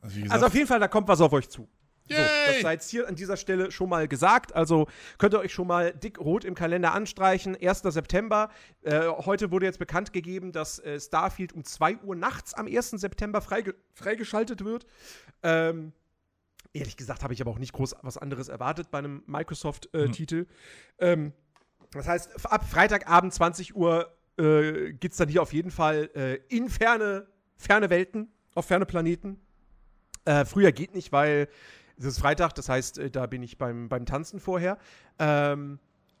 Also 0.00 0.16
wie 0.16 0.20
gesagt, 0.22 0.34
Also 0.34 0.46
auf 0.46 0.54
jeden 0.54 0.66
Fall, 0.66 0.80
da 0.80 0.88
kommt 0.88 1.08
was 1.08 1.20
auf 1.20 1.32
euch 1.32 1.48
zu. 1.48 1.68
So, 2.10 2.16
das 2.16 2.60
sei 2.62 2.72
jetzt 2.72 2.90
hier 2.90 3.08
an 3.08 3.14
dieser 3.14 3.36
Stelle 3.36 3.70
schon 3.70 3.88
mal 3.88 4.08
gesagt. 4.08 4.54
Also 4.54 4.88
könnt 5.18 5.34
ihr 5.34 5.40
euch 5.40 5.52
schon 5.52 5.68
mal 5.68 5.92
dick 5.92 6.18
rot 6.18 6.44
im 6.44 6.54
Kalender 6.54 6.92
anstreichen. 6.92 7.56
1. 7.56 7.82
September. 7.82 8.50
Äh, 8.82 9.06
heute 9.08 9.50
wurde 9.50 9.66
jetzt 9.66 9.78
bekannt 9.78 10.12
gegeben, 10.12 10.50
dass 10.52 10.80
äh, 10.80 10.98
Starfield 10.98 11.52
um 11.52 11.64
2 11.64 11.98
Uhr 11.98 12.16
nachts 12.16 12.54
am 12.54 12.66
1. 12.66 12.90
September 12.90 13.40
freige 13.40 13.74
freigeschaltet 13.94 14.64
wird. 14.64 14.86
Ähm, 15.42 15.92
ehrlich 16.72 16.96
gesagt 16.96 17.22
habe 17.22 17.32
ich 17.32 17.40
aber 17.40 17.50
auch 17.50 17.58
nicht 17.58 17.72
groß 17.72 17.96
was 18.02 18.18
anderes 18.18 18.48
erwartet 18.48 18.90
bei 18.90 18.98
einem 18.98 19.22
Microsoft-Titel. 19.26 20.46
Ähm, 20.98 21.32
das 21.92 22.06
heißt, 22.06 22.44
ab 22.46 22.68
Freitagabend 22.68 23.32
20 23.34 23.74
Uhr 23.74 24.12
äh, 24.38 24.92
geht 24.92 25.12
es 25.12 25.18
dann 25.18 25.28
hier 25.28 25.42
auf 25.42 25.52
jeden 25.52 25.70
Fall 25.70 26.10
äh, 26.14 26.36
in 26.48 26.68
ferne, 26.68 27.26
ferne 27.56 27.90
Welten, 27.90 28.32
auf 28.54 28.66
ferne 28.66 28.86
Planeten. 28.86 29.40
Äh, 30.24 30.44
früher 30.44 30.72
geht 30.72 30.94
nicht, 30.94 31.12
weil 31.12 31.48
es 32.00 32.06
ist 32.06 32.18
Freitag, 32.18 32.54
das 32.54 32.68
heißt, 32.68 32.98
äh, 32.98 33.10
da 33.10 33.26
bin 33.26 33.42
ich 33.42 33.58
beim, 33.58 33.88
beim 33.88 34.06
Tanzen 34.06 34.40
vorher. 34.40 34.78
Ähm, 35.18 35.78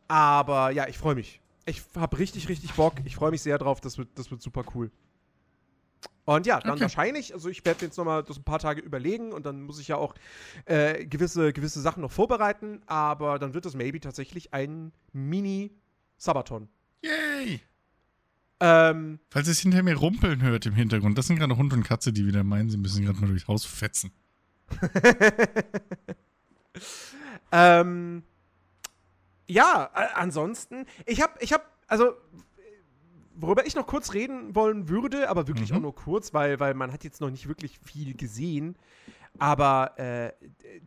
aber 0.08 0.70
ja, 0.70 0.86
ich 0.88 0.98
freue 0.98 1.14
mich. 1.14 1.40
Ich 1.66 1.82
habe 1.96 2.18
richtig, 2.18 2.48
richtig 2.48 2.74
Bock. 2.74 2.94
Ich 3.04 3.16
freue 3.16 3.30
mich 3.30 3.42
sehr 3.42 3.58
drauf. 3.58 3.80
Das 3.80 3.98
wird, 3.98 4.08
das 4.16 4.30
wird 4.30 4.42
super 4.42 4.64
cool. 4.74 4.90
Und 6.24 6.46
ja, 6.46 6.60
dann 6.60 6.72
Okay. 6.72 6.82
wahrscheinlich, 6.82 7.34
also 7.34 7.48
ich 7.48 7.64
werde 7.64 7.84
jetzt 7.86 7.96
nochmal 7.96 8.22
das 8.22 8.36
ein 8.36 8.44
paar 8.44 8.58
Tage 8.60 8.80
überlegen 8.80 9.32
und 9.32 9.46
dann 9.46 9.62
muss 9.62 9.80
ich 9.80 9.88
ja 9.88 9.96
auch 9.96 10.14
äh, 10.66 11.04
gewisse, 11.06 11.52
gewisse 11.52 11.80
Sachen 11.80 12.02
noch 12.02 12.12
vorbereiten, 12.12 12.82
aber 12.86 13.38
dann 13.38 13.52
wird 13.54 13.64
das 13.64 13.74
maybe 13.74 13.98
tatsächlich 14.00 14.54
ein 14.54 14.92
Mini-Sabaton. 15.12 16.68
yay! 17.02 17.60
Ähm, 18.60 19.18
Falls 19.30 19.48
ihr 19.48 19.52
es 19.52 19.60
hinter 19.60 19.82
mir 19.82 19.96
rumpeln 19.96 20.42
hört 20.42 20.66
im 20.66 20.74
Hintergrund, 20.74 21.16
das 21.16 21.26
sind 21.26 21.38
gerade 21.38 21.56
Hund 21.56 21.72
und 21.72 21.82
Katze, 21.82 22.12
die 22.12 22.26
wieder 22.26 22.44
meinen, 22.44 22.68
sie 22.68 22.76
müssen 22.76 23.04
gerade 23.04 23.18
mal 23.18 23.28
durchs 23.28 23.48
Haus 23.48 23.64
fetzen. 23.64 24.12
Ähm, 27.52 28.22
ja, 29.48 29.90
ansonsten, 30.14 30.86
ich 31.06 31.20
habe, 31.20 31.32
ich 31.40 31.52
habe, 31.52 31.64
also, 31.88 32.14
worüber 33.34 33.66
ich 33.66 33.74
noch 33.74 33.86
kurz 33.86 34.12
reden 34.14 34.54
wollen 34.54 34.88
würde, 34.88 35.28
aber 35.28 35.48
wirklich 35.48 35.70
Mhm. 35.70 35.76
auch 35.76 35.80
nur 35.80 35.94
kurz, 35.94 36.32
weil, 36.32 36.60
weil 36.60 36.74
man 36.74 36.92
hat 36.92 37.04
jetzt 37.04 37.20
noch 37.20 37.30
nicht 37.30 37.48
wirklich 37.48 37.78
viel 37.80 38.14
gesehen. 38.16 38.76
Aber 39.38 39.98
äh, 39.98 40.32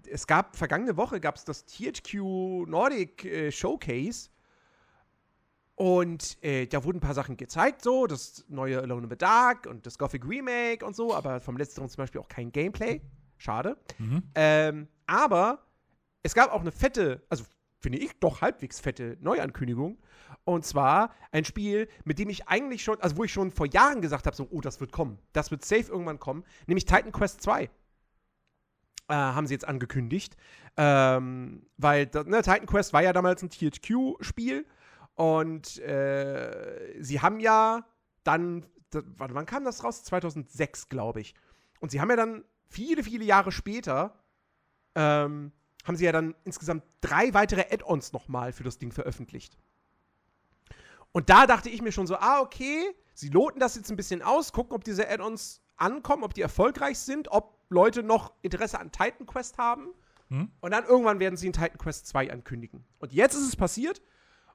es 0.10 0.28
gab, 0.28 0.56
vergangene 0.56 0.96
Woche 0.98 1.20
gab 1.20 1.36
es 1.36 1.46
das 1.46 1.66
THQ 1.66 2.68
Nordic 2.68 3.26
äh, 3.26 3.52
Showcase. 3.52 4.30
Und 5.76 6.38
äh, 6.44 6.68
da 6.68 6.84
wurden 6.84 6.98
ein 6.98 7.02
paar 7.02 7.16
Sachen 7.16 7.36
gezeigt, 7.36 7.82
so, 7.82 8.06
das 8.06 8.46
neue 8.48 8.80
Alone 8.80 9.06
in 9.06 9.10
the 9.10 9.18
Dark 9.18 9.66
und 9.66 9.86
das 9.88 9.98
Gothic 9.98 10.24
Remake 10.28 10.86
und 10.86 10.96
so, 10.96 11.16
aber 11.16 11.42
vom 11.42 11.58
letzteren 11.58 11.90
zum 11.90 11.98
Beispiel 11.98 12.22
auch 12.22 12.28
kein 12.28 12.52
Gameplay. 12.52 13.02
Schade. 13.38 13.78
Mhm. 13.98 14.24
Ähm, 14.36 14.88
aber 15.06 15.66
es 16.22 16.34
gab 16.34 16.52
auch 16.52 16.62
eine 16.62 16.72
fette, 16.72 17.22
also 17.30 17.44
finde 17.80 18.00
ich 18.00 18.18
doch 18.20 18.42
halbwegs 18.42 18.80
fette 18.80 19.18
Neuankündigung. 19.20 19.98
Und 20.46 20.66
zwar 20.66 21.14
ein 21.32 21.46
Spiel, 21.46 21.88
mit 22.06 22.20
dem 22.20 22.30
ich 22.30 22.48
eigentlich 22.48 22.84
schon, 22.84 23.00
also 23.02 23.18
wo 23.18 23.24
ich 23.24 23.32
schon 23.32 23.52
vor 23.52 23.68
Jahren 23.68 24.02
gesagt 24.02 24.26
habe, 24.26 24.36
so, 24.36 24.48
oh, 24.50 24.62
das 24.62 24.80
wird 24.80 24.92
kommen. 24.92 25.20
Das 25.34 25.52
wird 25.52 25.64
safe 25.64 25.92
irgendwann 25.92 26.20
kommen. 26.20 26.44
Nämlich 26.68 26.86
Titan 26.86 27.12
Quest 27.12 27.42
2. 27.42 27.64
Äh, 27.64 27.70
haben 29.14 29.48
sie 29.48 29.54
jetzt 29.54 29.68
angekündigt. 29.68 30.36
Ähm, 30.78 31.66
weil 31.78 32.10
ne, 32.26 32.42
Titan 32.42 32.66
Quest 32.66 32.94
war 32.94 33.04
ja 33.04 33.14
damals 33.14 33.44
ein 33.44 33.50
THQ-Spiel 33.50 34.66
und 35.16 35.80
äh, 35.80 37.02
sie 37.02 37.22
haben 37.22 37.40
ja 37.40 37.86
dann, 38.24 38.66
wann 38.92 39.46
kam 39.46 39.64
das 39.66 39.84
raus? 39.84 40.04
2006, 40.04 40.90
glaube 40.90 41.22
ich. 41.22 41.36
Und 41.80 41.92
sie 41.92 42.02
haben 42.02 42.10
ja 42.10 42.16
dann 42.16 42.44
viele, 42.74 43.04
viele 43.04 43.24
Jahre 43.24 43.52
später, 43.52 44.20
ähm, 44.96 45.52
haben 45.84 45.96
sie 45.96 46.06
ja 46.06 46.12
dann 46.12 46.36
insgesamt 46.44 46.84
drei 47.02 47.34
weitere 47.34 47.66
Add-ons 47.72 48.14
nochmal 48.14 48.54
für 48.54 48.64
das 48.64 48.78
Ding 48.78 48.92
veröffentlicht. 48.92 49.58
Und 51.12 51.30
da 51.30 51.46
dachte 51.46 51.70
ich 51.70 51.82
mir 51.82 51.92
schon 51.92 52.08
so, 52.08 52.16
ah, 52.16 52.42
okay, 52.42 52.84
sie 53.14 53.30
loten 53.30 53.60
das 53.60 53.76
jetzt 53.76 53.92
ein 53.92 53.98
bisschen 53.98 54.22
aus, 54.22 54.52
gucken, 54.52 54.76
ob 54.76 54.84
diese 54.84 55.10
Add-ons 55.10 55.62
ankommen, 55.78 56.24
ob 56.24 56.34
die 56.34 56.42
erfolgreich 56.42 56.98
sind, 57.00 57.32
ob 57.32 57.60
Leute 57.70 58.04
noch 58.04 58.34
Interesse 58.42 58.80
an 58.80 58.92
Titan 58.92 59.28
Quest 59.28 59.58
haben. 59.58 59.90
Hm? 60.30 60.50
Und 60.62 60.72
dann 60.72 60.86
irgendwann 60.86 61.20
werden 61.20 61.38
sie 61.38 61.48
in 61.48 61.54
Titan 61.54 61.78
Quest 61.78 62.08
2 62.08 62.32
ankündigen. 62.32 62.86
Und 63.00 63.14
jetzt 63.14 63.36
ist 63.36 63.48
es 63.48 63.56
passiert. 63.56 64.02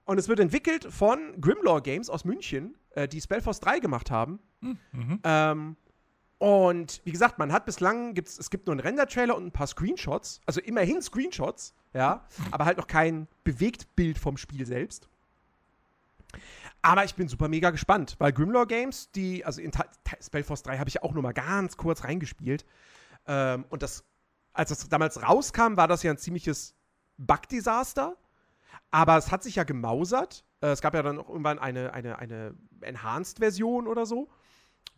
Und 0.04 0.16
es 0.16 0.26
wird 0.26 0.40
entwickelt 0.40 0.86
von 0.90 1.38
Grimlaw 1.38 1.82
Games 1.82 2.08
aus 2.08 2.24
München, 2.24 2.78
äh, 2.92 3.06
die 3.06 3.20
Spellforce 3.20 3.60
3 3.60 3.78
gemacht 3.78 4.10
haben. 4.10 4.40
Hm, 4.62 4.78
mhm. 4.92 5.20
Ähm, 5.22 5.76
und 6.38 7.00
wie 7.04 7.10
gesagt, 7.10 7.38
man 7.38 7.52
hat 7.52 7.66
bislang, 7.66 8.14
gibt's, 8.14 8.38
es 8.38 8.48
gibt 8.50 8.66
nur 8.66 8.74
einen 8.74 8.80
Render-Trailer 8.80 9.36
und 9.36 9.46
ein 9.46 9.52
paar 9.52 9.66
Screenshots. 9.66 10.40
Also 10.46 10.60
immerhin 10.60 11.02
Screenshots, 11.02 11.74
ja, 11.92 12.24
aber 12.52 12.64
halt 12.64 12.78
noch 12.78 12.86
kein 12.86 13.26
Bewegtbild 13.42 14.18
vom 14.18 14.36
Spiel 14.36 14.64
selbst. 14.64 15.08
Aber 16.80 17.04
ich 17.04 17.16
bin 17.16 17.26
super 17.26 17.48
mega 17.48 17.70
gespannt, 17.70 18.14
weil 18.18 18.32
Grimlaw 18.32 18.66
Games, 18.66 19.10
die, 19.10 19.44
also 19.44 19.60
in 19.60 19.72
Spellforce 20.22 20.62
3 20.62 20.78
habe 20.78 20.88
ich 20.88 20.94
ja 20.94 21.02
auch 21.02 21.12
nur 21.12 21.24
mal 21.24 21.32
ganz 21.32 21.76
kurz 21.76 22.04
reingespielt. 22.04 22.64
Ähm, 23.26 23.64
und 23.68 23.82
das, 23.82 24.04
als 24.52 24.68
das 24.68 24.88
damals 24.88 25.20
rauskam, 25.20 25.76
war 25.76 25.88
das 25.88 26.04
ja 26.04 26.12
ein 26.12 26.18
ziemliches 26.18 26.76
Bug-Desaster. 27.16 28.16
Aber 28.92 29.16
es 29.16 29.32
hat 29.32 29.42
sich 29.42 29.56
ja 29.56 29.64
gemausert. 29.64 30.44
Äh, 30.60 30.68
es 30.68 30.80
gab 30.80 30.94
ja 30.94 31.02
dann 31.02 31.18
auch 31.18 31.28
irgendwann 31.28 31.58
eine, 31.58 31.92
eine, 31.92 32.18
eine 32.18 32.54
Enhanced-Version 32.80 33.88
oder 33.88 34.06
so. 34.06 34.28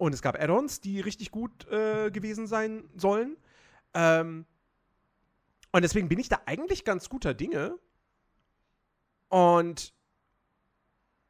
Und 0.00 0.14
es 0.14 0.22
gab 0.22 0.40
Add-ons, 0.40 0.80
die 0.80 0.98
richtig 0.98 1.30
gut 1.30 1.68
äh, 1.68 2.10
gewesen 2.10 2.46
sein 2.46 2.88
sollen. 2.96 3.36
Ähm, 3.92 4.46
und 5.72 5.82
deswegen 5.82 6.08
bin 6.08 6.18
ich 6.18 6.30
da 6.30 6.40
eigentlich 6.46 6.86
ganz 6.86 7.10
guter 7.10 7.34
Dinge. 7.34 7.78
Und 9.28 9.92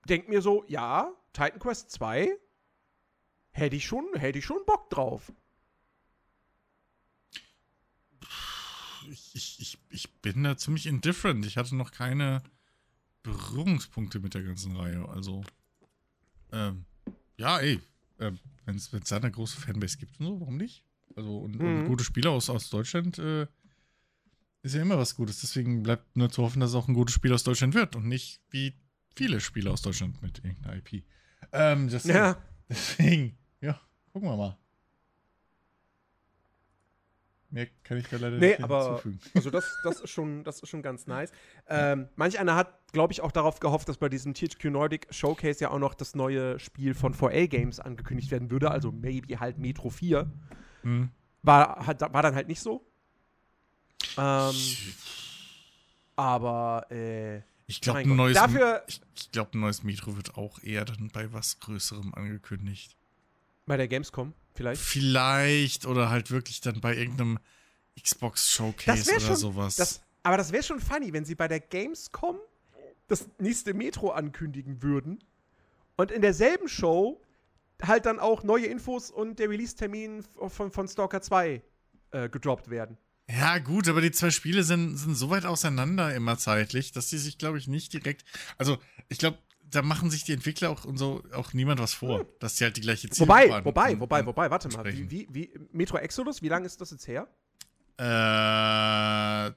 denke 0.09 0.31
mir 0.31 0.41
so, 0.41 0.63
ja, 0.69 1.13
Titan 1.33 1.59
Quest 1.59 1.91
2 1.91 2.31
hätte 3.51 3.75
ich 3.75 3.87
schon, 3.87 4.07
hätte 4.15 4.39
ich 4.39 4.45
schon 4.45 4.65
Bock 4.65 4.89
drauf. 4.89 5.33
Ich, 9.11 9.59
ich, 9.59 9.79
ich, 9.89 10.13
bin 10.23 10.45
da 10.45 10.57
ziemlich 10.57 10.87
indifferent. 10.87 11.45
Ich 11.45 11.57
hatte 11.57 11.75
noch 11.75 11.91
keine 11.91 12.41
Berührungspunkte 13.25 14.21
mit 14.21 14.35
der 14.35 14.45
ganzen 14.45 14.77
Reihe. 14.77 15.09
Also, 15.09 15.43
ähm, 16.53 16.85
ja, 17.37 17.59
ey, 17.59 17.81
äh, 18.21 18.33
wenn 18.67 18.77
es 18.77 18.91
da 18.91 19.17
eine 19.17 19.31
große 19.31 19.61
Fanbase 19.61 19.99
gibt 19.99 20.21
und 20.21 20.27
so, 20.27 20.41
warum 20.41 20.57
nicht? 20.57 20.85
Also, 21.17 21.39
und, 21.39 21.59
mhm. 21.59 21.81
und 21.81 21.87
gute 21.87 22.05
Spieler 22.05 22.31
aus, 22.31 22.49
aus 22.51 22.71
Deutschland 22.71 23.19
äh, 23.19 23.47
ist 24.63 24.75
ja 24.75 24.83
immer 24.83 24.99
was 24.99 25.17
Gutes. 25.17 25.41
Deswegen 25.41 25.83
bleibt 25.83 26.17
nur 26.17 26.31
zu 26.31 26.43
hoffen, 26.43 26.61
dass 26.61 26.71
es 26.71 26.77
auch 26.77 26.89
ein 26.89 26.95
gutes 26.95 27.15
Spiel 27.15 27.33
aus 27.33 27.43
Deutschland 27.43 27.75
wird 27.75 27.97
und 27.97 28.07
nicht 28.07 28.41
wie 28.51 28.75
viele 29.17 29.41
Spiele 29.41 29.71
aus 29.71 29.83
Deutschland 29.83 30.23
mit 30.23 30.39
irgendeiner 30.45 30.77
IP. 30.77 31.05
Ähm, 31.53 31.89
ja. 32.05 32.41
Deswegen, 32.69 33.37
ja, 33.61 33.81
gucken 34.13 34.29
wir 34.29 34.37
mal. 34.37 34.60
Mehr 37.51 37.67
kann 37.83 37.99
ich 37.99 38.07
da 38.09 38.17
leider 38.17 38.39
nee, 38.39 38.49
nicht 38.49 38.63
aber, 38.63 38.87
hinzufügen. 38.87 39.21
Also 39.35 39.51
das, 39.51 39.65
das, 39.83 40.01
ist 40.01 40.11
schon, 40.11 40.45
das 40.45 40.61
ist 40.63 40.69
schon 40.69 40.83
ganz 40.83 41.07
nice. 41.07 41.33
Ähm, 41.69 42.09
manch 42.15 42.39
einer 42.39 42.55
hat, 42.55 42.93
glaube 42.93 43.13
ich, 43.13 43.21
auch 43.21 43.33
darauf 43.33 43.59
gehofft, 43.59 43.89
dass 43.89 43.97
bei 43.97 44.09
diesem 44.09 44.35
THQ 44.35 44.67
Nordic 44.67 45.09
Showcase 45.11 45.61
ja 45.61 45.71
auch 45.71 45.79
noch 45.79 45.95
das 45.95 46.15
neue 46.15 46.59
Spiel 46.61 46.95
von 46.95 47.15
4A 47.15 47.49
Games 47.49 47.81
angekündigt 47.81 48.31
werden 48.31 48.51
würde, 48.51 48.71
also 48.71 48.93
maybe 48.93 49.41
halt 49.41 49.59
Metro 49.59 49.91
4. 49.91 50.31
Mhm. 50.85 51.11
War, 51.43 51.87
hat, 51.87 52.01
war 52.01 52.23
dann 52.23 52.35
halt 52.35 52.47
nicht 52.47 52.61
so. 52.61 52.87
Ähm, 54.17 54.55
aber 56.17 56.87
äh, 56.91 57.39
ich 57.67 57.81
glaube, 57.81 58.01
ein, 58.01 58.17
neues, 58.17 58.37
Dafür, 58.37 58.83
ich, 58.87 59.01
ich 59.17 59.31
glaub, 59.33 59.55
ein 59.55 59.61
neues 59.61 59.83
Metro 59.83 60.17
wird 60.17 60.37
auch 60.37 60.63
eher 60.63 60.85
dann 60.85 61.09
bei 61.09 61.33
was 61.33 61.61
Größerem 61.61 62.15
angekündigt. 62.15 62.97
Bei 63.71 63.77
der 63.77 63.87
Gamescom 63.87 64.35
vielleicht? 64.53 64.83
Vielleicht 64.83 65.87
oder 65.87 66.11
halt 66.11 66.33
wirklich 66.33 66.61
dann 66.61 66.81
bei 66.81 66.97
irgendeinem 66.97 67.39
Xbox 67.97 68.51
Showcase 68.51 69.09
oder 69.09 69.21
schon, 69.21 69.37
sowas. 69.37 69.77
Das, 69.77 70.03
aber 70.25 70.37
das 70.37 70.51
wäre 70.51 70.65
schon 70.65 70.81
funny, 70.81 71.13
wenn 71.13 71.25
sie 71.25 71.37
bei 71.37 71.47
der 71.47 71.61
Gamescom 71.61 72.41
das 73.07 73.29
nächste 73.39 73.73
Metro 73.73 74.11
ankündigen 74.11 74.83
würden 74.83 75.23
und 75.95 76.11
in 76.11 76.21
derselben 76.21 76.67
Show 76.67 77.23
halt 77.81 78.07
dann 78.07 78.19
auch 78.19 78.43
neue 78.43 78.67
Infos 78.67 79.09
und 79.09 79.39
der 79.39 79.49
Release-Termin 79.49 80.25
von, 80.49 80.73
von 80.73 80.89
Stalker 80.89 81.23
2 81.23 81.63
äh, 82.11 82.29
gedroppt 82.29 82.71
werden. 82.71 82.99
Ja, 83.31 83.59
gut, 83.59 83.89
aber 83.89 84.01
die 84.01 84.11
zwei 84.11 84.33
Spiele 84.33 84.65
sind, 84.65 84.97
sind 84.97 85.15
so 85.15 85.31
weit 85.31 85.47
auseinander 85.47 86.13
immer 86.13 86.37
zeitlich, 86.39 86.91
dass 86.91 87.07
die 87.07 87.19
sich, 87.19 87.39
glaube 87.39 87.59
ich, 87.59 87.69
nicht 87.69 87.93
direkt. 87.93 88.25
Also, 88.59 88.79
ich 89.09 89.19
glaube, 89.19 89.39
da 89.71 89.83
machen 89.83 90.11
sich 90.11 90.25
die 90.25 90.33
Entwickler 90.33 90.71
auch 90.71 90.85
und 90.85 90.99
so 90.99 91.23
auch 91.33 91.53
niemand 91.53 91.81
was 91.81 91.95
vor, 91.95 92.21
hm. 92.21 92.27
dass 92.39 92.57
sie 92.57 92.65
halt 92.65 92.77
die 92.77 92.81
gleiche 92.81 93.09
Ziele 93.09 93.29
Wobei, 93.29 93.53
an, 93.53 93.65
wobei, 93.65 93.93
an, 93.93 94.01
wobei, 94.01 94.27
wobei, 94.27 94.51
warte 94.51 94.69
mal. 94.69 94.85
Wie, 94.85 95.11
wie, 95.11 95.29
wie, 95.31 95.53
Metro 95.73 95.99
Exodus, 95.99 96.43
wie 96.43 96.49
lange 96.49 96.67
ist 96.67 96.81
das 96.81 96.91
jetzt 96.91 97.07
her? 97.07 97.29
Äh. 97.99 99.53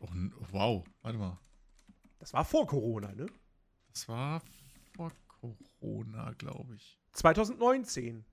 Oh, 0.00 0.08
wow, 0.50 0.84
warte 1.02 1.18
mal. 1.18 1.38
Das 2.18 2.32
war 2.32 2.44
vor 2.44 2.66
Corona, 2.66 3.12
ne? 3.12 3.26
Das 3.92 4.08
war 4.08 4.42
vor 4.96 5.12
Corona, 5.28 6.32
glaube 6.38 6.74
ich. 6.74 6.98
2019. 7.12 8.24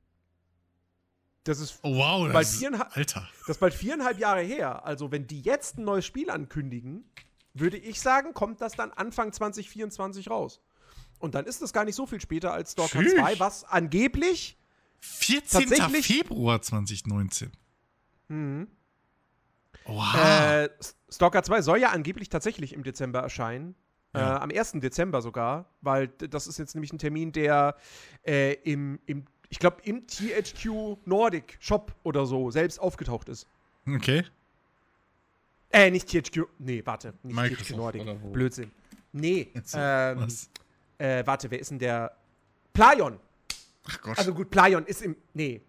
Das 1.43 1.59
ist 1.59 1.79
oh, 1.81 1.95
wow, 1.95 2.31
bald 2.31 2.35
das 2.35 2.61
ist, 2.61 2.63
Alter. 2.63 3.27
Das 3.41 3.49
ist 3.49 3.59
bald 3.59 3.73
viereinhalb 3.73 4.19
Jahre 4.19 4.41
her. 4.41 4.85
Also, 4.85 5.11
wenn 5.11 5.27
die 5.27 5.41
jetzt 5.41 5.77
ein 5.77 5.85
neues 5.85 6.05
Spiel 6.05 6.29
ankündigen, 6.29 7.03
würde 7.53 7.77
ich 7.77 7.99
sagen, 7.99 8.33
kommt 8.33 8.61
das 8.61 8.73
dann 8.73 8.91
Anfang 8.91 9.33
2024 9.33 10.29
raus. 10.29 10.61
Und 11.21 11.35
dann 11.35 11.45
ist 11.45 11.61
das 11.61 11.71
gar 11.71 11.85
nicht 11.85 11.95
so 11.95 12.05
viel 12.05 12.19
später 12.19 12.53
als 12.53 12.73
Stalker 12.73 12.99
Tschüss. 12.99 13.13
2, 13.13 13.39
was 13.39 13.63
angeblich 13.63 14.57
14. 14.99 15.67
Februar 16.01 16.61
2019. 16.61 17.51
Mhm. 18.27 18.67
Wow. 19.85 20.15
Äh, 20.15 20.69
Stalker 21.09 21.43
2 21.43 21.61
soll 21.61 21.79
ja 21.79 21.89
angeblich 21.89 22.29
tatsächlich 22.29 22.73
im 22.73 22.83
Dezember 22.83 23.19
erscheinen. 23.19 23.75
Ja. 24.13 24.37
Äh, 24.37 24.39
am 24.39 24.51
1. 24.51 24.73
Dezember 24.73 25.21
sogar, 25.21 25.69
weil 25.81 26.07
das 26.07 26.47
ist 26.47 26.59
jetzt 26.59 26.75
nämlich 26.75 26.91
ein 26.93 26.99
Termin, 26.99 27.31
der 27.31 27.75
äh, 28.25 28.53
im, 28.63 28.99
im 29.05 29.25
ich 29.49 29.59
glaube, 29.59 29.81
im 29.83 30.07
THQ 30.07 30.97
Nordic 31.05 31.57
Shop 31.59 31.93
oder 32.03 32.25
so 32.25 32.51
selbst 32.51 32.79
aufgetaucht 32.79 33.27
ist. 33.29 33.47
Okay. 33.87 34.23
Äh, 35.71 35.91
nicht 35.91 36.07
THQ. 36.07 36.47
Nee, 36.59 36.81
warte. 36.85 37.13
Nicht 37.23 37.35
Microsoft 37.35 37.69
THQ 37.69 37.75
Nordic. 37.75 38.33
Blödsinn. 38.33 38.71
Nee. 39.11 39.51
Ähm, 39.73 40.19
Was? 40.19 40.49
Äh, 41.01 41.25
warte, 41.25 41.49
wer 41.49 41.59
ist 41.59 41.71
denn 41.71 41.79
der? 41.79 42.15
Playon. 42.73 43.19
Ach 43.87 44.01
Gott. 44.01 44.17
Also 44.19 44.35
gut, 44.35 44.51
Playon 44.51 44.85
ist 44.85 45.01
im. 45.01 45.15
Nee. 45.33 45.61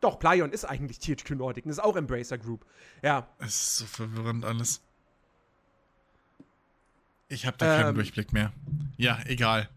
Doch, 0.00 0.20
Playon 0.20 0.52
ist 0.52 0.64
eigentlich 0.64 1.00
THQ 1.00 1.30
Nordic. 1.30 1.64
Das 1.64 1.72
ist 1.72 1.78
auch 1.80 1.96
Embracer 1.96 2.38
Group. 2.38 2.64
Ja. 3.02 3.28
Es 3.38 3.48
ist 3.48 3.76
so 3.78 3.86
verwirrend 3.86 4.44
alles. 4.44 4.80
Ich 7.26 7.44
habe 7.44 7.58
da 7.58 7.66
keinen 7.76 7.88
ähm, 7.88 7.94
Durchblick 7.96 8.32
mehr. 8.32 8.52
Ja, 8.96 9.18
egal. 9.26 9.68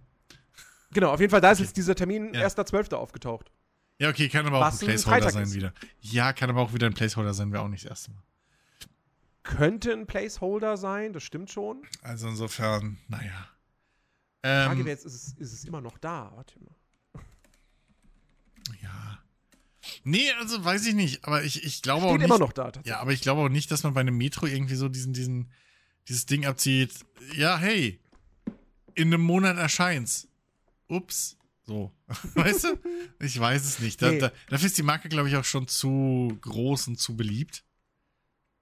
Genau, 0.93 1.11
auf 1.11 1.19
jeden 1.19 1.31
Fall, 1.31 1.41
da 1.41 1.51
ist 1.51 1.57
okay. 1.57 1.65
jetzt 1.65 1.77
dieser 1.77 1.95
Termin 1.95 2.33
ja. 2.35 2.45
1.12. 2.45 2.93
aufgetaucht. 2.93 3.51
Ja, 3.97 4.09
okay, 4.09 4.29
kann 4.29 4.45
aber 4.45 4.59
Was 4.59 4.77
auch 4.77 4.81
ein 4.83 4.87
Placeholder 4.87 5.25
ein 5.25 5.31
sein 5.31 5.43
ist. 5.43 5.55
wieder. 5.55 5.73
Ja, 6.01 6.33
kann 6.33 6.49
aber 6.51 6.61
auch 6.61 6.73
wieder 6.73 6.85
ein 6.85 6.93
Placeholder 6.93 7.33
sein, 7.33 7.51
wäre 7.51 7.63
auch 7.63 7.67
nicht 7.67 7.85
das 7.85 7.89
erste 7.89 8.11
Mal. 8.11 8.23
Könnte 9.43 9.91
ein 9.93 10.05
Placeholder 10.05 10.77
sein, 10.77 11.13
das 11.13 11.23
stimmt 11.23 11.49
schon. 11.49 11.81
Also 12.03 12.27
insofern, 12.27 12.99
naja. 13.07 13.47
Die 14.43 14.47
Frage 14.47 14.79
ähm, 14.79 14.85
wäre 14.85 14.89
jetzt, 14.89 15.05
ist 15.05 15.13
es, 15.13 15.33
ist 15.33 15.53
es 15.53 15.65
immer 15.65 15.81
noch 15.81 15.97
da? 15.99 16.31
Warte 16.35 16.55
mal. 16.59 17.23
Ja. 18.81 19.19
Nee, 20.03 20.31
also 20.39 20.63
weiß 20.63 20.85
ich 20.87 20.95
nicht, 20.95 21.25
aber 21.25 21.43
ich, 21.43 21.63
ich 21.63 21.81
glaube 21.81 22.01
Steht 22.01 22.11
auch 22.11 22.17
nicht. 22.17 22.25
immer 22.25 22.39
noch 22.39 22.53
da, 22.53 22.71
Ja, 22.83 22.99
aber 22.99 23.11
ich 23.13 23.21
glaube 23.21 23.41
auch 23.41 23.49
nicht, 23.49 23.69
dass 23.69 23.83
man 23.83 23.93
bei 23.93 24.01
einem 24.01 24.17
Metro 24.17 24.47
irgendwie 24.47 24.75
so 24.75 24.89
diesen, 24.89 25.13
diesen, 25.13 25.51
dieses 26.07 26.25
Ding 26.25 26.45
abzieht. 26.45 27.05
Ja, 27.35 27.57
hey, 27.57 27.99
in 28.95 29.13
einem 29.13 29.21
Monat 29.21 29.57
erscheint's 29.57 30.27
ups, 30.87 31.37
so. 31.63 31.91
weißt 32.33 32.63
du? 32.65 32.79
Ich 33.19 33.39
weiß 33.39 33.63
es 33.63 33.79
nicht. 33.79 34.01
Da, 34.01 34.11
nee. 34.11 34.19
da, 34.19 34.31
dafür 34.49 34.67
ist 34.67 34.77
die 34.77 34.83
Marke, 34.83 35.09
glaube 35.09 35.29
ich, 35.29 35.35
auch 35.35 35.45
schon 35.45 35.67
zu 35.67 36.37
groß 36.41 36.87
und 36.87 36.99
zu 36.99 37.15
beliebt. 37.15 37.63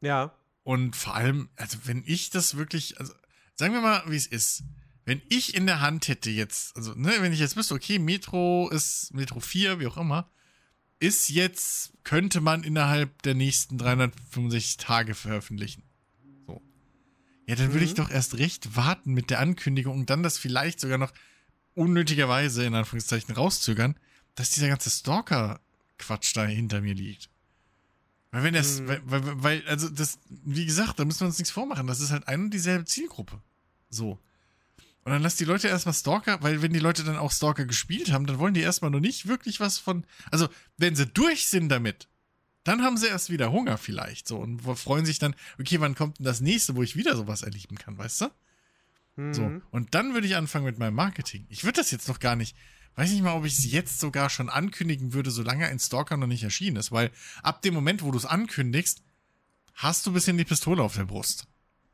Ja. 0.02 0.36
Und 0.64 0.96
vor 0.96 1.16
allem, 1.16 1.50
also 1.56 1.78
wenn 1.86 2.04
ich 2.06 2.30
das 2.30 2.58
wirklich, 2.58 3.00
also 3.00 3.14
sagen 3.56 3.74
wir 3.74 3.82
mal, 3.82 4.04
wie 4.08 4.16
es 4.16 4.28
ist. 4.28 4.64
Wenn 5.10 5.24
ich 5.28 5.56
in 5.56 5.66
der 5.66 5.82
Hand 5.82 6.08
hätte 6.08 6.30
jetzt, 6.30 6.76
also, 6.78 6.94
ne, 6.94 7.12
wenn 7.22 7.34
ich 7.34 7.40
jetzt 7.40 7.58
wüsste, 7.58 7.74
okay, 7.74 7.98
Metro 7.98 8.70
ist 8.70 9.12
Metro 9.12 9.40
4, 9.40 9.80
wie 9.80 9.88
auch 9.88 9.98
immer, 9.98 10.30
ist 11.00 11.30
jetzt, 11.30 11.94
könnte 12.04 12.42
man 12.42 12.64
innerhalb 12.64 13.20
der 13.24 13.34
nächsten 13.34 13.80
365 13.80 14.78
Tage 14.78 15.16
veröffentlichen. 15.16 15.82
So. 16.46 16.62
Ja, 17.48 17.56
dann 17.56 17.74
würde 17.74 17.86
ich 17.86 17.94
Mhm. 17.94 17.96
doch 17.96 18.12
erst 18.12 18.38
recht 18.38 18.76
warten 18.76 19.16
mit 19.16 19.32
der 19.32 19.40
Ankündigung 19.40 19.98
und 19.98 20.12
dann 20.12 20.22
das 20.22 20.38
vielleicht 20.38 20.80
sogar 20.80 21.00
noch 21.00 21.12
unnötigerweise 21.74 22.64
in 22.64 22.76
Anführungszeichen 22.76 23.34
rauszögern, 23.34 23.96
dass 24.36 24.52
dieser 24.52 24.68
ganze 24.68 24.92
Stalker-Quatsch 24.92 26.36
da 26.36 26.46
hinter 26.46 26.82
mir 26.82 26.94
liegt. 26.94 27.32
Weil 28.30 28.44
wenn 28.44 28.54
das, 28.54 28.82
Mhm. 28.82 28.88
weil, 28.88 29.02
weil, 29.06 29.44
weil, 29.44 29.68
also 29.68 29.90
das, 29.90 30.20
wie 30.30 30.68
gesagt, 30.68 31.00
da 31.00 31.06
müssen 31.06 31.22
wir 31.22 31.28
uns 31.30 31.40
nichts 31.40 31.50
vormachen. 31.50 31.88
Das 31.88 32.00
ist 32.00 32.12
halt 32.12 32.28
eine 32.28 32.44
und 32.44 32.54
dieselbe 32.54 32.86
Zielgruppe. 32.86 33.42
So. 33.90 34.20
Und 35.04 35.14
dann 35.14 35.22
lass 35.22 35.38
die 35.38 35.46
Leute 35.46 35.68
erstmal 35.68 35.94
Stalker, 35.94 36.44
weil 36.44 36.62
wenn 36.62 36.74
die 36.74 36.80
Leute 36.80 37.04
dann 37.04 37.18
auch 37.18 37.32
Stalker 37.32 37.66
gespielt 37.66 38.12
haben, 38.12 38.26
dann 38.26 38.38
wollen 38.38 38.54
die 38.54 38.62
erstmal 38.62 38.92
noch 38.92 39.00
nicht 39.00 39.28
wirklich 39.28 39.60
was 39.60 39.78
von. 39.78 40.06
Also, 40.30 40.50
wenn 40.78 40.96
sie 40.96 41.08
durch 41.08 41.48
sind 41.48 41.70
damit, 41.70 42.08
dann 42.64 42.84
haben 42.84 42.98
sie 42.98 43.08
erst 43.08 43.30
wieder 43.30 43.52
Hunger 43.52 43.78
vielleicht 43.78 44.28
so 44.28 44.38
und 44.38 44.62
freuen 44.78 45.06
sich 45.06 45.18
dann, 45.18 45.36
okay, 45.60 45.80
wann 45.80 45.96
kommt 45.96 46.20
denn 46.20 46.26
das 46.26 46.42
nächste, 46.42 46.76
wo 46.76 46.84
ich 46.84 46.96
wieder 46.96 47.16
sowas 47.16 47.42
erleben 47.42 47.78
kann, 47.78 47.98
weißt 47.98 48.22
du? 48.22 49.34
So. 49.34 49.42
Mhm. 49.42 49.62
Und 49.72 49.96
dann 49.96 50.14
würde 50.14 50.28
ich 50.28 50.36
anfangen 50.36 50.66
mit 50.66 50.78
meinem 50.80 50.96
Marketing. 50.96 51.46
Ich 51.50 51.64
würde 51.64 51.82
das 51.82 51.92
jetzt 51.92 52.08
noch 52.08 52.20
gar 52.20 52.36
nicht, 52.36 52.56
weiß 52.96 53.10
nicht 53.12 53.24
mal, 53.24 53.34
ob 53.34 53.46
ich 53.46 53.58
es 53.58 53.70
jetzt 53.70 54.00
sogar 54.00 54.30
schon 54.30 54.50
ankündigen 54.50 55.14
würde, 55.14 55.32
solange 55.32 55.68
ein 55.68 55.80
Stalker 55.80 56.18
noch 56.18 56.28
nicht 56.28 56.44
erschienen 56.44 56.78
ist, 56.78 56.92
weil 56.92 57.12
ab 57.42 57.62
dem 57.62 57.74
Moment, 57.74 58.04
wo 58.04 58.12
du 58.12 58.18
es 58.18 58.26
ankündigst, 58.26 59.02
hast 59.74 60.06
du 60.06 60.12
ein 60.12 60.14
bisschen 60.14 60.38
die 60.38 60.46
Pistole 60.46 60.84
auf 60.84 60.96
der 60.96 61.06
Brust. 61.06 61.48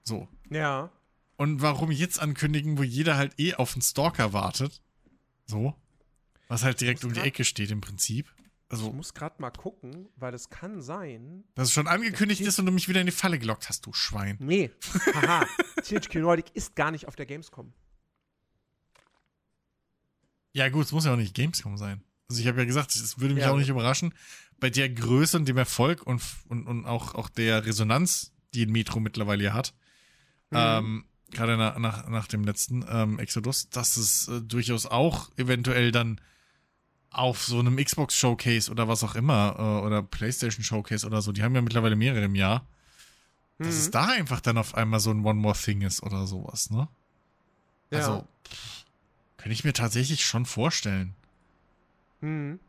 So. 0.03 0.27
Ja. 0.49 0.91
Und 1.38 1.62
warum 1.62 1.91
jetzt 1.91 2.20
ankündigen, 2.20 2.78
wo 2.78 2.84
jeder 2.84 3.18
halt 3.18 3.34
eh 3.40 3.56
auf 3.56 3.74
einen 3.74 3.82
Stalker 3.82 4.32
wartet? 4.34 4.82
So. 5.45 5.76
Was 6.48 6.64
halt 6.64 6.80
direkt 6.82 7.03
um 7.03 7.14
die 7.14 7.20
Ecke 7.20 7.44
steht 7.44 7.72
im 7.72 7.82
Prinzip. 7.82 8.32
Ich 8.38 8.72
Also, 8.72 8.91
muss 8.94 9.14
gerade 9.14 9.41
mal 9.41 9.52
gucken, 9.52 10.07
weil 10.16 10.34
es 10.34 10.49
kann 10.49 10.82
sein. 10.82 11.44
dass 11.56 11.68
es 11.70 11.74
schon 11.74 11.88
angekündigt 11.88 12.41
ist 12.41 12.57
und 12.60 12.66
du 12.66 12.72
mich 12.72 12.88
wieder 12.90 12.99
in 13.02 13.06
die 13.06 13.12
Falle 13.12 13.38
gelockt 13.38 13.68
hast, 13.70 13.86
du 13.86 13.94
Schwein. 13.94 14.38
Nee. 14.40 14.72
Haha. 15.14 15.45
THQ 15.84 16.16
Nordic 16.16 16.45
ist 16.56 16.76
gar 16.76 16.91
nicht 16.91 17.07
auf 17.07 17.16
der 17.16 17.26
Gamescom. 17.26 17.74
Ja, 20.53 20.70
gut, 20.70 20.86
es 20.86 20.91
muss 20.91 21.06
ja 21.06 21.14
auch 21.14 21.18
nicht 21.18 21.34
Gamescom 21.36 21.78
sein. 21.78 22.02
Also, 22.30 22.41
ich 22.41 22.48
habe 22.48 22.60
ja 22.60 22.66
gesagt, 22.66 22.95
es 22.95 23.20
würde 23.20 23.34
mich 23.34 23.44
Ja. 23.44 23.52
auch 23.52 23.57
nicht 23.57 23.70
überraschen, 23.70 24.14
bei 24.60 24.70
der 24.70 24.90
Größe 24.90 25.38
und 25.38 25.48
dem 25.48 25.57
Erfolg 25.57 26.03
und, 26.03 26.22
und, 26.48 26.66
und 26.66 26.86
auch, 26.86 27.14
auch 27.14 27.30
der 27.30 27.66
Resonanz, 27.66 28.32
die 28.53 28.66
ein 28.66 28.72
Metro 28.72 28.99
mittlerweile 28.99 29.53
hat, 29.53 29.74
Mhm. 30.52 30.57
ähm, 30.57 31.06
gerade 31.31 31.57
nach, 31.57 31.77
nach, 31.77 32.07
nach 32.07 32.27
dem 32.27 32.43
letzten 32.43 32.85
ähm, 32.89 33.19
Exodus, 33.19 33.69
dass 33.69 33.97
es 33.97 34.27
äh, 34.27 34.41
durchaus 34.41 34.85
auch 34.85 35.31
eventuell 35.38 35.91
dann 35.91 36.22
auf 37.10 37.43
so 37.45 37.60
einem 37.60 37.77
Xbox 37.77 38.15
Showcase 38.15 38.69
oder 38.69 38.88
was 38.88 39.03
auch 39.03 39.15
immer 39.15 39.56
äh, 39.57 39.85
oder 39.85 40.03
PlayStation 40.03 40.64
Showcase 40.64 41.06
oder 41.06 41.22
so, 41.22 41.31
die 41.31 41.43
haben 41.43 41.56
ja 41.56 41.61
mittlerweile 41.61 41.95
mehrere 41.95 42.26
im 42.26 42.35
Jahr, 42.35 42.68
dass 43.57 43.76
Mhm. 43.76 43.80
es 43.81 43.91
da 43.91 44.07
einfach 44.07 44.41
dann 44.41 44.57
auf 44.57 44.76
einmal 44.76 44.99
so 44.99 45.11
ein 45.11 45.23
One 45.26 45.39
More 45.39 45.57
Thing 45.57 45.81
ist 45.81 46.03
oder 46.03 46.27
sowas, 46.27 46.69
ne? 46.72 46.89
Ja. 47.89 47.99
Also, 47.99 48.27
könnte 49.38 49.53
ich 49.53 49.64
mir 49.64 49.72
tatsächlich 49.73 50.26
schon 50.26 50.45
vorstellen. 50.45 51.15
Mhm. 52.19 52.60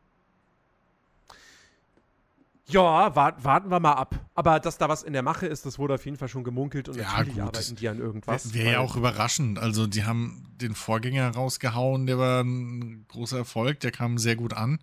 Ja, 2.69 3.15
wart, 3.15 3.45
warten 3.45 3.71
wir 3.71 3.79
mal 3.79 3.93
ab. 3.93 4.15
Aber 4.35 4.59
dass 4.59 4.77
da 4.77 4.89
was 4.89 5.05
in 5.05 5.13
der 5.13 5.23
Mache 5.23 5.47
ist, 5.47 5.67
das 5.67 5.79
wurde 5.79 5.95
auf 5.95 6.05
jeden 6.05 6.17
Fall 6.17 6.29
schon 6.29 6.43
gemunkelt 6.43 6.89
und 6.89 6.97
Ja, 6.97 7.05
natürlich 7.05 7.35
gut, 7.35 7.43
arbeiten 7.43 7.77
die 7.77 7.89
an 7.89 7.99
irgendwas. 7.99 8.55
Wäre 8.55 8.73
ja 8.73 8.79
auch 8.81 8.97
überraschend. 8.97 9.59
Also, 9.59 9.87
die 9.87 10.05
haben 10.05 10.53
den 10.57 10.75
Vorgänger 10.75 11.31
rausgehauen, 11.31 12.07
der 12.07 12.19
war 12.19 12.43
ein 12.43 13.07
großer 13.09 13.39
Erfolg, 13.39 13.81
der 13.81 13.93
kam 13.93 14.19
sehr 14.19 14.35
gut 14.35 14.53
an. 14.53 14.81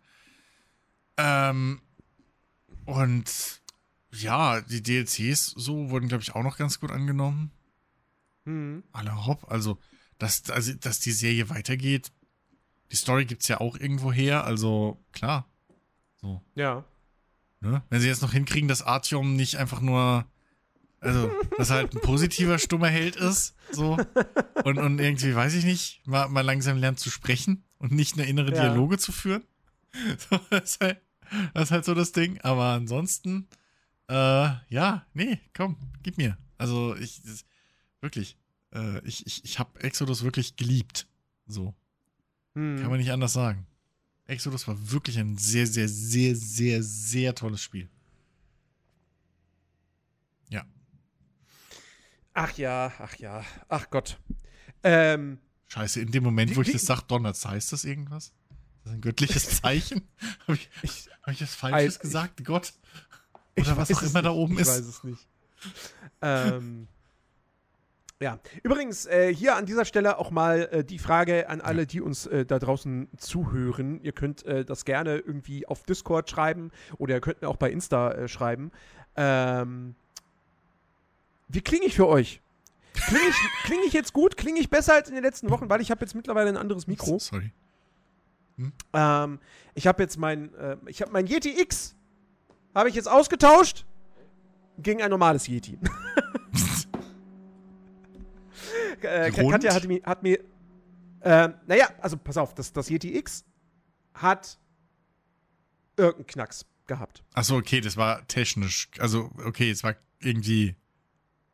Ähm, 1.18 1.82
und 2.86 3.62
ja, 4.12 4.62
die 4.62 4.82
DLCs 4.82 5.48
so 5.58 5.90
wurden, 5.90 6.08
glaube 6.08 6.24
ich, 6.24 6.36
auch 6.36 6.44
noch 6.44 6.58
ganz 6.58 6.80
gut 6.80 6.92
angenommen. 6.92 7.52
Mhm. 8.46 8.84
Alle 8.94 9.26
hopp. 9.26 9.52
Also, 9.52 9.78
dass, 10.20 10.50
also, 10.50 10.74
dass 10.74 11.00
die 11.00 11.12
Serie 11.12 11.50
weitergeht. 11.50 12.12
Die 12.92 12.96
Story 12.96 13.26
gibt's 13.26 13.48
ja 13.48 13.60
auch 13.60 13.76
irgendwo 13.78 14.14
her, 14.14 14.46
also 14.46 15.04
klar. 15.12 15.48
So. 16.22 16.42
Ja. 16.56 16.86
Ne? 17.64 17.82
Wenn 17.90 18.02
sie 18.02 18.08
jetzt 18.08 18.22
noch 18.22 18.34
hinkriegen, 18.34 18.68
dass 18.68 18.82
Artyom 18.82 19.36
nicht 19.36 19.56
einfach 19.56 19.80
nur, 19.80 20.26
also, 21.00 21.32
dass 21.58 21.70
er 21.70 21.78
halt 21.78 21.96
ein 21.96 22.02
positiver, 22.02 22.60
stummer 22.60 22.90
Held 22.90 23.16
ist, 23.16 23.56
so, 23.72 23.98
und, 24.66 24.78
und 24.78 25.00
irgendwie, 25.00 25.34
weiß 25.34 25.54
ich 25.54 25.64
nicht, 25.64 26.06
mal, 26.06 26.28
mal 26.28 26.42
langsam 26.42 26.78
lernt 26.78 27.00
zu 27.00 27.10
sprechen 27.10 27.64
und 27.80 27.92
nicht 27.92 28.16
eine 28.18 28.28
innere 28.28 28.54
Ja. 28.54 28.64
Dialoge 28.64 28.98
zu 28.98 29.12
führen. 29.12 29.44
So, 30.18 30.40
das, 30.50 30.72
ist 30.72 30.82
halt, 30.82 31.02
das 31.54 31.64
ist 31.66 31.72
halt 31.72 31.86
so 31.86 31.94
das 31.94 32.14
Ding. 32.14 32.42
Aber 32.42 32.66
ansonsten, 32.70 33.48
äh, 34.10 34.50
ja, 34.68 35.06
nee, 35.14 35.40
komm, 35.56 35.78
gib 36.02 36.18
mir. 36.18 36.36
Also, 36.58 36.96
ich, 36.96 37.22
wirklich, 38.02 38.36
äh, 38.74 39.00
ich, 39.08 39.28
ich, 39.28 39.46
ich 39.46 39.60
habe 39.60 39.80
Exodus 39.82 40.24
wirklich 40.24 40.56
geliebt. 40.56 41.06
So. 41.46 41.76
Mhm. 42.56 42.82
Kann 42.82 42.90
man 42.90 43.00
nicht 43.00 43.12
anders 43.12 43.34
sagen. 43.34 43.68
Exodus 44.28 44.68
war 44.68 44.92
wirklich 44.92 45.18
ein 45.20 45.38
sehr, 45.38 45.68
sehr, 45.68 45.88
sehr, 45.90 46.36
sehr, 46.36 46.82
sehr 46.84 47.36
tolles 47.36 47.62
Spiel. 47.62 47.90
Ja. 50.50 50.66
Ach 52.34 52.52
ja, 52.58 52.92
ach 53.00 53.16
ja, 53.16 53.44
ach 53.68 53.90
Gott. 53.90 54.20
Ähm, 54.84 55.40
Scheiße, 55.68 56.02
in 56.02 56.12
dem 56.12 56.24
Moment, 56.24 56.56
wo 56.56 56.62
ich 56.62 56.72
das 56.72 56.84
sag, 56.86 57.02
donnert's, 57.04 57.46
heißt 57.46 57.72
das 57.74 57.84
irgendwas? 57.86 58.26
Ist 58.28 58.86
das 58.86 58.94
ein 58.94 59.02
göttliches 59.02 59.50
Zeichen? 59.62 60.08
Habe 60.48 60.56
ich, 60.56 60.70
ich, 60.84 61.10
hab 61.24 61.34
ich 61.34 61.42
was 61.42 61.56
Falsches 61.56 61.96
ich- 61.96 62.02
gesagt? 62.02 62.44
Gott? 62.46 62.74
ich 63.56 63.64
Oder 63.66 63.78
was 63.78 63.92
auch 63.94 64.02
immer 64.04 64.22
da 64.22 64.32
oben 64.32 64.54
ich 64.56 64.62
ist. 64.62 64.68
weiß 64.70 64.86
es 64.86 65.04
nicht. 65.04 65.28
ähm, 66.22 66.88
ja, 68.24 68.40
übrigens, 68.64 69.06
äh, 69.06 69.34
hier 69.34 69.58
an 69.58 69.66
dieser 69.66 69.84
Stelle 69.84 70.18
auch 70.18 70.32
mal 70.32 70.70
äh, 70.72 70.84
die 70.86 70.98
Frage 70.98 71.50
an 71.50 71.60
alle, 71.60 71.86
die 71.86 72.00
uns 72.00 72.26
äh, 72.26 72.46
da 72.46 72.58
draußen 72.58 73.10
zuhören. 73.18 74.00
Ihr 74.02 74.14
könnt 74.14 74.46
äh, 74.46 74.64
das 74.64 74.86
gerne 74.86 75.18
irgendwie 75.18 75.68
auf 75.68 75.84
Discord 75.84 76.30
schreiben 76.30 76.72
oder 76.98 77.16
ihr 77.16 77.22
könnt 77.22 77.42
mir 77.42 77.50
auch 77.50 77.58
bei 77.58 77.70
Insta 77.70 78.14
äh, 78.14 78.28
schreiben. 78.30 78.72
Ähm, 79.18 79.96
wie 81.50 81.60
klinge 81.60 81.86
ich 81.86 81.96
für 81.96 82.08
euch? 82.08 82.42
Klinge 82.94 83.28
ich, 83.28 83.36
kling 83.66 83.80
ich 83.86 83.92
jetzt 83.94 84.14
gut? 84.14 84.38
Klinge 84.38 84.62
ich 84.62 84.70
besser 84.70 84.94
als 84.94 85.10
in 85.10 85.16
den 85.16 85.24
letzten 85.24 85.50
Wochen? 85.50 85.70
Weil 85.70 85.82
ich 85.82 85.92
habe 85.92 86.00
jetzt 86.00 86.16
mittlerweile 86.16 86.48
ein 86.48 86.58
anderes 86.58 86.88
Mikro. 86.88 87.20
Sorry. 87.20 87.52
Ähm, 88.94 89.40
ich 89.74 89.86
habe 89.86 90.02
jetzt 90.02 90.18
mein, 90.18 90.54
äh, 90.56 90.78
ich 90.86 91.02
habe 91.02 91.12
mein 91.12 91.28
Yeti 91.28 91.60
X 91.60 91.94
habe 92.74 92.88
ich 92.88 92.96
jetzt 92.96 93.10
ausgetauscht 93.10 93.86
gegen 94.78 95.02
ein 95.02 95.10
normales 95.10 95.48
Yeti. 95.48 95.78
äh, 99.02 99.32
Grund? 99.32 99.52
Katja 99.52 99.74
hat 99.74 99.86
mir, 99.86 100.02
hat 100.04 100.24
mir 100.24 100.40
äh, 101.24 101.50
naja, 101.68 101.90
also 102.02 102.18
pass 102.18 102.38
auf, 102.38 102.54
das, 102.54 102.74
das 102.74 102.90
Yeti 102.90 103.18
X 103.18 103.46
hat 104.14 104.60
irgendeinen 105.96 106.28
Knacks 106.28 106.66
gehabt. 106.86 107.24
Achso, 107.34 107.56
okay, 107.56 107.80
das 107.80 107.96
war 107.96 108.28
technisch. 108.28 108.90
Also, 109.00 109.32
okay, 109.46 109.72
es 109.72 109.84
war 109.84 109.96
irgendwie. 110.20 110.76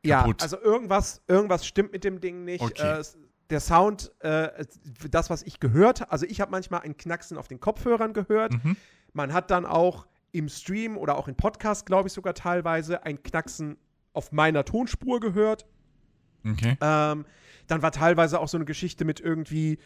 Ja, 0.03 0.22
Kaputt. 0.22 0.41
also 0.41 0.60
irgendwas, 0.60 1.22
irgendwas 1.28 1.68
stimmt 1.68 1.91
mit 1.91 2.03
dem 2.03 2.20
Ding 2.20 2.45
nicht. 2.45 2.61
Okay. 2.61 2.99
Äh, 2.99 3.03
der 3.49 3.60
Sound, 3.60 4.11
äh, 4.20 4.66
das, 5.10 5.30
was 5.30 5.44
ich 5.44 5.60
gehört 5.60 6.02
habe, 6.02 6.11
also 6.11 6.26
ich 6.26 6.40
habe 6.41 6.52
manchmal 6.52 6.82
ein 6.82 6.98
Knacksen 6.98 7.38
auf 7.38 7.48
den 7.48 7.60
Kopfhörern 7.60 8.14
gehört. 8.14 8.53
Mhm. 8.64 8.76
Man 9.14 9.34
hat 9.34 9.52
dann 9.52 9.66
auch 9.66 10.07
im 10.32 10.49
Stream 10.49 10.98
oder 10.98 11.18
auch 11.18 11.28
im 11.28 11.36
Podcast, 11.36 11.86
glaube 11.86 12.07
ich 12.07 12.14
sogar 12.14 12.34
teilweise, 12.34 13.03
ein 13.03 13.22
Knacksen 13.22 13.78
auf 14.14 14.32
meiner 14.32 14.66
Tonspur 14.66 15.20
gehört. 15.20 15.66
Okay. 16.45 16.78
Ähm, 16.82 17.26
dann 17.68 17.82
war 17.82 17.91
teilweise 17.91 18.40
auch 18.40 18.48
so 18.48 18.57
eine 18.57 18.66
Geschichte 18.66 19.06
mit 19.06 19.20
irgendwie, 19.20 19.80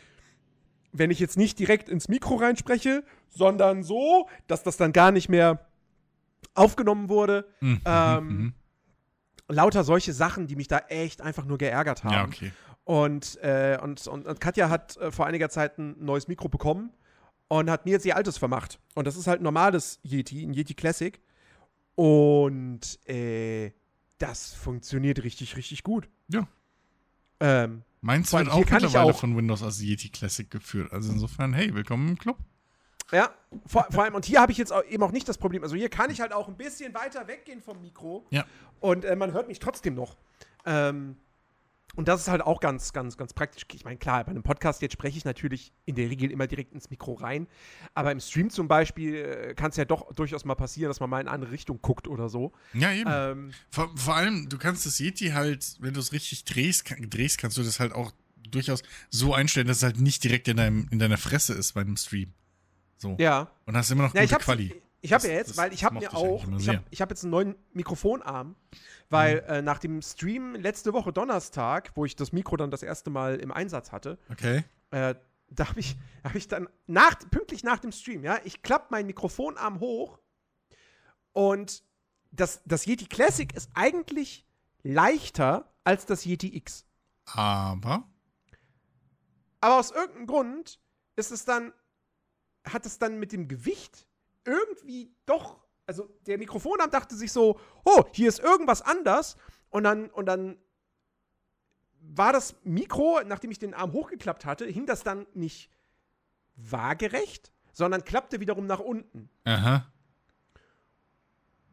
wenn 0.91 1.11
ich 1.11 1.19
jetzt 1.19 1.37
nicht 1.37 1.59
direkt 1.59 1.89
ins 1.89 2.07
Mikro 2.07 2.35
reinspreche, 2.35 3.03
sondern 3.29 3.83
so, 3.83 4.27
dass 4.47 4.63
das 4.63 4.77
dann 4.77 4.93
gar 4.93 5.11
nicht 5.11 5.29
mehr 5.29 5.65
aufgenommen 6.53 7.09
wurde. 7.09 7.47
Mhm, 7.61 7.81
ähm, 7.85 8.27
mhm, 8.27 8.53
Lauter 9.49 9.83
solche 9.83 10.13
Sachen, 10.13 10.47
die 10.47 10.55
mich 10.55 10.67
da 10.67 10.79
echt 10.89 11.21
einfach 11.21 11.45
nur 11.45 11.57
geärgert 11.57 12.03
mhm. 12.03 12.09
haben. 12.09 12.15
Ja, 12.15 12.25
okay. 12.25 12.51
Und, 12.85 13.41
äh, 13.41 13.77
und, 13.81 14.07
und, 14.07 14.27
und 14.27 14.41
Katja 14.41 14.69
hat 14.69 14.97
äh, 14.97 15.11
vor 15.11 15.25
einiger 15.25 15.49
Zeit 15.49 15.77
ein 15.77 15.95
neues 16.03 16.27
Mikro 16.27 16.49
bekommen 16.49 16.91
und 17.47 17.69
hat 17.69 17.85
mir 17.85 17.91
jetzt 17.91 18.05
ihr 18.05 18.15
altes 18.15 18.37
vermacht. 18.37 18.79
Und 18.95 19.07
das 19.07 19.15
ist 19.15 19.27
halt 19.27 19.41
ein 19.41 19.43
normales 19.43 19.99
Yeti, 20.03 20.43
ein 20.43 20.53
Yeti 20.53 20.73
Classic. 20.73 21.21
Und 21.95 22.99
äh, 23.07 23.71
das 24.23 24.53
funktioniert 24.53 25.21
richtig, 25.23 25.57
richtig 25.57 25.83
gut. 25.83 26.07
Ja. 26.29 26.47
Ähm, 27.39 27.83
Meins 28.01 28.31
wird 28.31 28.49
auch 28.49 28.59
mittlerweile 28.59 29.11
auch- 29.13 29.19
von 29.19 29.35
Windows 29.35 29.61
als 29.61 29.81
Yeti 29.81 30.09
Classic 30.09 30.49
geführt. 30.49 30.91
Also 30.93 31.11
insofern, 31.11 31.53
hey, 31.53 31.73
willkommen 31.75 32.07
im 32.09 32.17
Club. 32.17 32.37
ja, 33.11 33.31
vor, 33.65 33.85
vor 33.91 34.03
allem, 34.03 34.15
und 34.15 34.25
hier 34.25 34.39
habe 34.41 34.51
ich 34.53 34.57
jetzt 34.57 34.71
auch, 34.71 34.83
eben 34.85 35.03
auch 35.03 35.11
nicht 35.11 35.27
das 35.27 35.37
Problem. 35.37 35.61
Also 35.63 35.75
hier 35.75 35.89
kann 35.89 36.09
ich 36.09 36.21
halt 36.21 36.31
auch 36.31 36.47
ein 36.47 36.55
bisschen 36.57 36.93
weiter 36.93 37.27
weggehen 37.27 37.61
vom 37.61 37.81
Mikro. 37.81 38.25
Ja. 38.29 38.45
Und 38.79 39.03
äh, 39.05 39.15
man 39.15 39.33
hört 39.33 39.47
mich 39.49 39.59
trotzdem 39.59 39.93
noch. 39.93 40.15
Ähm, 40.65 41.17
Und 41.95 42.07
das 42.07 42.21
ist 42.21 42.27
halt 42.27 42.41
auch 42.41 42.59
ganz, 42.59 42.91
ganz, 42.91 43.17
ganz 43.17 43.33
praktisch. 43.33 43.65
Ich 43.71 43.85
meine, 43.85 43.97
klar, 43.97 44.23
bei 44.23 44.31
einem 44.31 44.41
Podcast 44.41 44.81
jetzt 44.81 44.93
spreche 44.93 45.17
ich 45.17 45.25
natürlich 45.25 45.71
in 45.85 45.95
der 45.95 46.09
Regel 46.09 46.31
immer 46.31 46.47
direkt 46.47 46.73
ins 46.73 46.89
Mikro 46.89 47.13
rein. 47.13 47.47
Aber 47.93 48.11
im 48.11 48.19
Stream 48.19 48.49
zum 48.49 48.67
Beispiel 48.67 49.15
äh, 49.15 49.53
kann 49.53 49.69
es 49.69 49.77
ja 49.77 49.85
doch 49.85 50.11
durchaus 50.13 50.43
mal 50.43 50.55
passieren, 50.55 50.89
dass 50.89 50.99
man 50.99 51.09
mal 51.09 51.21
in 51.21 51.27
eine 51.27 51.35
andere 51.35 51.51
Richtung 51.51 51.79
guckt 51.81 52.07
oder 52.07 52.29
so. 52.29 52.51
Ja, 52.73 52.91
eben. 52.91 53.09
Ähm, 53.11 53.51
Vor, 53.69 53.91
vor 53.95 54.15
allem, 54.15 54.49
du 54.49 54.57
kannst 54.57 54.87
das 54.87 54.99
Yeti 54.99 55.29
halt, 55.29 55.77
wenn 55.81 55.93
du 55.93 55.99
es 55.99 56.11
richtig 56.13 56.45
drehst, 56.45 56.85
kann, 56.85 57.09
drehst, 57.09 57.37
kannst 57.37 57.57
du 57.57 57.63
das 57.63 57.79
halt 57.79 57.93
auch 57.93 58.11
durchaus 58.49 58.81
so 59.11 59.33
einstellen, 59.35 59.67
dass 59.67 59.77
es 59.77 59.83
halt 59.83 59.99
nicht 59.99 60.23
direkt 60.23 60.47
in, 60.47 60.57
deinem, 60.57 60.87
in 60.89 60.97
deiner 60.97 61.17
Fresse 61.17 61.53
ist 61.53 61.73
bei 61.73 61.81
einem 61.81 61.97
Stream. 61.97 62.33
So. 62.97 63.17
ja. 63.19 63.51
Und 63.65 63.77
hast 63.77 63.91
immer 63.91 64.03
noch 64.03 64.15
Ja, 64.15 64.21
gute 64.21 64.37
Quali. 64.37 64.81
Ich 65.03 65.13
habe 65.13 65.27
ja 65.27 65.33
jetzt, 65.33 65.57
weil 65.57 65.73
ich 65.73 65.83
habe 65.83 65.99
mir 65.99 66.15
auch, 66.15 66.43
ich 66.57 66.67
habe 66.69 66.81
hab 66.91 67.09
jetzt 67.09 67.23
einen 67.23 67.31
neuen 67.31 67.55
Mikrofonarm, 67.73 68.55
weil 69.09 69.41
Mhm. 69.41 69.47
äh, 69.49 69.61
nach 69.61 69.79
dem 69.79 70.01
Stream 70.01 70.55
letzte 70.55 70.93
Woche 70.93 71.11
Donnerstag, 71.13 71.91
wo 71.95 72.05
ich 72.05 72.15
das 72.15 72.31
Mikro 72.31 72.55
dann 72.57 72.71
das 72.71 72.83
erste 72.83 73.09
Mal 73.09 73.35
im 73.35 73.51
Einsatz 73.51 73.91
hatte, 73.91 74.17
Okay. 74.31 74.63
äh, 74.91 75.13
da 75.49 75.69
habe 75.69 75.79
ich, 75.79 75.97
hab 76.23 76.33
ich 76.35 76.47
dann 76.47 76.67
nach, 76.87 77.19
pünktlich 77.29 77.63
nach 77.63 77.79
dem 77.79 77.91
Stream, 77.91 78.23
ja, 78.23 78.39
ich 78.43 78.63
klappe 78.63 78.87
meinen 78.91 79.05
Mikrofonarm 79.07 79.79
hoch 79.81 80.19
und 81.33 81.83
das, 82.31 82.61
das 82.65 82.85
Yeti 82.85 83.05
Classic 83.05 83.53
ist 83.53 83.69
eigentlich 83.75 84.47
leichter 84.83 85.71
als 85.83 86.05
das 86.05 86.25
Yeti 86.25 86.55
X. 86.55 86.85
Aber. 87.25 88.09
Aber 89.61 89.79
aus 89.79 89.91
irgendeinem 89.91 90.27
Grund 90.27 90.79
ist 91.15 91.31
es 91.31 91.45
dann, 91.45 91.73
hat 92.65 92.85
es 92.85 92.97
dann 92.99 93.19
mit 93.19 93.31
dem 93.31 93.47
Gewicht 93.47 94.07
irgendwie 94.45 95.15
doch, 95.25 95.59
also 95.85 96.09
der 96.25 96.37
Mikrofonarm 96.37 96.91
dachte 96.91 97.15
sich 97.15 97.31
so, 97.31 97.59
oh, 97.85 98.03
hier 98.13 98.29
ist 98.29 98.39
irgendwas 98.39 98.81
anders. 98.81 99.35
Und 99.69 99.83
dann, 99.83 100.09
und 100.09 100.25
dann 100.25 100.57
war 101.99 102.33
das 102.33 102.55
Mikro, 102.63 103.21
nachdem 103.25 103.51
ich 103.51 103.59
den 103.59 103.73
Arm 103.73 103.93
hochgeklappt 103.93 104.45
hatte, 104.45 104.65
hing 104.65 104.85
das 104.85 105.03
dann 105.03 105.25
nicht 105.33 105.69
waagerecht, 106.55 107.51
sondern 107.71 108.03
klappte 108.03 108.39
wiederum 108.39 108.67
nach 108.67 108.79
unten. 108.79 109.29
Aha. 109.45 109.91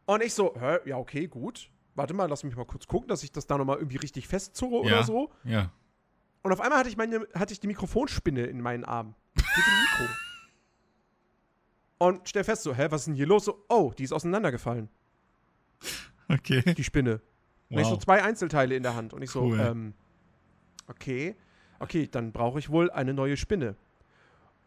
Und 0.07 0.23
ich 0.23 0.35
so, 0.35 0.55
hä, 0.59 0.79
ja, 0.87 0.97
okay, 0.97 1.27
gut. 1.29 1.71
Warte 1.95 2.15
mal, 2.15 2.27
lass 2.29 2.43
mich 2.45 2.57
mal 2.57 2.65
kurz 2.65 2.87
gucken, 2.87 3.09
dass 3.09 3.23
ich 3.23 3.33
das 3.33 3.47
da 3.47 3.59
nochmal 3.59 3.77
irgendwie 3.79 3.99
richtig 3.99 4.27
festzurre 4.27 4.87
Ja. 4.89 4.95
oder 4.97 5.05
so. 5.05 5.31
Ja. 5.45 5.71
Und 6.43 6.53
auf 6.53 6.61
einmal 6.61 6.79
hatte 6.79 6.89
ich, 6.89 6.97
meine, 6.97 7.27
hatte 7.35 7.53
ich 7.53 7.61
die 7.61 7.67
Mikrofonspinne 7.67 8.45
in 8.47 8.61
meinen 8.61 8.85
Arm. 8.85 9.15
Mit 9.35 9.45
dem 9.45 9.81
Mikro. 9.83 10.15
Und 12.03 12.27
stell 12.27 12.45
fest 12.45 12.63
so, 12.63 12.75
hä, 12.75 12.87
was 12.89 13.03
ist 13.03 13.09
denn 13.09 13.15
hier 13.15 13.27
los? 13.27 13.45
So, 13.45 13.63
oh, 13.69 13.93
die 13.97 14.05
ist 14.05 14.13
auseinandergefallen, 14.13 14.89
Okay. 16.29 16.63
die 16.75 16.83
Spinne. 16.85 17.21
Und 17.69 17.79
ich 17.79 17.87
so 17.87 17.93
Wow. 17.93 17.99
zwei 18.03 18.23
Einzelteile 18.23 18.75
in 18.75 18.83
der 18.83 18.95
Hand. 18.95 19.13
Und 19.13 19.21
ich 19.21 19.31
so, 19.31 19.43
Cool. 19.43 19.61
ähm, 19.61 19.95
okay, 20.89 21.37
okay, 21.79 22.09
dann 22.11 22.33
brauche 22.33 22.59
ich 22.59 22.71
wohl 22.71 22.91
eine 22.91 23.13
neue 23.13 23.37
Spinne. 23.37 23.77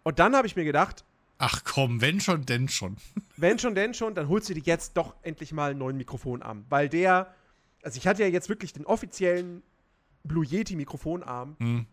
Und 0.04 0.20
dann 0.20 0.36
habe 0.36 0.46
ich 0.46 0.56
mir 0.56 0.64
gedacht, 0.64 1.04
Ach 1.40 1.64
komm, 1.64 2.02
wenn 2.02 2.22
schon, 2.22 2.46
denn 2.46 2.70
schon. 2.70 2.98
wenn 3.38 3.58
schon, 3.58 3.74
denn 3.74 3.96
schon, 3.96 4.14
dann 4.14 4.30
holst 4.30 4.50
du 4.50 4.54
dir 4.54 4.62
jetzt 4.64 4.96
doch 4.96 5.16
endlich 5.24 5.52
mal 5.54 5.72
einen 5.72 5.80
neuen 5.80 5.98
Mikrofonarm. 5.98 6.66
Weil 6.70 6.88
der, 6.88 7.34
also 7.82 7.98
ich 7.98 8.06
hatte 8.06 8.22
ja 8.22 8.30
jetzt 8.30 8.48
wirklich 8.48 8.74
den 8.74 8.86
offiziellen 8.86 9.64
Blue 10.24 10.46
Yeti 10.46 10.76
Mikrofonarm. 10.76 11.56
Hm. 11.60 11.88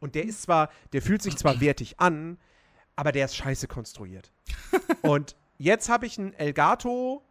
Und 0.00 0.14
der 0.14 0.24
ist 0.24 0.42
zwar, 0.42 0.68
der 0.92 1.00
fühlt 1.00 1.22
sich 1.22 1.36
zwar 1.36 1.60
wertig 1.62 1.98
an, 1.98 2.36
aber 3.00 3.12
der 3.12 3.24
ist 3.24 3.34
scheiße 3.34 3.66
konstruiert. 3.66 4.30
und 5.02 5.34
jetzt 5.56 5.88
habe 5.88 6.04
ich 6.04 6.18
einen 6.18 6.34
Elgato, 6.34 7.24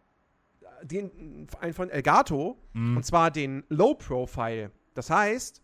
den, 0.82 1.48
einen 1.62 1.74
von 1.76 1.92
Elgato, 1.92 2.58
Hm. 2.74 2.98
und 2.98 3.06
zwar 3.06 3.30
den 3.30 3.64
Low 3.70 3.94
Profile. 3.94 4.72
Das 4.96 5.12
heißt, 5.12 5.62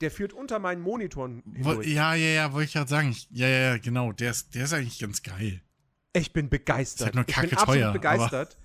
der 0.00 0.10
führt 0.10 0.32
unter 0.32 0.58
meinen 0.58 0.82
Monitoren 0.82 1.44
hindurch. 1.54 1.86
ja, 1.86 2.14
ja, 2.14 2.26
ja, 2.30 2.52
wollte 2.52 2.66
ich 2.66 2.72
gerade 2.72 2.90
sagen. 2.90 3.10
Ich, 3.10 3.28
ja, 3.30 3.46
ja, 3.46 3.58
ja, 3.70 3.78
genau. 3.78 4.10
Der 4.12 4.32
ist, 4.32 4.54
der 4.56 4.64
ist 4.64 4.72
eigentlich 4.72 4.98
ganz 4.98 5.22
geil. 5.22 5.62
Ich 6.14 6.32
bin 6.32 6.48
begeistert. 6.48 7.00
Ist 7.00 7.04
halt 7.06 7.14
nur 7.14 7.28
ich 7.28 7.34
bin 7.36 7.50
kacke 7.50 7.58
absolut 7.58 7.80
teuer, 7.82 7.92
begeistert. 7.92 8.58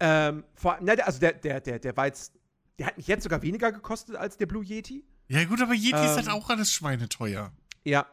Ähm, 0.00 0.44
vor, 0.56 0.78
na, 0.82 0.94
also 0.94 1.20
der, 1.20 1.34
der, 1.34 1.60
der, 1.60 1.78
der 1.78 1.96
war 1.96 2.06
jetzt, 2.06 2.32
der 2.80 2.88
hat 2.88 2.96
mich 2.96 3.06
jetzt 3.06 3.22
sogar 3.22 3.40
weniger 3.42 3.70
gekostet 3.70 4.16
als 4.16 4.36
der 4.36 4.46
Blue 4.46 4.64
Yeti. 4.64 5.04
Ja, 5.28 5.44
gut, 5.44 5.62
aber 5.62 5.74
Yeti 5.74 5.90
ist 5.90 6.16
halt 6.16 6.26
Ähm, 6.26 6.32
auch 6.32 6.50
alles 6.50 6.72
schweineteuer. 6.72 7.52
Ja. 7.84 8.06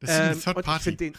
Das 0.00 0.10
ist 0.10 0.16
eine 0.16 0.32
Ähm, 0.32 0.40
Third 0.40 0.56
und 0.56 0.60
ich 0.62 0.66
Party. 0.66 1.12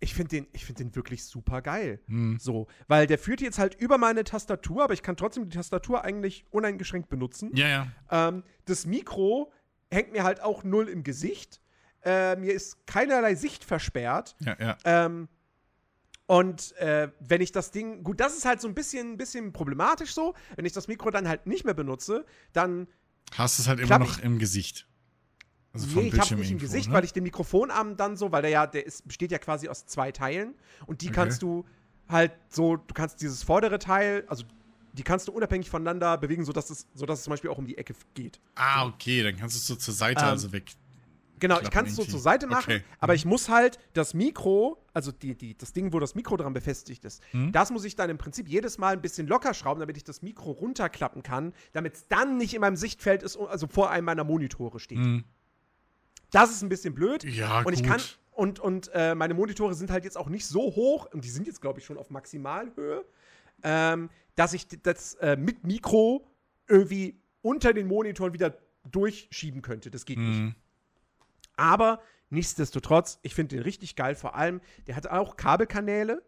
Ich 0.00 0.14
finde 0.14 0.28
den, 0.36 0.46
ich 0.52 0.64
finde 0.64 0.84
den 0.84 0.94
wirklich 0.94 1.24
super 1.24 1.62
geil. 1.62 2.00
Hm. 2.06 2.38
So, 2.38 2.68
weil 2.86 3.06
der 3.06 3.18
führt 3.18 3.40
jetzt 3.40 3.58
halt 3.58 3.74
über 3.74 3.98
meine 3.98 4.24
Tastatur, 4.24 4.84
aber 4.84 4.94
ich 4.94 5.02
kann 5.02 5.16
trotzdem 5.16 5.48
die 5.48 5.56
Tastatur 5.56 6.04
eigentlich 6.04 6.46
uneingeschränkt 6.50 7.08
benutzen. 7.08 7.50
Ja, 7.54 7.68
ja. 7.68 7.88
Ähm, 8.10 8.44
das 8.64 8.86
Mikro 8.86 9.52
hängt 9.90 10.12
mir 10.12 10.22
halt 10.22 10.40
auch 10.40 10.64
null 10.64 10.88
im 10.88 11.02
Gesicht. 11.02 11.60
Äh, 12.04 12.36
mir 12.36 12.52
ist 12.52 12.86
keinerlei 12.86 13.34
Sicht 13.34 13.64
versperrt. 13.64 14.36
Ja, 14.40 14.56
ja. 14.60 14.76
Ähm, 14.84 15.28
und 16.26 16.76
äh, 16.76 17.10
wenn 17.20 17.40
ich 17.40 17.52
das 17.52 17.70
Ding, 17.70 18.04
gut, 18.04 18.20
das 18.20 18.36
ist 18.36 18.44
halt 18.44 18.60
so 18.60 18.68
ein 18.68 18.74
bisschen, 18.74 19.16
bisschen 19.16 19.52
problematisch 19.52 20.12
so. 20.12 20.34
Wenn 20.56 20.66
ich 20.66 20.74
das 20.74 20.86
Mikro 20.86 21.10
dann 21.10 21.26
halt 21.26 21.46
nicht 21.46 21.64
mehr 21.64 21.74
benutze, 21.74 22.26
dann 22.52 22.86
Hast 23.36 23.58
es 23.58 23.68
halt 23.68 23.80
immer 23.80 23.98
noch 23.98 24.18
im 24.20 24.38
Gesicht. 24.38 24.87
Also 25.72 25.86
nee, 26.00 26.08
ich 26.08 26.18
habe 26.18 26.34
nicht 26.36 26.50
im 26.50 26.58
Gesicht, 26.58 26.88
ne? 26.88 26.94
weil 26.94 27.04
ich 27.04 27.12
den 27.12 27.22
Mikrofonarm 27.24 27.96
dann 27.96 28.16
so, 28.16 28.32
weil 28.32 28.42
der 28.42 28.50
ja, 28.50 28.66
der 28.66 28.86
ist, 28.86 29.06
besteht 29.06 29.30
ja 29.32 29.38
quasi 29.38 29.68
aus 29.68 29.86
zwei 29.86 30.12
Teilen 30.12 30.54
und 30.86 31.02
die 31.02 31.06
Okay. 31.08 31.14
kannst 31.14 31.42
du 31.42 31.64
halt 32.08 32.32
so, 32.48 32.76
du 32.76 32.94
kannst 32.94 33.20
dieses 33.20 33.42
vordere 33.42 33.78
Teil, 33.78 34.24
also 34.28 34.44
die 34.92 35.02
kannst 35.02 35.28
du 35.28 35.32
unabhängig 35.32 35.68
voneinander 35.68 36.16
bewegen, 36.16 36.44
sodass 36.44 36.70
es, 36.70 36.86
sodass 36.94 37.18
es 37.18 37.24
zum 37.24 37.32
Beispiel 37.32 37.50
auch 37.50 37.58
um 37.58 37.66
die 37.66 37.76
Ecke 37.76 37.94
geht. 38.14 38.40
Ah, 38.54 38.86
okay, 38.86 39.22
dann 39.22 39.36
kannst 39.36 39.56
du 39.56 39.58
es 39.58 39.66
so 39.66 39.76
zur 39.76 39.94
Seite 39.94 40.22
Ähm, 40.24 40.30
also 40.30 40.52
weg. 40.52 40.72
Genau, 41.40 41.60
ich 41.60 41.70
kann 41.70 41.86
es 41.86 41.94
so 41.94 42.04
zur 42.04 42.18
Seite 42.18 42.48
machen, 42.48 42.72
Okay. 42.72 42.82
aber 42.98 43.12
Mhm. 43.12 43.16
ich 43.16 43.24
muss 43.24 43.48
halt 43.48 43.78
das 43.92 44.12
Mikro, 44.12 44.84
also 44.92 45.12
die, 45.12 45.36
die, 45.36 45.56
das 45.56 45.72
Ding, 45.72 45.92
wo 45.92 46.00
das 46.00 46.16
Mikro 46.16 46.36
dran 46.36 46.52
befestigt 46.52 47.04
ist, 47.04 47.22
Mhm. 47.32 47.52
das 47.52 47.70
muss 47.70 47.84
ich 47.84 47.94
dann 47.94 48.10
im 48.10 48.18
Prinzip 48.18 48.48
jedes 48.48 48.78
Mal 48.78 48.94
ein 48.94 49.02
bisschen 49.02 49.28
locker 49.28 49.54
schrauben, 49.54 49.78
damit 49.78 49.96
ich 49.96 50.02
das 50.02 50.20
Mikro 50.22 50.50
runterklappen 50.50 51.22
kann, 51.22 51.52
damit 51.74 51.94
es 51.94 52.08
dann 52.08 52.38
nicht 52.38 52.54
in 52.54 52.60
meinem 52.62 52.74
Sichtfeld 52.76 53.22
ist, 53.22 53.36
also 53.36 53.68
vor 53.68 53.90
einem 53.90 54.06
meiner 54.06 54.24
Monitore 54.24 54.80
steht. 54.80 54.98
Hm. 54.98 55.24
Das 56.30 56.50
ist 56.50 56.62
ein 56.62 56.68
bisschen 56.68 56.94
blöd. 56.94 57.24
Ja, 57.24 57.62
und 57.62 57.72
ich 57.72 57.82
gut. 57.82 57.90
kann 57.90 58.00
und 58.32 58.60
und 58.60 58.90
äh, 58.94 59.14
meine 59.14 59.34
Monitore 59.34 59.74
sind 59.74 59.90
halt 59.90 60.04
jetzt 60.04 60.16
auch 60.16 60.28
nicht 60.28 60.46
so 60.46 60.60
hoch 60.60 61.06
und 61.12 61.24
die 61.24 61.30
sind 61.30 61.46
jetzt 61.46 61.60
glaube 61.60 61.80
ich 61.80 61.86
schon 61.86 61.98
auf 61.98 62.10
Maximalhöhe, 62.10 63.04
ähm, 63.62 64.10
dass 64.36 64.52
ich 64.52 64.68
das 64.82 65.14
äh, 65.14 65.36
mit 65.36 65.64
Mikro 65.64 66.26
irgendwie 66.68 67.20
unter 67.42 67.72
den 67.72 67.86
Monitoren 67.86 68.32
wieder 68.32 68.58
durchschieben 68.90 69.62
könnte. 69.62 69.90
Das 69.90 70.04
geht 70.04 70.18
nicht. 70.18 70.38
Hm. 70.38 70.54
Aber 71.56 72.00
nichtsdestotrotz, 72.30 73.18
ich 73.22 73.34
finde 73.34 73.56
den 73.56 73.62
richtig 73.62 73.96
geil. 73.96 74.14
Vor 74.14 74.34
allem, 74.36 74.60
der 74.86 74.96
hat 74.96 75.06
auch 75.08 75.36
Kabelkanäle. 75.36 76.22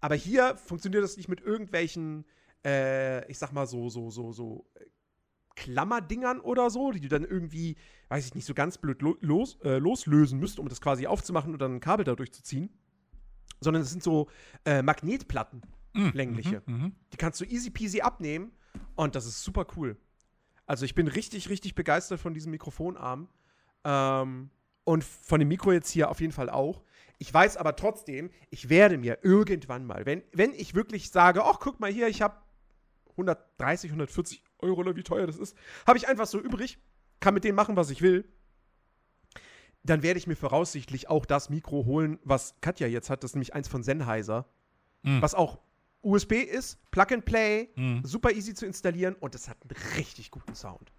Aber 0.00 0.14
hier 0.14 0.56
funktioniert 0.56 1.04
das 1.04 1.16
nicht 1.16 1.28
mit 1.28 1.40
irgendwelchen, 1.40 2.24
äh, 2.64 3.30
ich 3.30 3.38
sag 3.38 3.52
mal 3.52 3.66
so, 3.66 3.90
so, 3.90 4.10
so, 4.10 4.32
so 4.32 4.66
äh, 4.74 4.84
Klammerdingern 5.60 6.40
oder 6.40 6.70
so, 6.70 6.90
die 6.90 7.00
du 7.00 7.08
dann 7.08 7.24
irgendwie, 7.24 7.76
weiß 8.08 8.26
ich 8.26 8.34
nicht, 8.34 8.46
so 8.46 8.54
ganz 8.54 8.78
blöd 8.78 9.02
lo 9.02 9.16
los, 9.20 9.58
äh, 9.62 9.76
loslösen 9.78 10.40
müsst, 10.40 10.58
um 10.58 10.68
das 10.68 10.80
quasi 10.80 11.06
aufzumachen 11.06 11.52
und 11.52 11.60
dann 11.60 11.76
ein 11.76 11.80
Kabel 11.80 12.04
dadurch 12.04 12.32
zu 12.32 12.42
ziehen. 12.42 12.70
Sondern 13.60 13.82
es 13.82 13.90
sind 13.90 14.02
so 14.02 14.28
äh, 14.64 14.82
Magnetplatten, 14.82 15.62
Mhm, 15.92 16.12
längliche. 16.14 16.62
Mhm, 16.66 16.74
mhm. 16.74 16.92
Die 17.12 17.16
kannst 17.16 17.40
du 17.40 17.44
easy 17.44 17.70
peasy 17.70 18.00
abnehmen 18.00 18.52
und 18.94 19.14
das 19.16 19.26
ist 19.26 19.42
super 19.42 19.66
cool. 19.76 19.96
Also 20.64 20.84
ich 20.84 20.94
bin 20.94 21.08
richtig, 21.08 21.50
richtig 21.50 21.74
begeistert 21.74 22.20
von 22.20 22.32
diesem 22.32 22.52
Mikrofonarm. 22.52 23.28
Ähm, 23.84 24.50
und 24.84 25.04
von 25.04 25.38
dem 25.40 25.48
Mikro 25.48 25.72
jetzt 25.72 25.90
hier 25.90 26.10
auf 26.10 26.20
jeden 26.20 26.32
Fall 26.32 26.48
auch. 26.48 26.82
Ich 27.18 27.32
weiß 27.32 27.58
aber 27.58 27.76
trotzdem, 27.76 28.30
ich 28.50 28.70
werde 28.70 28.98
mir 28.98 29.18
irgendwann 29.22 29.84
mal, 29.84 30.06
wenn, 30.06 30.22
wenn 30.32 30.52
ich 30.54 30.74
wirklich 30.74 31.10
sage, 31.10 31.44
ach, 31.44 31.58
guck 31.60 31.80
mal 31.80 31.92
hier, 31.92 32.08
ich 32.08 32.22
habe 32.22 32.36
130, 33.10 33.90
140 33.90 34.42
Euro 34.62 34.80
oder 34.80 34.96
wie 34.96 35.02
teuer 35.02 35.26
das 35.26 35.36
ist, 35.38 35.56
habe 35.86 35.98
ich 35.98 36.08
einfach 36.08 36.26
so 36.26 36.40
übrig, 36.40 36.78
kann 37.20 37.34
mit 37.34 37.44
denen 37.44 37.56
machen, 37.56 37.76
was 37.76 37.90
ich 37.90 38.02
will. 38.02 38.24
Dann 39.82 40.02
werde 40.02 40.18
ich 40.18 40.26
mir 40.26 40.36
voraussichtlich 40.36 41.08
auch 41.08 41.24
das 41.24 41.48
Mikro 41.48 41.86
holen, 41.86 42.18
was 42.24 42.54
Katja 42.60 42.86
jetzt 42.86 43.08
hat. 43.08 43.22
Das 43.24 43.30
ist 43.30 43.34
nämlich 43.34 43.54
eins 43.54 43.66
von 43.68 43.82
Sennheiser. 43.82 44.46
Mhm. 45.02 45.22
Was 45.22 45.34
auch 45.34 45.58
USB 46.02 46.32
ist, 46.42 46.78
Plug 46.90 47.06
and 47.12 47.24
Play, 47.24 47.70
Mhm. 47.76 48.04
super 48.04 48.30
easy 48.32 48.54
zu 48.54 48.66
installieren 48.66 49.14
und 49.14 49.34
es 49.34 49.48
hat 49.48 49.56
einen 49.62 49.96
richtig 49.96 50.30
guten 50.30 50.54
Sound. 50.54 50.92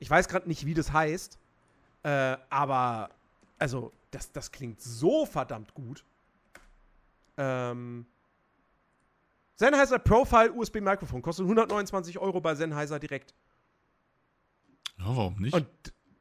Ich 0.00 0.10
weiß 0.10 0.28
gerade 0.28 0.48
nicht, 0.48 0.66
wie 0.66 0.74
das 0.74 0.92
heißt, 0.92 1.38
äh, 2.02 2.36
aber 2.50 3.10
also 3.58 3.92
das, 4.10 4.32
das 4.32 4.50
klingt 4.52 4.80
so 4.80 5.24
verdammt 5.26 5.74
gut. 5.74 6.04
Ähm, 7.36 8.06
Sennheiser 9.56 9.98
Profile 9.98 10.52
USB 10.52 10.80
Mikrofon 10.80 11.22
kostet 11.22 11.44
129 11.44 12.18
Euro 12.18 12.40
bei 12.40 12.54
Sennheiser 12.54 12.98
direkt. 12.98 13.34
Ja, 14.98 15.06
warum 15.06 15.36
nicht? 15.36 15.54
Und 15.54 15.66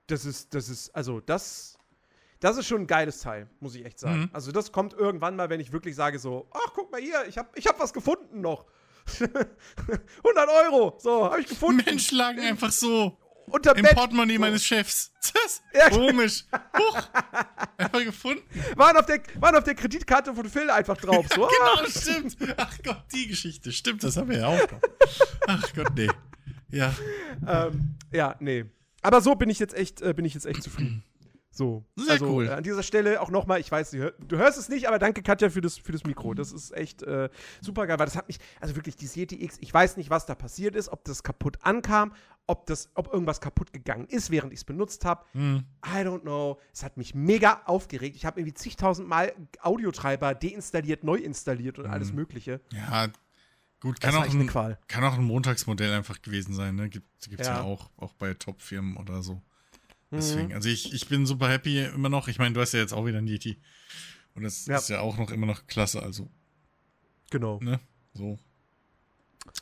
das 0.08 0.26
ist, 0.26 0.54
das 0.54 0.70
ist, 0.70 0.90
also 0.96 1.20
das, 1.20 1.78
das 2.40 2.58
ist 2.58 2.68
schon 2.68 2.82
ein 2.82 2.88
geiles 2.88 3.22
Teil, 3.22 3.50
muss 3.60 3.76
ich 3.76 3.86
echt 3.86 4.00
sagen. 4.00 4.22
Mhm. 4.22 4.30
Also 4.34 4.52
das 4.52 4.72
kommt 4.72 4.94
irgendwann 4.94 5.36
mal, 5.36 5.50
wenn 5.50 5.60
ich 5.60 5.72
wirklich 5.72 5.96
sage 5.96 6.20
so, 6.20 6.48
ach, 6.52 6.74
guck 6.74 6.92
mal 6.92 7.02
hier, 7.02 7.26
ich 7.28 7.38
hab, 7.38 7.58
ich 7.58 7.68
hab 7.68 7.80
was 7.80 7.94
gefunden 7.94 8.42
noch. 8.42 8.66
100 9.20 10.50
Euro, 10.66 10.98
so, 10.98 11.26
habe 11.26 11.42
ich 11.42 11.48
gefunden. 11.48 11.84
Mensch 11.86 12.12
lagen 12.12 12.40
einfach 12.40 12.72
so. 12.72 13.18
Unter 13.48 13.76
Im 13.76 13.84
Bett. 13.84 13.96
Portemonnaie 13.96 14.36
So. 14.36 14.42
meines 14.42 14.66
Chefs. 14.66 15.12
Ja. 15.74 15.90
komisch. 15.90 16.46
Huch. 16.78 17.02
Einfach 17.78 18.04
gefunden. 18.04 18.44
Waren 18.76 18.96
auf, 18.98 19.06
der, 19.08 19.22
waren 19.40 19.56
auf 19.56 19.64
der 19.64 19.74
Kreditkarte 19.74 20.34
von 20.36 20.48
Phil 20.48 20.70
einfach 20.70 20.98
drauf. 20.98 21.26
So, 21.34 21.48
ah, 21.48 21.50
Genau, 21.78 21.90
stimmt. 21.90 22.38
Ach 22.58 22.78
Gott, 22.84 23.04
die 23.14 23.28
Geschichte. 23.28 23.72
Stimmt, 23.72 24.04
das 24.04 24.16
haben 24.18 24.30
wir 24.30 24.38
ja 24.40 24.48
auch 24.48 24.72
noch. 24.72 24.80
Ach 25.48 25.74
Gott, 25.74 25.92
nee. 25.96 26.10
Ja. 26.70 26.94
ähm, 27.48 27.96
ja, 28.12 28.36
nee. 28.40 28.66
Aber 29.02 29.22
so 29.22 29.34
bin 29.36 29.50
ich 29.50 29.58
jetzt 29.60 29.74
echt, 29.74 30.02
äh, 30.02 30.14
bin 30.14 30.26
ich 30.26 30.34
jetzt 30.36 30.46
echt 30.46 30.62
zufrieden. 30.64 31.04
So. 31.54 31.86
Sehr 31.96 32.14
also 32.14 32.26
cool. 32.34 32.50
an 32.50 32.64
dieser 32.64 32.82
Stelle 32.82 33.22
auch 33.22 33.30
nochmal, 33.30 33.60
ich 33.60 33.72
weiß, 33.72 33.92
du, 33.92 34.00
hör, 34.00 34.14
du 34.20 34.38
hörst 34.38 34.58
es 34.58 34.70
nicht, 34.70 34.88
aber 34.88 34.98
danke 34.98 35.22
Katja 35.22 35.52
für 35.52 35.62
das, 35.62 35.78
für 35.78 35.92
das 35.92 36.04
Mikro. 36.04 36.34
Das 36.34 36.52
ist 36.52 36.72
echt 36.72 37.04
äh, 37.04 37.30
super 37.62 37.86
geil, 37.86 38.00
weil 38.00 38.08
das 38.08 38.16
hat 38.16 38.28
mich, 38.28 38.40
also 38.60 38.76
wirklich, 38.76 38.96
die 38.96 39.06
Yeti 39.06 39.44
X, 39.44 39.58
ich 39.62 39.72
weiß 39.72 39.98
nicht, 39.98 40.10
was 40.10 40.26
da 40.26 40.34
passiert 40.34 40.76
ist, 40.76 40.90
ob 40.90 41.04
das 41.06 41.22
kaputt 41.22 41.60
ankam, 41.62 42.12
ob, 42.48 42.66
das, 42.66 42.90
ob 42.96 43.14
irgendwas 43.14 43.40
kaputt 43.40 43.72
gegangen 43.72 44.08
ist, 44.08 44.32
während 44.32 44.52
ich 44.52 44.60
es 44.60 44.64
benutzt 44.64 45.06
habe. 45.06 45.26
Hm. 45.34 45.64
I 45.86 46.00
don't 46.00 46.22
know. 46.22 46.60
Es 46.74 46.84
hat 46.84 46.98
mich 46.98 47.14
mega 47.14 47.62
aufgeregt. 47.66 48.16
Ich 48.16 48.26
habe 48.26 48.40
irgendwie 48.40 48.56
zigtausend 48.56 49.08
Mal 49.08 49.32
Audiotreiber 49.62 50.34
deinstalliert, 50.34 51.04
neu 51.04 51.18
installiert 51.18 51.78
und 51.78 51.86
alles 51.86 52.14
Mögliche. 52.14 52.62
Ja, 52.72 53.10
gut, 53.80 54.02
kann 54.02 54.16
auch, 54.16 54.24
ein, 54.24 54.48
Qual. 54.48 54.80
kann 54.88 55.04
auch 55.04 55.14
ein 55.14 55.24
Montagsmodell 55.24 55.94
einfach 55.94 56.20
gewesen 56.24 56.56
sein. 56.56 56.76
Ne? 56.76 56.90
Gibt 56.90 57.08
es 57.22 57.46
ja. 57.46 57.58
Ja. 57.58 57.62
auch, 57.62 57.92
auch 57.98 58.14
bei 58.14 58.34
Top-Firmen 58.34 58.98
oder 58.98 59.22
so. 59.22 59.40
Mhm. 60.14 60.18
Deswegen, 60.18 60.54
also 60.54 60.70
ich, 60.70 60.94
ich 60.94 61.08
bin 61.08 61.26
super 61.26 61.50
happy 61.50 61.84
immer 61.86 62.10
noch. 62.10 62.28
Ich 62.28 62.38
meine, 62.40 62.54
du 62.54 62.62
hast 62.62 62.74
ja 62.74 62.80
jetzt 62.80 62.94
auch 62.94 63.06
wieder 63.06 63.18
ein 63.18 63.28
Yeti. 63.28 63.60
Und 64.36 64.44
das 64.44 64.66
Ja. 64.68 64.78
ist 64.78 64.90
ja 64.90 65.00
auch 65.02 65.18
noch 65.18 65.32
immer 65.32 65.46
noch 65.48 65.66
klasse. 65.68 66.02
Also, 66.04 66.30
Genau. 67.32 67.60
ne? 67.62 67.80
So. 68.14 68.38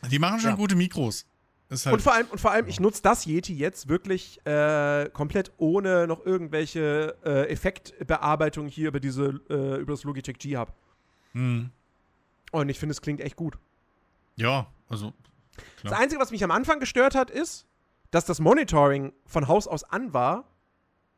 Die 0.09 0.19
machen 0.19 0.39
schon 0.39 0.49
Ja. 0.51 0.55
gute 0.55 0.75
Mikros. 0.75 1.25
Halt, 1.69 1.85
Und 1.93 2.01
vor 2.01 2.13
allem, 2.13 2.27
und 2.27 2.41
vor 2.41 2.51
allem 2.51 2.67
ich 2.67 2.81
nutze 2.81 3.01
das 3.01 3.25
Yeti 3.25 3.53
jetzt 3.55 3.87
wirklich 3.87 4.45
äh, 4.45 5.09
komplett 5.13 5.53
ohne 5.55 6.05
noch 6.05 6.25
irgendwelche 6.25 7.15
äh, 7.23 7.47
Effektbearbeitung 7.49 8.67
hier 8.67 8.89
über 8.89 8.99
diese, 8.99 9.39
äh, 9.49 9.79
über 9.79 9.93
das 9.93 10.03
Logitech 10.03 10.37
G 10.37 10.57
Hub. 10.57 10.73
hm. 11.31 11.71
Und 12.51 12.67
ich 12.67 12.77
finde, 12.77 12.91
es 12.91 13.01
klingt 13.01 13.21
echt 13.21 13.37
gut. 13.37 13.57
Ja, 14.35 14.67
also, 14.89 15.13
Das 15.55 15.91
klar. 15.91 15.99
Einzige, 16.01 16.21
was 16.21 16.31
mich 16.31 16.43
am 16.43 16.51
Anfang 16.51 16.81
gestört 16.81 17.15
hat, 17.15 17.29
ist, 17.29 17.65
dass 18.11 18.25
das 18.25 18.39
Monitoring 18.39 19.13
von 19.25 19.47
Haus 19.47 19.67
aus 19.67 19.83
an 19.83 20.13
war 20.13 20.47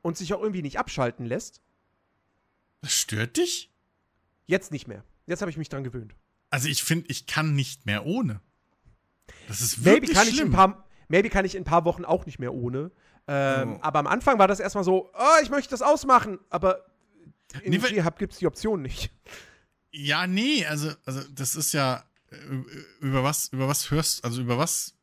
und 0.02 0.18
sich 0.18 0.34
auch 0.34 0.42
irgendwie 0.42 0.62
nicht 0.62 0.80
abschalten 0.80 1.26
lässt. 1.26 1.62
Das 2.82 2.94
stört 2.94 3.38
dich? 3.38 3.72
Jetzt 4.46 4.72
nicht 4.72 4.88
mehr. 4.88 5.04
Jetzt 5.26 5.42
habe 5.42 5.50
ich 5.52 5.58
mich 5.58 5.70
dran 5.70 5.84
gewöhnt. 5.84 6.16
Also 6.50 6.68
ich 6.68 6.84
finde, 6.84 7.10
ich 7.10 7.26
kann 7.28 7.56
nicht 7.56 7.86
mehr 7.86 8.06
ohne. 8.06 8.42
Das 9.48 9.62
ist 9.62 9.80
Maybe 9.80 10.02
wirklich 10.02 10.14
kann, 10.18 10.28
ich 10.28 10.34
in 10.34 10.38
schlimm. 10.40 10.52
paar, 10.52 10.88
maybe 11.08 11.30
kann 11.30 11.46
ich 11.46 11.56
in 11.56 11.62
ein 11.62 11.66
paar 11.66 11.86
Wochen 11.86 12.06
auch 12.06 12.26
nicht 12.26 12.40
mehr 12.40 12.54
ohne. 12.54 12.92
Ähm, 13.28 13.76
Oh. 13.76 13.80
Aber 13.82 14.00
am 14.00 14.08
Anfang 14.08 14.38
war 14.38 14.48
das 14.50 14.60
erstmal 14.60 14.84
so, 14.84 15.10
oh, 15.14 15.42
ich 15.42 15.50
möchte 15.50 15.72
das 15.72 15.82
ausmachen, 15.82 16.40
aber 16.50 16.86
in 17.64 17.72
Nee, 17.72 17.78
G-Hub 17.78 18.20
gibt 18.20 18.34
es 18.34 18.40
die 18.40 18.48
Option 18.48 18.82
nicht. 18.82 19.12
Ja, 19.92 20.28
nee, 20.28 20.66
also, 20.66 20.92
also 21.06 21.22
das 21.32 21.56
ist 21.56 21.72
ja 21.72 22.04
äh, 22.32 22.36
über 23.00 23.24
was, 23.24 23.48
über 23.50 23.68
was 23.68 23.90
hörst, 23.92 24.26
also 24.26 24.42
über 24.42 24.58
was, 24.58 24.94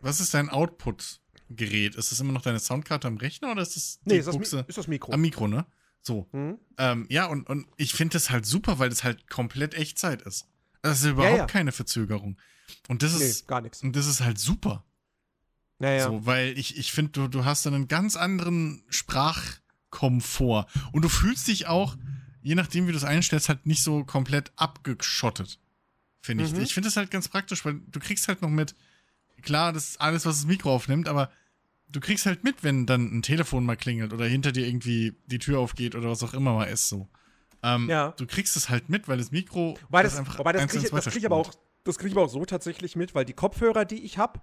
was 0.00 0.20
ist 0.20 0.34
dein 0.34 0.48
Output-Gerät? 0.48 1.94
Ist 1.94 2.12
das 2.12 2.20
immer 2.20 2.32
noch 2.32 2.42
deine 2.42 2.60
Soundkarte 2.60 3.08
am 3.08 3.16
Rechner 3.16 3.52
oder 3.52 3.62
ist 3.62 3.76
das 3.76 4.00
die 4.04 4.10
Nee, 4.10 4.18
ist 4.18 4.26
das, 4.26 4.36
Buchse 4.36 4.64
ist 4.68 4.78
das 4.78 4.86
Mikro. 4.88 5.12
am 5.12 5.20
Mikro, 5.20 5.48
ne? 5.48 5.66
So. 6.02 6.28
Hm? 6.32 6.58
Ähm, 6.78 7.06
ja, 7.10 7.26
und, 7.26 7.48
und 7.48 7.66
ich 7.76 7.92
finde 7.92 8.14
das 8.14 8.30
halt 8.30 8.46
super, 8.46 8.78
weil 8.78 8.88
das 8.88 9.04
halt 9.04 9.28
komplett 9.28 9.74
Echtzeit 9.74 10.22
ist. 10.22 10.46
Das 10.82 11.00
ist 11.00 11.10
überhaupt 11.10 11.36
ja. 11.36 11.46
keine 11.46 11.72
Verzögerung. 11.72 12.38
Und 12.88 13.02
das 13.02 13.18
Nee, 13.18 13.26
ist, 13.26 13.46
gar 13.48 13.60
nichts. 13.60 13.82
und 13.82 13.94
das 13.96 14.06
ist 14.06 14.20
halt 14.22 14.38
super. 14.38 14.84
Naja. 15.78 16.06
So, 16.06 16.24
weil 16.26 16.58
ich, 16.58 16.78
ich 16.78 16.92
finde, 16.92 17.12
du, 17.12 17.28
du 17.28 17.44
hast 17.44 17.66
dann 17.66 17.74
einen 17.74 17.88
ganz 17.88 18.16
anderen 18.16 18.82
Sprachkomfort. 18.88 20.66
Und 20.92 21.02
du 21.02 21.08
fühlst 21.08 21.48
dich 21.48 21.66
auch, 21.66 21.96
je 22.42 22.54
nachdem, 22.54 22.86
wie 22.86 22.92
du 22.92 22.96
es 22.98 23.04
einstellst, 23.04 23.48
halt 23.48 23.66
nicht 23.66 23.82
so 23.82 24.04
komplett 24.04 24.52
abgeschottet. 24.56 25.58
Finde 26.22 26.44
ich. 26.44 26.52
Mhm. 26.52 26.60
Ich 26.60 26.74
finde 26.74 26.88
das 26.88 26.96
halt 26.96 27.10
ganz 27.10 27.28
praktisch, 27.28 27.64
weil 27.64 27.80
du 27.88 27.98
kriegst 27.98 28.28
halt 28.28 28.42
noch 28.42 28.50
mit, 28.50 28.74
klar, 29.40 29.72
das 29.72 29.90
ist 29.90 30.00
alles, 30.00 30.26
was 30.26 30.36
das 30.36 30.46
Mikro 30.46 30.72
aufnimmt, 30.74 31.08
aber 31.08 31.30
du 31.88 32.00
kriegst 32.00 32.26
halt 32.26 32.44
mit, 32.44 32.62
wenn 32.62 32.86
dann 32.86 33.18
ein 33.18 33.22
Telefon 33.22 33.64
mal 33.64 33.76
klingelt 33.76 34.12
oder 34.12 34.24
hinter 34.26 34.52
dir 34.52 34.66
irgendwie 34.66 35.14
die 35.26 35.38
Tür 35.38 35.58
aufgeht 35.58 35.94
oder 35.94 36.08
was 36.10 36.22
auch 36.22 36.34
immer 36.34 36.54
mal 36.54 36.64
ist 36.66 36.88
so. 36.88 37.08
Ähm, 37.62 37.88
Ja. 37.88 38.12
Du 38.16 38.26
kriegst 38.26 38.56
es 38.56 38.68
halt 38.70 38.88
mit, 38.88 39.08
weil 39.08 39.18
das 39.18 39.30
Mikro 39.32 39.76
Wobei 39.82 40.02
das, 40.02 40.16
einfach 40.16 40.38
wobei 40.38 40.52
das 40.52 40.62
kriege 40.62 40.76
ins 40.76 40.84
ich, 40.84 40.90
das 40.90 41.04
krieg 41.06 41.16
ich 41.18 41.26
aber 41.26 41.36
auch, 41.36 41.50
das 41.84 41.98
krieg 41.98 42.08
ich 42.08 42.14
aber 42.14 42.24
auch 42.24 42.30
so 42.30 42.44
tatsächlich 42.44 42.96
mit, 42.96 43.14
weil 43.14 43.24
die 43.24 43.32
Kopfhörer, 43.32 43.84
die 43.84 44.02
ich 44.04 44.18
habe, 44.18 44.40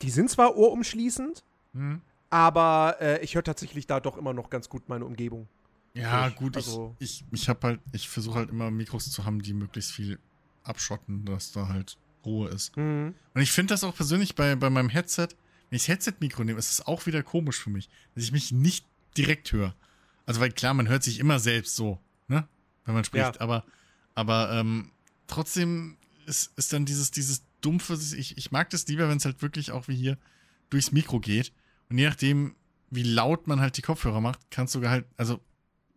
die 0.00 0.10
sind 0.10 0.30
zwar 0.30 0.56
ohrumschließend, 0.56 1.44
Hm. 1.74 2.00
aber 2.30 2.96
äh, 3.00 3.22
ich 3.22 3.34
höre 3.34 3.44
tatsächlich 3.44 3.86
da 3.86 4.00
doch 4.00 4.16
immer 4.16 4.32
noch 4.32 4.50
ganz 4.50 4.68
gut 4.68 4.88
meine 4.88 5.04
Umgebung. 5.04 5.46
Ja, 5.94 6.28
Ich- 6.28 6.36
gut, 6.36 6.56
also- 6.56 6.96
ich, 6.98 7.22
ich, 7.30 7.42
ich 7.42 7.48
habe 7.48 7.66
halt, 7.66 7.80
ich 7.92 8.08
versuche 8.08 8.38
halt 8.38 8.50
immer 8.50 8.70
Mikros 8.70 9.10
zu 9.10 9.24
haben, 9.24 9.42
die 9.42 9.52
möglichst 9.52 9.92
viel 9.92 10.18
abschotten, 10.64 11.24
dass 11.26 11.52
da 11.52 11.68
halt 11.68 11.96
Ruhe 12.24 12.48
ist. 12.50 12.76
Mhm. 12.76 13.14
Und 13.34 13.40
ich 13.42 13.52
finde 13.52 13.74
das 13.74 13.84
auch 13.84 13.94
persönlich 13.94 14.34
bei, 14.34 14.54
bei 14.56 14.70
meinem 14.70 14.88
Headset, 14.88 15.28
wenn 15.70 15.76
ich 15.76 15.82
das 15.82 15.88
Headset-Mikro 15.88 16.44
nehme, 16.44 16.58
ist 16.58 16.70
es 16.70 16.86
auch 16.86 17.06
wieder 17.06 17.22
komisch 17.22 17.58
für 17.58 17.70
mich, 17.70 17.88
dass 18.14 18.24
ich 18.24 18.32
mich 18.32 18.52
nicht 18.52 18.86
direkt 19.16 19.52
höre. 19.52 19.74
Also, 20.26 20.40
weil 20.40 20.52
klar, 20.52 20.74
man 20.74 20.88
hört 20.88 21.02
sich 21.02 21.18
immer 21.18 21.38
selbst 21.38 21.76
so, 21.76 21.98
ne? 22.28 22.46
Wenn 22.84 22.94
man 22.94 23.04
spricht, 23.04 23.36
Ja. 23.36 23.40
aber, 23.40 23.64
aber 24.14 24.52
ähm, 24.52 24.90
trotzdem 25.26 25.96
ist, 26.26 26.52
ist 26.56 26.72
dann 26.72 26.84
dieses, 26.84 27.10
dieses 27.10 27.42
dumpfe, 27.60 27.94
ich, 28.16 28.36
ich 28.36 28.50
mag 28.52 28.70
das 28.70 28.86
lieber, 28.86 29.08
wenn 29.08 29.16
es 29.18 29.24
halt 29.24 29.40
wirklich 29.42 29.70
auch 29.72 29.88
wie 29.88 29.96
hier 29.96 30.18
durchs 30.70 30.92
Mikro 30.92 31.20
geht. 31.20 31.52
Und 31.88 31.98
je 31.98 32.06
nachdem, 32.06 32.54
wie 32.90 33.02
laut 33.02 33.46
man 33.46 33.60
halt 33.60 33.76
die 33.76 33.82
Kopfhörer 33.82 34.20
macht, 34.20 34.50
kann 34.50 34.66
es 34.66 34.72
sogar 34.72 34.90
halt, 34.90 35.06
also 35.16 35.40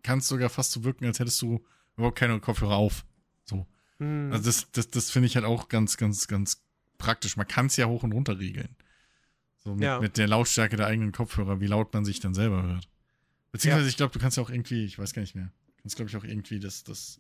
kann 0.04 0.20
es 0.20 0.28
sogar 0.28 0.50
fast 0.50 0.72
so 0.72 0.84
wirken, 0.84 1.06
als 1.06 1.20
hättest 1.20 1.42
du 1.42 1.64
überhaupt 1.98 2.18
keine 2.18 2.40
Kopfhörer 2.40 2.76
auf. 2.76 3.06
So. 3.46 3.66
Mhm. 4.00 4.32
Also 4.32 4.46
das, 4.46 4.72
das, 4.72 4.90
das 4.90 5.12
finde 5.12 5.28
ich 5.28 5.36
halt 5.36 5.46
auch 5.46 5.68
ganz, 5.70 5.98
ganz, 5.98 6.28
ganz 6.28 6.64
praktisch. 6.98 7.38
Man 7.38 7.48
kann 7.48 7.68
es 7.68 7.76
ja 7.78 7.86
hoch 7.88 8.04
und 8.04 8.12
runter 8.12 8.40
regeln. 8.40 8.76
So 9.58 9.74
mit, 9.74 9.84
Ja. 9.84 10.00
mit 10.00 10.18
der 10.18 10.28
Lautstärke 10.28 10.76
der 10.76 10.88
eigenen 10.88 11.12
Kopfhörer, 11.12 11.60
wie 11.60 11.68
laut 11.68 11.94
man 11.94 12.06
sich 12.06 12.20
dann 12.20 12.34
selber 12.34 12.64
hört. 12.64 12.88
Beziehungsweise, 13.52 13.86
Ja. 13.86 13.90
ich 13.90 13.98
glaube, 13.98 14.14
du 14.14 14.20
kannst 14.20 14.38
ja 14.38 14.44
auch 14.44 14.50
irgendwie, 14.50 14.86
ich 14.86 15.00
weiß 15.00 15.14
gar 15.14 15.22
nicht 15.22 15.36
mehr, 15.36 15.52
du 15.78 15.82
kannst, 15.82 15.96
glaube 15.96 16.10
ich, 16.10 16.18
auch 16.18 16.24
irgendwie 16.24 16.60
das, 16.60 16.84
das 16.84 17.20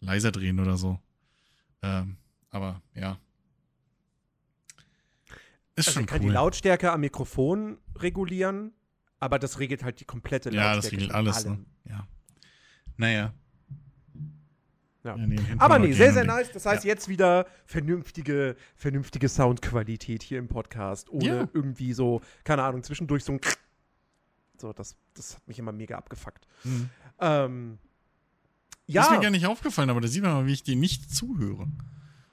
leiser 0.00 0.30
drehen 0.32 0.60
oder 0.60 0.76
so. 0.76 0.98
Ähm, 1.82 2.16
aber 2.50 2.82
ja. 2.94 3.18
Ist 5.76 5.88
also 5.88 6.00
schon 6.00 6.06
kann 6.06 6.20
cool. 6.20 6.28
die 6.28 6.32
Lautstärke 6.34 6.92
am 6.92 7.00
Mikrofon 7.00 7.78
regulieren, 7.96 8.72
aber 9.18 9.38
das 9.38 9.58
regelt 9.58 9.82
halt 9.82 10.00
die 10.00 10.04
komplette 10.04 10.50
ja, 10.52 10.74
Lautstärke. 10.74 10.96
das 10.96 11.02
regelt 11.04 11.12
alles, 11.12 11.44
ne? 11.46 11.64
Ja. 11.88 12.06
Naja. 12.96 13.32
Ja. 15.02 15.16
nee, 15.16 15.36
hinten 15.36 15.60
Aber 15.60 15.78
nee, 15.78 15.92
sehr, 15.92 16.12
sehr 16.12 16.24
nice. 16.24 16.52
Das 16.52 16.66
heißt, 16.66 16.84
jetzt 16.84 17.08
wieder 17.08 17.46
vernünftige, 17.64 18.54
vernünftige 18.76 19.28
Soundqualität 19.28 20.22
hier 20.22 20.38
im 20.38 20.48
Podcast. 20.48 21.08
Ohne 21.10 21.24
Ja. 21.26 21.48
irgendwie 21.54 21.92
so, 21.94 22.20
keine 22.44 22.62
Ahnung, 22.62 22.82
zwischendurch 22.82 23.24
so 23.24 23.32
ein 23.32 23.40
So, 24.58 24.72
das, 24.74 24.94
das 25.14 25.36
hat 25.36 25.48
mich 25.48 25.58
immer 25.58 25.72
mega 25.72 25.96
abgefuckt. 25.96 26.46
Hm. 26.62 26.90
Ähm, 27.18 27.78
Ja. 28.86 29.02
Ist 29.04 29.08
mir 29.10 29.16
ja, 29.16 29.22
gar 29.22 29.30
nicht 29.30 29.46
aufgefallen, 29.46 29.88
aber 29.88 30.00
da 30.02 30.08
sieht 30.08 30.22
man 30.22 30.32
mal, 30.32 30.46
wie 30.46 30.52
ich 30.52 30.62
dir 30.64 30.76
nicht 30.76 31.14
zuhöre. 31.14 31.66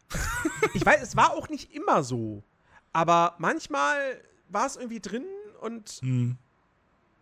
ich 0.73 0.85
weiß, 0.85 1.01
es 1.01 1.15
war 1.15 1.31
auch 1.33 1.47
nicht 1.49 1.73
immer 1.73 2.03
so. 2.03 2.43
Aber 2.91 3.35
manchmal 3.37 3.97
war 4.49 4.65
es 4.65 4.75
irgendwie 4.75 4.99
drin 4.99 5.23
und 5.61 5.89
Hm. 6.01 6.37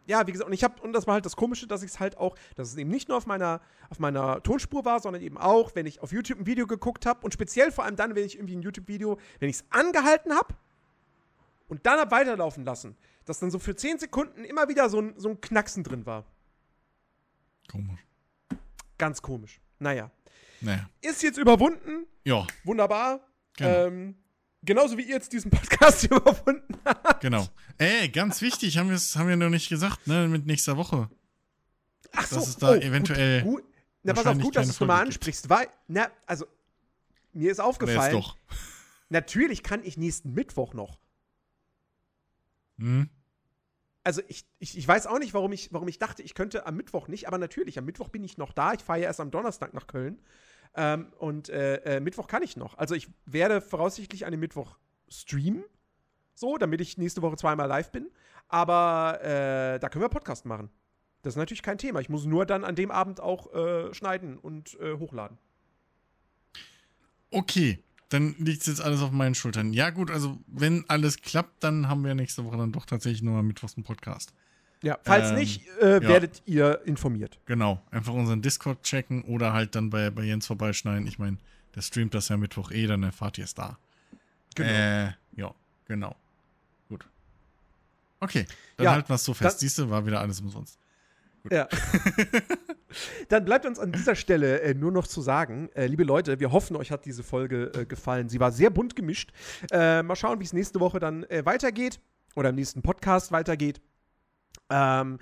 Ja, 0.07 0.26
wie 0.27 0.32
gesagt, 0.32 0.48
und 0.48 0.53
ich 0.53 0.64
habe, 0.64 0.82
und 0.82 0.94
das 0.94 1.07
war 1.07 1.15
halt 1.15 1.26
das 1.26 1.36
Komische, 1.36 1.68
dass 1.68 1.84
ich 1.84 1.91
es 1.91 1.99
halt 1.99 2.18
auch, 2.18 2.36
dass 2.56 2.69
es 2.69 2.77
eben 2.77 2.90
nicht 2.90 3.10
nur 3.10 3.18
auf 3.18 3.26
meiner, 3.26 3.61
auf 3.90 3.99
meiner 3.99 4.41
Tonspur 4.44 4.86
war, 4.86 4.99
sondern 4.99 5.22
eben 5.22 5.38
auch, 5.38 5.76
wenn 5.76 5.86
ich 5.86 6.02
auf 6.02 6.11
YouTube 6.11 6.40
ein 6.40 6.45
Video 6.45 6.68
geguckt 6.68 7.06
habe 7.06 7.22
und 7.23 7.34
speziell 7.34 7.72
vor 7.72 7.86
allem 7.86 7.95
dann, 7.95 8.15
wenn 8.15 8.26
ich 8.26 8.36
irgendwie 8.36 8.56
ein 8.56 8.61
YouTube-Video, 8.61 9.19
wenn 9.40 9.49
ich 9.49 9.57
es 9.57 9.65
angehalten 9.69 10.34
habe 10.34 10.53
und 11.68 11.86
dann 11.86 11.99
hab 11.99 12.11
weiterlaufen 12.11 12.64
lassen, 12.64 12.95
dass 13.26 13.40
dann 13.40 13.52
so 13.52 13.60
für 13.60 13.76
10 13.76 13.99
Sekunden 13.99 14.45
immer 14.45 14.68
wieder 14.69 14.90
so 14.90 14.99
ein, 14.99 15.14
so 15.18 15.30
ein 15.30 15.41
Knacksen 15.41 15.84
drin 15.84 16.06
war. 16.06 16.26
Komisch. 17.69 18.06
Ganz 18.98 19.22
komisch. 19.22 19.60
Naja. 19.80 20.11
Naja. 20.61 20.90
Ist 21.02 21.23
jetzt 21.23 21.38
überwunden. 21.38 22.06
Ja, 22.23 22.48
Wunderbar. 22.64 23.19
Genau. 23.57 23.86
Ähm, 23.88 24.15
genauso 24.64 24.98
wie 24.98 25.03
ihr 25.03 25.15
jetzt 25.15 25.32
diesen 25.34 25.52
Podcast 25.52 26.02
hier 26.02 26.11
überwunden 26.18 26.77
habt. 26.86 27.22
genau. 27.22 27.48
Ey, 27.77 28.10
ganz 28.10 28.41
wichtig, 28.41 28.77
haben 28.77 28.89
wir 28.89 28.95
es 28.95 29.15
haben 29.15 29.27
wir 29.27 29.35
noch 29.35 29.49
nicht 29.49 29.69
gesagt, 29.69 30.07
ne, 30.07 30.27
mit 30.27 30.45
nächster 30.45 30.77
Woche. 30.77 31.10
Ach 32.14 32.27
so. 32.27 32.35
Dass 32.35 32.47
es 32.47 32.57
da 32.57 32.76
eventuell 32.76 33.41
Gut, 33.43 33.64
gut. 33.64 33.76
Na, 34.03 34.14
pass 34.14 34.26
auf, 34.27 34.38
gut, 34.38 34.56
dass 34.56 34.68
du 34.68 34.72
es 34.72 34.80
nochmal 34.80 35.02
ansprichst, 35.02 35.49
weil, 35.49 35.68
na, 35.88 36.10
also, 36.27 36.45
mir 37.34 37.52
ist 37.52 37.60
aufgefallen, 37.60 38.14
doch. 38.14 38.38
natürlich 39.10 39.64
kann 39.64 39.84
ich 39.84 39.97
nächsten 39.97 40.34
Mittwoch 40.34 40.76
noch. 40.76 40.99
Hm? 42.77 43.10
Also, 44.03 44.22
ich, 44.27 44.45
ich, 44.60 44.77
ich 44.77 44.88
weiß 44.88 45.07
auch 45.07 45.18
nicht, 45.18 45.34
warum 45.34 45.52
ich, 45.52 45.73
warum 45.73 45.88
ich 45.88 45.97
dachte, 45.97 46.22
ich 46.22 46.35
könnte 46.35 46.68
am 46.68 46.76
Mittwoch 46.77 47.07
nicht, 47.07 47.27
aber 47.27 47.39
natürlich, 47.39 47.80
am 47.80 47.85
Mittwoch 47.85 48.10
bin 48.10 48.23
ich 48.23 48.38
noch 48.38 48.53
da. 48.53 48.73
Ich 48.73 48.84
fahre 48.84 48.99
ja 48.99 49.06
erst 49.06 49.19
am 49.19 49.31
Donnerstag 49.31 49.73
nach 49.73 49.88
Köln. 49.88 50.22
Ähm, 50.76 51.11
und 51.18 51.49
äh, 51.49 51.77
äh, 51.97 51.99
Mittwoch 51.99 52.27
kann 52.27 52.43
ich 52.43 52.56
noch. 52.57 52.77
Also, 52.77 52.93
ich 52.93 53.10
werde 53.26 53.60
voraussichtlich 53.60 54.26
an 54.26 54.31
dem 54.31 54.39
Mittwoch 54.39 54.77
streamen. 55.10 55.64
So, 56.36 56.57
damit 56.57 56.82
ich 56.82 56.98
nächste 56.98 57.22
Woche 57.22 57.38
zweimal 57.38 57.68
live 57.68 57.91
bin. 57.91 58.10
Aber 58.48 59.20
äh, 59.24 59.80
da 59.80 59.90
können 59.90 60.03
wir 60.03 60.10
Podcast 60.10 60.45
machen. 60.45 60.70
Das 61.24 61.34
ist 61.34 61.38
natürlich 61.38 61.64
kein 61.64 61.80
Thema. 61.80 61.99
Ich 62.02 62.10
muss 62.10 62.26
nur 62.26 62.45
dann 62.45 62.64
an 62.64 62.76
dem 62.76 62.91
Abend 62.91 63.20
auch 63.20 63.52
äh, 63.53 63.94
schneiden 63.95 64.38
und 64.38 64.80
äh, 64.80 64.94
hochladen. 64.99 65.40
Okay, 67.32 67.80
dann 68.10 68.36
liegt 68.38 68.62
es 68.62 68.68
jetzt 68.68 68.82
alles 68.82 69.02
auf 69.02 69.12
meinen 69.12 69.34
Schultern. 69.34 69.74
Ja, 69.74 69.90
gut, 69.90 70.12
also 70.12 70.38
wenn 70.45 70.86
alles 70.88 71.18
klappt, 71.22 71.64
dann 71.64 71.90
haben 71.90 72.03
wir 72.03 72.14
nächste 72.14 72.45
Woche 72.45 72.57
dann 72.57 72.72
doch 72.72 72.86
tatsächlich 72.86 73.24
nur 73.24 73.34
mal 73.34 73.44
Mittwochs 73.44 73.76
einen 73.76 73.84
Podcast. 73.84 74.34
Ja, 74.84 74.99
falls 75.03 75.30
Ähm, 75.30 75.36
nicht, 75.36 75.68
äh, 75.82 75.95
ja. 75.95 76.02
werdet 76.02 76.44
ihr 76.45 76.82
informiert. 76.86 77.40
Genau, 77.45 77.82
einfach 77.90 78.14
unseren 78.14 78.44
Discord 78.44 78.84
checken 78.84 79.24
oder 79.24 79.52
halt 79.53 79.74
dann 79.74 79.90
bei, 79.90 80.12
bei 80.12 80.24
Jens 80.24 80.45
vorbeischneiden. 80.45 81.07
Ich 81.07 81.18
meine, 81.18 81.38
der 81.74 81.82
streamt 81.82 82.14
das 82.14 82.30
ja 82.30 82.38
Mittwoch 82.38 82.72
eh, 82.72 82.86
dann 82.86 83.02
erfahrt 83.02 83.40
ihr 83.40 83.45
es 83.45 83.56
da. 83.56 83.80
Genau. 84.53 84.70
Äh, 84.70 85.14
ja, 85.36 85.56
genau. 85.86 86.16
Gut. 88.26 88.35
Okay, 88.35 88.45
dann 88.77 88.84
Ja, 88.85 88.91
halten 88.93 89.10
wir 89.10 89.15
es 89.15 89.23
so 89.23 89.34
fest. 89.34 89.60
Siehst 89.60 89.77
du, 89.77 89.89
war 89.89 90.06
wieder 90.06 90.19
alles 90.19 90.39
umsonst. 90.41 90.80
Ja. 91.52 91.68
Dann 93.30 93.45
bleibt 93.45 93.65
uns 93.65 93.77
an 93.77 93.91
dieser 93.91 94.15
Stelle 94.15 94.61
äh, 94.61 94.73
nur 94.73 94.91
noch 94.91 95.06
zu 95.06 95.22
sagen, 95.22 95.69
äh, 95.76 95.85
liebe 95.85 96.03
Leute, 96.03 96.39
wir 96.39 96.52
hoffen, 96.52 96.76
euch 96.76 96.91
hat 96.91 97.06
diese 97.06 97.23
Folge 97.23 97.72
äh, 97.76 97.85
gefallen. 97.85 98.30
Sie 98.30 98.39
war 98.39 98.52
sehr 98.52 98.69
bunt 98.69 98.95
gemischt. 98.95 99.31
Äh, 99.72 100.02
mal 100.02 100.15
schauen, 100.15 100.39
wie 100.39 100.43
es 100.45 100.53
nächste 100.53 100.80
Woche 100.80 100.99
dann 100.99 101.23
äh, 101.26 101.45
weitergeht 101.45 101.99
oder 102.35 102.49
im 102.49 102.56
nächsten 102.56 102.81
Podcast 102.81 103.31
weitergeht. 103.31 103.81
Ähm, 104.69 105.19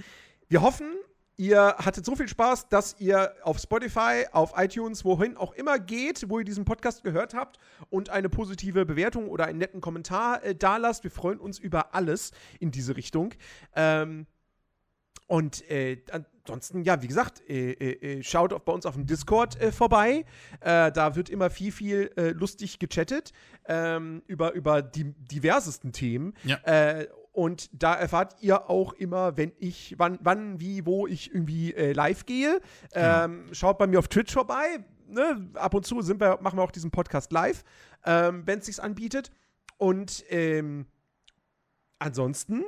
wir 0.50 0.62
hoffen, 0.62 0.92
ihr 1.38 1.76
hattet 1.78 2.06
so 2.06 2.16
viel 2.16 2.28
Spaß, 2.28 2.70
dass 2.70 2.96
ihr 3.00 3.34
auf 3.44 3.60
Spotify, 3.60 4.26
auf 4.32 4.54
iTunes, 4.58 5.04
wohin 5.04 5.38
auch 5.38 5.54
immer 5.54 5.80
geht, 5.80 6.30
wo 6.30 6.40
ihr 6.40 6.46
diesen 6.46 6.66
Podcast 6.66 7.04
gehört 7.04 7.34
habt 7.34 7.58
und 7.90 8.10
eine 8.10 8.30
positive 8.30 8.86
Bewertung 8.86 9.30
oder 9.30 9.46
einen 9.46 9.60
netten 9.60 9.82
Kommentar 9.82 10.44
äh, 10.44 10.56
da 10.56 10.78
lasst. 10.78 11.04
Wir 11.04 11.12
freuen 11.12 11.40
uns 11.40 11.60
über 11.60 11.94
alles 11.96 12.32
in 12.60 12.72
diese 12.72 12.96
Richtung. 12.96 13.34
Ähm, 13.76 14.28
und 15.28 15.70
äh, 15.70 16.04
ansonsten, 16.12 16.84
ja, 16.84 17.02
wie 17.02 17.08
gesagt, 17.08 17.42
äh, 17.50 17.72
äh, 17.72 18.20
äh, 18.20 18.24
schaut 18.24 18.54
auch 18.54 18.60
bei 18.60 18.74
uns 18.74 18.86
auf 18.86 18.96
dem 18.96 19.06
Discord 19.06 19.60
äh, 19.60 19.72
vorbei. 19.72 20.26
Äh, 20.60 20.92
da 20.92 21.16
wird 21.16 21.30
immer 21.30 21.50
viel, 21.50 21.72
viel 21.72 22.12
lustig 22.36 22.78
gechattet 22.78 23.32
ähm, 23.66 24.22
über, 24.28 24.54
über 24.54 24.82
die 24.82 25.14
diversesten 25.14 25.94
Themen. 25.94 26.34
Ja. 26.44 26.60
Und 27.34 27.70
da 27.74 27.96
erfahrt 27.96 28.36
ihr 28.42 28.70
auch 28.70 28.94
immer, 28.94 29.36
wenn 29.38 29.52
ich, 29.58 29.96
wann, 29.98 30.20
wann 30.22 30.60
wie, 30.60 30.86
wo 30.86 31.08
ich 31.08 31.34
irgendwie 31.34 31.74
äh, 31.74 31.92
live 31.92 32.28
gehe. 32.28 32.62
Ähm, 32.94 33.46
Schaut 33.52 33.80
bei 33.80 33.88
mir 33.88 33.98
auf 34.00 34.08
Twitch 34.08 34.32
vorbei. 34.32 34.86
Ne? 35.08 35.50
Ab 35.56 35.74
und 35.74 35.84
zu 35.86 36.02
sind 36.04 36.22
wir, 36.22 36.40
machen 36.42 36.60
wir 36.60 36.64
auch 36.64 36.72
diesen 36.72 36.92
Podcast 36.92 37.32
live, 37.32 37.64
ähm, 38.06 38.44
wenn 38.46 38.60
es 38.60 38.68
sich 38.68 38.82
anbietet. 38.82 39.32
Und 39.78 40.24
ähm, 40.30 40.86
ansonsten 41.98 42.66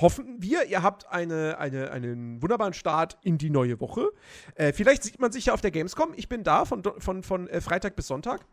hoffen 0.00 0.42
wir, 0.42 0.66
ihr 0.66 0.82
habt 0.82 1.06
eine, 1.10 1.58
eine, 1.58 1.90
einen 1.92 2.42
wunderbaren 2.42 2.74
Start 2.74 3.18
in 3.22 3.38
die 3.38 3.50
neue 3.50 3.80
Woche. 3.80 4.10
Äh, 4.54 4.74
vielleicht 4.74 5.02
sieht 5.02 5.18
man 5.18 5.32
sich 5.32 5.46
ja 5.46 5.54
auf 5.54 5.62
der 5.62 5.70
Gamescom. 5.70 6.12
Ich 6.14 6.28
bin 6.28 6.44
da 6.44 6.66
von, 6.66 6.82
von, 6.98 7.22
von 7.22 7.48
äh, 7.48 7.62
Freitag 7.62 7.96
bis 7.96 8.06
Sonntag. 8.06 8.44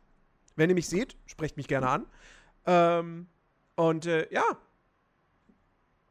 Wenn 0.56 0.70
ihr 0.70 0.76
mich 0.76 0.88
seht, 0.88 1.18
sprecht 1.26 1.58
mich 1.58 1.68
gerne 1.68 1.90
an. 1.90 2.06
Ähm, 2.66 3.28
und 3.76 4.06
äh, 4.06 4.32
ja. 4.32 4.44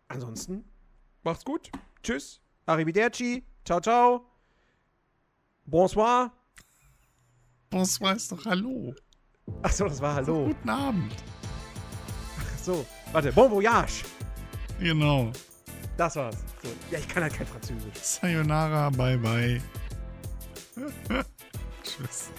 Ansonsten, 0.08 0.64
macht's 1.22 1.44
gut. 1.44 1.70
Tschüss. 2.02 2.40
Arrivederci. 2.66 3.44
Ciao, 3.64 3.80
ciao. 3.80 4.26
Bonsoir. 5.64 6.32
Bonsoir 7.70 8.16
ist 8.16 8.30
doch 8.30 8.44
Hallo. 8.44 8.94
Achso, 9.62 9.88
das 9.88 10.00
war 10.00 10.14
Hallo. 10.14 10.46
Guten 10.46 10.68
Abend. 10.68 11.12
So, 12.62 12.84
warte. 13.12 13.32
Bon 13.32 13.50
voyage. 13.50 14.04
Genau. 14.78 15.32
Das 15.96 16.16
war's. 16.16 16.36
So. 16.62 16.68
Ja, 16.90 16.98
ich 16.98 17.08
kann 17.08 17.22
halt 17.22 17.34
kein 17.34 17.46
Französisch. 17.46 17.96
Sayonara, 17.96 18.90
bye 18.90 19.16
bye. 19.18 19.60
Tschüss. 21.82 22.30